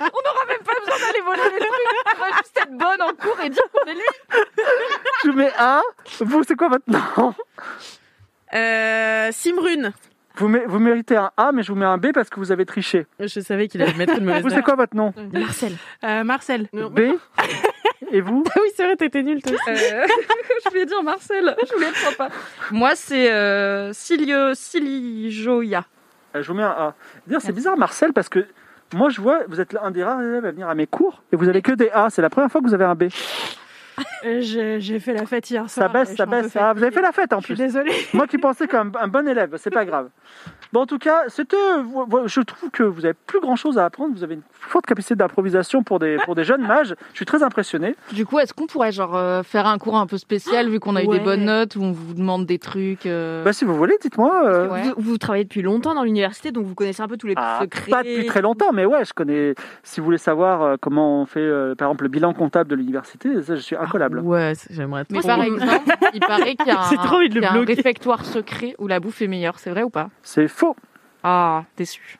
On 0.00 0.04
n'aura 0.04 0.44
même 0.48 0.62
pas 0.64 0.72
besoin 0.80 0.98
d'aller 1.06 1.20
voler 1.24 1.42
les 1.54 1.66
trucs. 1.66 2.16
On 2.16 2.20
va 2.20 2.30
juste 2.38 2.58
être 2.58 2.72
bonne 2.72 3.02
en 3.02 3.14
cours 3.14 3.40
et 3.44 3.48
dire 3.50 3.62
qu'on 3.72 3.90
est 3.90 3.94
lui. 3.94 4.00
Je 5.24 5.30
vous 5.30 5.36
mets 5.36 5.52
A. 5.58 5.82
Vous, 6.20 6.42
c'est 6.44 6.56
quoi 6.56 6.68
votre 6.68 6.84
nom 6.88 7.34
euh, 8.54 9.28
Simrune. 9.32 9.92
Vous, 10.36 10.48
mé- 10.48 10.64
vous 10.66 10.78
méritez 10.78 11.16
un 11.16 11.30
A, 11.36 11.50
mais 11.52 11.62
je 11.62 11.72
vous 11.72 11.78
mets 11.78 11.86
un 11.86 11.96
B 11.98 12.12
parce 12.12 12.28
que 12.28 12.38
vous 12.38 12.52
avez 12.52 12.66
triché. 12.66 13.06
Je 13.18 13.40
savais 13.40 13.68
qu'il 13.68 13.80
allait 13.82 13.94
mettre 13.94 14.18
une 14.18 14.24
mauvaise 14.24 14.42
Vous, 14.42 14.50
c'est 14.50 14.62
quoi 14.62 14.74
votre 14.76 14.94
nom 14.94 15.12
Marcel. 15.32 15.72
Euh, 16.04 16.24
Marcel. 16.24 16.68
B 16.72 17.00
Et 18.12 18.20
vous 18.20 18.44
Ah 18.54 18.58
oui, 18.62 18.68
c'est 18.76 18.84
vrai, 18.84 18.96
t'étais 18.96 19.22
nul 19.22 19.42
toi. 19.42 19.52
aussi. 19.52 19.70
Euh, 19.94 20.06
je 20.64 20.68
voulais 20.70 20.84
dire 20.86 21.02
Marcel. 21.02 21.56
Je 21.66 21.72
voulais 21.74 21.88
être 21.88 21.96
sympa. 21.96 22.28
Moi, 22.70 22.94
c'est 22.94 23.32
euh, 23.32 23.92
Silio, 23.94 24.54
Silijoya. 24.54 25.84
Euh, 26.34 26.42
Je 26.42 26.48
vous 26.48 26.54
mets 26.54 26.62
un 26.62 26.68
A. 26.70 26.94
Dire, 27.26 27.40
c'est 27.40 27.52
bizarre, 27.52 27.76
Marcel, 27.78 28.12
parce 28.12 28.28
que 28.28 28.46
moi, 28.94 29.08
je 29.08 29.20
vois, 29.20 29.40
vous 29.48 29.60
êtes 29.60 29.76
un 29.82 29.90
des 29.90 30.04
rares 30.04 30.22
élèves 30.22 30.44
à 30.44 30.50
venir 30.52 30.68
à 30.68 30.74
mes 30.74 30.86
cours 30.86 31.22
et 31.32 31.36
vous 31.36 31.48
avez 31.48 31.62
que 31.62 31.72
des 31.72 31.90
A. 31.90 32.10
C'est 32.10 32.22
la 32.22 32.30
première 32.30 32.50
fois 32.50 32.60
que 32.60 32.66
vous 32.66 32.74
avez 32.74 32.84
un 32.84 32.94
B. 32.94 33.04
Euh, 34.24 34.40
J'ai 34.78 35.00
fait 35.00 35.12
la 35.14 35.26
fête 35.26 35.48
hier 35.50 35.68
Ça 35.68 35.82
soir. 35.82 35.90
et 35.90 35.92
baisse, 35.92 36.16
ça 36.16 36.26
baisse. 36.26 36.56
Ah, 36.56 36.72
vous 36.74 36.82
avez 36.82 36.92
fait 36.92 37.00
la 37.02 37.12
fête 37.12 37.32
en 37.32 37.40
Je 37.40 37.44
suis 37.46 37.54
plus. 37.54 37.62
désolée. 37.64 37.92
Moi 38.12 38.26
qui 38.26 38.38
pensais 38.38 38.66
comme 38.66 38.92
un 39.00 39.08
bon 39.08 39.26
élève, 39.28 39.54
c'est 39.58 39.70
pas 39.70 39.84
grave. 39.84 40.08
Bon, 40.72 40.80
en 40.80 40.86
tout 40.86 40.98
cas, 40.98 41.22
c'était. 41.28 41.56
Je 42.26 42.40
trouve 42.40 42.70
que 42.70 42.82
vous 42.82 43.04
avez 43.04 43.14
plus 43.14 43.40
grand 43.40 43.56
chose 43.56 43.78
à 43.78 43.84
apprendre. 43.84 44.14
Vous 44.14 44.24
avez 44.24 44.34
une 44.34 44.42
forte 44.52 44.86
capacité 44.86 45.14
d'improvisation 45.14 45.82
pour 45.82 45.98
des, 45.98 46.16
pour 46.24 46.34
des 46.34 46.44
jeunes 46.44 46.66
mages. 46.66 46.94
Je 47.12 47.16
suis 47.16 47.24
très 47.24 47.42
impressionné. 47.42 47.94
Du 48.12 48.26
coup, 48.26 48.38
est-ce 48.38 48.52
qu'on 48.52 48.66
pourrait 48.66 48.92
genre 48.92 49.16
euh, 49.16 49.42
faire 49.42 49.66
un 49.66 49.78
cours 49.78 49.96
un 49.96 50.06
peu 50.06 50.18
spécial 50.18 50.68
vu 50.68 50.80
qu'on 50.80 50.96
a 50.96 51.02
eu 51.02 51.06
Ouais. 51.06 51.18
des 51.18 51.24
bonnes 51.24 51.44
notes 51.44 51.76
où 51.76 51.82
on 51.82 51.92
vous 51.92 52.14
demande 52.14 52.46
des 52.46 52.58
trucs 52.58 53.06
euh, 53.06 53.44
Bah, 53.44 53.52
si 53.52 53.64
vous 53.64 53.76
voulez, 53.76 53.94
dites-moi. 54.00 54.42
euh, 54.44 54.68
Ouais. 54.68 54.82
Vous, 54.96 55.12
vous 55.12 55.18
travaillez 55.18 55.44
depuis 55.44 55.62
longtemps 55.62 55.94
dans 55.94 56.02
l'université, 56.02 56.50
donc 56.50 56.66
vous 56.66 56.74
connaissez 56.74 57.00
un 57.02 57.06
peu 57.08 57.16
tous 57.16 57.28
les 57.28 57.34
ah, 57.36 57.60
secrets. 57.62 57.90
pas 57.90 58.02
depuis 58.02 58.26
très 58.26 58.42
longtemps, 58.42 58.72
mais 58.72 58.84
ouais, 58.86 59.04
je 59.04 59.12
connais. 59.12 59.54
Si 59.84 60.00
vous 60.00 60.04
voulez 60.06 60.18
savoir 60.18 60.62
euh, 60.62 60.76
comment 60.80 61.22
on 61.22 61.26
fait, 61.26 61.38
euh, 61.40 61.74
par 61.76 61.88
exemple, 61.88 62.02
le 62.04 62.08
bilan 62.10 62.32
comptable 62.34 62.68
de 62.68 62.74
l'université, 62.74 63.40
ça, 63.42 63.54
je 63.54 63.60
suis 63.60 63.76
incollable. 63.86 64.20
Ouais, 64.20 64.52
j'aimerais 64.70 65.04
Mais 65.10 65.20
trop. 65.20 65.28
par 65.28 65.42
exemple, 65.42 65.90
il 66.14 66.20
paraît 66.20 66.54
qu'il 66.56 66.66
y 66.66 66.70
a 66.70 66.80
un, 66.80 66.90
J'ai 66.90 66.96
trop 66.96 67.16
envie 67.16 67.28
de 67.28 67.34
le 67.34 67.40
qu'il 67.40 67.42
y 67.42 67.46
a 67.46 67.50
un 67.52 67.54
bloquer. 67.54 67.74
réfectoire 67.74 68.24
secret 68.24 68.74
où 68.78 68.86
la 68.86 69.00
bouffe 69.00 69.22
est 69.22 69.26
meilleure. 69.28 69.58
C'est 69.58 69.70
vrai 69.70 69.82
ou 69.82 69.90
pas? 69.90 70.10
C'est 70.22 70.48
faux. 70.48 70.76
Ah, 71.22 71.64
déçu. 71.76 72.18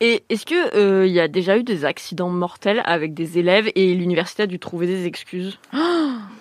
Et 0.00 0.22
est-ce 0.28 0.46
que 0.46 0.76
euh, 0.76 1.06
il 1.06 1.12
y 1.12 1.18
a 1.20 1.26
déjà 1.28 1.58
eu 1.58 1.64
des 1.64 1.84
accidents 1.84 2.28
mortels 2.30 2.82
avec 2.84 3.14
des 3.14 3.38
élèves 3.38 3.68
et 3.74 3.94
l'université 3.94 4.44
a 4.44 4.46
dû 4.46 4.58
trouver 4.58 4.86
des 4.86 5.06
excuses? 5.06 5.58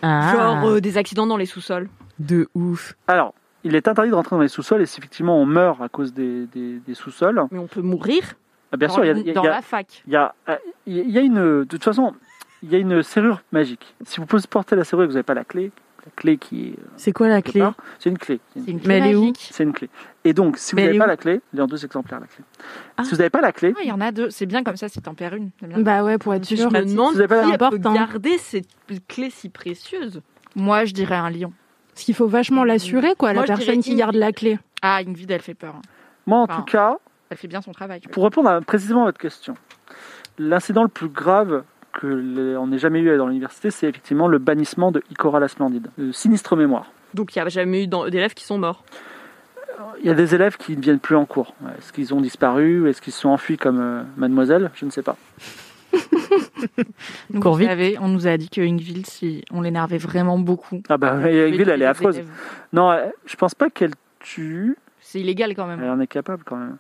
Ah, 0.02 0.32
Genre 0.36 0.66
euh, 0.66 0.80
des 0.82 0.98
accidents 0.98 1.26
dans 1.26 1.38
les 1.38 1.46
sous-sols 1.48 1.90
de 2.20 2.48
ouf. 2.54 2.94
Alors, 3.08 3.34
il 3.64 3.76
est 3.76 3.88
interdit 3.88 4.12
de 4.12 4.16
rentrer 4.16 4.36
dans 4.36 4.42
les 4.42 4.48
sous-sols 4.48 4.82
et 4.82 4.86
si 4.86 5.00
effectivement 5.00 5.38
on 5.40 5.46
meurt 5.46 5.82
à 5.82 5.90
cause 5.90 6.14
des, 6.14 6.46
des- 6.48 6.80
des 6.80 6.94
sous-sols, 6.94 7.42
Mais 7.52 7.58
on 7.60 7.68
peut 7.68 7.82
mourir 7.82 8.22
ah, 8.72 8.78
bien 8.78 8.88
dans, 8.88 8.94
sûr, 8.94 9.06
il 9.06 9.08
y 9.08 9.12
a, 9.12 9.14
il 9.18 9.26
y 9.28 9.30
a- 9.32 9.34
dans 9.34 9.42
il 9.44 9.46
y 9.46 9.50
a- 9.50 9.52
la 9.52 9.62
fac. 9.62 10.04
il 10.06 10.14
y 10.14 10.16
a, 10.16 10.36
euh, 10.50 10.56
il 10.86 11.10
y 11.10 11.18
a 11.18 11.22
une. 11.22 11.36
De 11.62 11.64
toute 11.68 11.84
façon, 11.84 12.14
il 12.66 12.72
y 12.72 12.76
a 12.76 12.80
une 12.80 13.04
serrure 13.04 13.42
magique. 13.52 13.96
Si 14.06 14.20
vous 14.20 14.26
posez 14.26 14.48
porter 14.48 14.76
la 14.76 14.84
serrure 14.84 15.04
et 15.04 15.08
que 15.08 15.12
vous 15.12 15.16
n'avez 15.16 15.24
pas 15.24 15.34
la 15.36 15.44
clé, 15.44 15.72
la 16.06 16.12
clé 16.16 16.38
qui 16.38 16.68
est. 16.70 16.72
euh, 16.80 16.84
C'est 16.98 17.12
quoi 17.12 17.28
la 17.28 17.42
clé 17.42 17.64
C'est 18.00 18.10
une 18.10 18.18
clé. 18.18 18.40
C'est 18.56 18.72
une 18.72 18.80
Mais 18.86 18.98
elle 19.00 19.06
est 19.08 19.16
où. 19.16 19.32
C'est 19.38 19.64
une 19.64 19.74
clé. 19.74 19.90
Et 20.24 20.34
donc, 20.34 20.58
si 20.58 20.74
vous 20.74 20.80
elle 20.80 20.86
n'avez 20.88 20.98
pas 21.00 21.08
la 21.08 21.18
clé, 21.18 21.42
il 21.54 21.58
y 21.58 21.60
a 21.60 21.64
en 21.64 21.68
deux 21.68 21.84
exemplaires 21.86 22.20
la 22.20 22.28
clé. 22.28 22.44
Ah. 22.98 23.04
Si 23.04 23.12
vous 23.12 23.18
n'avez 23.18 23.30
pas 23.30 23.42
la 23.42 23.52
clé, 23.52 23.74
Ah, 23.78 23.82
il 23.84 23.88
y 23.90 23.92
en 23.92 24.02
a 24.02 24.12
deux. 24.12 24.30
C'est 24.30 24.46
bien 24.46 24.64
comme 24.64 24.76
ça 24.78 24.90
si 24.90 25.02
t'en 25.02 25.14
perds 25.14 25.36
une. 25.36 25.52
Bien. 25.62 25.80
Bah 25.80 26.04
ouais, 26.04 26.18
pour 26.18 26.34
être 26.34 26.48
Je 26.50 26.56
sûr. 26.56 26.72
me 26.72 26.84
demande 26.84 27.14
vous 27.14 27.20
avez 27.22 27.28
pas 27.28 27.44
qui 27.44 27.52
la- 27.52 27.58
peut 27.58 27.66
Important. 27.66 27.94
garder 27.94 28.38
cette 28.40 28.68
clé 29.08 29.30
si 29.30 29.50
précieuse. 29.50 30.22
Moi, 30.56 30.86
je 30.86 30.94
dirais 30.94 31.16
un 31.16 31.30
lion. 31.30 31.54
Parce 31.94 32.04
qu'il 32.06 32.16
faut 32.16 32.28
vachement 32.28 32.64
l'assurer, 32.64 33.14
quoi, 33.18 33.34
Moi, 33.34 33.46
la 33.46 33.56
je 33.56 33.60
personne 33.62 33.82
qui 33.82 33.96
garde 33.96 34.16
la 34.16 34.32
clé. 34.32 34.60
Ah, 34.82 34.98
Ingrid, 35.06 35.30
elle 35.32 35.42
fait 35.42 35.54
peur. 35.54 35.76
hein. 35.78 35.82
moi 36.26 36.40
en 36.40 36.44
Enfin, 36.44 36.58
tout 36.58 36.64
cas, 36.66 36.98
Elle 37.30 37.38
fait 37.38 37.48
bien 37.48 37.62
son 37.62 37.72
travail. 37.72 38.02
pour 38.12 38.24
répondre 38.26 38.50
à- 38.50 38.62
précisément 38.62 39.04
à 39.04 39.06
votre 39.06 39.18
question, 39.18 39.56
l'incident 40.38 40.84
le 40.84 40.90
plus 40.90 41.08
grave 41.08 41.64
que 42.00 42.08
les- 42.08 42.56
on 42.58 42.68
n'ait 42.68 42.78
jamais 42.78 43.00
eu 43.00 43.18
dans 43.18 43.28
l'université, 43.28 43.72
c'est 43.72 43.88
effectivement 43.88 44.28
le 44.28 44.38
bannissement 44.38 44.92
de 44.92 45.02
Ikora 45.12 45.40
la 45.40 45.48
Splendide. 45.48 45.88
Le 45.98 46.12
sinistre 46.12 46.56
mémoire. 46.56 46.92
Donc 47.14 47.36
il 47.36 47.40
n'y 47.40 47.46
a 47.46 47.50
jamais 47.50 47.84
eu 47.84 47.88
d'élèves 47.88 48.34
qui 48.34 48.44
sont 48.44 48.58
morts. 48.58 48.84
Il 50.02 50.06
y 50.08 50.10
a 50.10 50.14
des 50.14 50.36
élèves 50.36 50.58
qui 50.58 50.76
ne 50.76 50.82
viennent 50.82 51.00
plus 51.00 51.16
en 51.16 51.26
cours. 51.26 51.54
Est-ce 51.78 51.92
qu'ils 51.94 52.14
ont 52.14 52.22
disparu 52.22 52.90
Est-ce 52.90 53.02
qu'ils 53.02 53.14
se 53.14 53.22
sont 53.22 53.30
enfuis 53.30 53.58
comme 53.58 53.80
euh, 53.80 54.02
mademoiselle? 54.18 54.72
Je 54.76 54.86
ne 54.86 54.92
sais 54.92 55.02
pas. 55.02 55.16
Vous 57.30 57.60
savez, 57.62 57.98
on 58.00 58.08
nous 58.08 58.28
a 58.28 58.38
dit 58.38 58.50
que 58.50 58.62
Ingrid, 58.62 59.06
si 59.06 59.44
on 59.52 59.62
l'énervait 59.62 59.98
vraiment 59.98 60.38
beaucoup. 60.38 60.82
Ah 60.90 60.98
bah, 60.98 61.14
Ingrid, 61.14 61.68
elle 61.68 61.82
est 61.82 61.86
affreuse. 61.86 62.16
élèves. 62.18 62.30
Non, 62.74 62.98
je 63.26 63.36
pense 63.36 63.56
pas 63.56 63.70
qu'elle 63.70 63.94
tue. 64.20 64.78
C'est 65.16 65.22
illégal 65.22 65.56
quand 65.56 65.66
même. 65.66 65.80
Elle 65.82 65.90
en 65.90 66.00
est 66.02 66.08
capable 66.08 66.44
quand 66.44 66.58
même. 66.58 66.76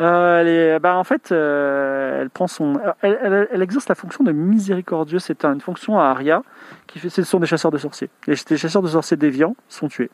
Euh, 0.00 0.40
elle 0.40 0.48
est, 0.48 0.78
bah 0.80 0.96
en 0.96 1.04
fait, 1.04 1.30
euh, 1.30 2.20
elle 2.20 2.30
prend 2.30 2.48
son, 2.48 2.80
elle, 3.00 3.16
elle- 3.22 3.48
elle 3.52 3.62
exerce 3.62 3.88
la 3.88 3.94
fonction 3.94 4.24
de 4.24 4.32
miséricordieux. 4.32 5.20
C'est 5.20 5.44
une 5.44 5.60
fonction 5.60 5.96
à 6.00 6.06
Aria 6.06 6.42
qui 6.88 6.98
fait. 6.98 7.10
Ce 7.10 7.22
sont 7.22 7.38
des 7.38 7.46
chasseurs 7.46 7.70
de 7.70 7.78
sorciers. 7.78 8.10
Et 8.26 8.32
les 8.50 8.56
chasseurs 8.56 8.82
de 8.82 8.88
sorciers 8.88 9.16
déviants 9.16 9.54
sont 9.68 9.86
tués. 9.86 10.10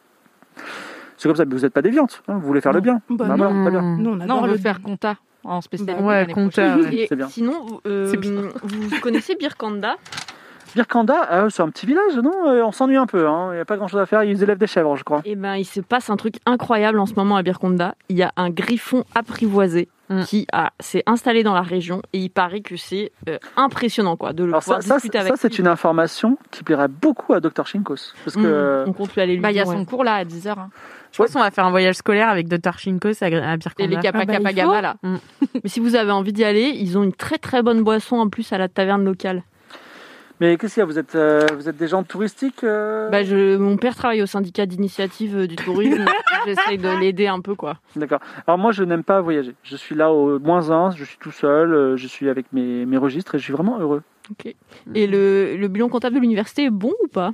C'est 1.16 1.30
comme 1.30 1.36
ça. 1.36 1.46
Mais 1.46 1.54
vous 1.54 1.62
n'êtes 1.62 1.72
pas 1.72 1.80
déviante. 1.80 2.22
hein, 2.28 2.34
vous 2.34 2.46
voulez 2.46 2.60
faire 2.60 2.74
le 2.74 2.80
bien. 2.82 3.00
Bah 3.08 3.24
Bah, 3.26 3.28
non. 3.28 3.36
voilà, 3.36 3.62
très 3.62 3.70
bien. 3.70 3.96
Nous, 3.96 4.10
on 4.10 4.16
Non, 4.16 4.34
on 4.40 4.42
veut 4.42 4.52
le 4.52 4.58
faire 4.58 4.82
compta 4.82 5.16
en 5.42 5.62
spécialité. 5.62 5.98
Ouais, 6.02 6.20
l'année 6.20 6.34
compta, 6.34 6.76
ouais. 6.76 6.94
Et 6.94 7.06
C'est 7.08 7.16
bien. 7.16 7.28
sinon, 7.28 7.64
vous, 7.64 7.80
euh, 7.86 8.12
vous 8.64 9.00
connaissez 9.00 9.34
Birkanda? 9.34 9.96
Birkanda, 10.74 11.14
ah, 11.28 11.46
c'est 11.50 11.62
un 11.62 11.68
petit 11.70 11.86
village, 11.86 12.16
non? 12.16 12.32
Euh, 12.48 12.62
On 12.64 12.72
s'ennuie 12.72 12.96
un 12.96 13.06
peu. 13.06 13.26
hein. 13.28 13.48
Il 13.52 13.54
n'y 13.56 13.60
a 13.60 13.64
pas 13.64 13.76
grand-chose 13.76 14.00
à 14.00 14.06
faire. 14.06 14.22
Ils 14.24 14.42
élèvent 14.42 14.58
des 14.58 14.66
chèvres, 14.66 14.96
je 14.96 15.04
crois. 15.04 15.22
Eh 15.24 15.36
ben, 15.36 15.56
il 15.56 15.64
se 15.64 15.80
passe 15.80 16.10
un 16.10 16.16
truc 16.16 16.36
incroyable 16.46 16.98
en 16.98 17.06
ce 17.06 17.14
moment 17.14 17.36
à 17.36 17.42
Birkonda. 17.42 17.94
Il 18.08 18.16
y 18.16 18.22
a 18.22 18.32
un 18.36 18.50
griffon 18.50 19.04
apprivoisé 19.14 19.88
Mm. 20.08 20.24
qui 20.24 20.46
a 20.52 20.72
s'est 20.80 21.04
installé 21.06 21.42
dans 21.42 21.54
la 21.54 21.62
région 21.62 22.02
et 22.12 22.18
il 22.18 22.28
paraît 22.28 22.60
que 22.60 22.76
c'est 22.76 23.12
euh, 23.30 23.38
impressionnant 23.56 24.16
quoi 24.16 24.32
de 24.34 24.42
le 24.44 24.50
Alors 24.50 24.62
ça, 24.62 24.74
pouvoir 24.74 24.82
ça, 24.82 24.94
discuter 24.96 25.18
ça, 25.18 25.24
avec 25.24 25.34
c'est 25.38 25.48
lui. 25.48 25.60
une 25.60 25.68
information 25.68 26.36
qui 26.50 26.64
plairait 26.64 26.88
beaucoup 26.88 27.32
à 27.32 27.40
Dr 27.40 27.66
Shinkos. 27.66 28.12
Parce 28.24 28.36
que 28.36 28.84
Mm. 28.84 28.88
On 28.90 28.92
compte 28.92 29.14
lui 29.14 29.22
aller 29.22 29.34
lui 29.34 29.40
Bah, 29.40 29.52
il 29.52 29.56
y 29.56 29.60
a 29.60 29.64
son 29.64 29.78
ouais. 29.78 29.84
cours 29.86 30.04
là 30.04 30.16
à 30.16 30.24
10h. 30.24 30.54
Je 31.12 31.16
pense 31.18 31.32
qu'on 31.32 31.38
va 31.40 31.50
faire 31.50 31.64
un 31.64 31.70
voyage 31.70 31.94
scolaire 31.94 32.28
avec 32.28 32.46
Dr. 32.48 32.78
Shinkos 32.78 33.22
à, 33.22 33.26
à 33.26 33.28
Et 33.54 33.56
Birkanda. 33.56 33.86
les 33.86 33.96
Kappa 34.02 34.18
Ah 34.22 34.24
bah, 34.26 34.32
Kappa. 34.34 34.52
Gamma 34.52 34.80
là. 34.82 34.96
Mais 35.02 35.60
si 35.70 35.78
vous 35.80 35.94
avez 35.94 36.10
envie 36.10 36.32
d'y 36.34 36.44
aller, 36.44 36.72
ils 36.76 36.98
ont 36.98 37.04
une 37.04 37.14
très 37.14 37.38
très 37.38 37.62
bonne 37.62 37.82
boisson 37.82 38.16
en 38.16 38.28
plus 38.28 38.52
à 38.52 38.58
la 38.58 38.68
taverne 38.68 39.04
locale. 39.04 39.44
Mais 40.42 40.56
qu'est-ce 40.56 40.74
qu'il 40.74 40.80
y 40.80 40.82
a? 40.82 40.86
Vous 40.86 40.98
êtes, 40.98 41.14
euh, 41.14 41.46
vous 41.54 41.68
êtes 41.68 41.76
des 41.76 41.86
gens 41.86 42.02
touristiques 42.02 42.64
euh? 42.64 43.08
Bah, 43.10 43.22
je, 43.22 43.56
mon 43.56 43.76
père 43.76 43.94
travaille 43.94 44.22
au 44.22 44.26
syndicat 44.26 44.66
d'initiative 44.66 45.36
euh, 45.36 45.46
du 45.46 45.54
tourisme. 45.54 46.04
J'essaye 46.46 46.78
de 46.78 46.88
l'aider 46.98 47.28
un 47.28 47.40
peu 47.40 47.54
quoi. 47.54 47.78
D'accord. 47.94 48.18
Alors 48.48 48.58
moi, 48.58 48.72
je 48.72 48.82
n'aime 48.82 49.04
pas 49.04 49.20
voyager. 49.20 49.54
Je 49.62 49.76
suis 49.76 49.94
là 49.94 50.10
au 50.12 50.40
moins 50.40 50.72
un, 50.72 50.90
je 50.90 51.04
suis 51.04 51.16
tout 51.20 51.30
seul, 51.30 51.72
euh, 51.72 51.96
je 51.96 52.08
suis 52.08 52.28
avec 52.28 52.46
mes, 52.52 52.84
mes 52.86 52.96
registres 52.96 53.36
et 53.36 53.38
je 53.38 53.44
suis 53.44 53.52
vraiment 53.52 53.78
heureux. 53.78 54.02
Et 54.96 55.06
le, 55.06 55.56
le 55.56 55.68
bilan 55.68 55.88
comptable 55.88 56.16
de 56.16 56.20
l'université 56.20 56.64
est 56.64 56.70
bon 56.70 56.92
ou 57.04 57.06
pas? 57.06 57.32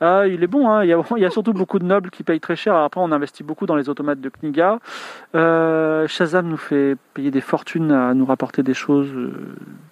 Ah, 0.00 0.28
il 0.28 0.44
est 0.44 0.46
bon, 0.46 0.68
hein. 0.70 0.84
il, 0.84 0.88
y 0.88 0.92
a, 0.92 1.02
il 1.16 1.22
y 1.22 1.24
a 1.24 1.30
surtout 1.30 1.52
beaucoup 1.52 1.78
de 1.80 1.84
nobles 1.84 2.10
qui 2.10 2.22
payent 2.22 2.38
très 2.40 2.54
cher. 2.56 2.74
Alors 2.74 2.84
après, 2.86 3.00
on 3.00 3.10
investit 3.10 3.42
beaucoup 3.42 3.66
dans 3.66 3.74
les 3.76 3.88
automates 3.88 4.20
de 4.20 4.28
Kniga. 4.28 4.78
Euh, 5.34 6.06
Shazam 6.06 6.46
nous 6.48 6.56
fait 6.56 6.96
payer 7.14 7.30
des 7.30 7.40
fortunes 7.40 7.90
à 7.92 8.14
nous 8.14 8.24
rapporter 8.24 8.62
des 8.62 8.74
choses 8.74 9.10
euh, 9.12 9.32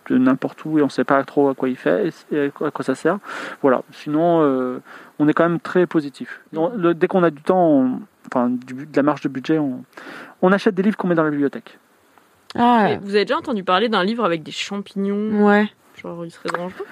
de 0.09 0.19
n'importe 0.19 0.65
où 0.65 0.79
et 0.79 0.83
on 0.83 0.87
ne 0.87 0.91
sait 0.91 1.05
pas 1.05 1.23
trop 1.25 1.49
à 1.49 1.55
quoi 1.55 1.69
il 1.69 1.77
fait 1.77 2.11
et 2.33 2.51
à 2.65 2.71
quoi 2.71 2.85
ça 2.85 2.95
sert. 2.95 3.19
Voilà. 3.63 3.83
Sinon, 3.93 4.43
euh, 4.43 4.79
on 5.19 5.29
est 5.29 5.33
quand 5.33 5.49
même 5.49 5.61
très 5.61 5.87
positif. 5.87 6.41
On- 6.55 6.69
le- 6.77 6.95
dès 6.95 7.09
qu'on 7.09 7.23
a 7.25 7.31
du 7.31 7.43
temps, 7.43 7.69
on- 7.71 8.01
enfin 8.33 8.49
du- 8.51 8.87
de 8.87 8.97
la 8.97 9.03
marge 9.03 9.23
de 9.23 9.29
budget, 9.29 9.59
on, 9.59 9.83
on 10.43 10.53
achète 10.53 10.75
des 10.75 10.83
livres 10.83 10.97
qu'on 10.97 11.09
met 11.09 11.15
dans 11.17 11.25
la 11.25 11.31
bibliothèque. 11.31 11.79
Ah, 12.59 12.91
Vous 13.03 13.15
avez 13.15 13.25
déjà 13.25 13.37
entendu 13.39 13.65
parler 13.65 13.89
d'un 13.89 14.03
livre 14.05 14.25
avec 14.25 14.43
des 14.43 14.53
champignons? 14.53 15.45
Ouais. 15.45 15.69
Genre, 16.01 16.25
il 16.25 16.31
serait 16.31 16.49
dangereux 16.51 16.87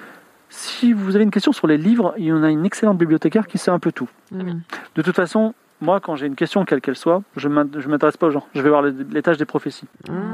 Si 0.49 0.93
vous 0.93 1.15
avez 1.15 1.23
une 1.23 1.31
question 1.31 1.51
sur 1.51 1.67
les 1.67 1.77
livres, 1.77 2.13
il 2.17 2.25
y 2.25 2.31
en 2.33 2.43
a 2.43 2.49
une 2.49 2.65
excellente 2.65 2.97
bibliothécaire 2.97 3.47
qui 3.47 3.57
sait 3.57 3.71
un 3.71 3.79
peu 3.79 3.91
tout. 3.91 4.09
Mm. 4.31 4.59
De 4.95 5.01
toute 5.01 5.15
façon, 5.15 5.53
moi, 5.81 5.99
quand 5.99 6.15
j'ai 6.15 6.27
une 6.27 6.35
question, 6.35 6.63
quelle 6.65 6.81
qu'elle 6.81 6.95
soit, 6.95 7.21
je 7.35 7.49
ne 7.49 7.87
m'intéresse 7.87 8.15
pas 8.17 8.27
aux 8.27 8.31
gens. 8.31 8.45
Je 8.55 8.61
vais 8.61 8.69
voir 8.69 8.81
les- 8.81 8.91
l'étage 9.11 9.37
des 9.37 9.45
prophéties. 9.45 9.87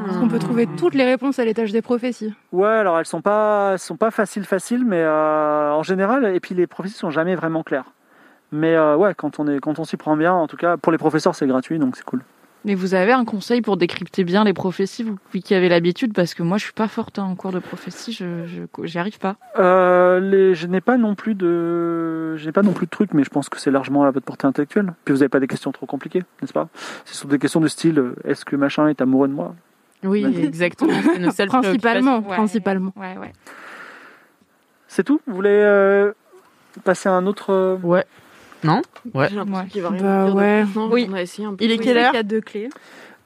Parce 0.05 0.17
qu'on 0.17 0.27
peut 0.27 0.39
trouver 0.39 0.67
toutes 0.77 0.93
les 0.93 1.05
réponses 1.05 1.39
à 1.39 1.45
l'étage 1.45 1.71
des 1.71 1.81
prophéties. 1.81 2.33
Ouais, 2.51 2.67
alors 2.67 2.99
elles 2.99 3.05
sont 3.05 3.21
pas, 3.21 3.77
sont 3.77 3.95
pas 3.97 4.11
faciles, 4.11 4.45
faciles, 4.45 4.85
mais 4.85 5.01
euh, 5.01 5.71
en 5.73 5.83
général, 5.83 6.25
et 6.35 6.39
puis 6.39 6.53
les 6.53 6.67
prophéties 6.67 6.95
sont 6.95 7.09
jamais 7.09 7.35
vraiment 7.35 7.63
claires. 7.63 7.85
Mais 8.51 8.75
euh, 8.75 8.95
ouais, 8.97 9.13
quand 9.15 9.39
on 9.39 9.47
est, 9.47 9.59
quand 9.59 9.79
on 9.79 9.85
s'y 9.85 9.97
prend 9.97 10.15
bien, 10.17 10.33
en 10.33 10.45
tout 10.47 10.57
cas, 10.57 10.77
pour 10.77 10.91
les 10.91 10.97
professeurs, 10.97 11.33
c'est 11.35 11.47
gratuit, 11.47 11.79
donc 11.79 11.95
c'est 11.95 12.03
cool. 12.05 12.21
Mais 12.63 12.75
vous 12.75 12.93
avez 12.93 13.11
un 13.11 13.25
conseil 13.25 13.61
pour 13.63 13.75
décrypter 13.75 14.23
bien 14.23 14.43
les 14.43 14.53
prophéties, 14.53 15.01
vous 15.03 15.17
qui 15.43 15.55
avez 15.55 15.67
l'habitude, 15.67 16.13
parce 16.13 16.35
que 16.35 16.43
moi 16.43 16.57
je 16.59 16.65
suis 16.65 16.73
pas 16.73 16.87
forte 16.87 17.17
en 17.17 17.33
cours 17.35 17.51
de 17.51 17.57
prophétie, 17.57 18.11
je 18.13 18.45
j'y 18.83 18.99
arrive 18.99 19.17
pas. 19.17 19.35
Euh, 19.57 20.19
les, 20.19 20.53
je 20.53 20.67
n'ai 20.67 20.79
pas 20.81 20.97
non 20.97 21.15
plus 21.15 21.33
de, 21.33 22.35
je 22.37 22.45
n'ai 22.45 22.51
pas 22.51 22.61
non 22.61 22.73
plus 22.73 22.85
de 22.85 22.91
trucs, 22.91 23.15
mais 23.15 23.23
je 23.23 23.31
pense 23.31 23.49
que 23.49 23.59
c'est 23.59 23.71
largement 23.71 24.03
à 24.03 24.11
votre 24.11 24.25
portée 24.27 24.45
intellectuelle. 24.45 24.93
Puis 25.05 25.13
vous 25.13 25.19
n'avez 25.21 25.29
pas 25.29 25.39
des 25.39 25.47
questions 25.47 25.71
trop 25.71 25.87
compliquées, 25.87 26.23
n'est-ce 26.41 26.53
pas? 26.53 26.67
Ce 27.05 27.15
sont 27.15 27.27
des 27.27 27.39
questions 27.39 27.61
du 27.61 27.69
style, 27.69 27.97
euh, 27.97 28.15
est-ce 28.25 28.45
que 28.45 28.55
machin 28.55 28.87
est 28.89 29.01
amoureux 29.01 29.27
de 29.27 29.33
moi? 29.33 29.55
Oui, 30.03 30.23
exactement. 30.43 30.93
C'est 31.13 31.19
nos 31.19 31.31
seules 31.31 31.47
Principalement, 31.47 32.19
Ouais. 32.19 32.35
principalement. 32.35 32.93
Ouais, 32.95 33.17
ouais. 33.19 33.33
C'est 34.87 35.03
tout? 35.03 35.19
Vous 35.25 35.33
voulez 35.35 35.49
euh, 35.49 36.11
passer 36.83 37.09
à 37.09 37.13
un 37.13 37.25
autre 37.25 37.79
Ouais. 37.81 38.05
Non 38.63 38.81
Ouais. 39.13 39.27
J'ai 39.29 39.35
l'impression 39.35 39.63
Ouais. 39.63 39.69
qu'il 39.69 39.81
va 39.81 39.89
rien 39.89 40.01
Bah 40.03 40.25
dire 40.25 40.35
ouais. 40.35 40.65
Oui. 40.91 41.05
on 41.09 41.11
va 41.11 41.21
essayer 41.21 41.47
un 41.47 41.53
peu. 41.55 41.63
Il 41.63 41.71
est 41.71 41.77
quelle 41.77 41.97
heure 41.97 42.11
qu'il 42.11 42.17
y 42.17 42.19
a 42.19 42.23
deux 42.23 42.41
clés. 42.41 42.69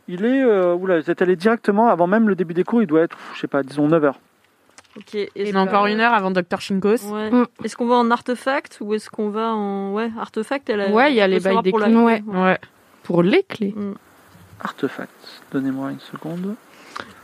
Il 0.07 0.23
est, 0.23 0.43
euh, 0.43 0.73
oula, 0.75 0.99
vous 1.01 1.09
êtes 1.09 1.21
allé 1.21 1.35
directement 1.35 1.87
avant 1.87 2.05
même 2.07 2.29
le 2.29 2.35
début 2.35 2.53
des 2.53 2.63
cours. 2.63 2.81
Il 2.81 2.87
doit 2.87 3.01
être, 3.01 3.17
je 3.33 3.39
sais 3.41 3.47
pas, 3.47 3.63
disons 3.63 3.87
9 3.87 4.03
heures. 4.03 4.19
Ok. 4.97 5.15
est-ce 5.15 5.53
On 5.53 5.59
a 5.59 5.61
encore 5.63 5.87
une 5.87 5.99
heure 5.99 6.13
avant 6.13 6.31
Dr. 6.31 6.61
Shinkos. 6.61 7.11
Ouais. 7.11 7.29
Mm. 7.31 7.45
Est-ce 7.63 7.75
qu'on 7.75 7.87
va 7.87 7.95
en 7.95 8.09
artefact 8.11 8.77
ou 8.81 8.93
est-ce 8.93 9.09
qu'on 9.09 9.29
va 9.29 9.53
en 9.53 9.93
ouais 9.93 10.09
artefact 10.19 10.69
elle 10.69 10.81
a- 10.81 10.89
Ouais, 10.91 11.11
il 11.11 11.15
y 11.15 11.21
a 11.21 11.27
les 11.27 11.39
bails 11.39 11.61
des 11.63 11.71
clés. 11.73 11.95
Ouais. 11.95 12.23
Ouais. 12.27 12.57
Pour 13.03 13.23
les 13.23 13.43
clés. 13.43 13.73
artefact. 14.63 15.11
Donnez-moi 15.51 15.91
une 15.91 15.99
seconde. 15.99 16.55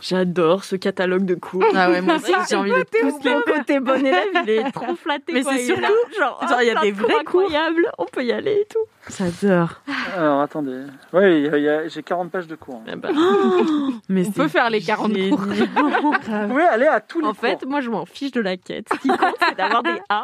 J'adore 0.01 0.63
ce 0.63 0.75
catalogue 0.75 1.25
de 1.25 1.35
cours. 1.35 1.63
Ah 1.75 1.89
ouais, 1.89 2.01
moi 2.01 2.15
aussi, 2.15 2.33
j'ai 2.49 2.55
envie 2.55 2.71
de 2.71 2.83
tous 2.83 3.23
les 3.23 3.33
Le 3.33 3.57
côté 3.57 3.79
bon 3.79 4.05
élève, 4.05 4.27
il 4.43 4.49
est 4.49 4.71
trop 4.71 4.95
flatté. 5.01 5.31
Mais 5.33 5.43
c'est 5.43 5.59
surtout, 5.59 5.81
là, 5.81 5.89
genre, 6.19 6.47
genre, 6.49 6.61
il 6.61 6.67
y 6.67 6.71
a 6.71 6.75
ah, 6.77 6.81
des 6.81 6.91
vrais 6.91 7.07
cours. 7.23 7.41
incroyable, 7.41 7.87
on 7.97 8.05
peut 8.05 8.23
y 8.23 8.31
aller 8.31 8.61
et 8.61 8.67
tout. 8.69 8.79
J'adore. 9.17 9.81
Alors 10.15 10.41
attendez. 10.41 10.83
Oui, 11.13 11.49
j'ai 11.87 12.03
40 12.03 12.31
pages 12.31 12.47
de 12.47 12.55
cours. 12.55 12.81
hein. 12.87 12.91
Eh 12.93 12.95
ben, 12.95 13.11
Mais 14.09 14.27
On 14.27 14.31
peut 14.31 14.47
faire 14.47 14.69
les 14.69 14.81
40 14.81 15.11
cours. 15.29 15.39
Vous 16.01 16.13
pouvez 16.49 16.63
aller 16.63 16.85
à 16.87 16.99
tous 16.99 17.19
les 17.19 17.27
en 17.27 17.33
fait, 17.33 17.59
cours. 17.59 17.69
moi, 17.69 17.81
je 17.81 17.89
m'en 17.89 18.05
fiche 18.05 18.31
de 18.31 18.41
la 18.41 18.57
quête. 18.57 18.87
Ce 18.93 18.97
qui 18.99 19.07
compte, 19.07 19.35
c'est 19.47 19.57
d'avoir 19.57 19.83
des 19.83 19.99
A. 20.09 20.23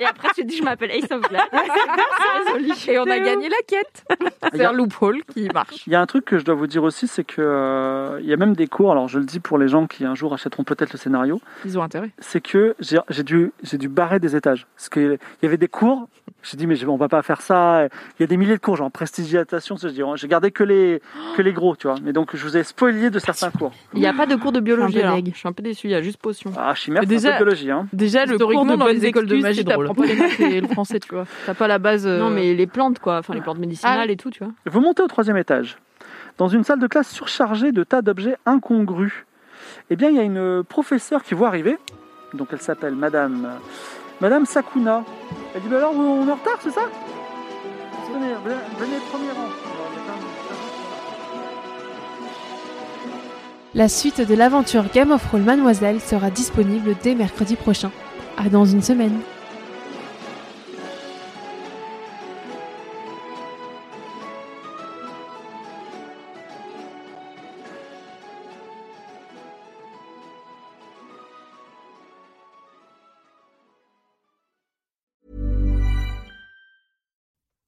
Et 0.00 0.04
après, 0.04 0.28
tu 0.34 0.42
te 0.42 0.46
dis, 0.46 0.56
je 0.56 0.62
m'appelle 0.64 0.90
Ace 0.90 1.10
of 1.10 1.22
résolu. 1.26 2.72
Et 2.88 2.98
on 2.98 3.04
a 3.04 3.18
gagné 3.18 3.48
la 3.48 3.56
quête. 3.66 4.04
C'est 4.52 4.64
un 4.64 4.72
loophole 4.72 5.22
qui 5.32 5.48
marche. 5.48 5.86
Il 5.86 5.92
y 5.92 5.96
a 5.96 6.00
un 6.00 6.06
truc 6.06 6.24
que 6.24 6.38
je 6.38 6.44
dois 6.44 6.54
vous 6.54 6.66
dire 6.66 6.82
aussi, 6.82 7.06
c'est 7.06 7.24
que 7.24 7.40
euh, 7.40 8.18
il 8.20 8.26
y 8.26 8.32
a 8.32 8.36
même 8.36 8.54
des 8.54 8.66
cours. 8.68 8.92
Alors 8.92 9.08
je 9.08 9.18
le 9.18 9.24
dis 9.24 9.40
pour 9.40 9.58
les 9.58 9.68
gens 9.68 9.86
qui 9.86 10.04
un 10.04 10.14
jour 10.14 10.32
achèteront 10.34 10.64
peut-être 10.64 10.92
le 10.92 10.98
scénario, 10.98 11.40
Ils 11.64 11.78
ont 11.78 11.82
intérêt. 11.82 12.10
c'est 12.18 12.40
que 12.40 12.74
j'ai 12.80 13.22
dû 13.24 13.88
barrer 13.88 14.20
des 14.20 14.36
étages 14.36 14.66
parce 14.76 14.88
qu'il 14.88 15.18
y 15.42 15.46
avait 15.46 15.56
des 15.56 15.68
cours. 15.68 16.08
J'ai 16.42 16.56
dit 16.56 16.66
mais 16.66 16.76
je- 16.76 16.86
on 16.86 16.96
va 16.96 17.08
pas 17.08 17.22
faire 17.22 17.40
ça. 17.40 17.86
Il 18.18 18.22
y 18.22 18.24
a 18.24 18.26
des 18.26 18.36
milliers 18.36 18.54
de 18.54 18.60
cours, 18.60 18.76
genre 18.76 18.90
prestigiatation. 18.90 19.76
Je 19.76 19.88
dis, 19.88 20.02
j'ai 20.16 20.28
gardé 20.28 20.50
que 20.50 20.62
les 20.62 21.00
que 21.36 21.42
les 21.42 21.52
gros, 21.52 21.74
tu 21.76 21.86
vois. 21.88 21.96
Mais 22.02 22.12
donc 22.12 22.36
je 22.36 22.44
vous 22.44 22.56
ai 22.56 22.62
spoilé 22.64 23.10
de 23.10 23.18
certains 23.18 23.50
cours. 23.50 23.72
Il 23.94 24.00
n'y 24.00 24.06
a 24.06 24.12
pas 24.12 24.26
de 24.26 24.36
cours 24.36 24.52
de 24.52 24.60
biologie, 24.60 24.92
Je 24.94 24.98
suis 24.98 25.00
un 25.00 25.02
peu 25.02 25.08
alors. 25.08 25.22
dég. 25.22 25.32
Je 25.34 25.38
suis 25.38 25.48
un 25.48 25.52
peu 25.52 25.62
déçu, 25.62 25.86
il 25.88 25.90
y 25.90 25.94
a 25.94 26.02
juste 26.02 26.18
potion. 26.20 26.52
Ah 26.56 26.74
chimère, 26.74 27.04
déjà- 27.06 27.32
de 27.32 27.36
biologie, 27.38 27.70
hein. 27.70 27.86
Déjà, 27.92 28.26
le 28.26 28.38
cours 28.38 28.64
de 28.66 28.76
dans 28.76 28.86
les 28.86 29.04
écoles 29.06 29.26
de 29.26 29.36
magie, 29.36 29.64
t'apprends 29.64 29.94
pas 29.94 30.06
les 30.06 30.14
maths 30.16 30.40
et 30.40 30.60
le 30.60 30.68
français, 30.68 31.00
tu 31.00 31.14
vois. 31.14 31.24
T'as 31.46 31.54
pas 31.54 31.66
la 31.68 31.78
base. 31.78 32.06
euh, 32.06 32.18
Non, 32.20 32.30
mais 32.30 32.54
les 32.54 32.66
plantes, 32.66 32.98
quoi. 32.98 33.18
Enfin, 33.18 33.34
les 33.34 33.40
plantes 33.40 33.58
médicinales 33.58 34.06
Ah. 34.08 34.12
et 34.12 34.16
tout, 34.16 34.30
tu 34.30 34.44
vois. 34.44 34.52
Vous 34.66 34.80
montez 34.80 35.02
au 35.02 35.06
troisième 35.08 35.36
étage, 35.36 35.76
dans 36.38 36.48
une 36.48 36.64
salle 36.64 36.78
de 36.78 36.86
classe 36.86 37.10
surchargée 37.10 37.72
de 37.72 37.84
tas 37.84 38.00
d'objets 38.00 38.36
incongrus. 38.46 39.26
Eh 39.90 39.96
bien, 39.96 40.08
il 40.08 40.16
y 40.16 40.20
a 40.20 40.22
une 40.22 40.62
professeure 40.64 41.22
qui 41.22 41.34
voit 41.34 41.48
arriver. 41.48 41.76
Donc, 42.32 42.48
elle 42.52 42.60
s'appelle 42.60 42.94
Madame, 42.94 43.58
Madame 44.20 44.46
Sakuna. 44.46 45.04
Elle 45.54 45.62
dit 45.62 45.68
bah 45.68 45.78
alors, 45.78 45.94
on 45.96 46.26
est 46.26 46.30
en 46.30 46.36
retard, 46.36 46.58
c'est 46.60 46.70
ça? 46.70 46.82
Venez, 48.12 48.32
venez, 48.78 48.96
premier 49.10 49.30
rang. 49.32 49.48
La 53.74 53.88
suite 53.88 54.26
de 54.26 54.34
l'aventure 54.34 54.86
Game 54.92 55.10
of 55.10 55.30
Roll 55.30 55.42
Mademoiselle 55.42 56.00
sera 56.00 56.30
disponible 56.30 56.96
dès 57.02 57.14
mercredi 57.14 57.54
prochain. 57.54 57.90
À 58.38 58.48
dans 58.48 58.64
une 58.64 58.82
semaine. 58.82 59.20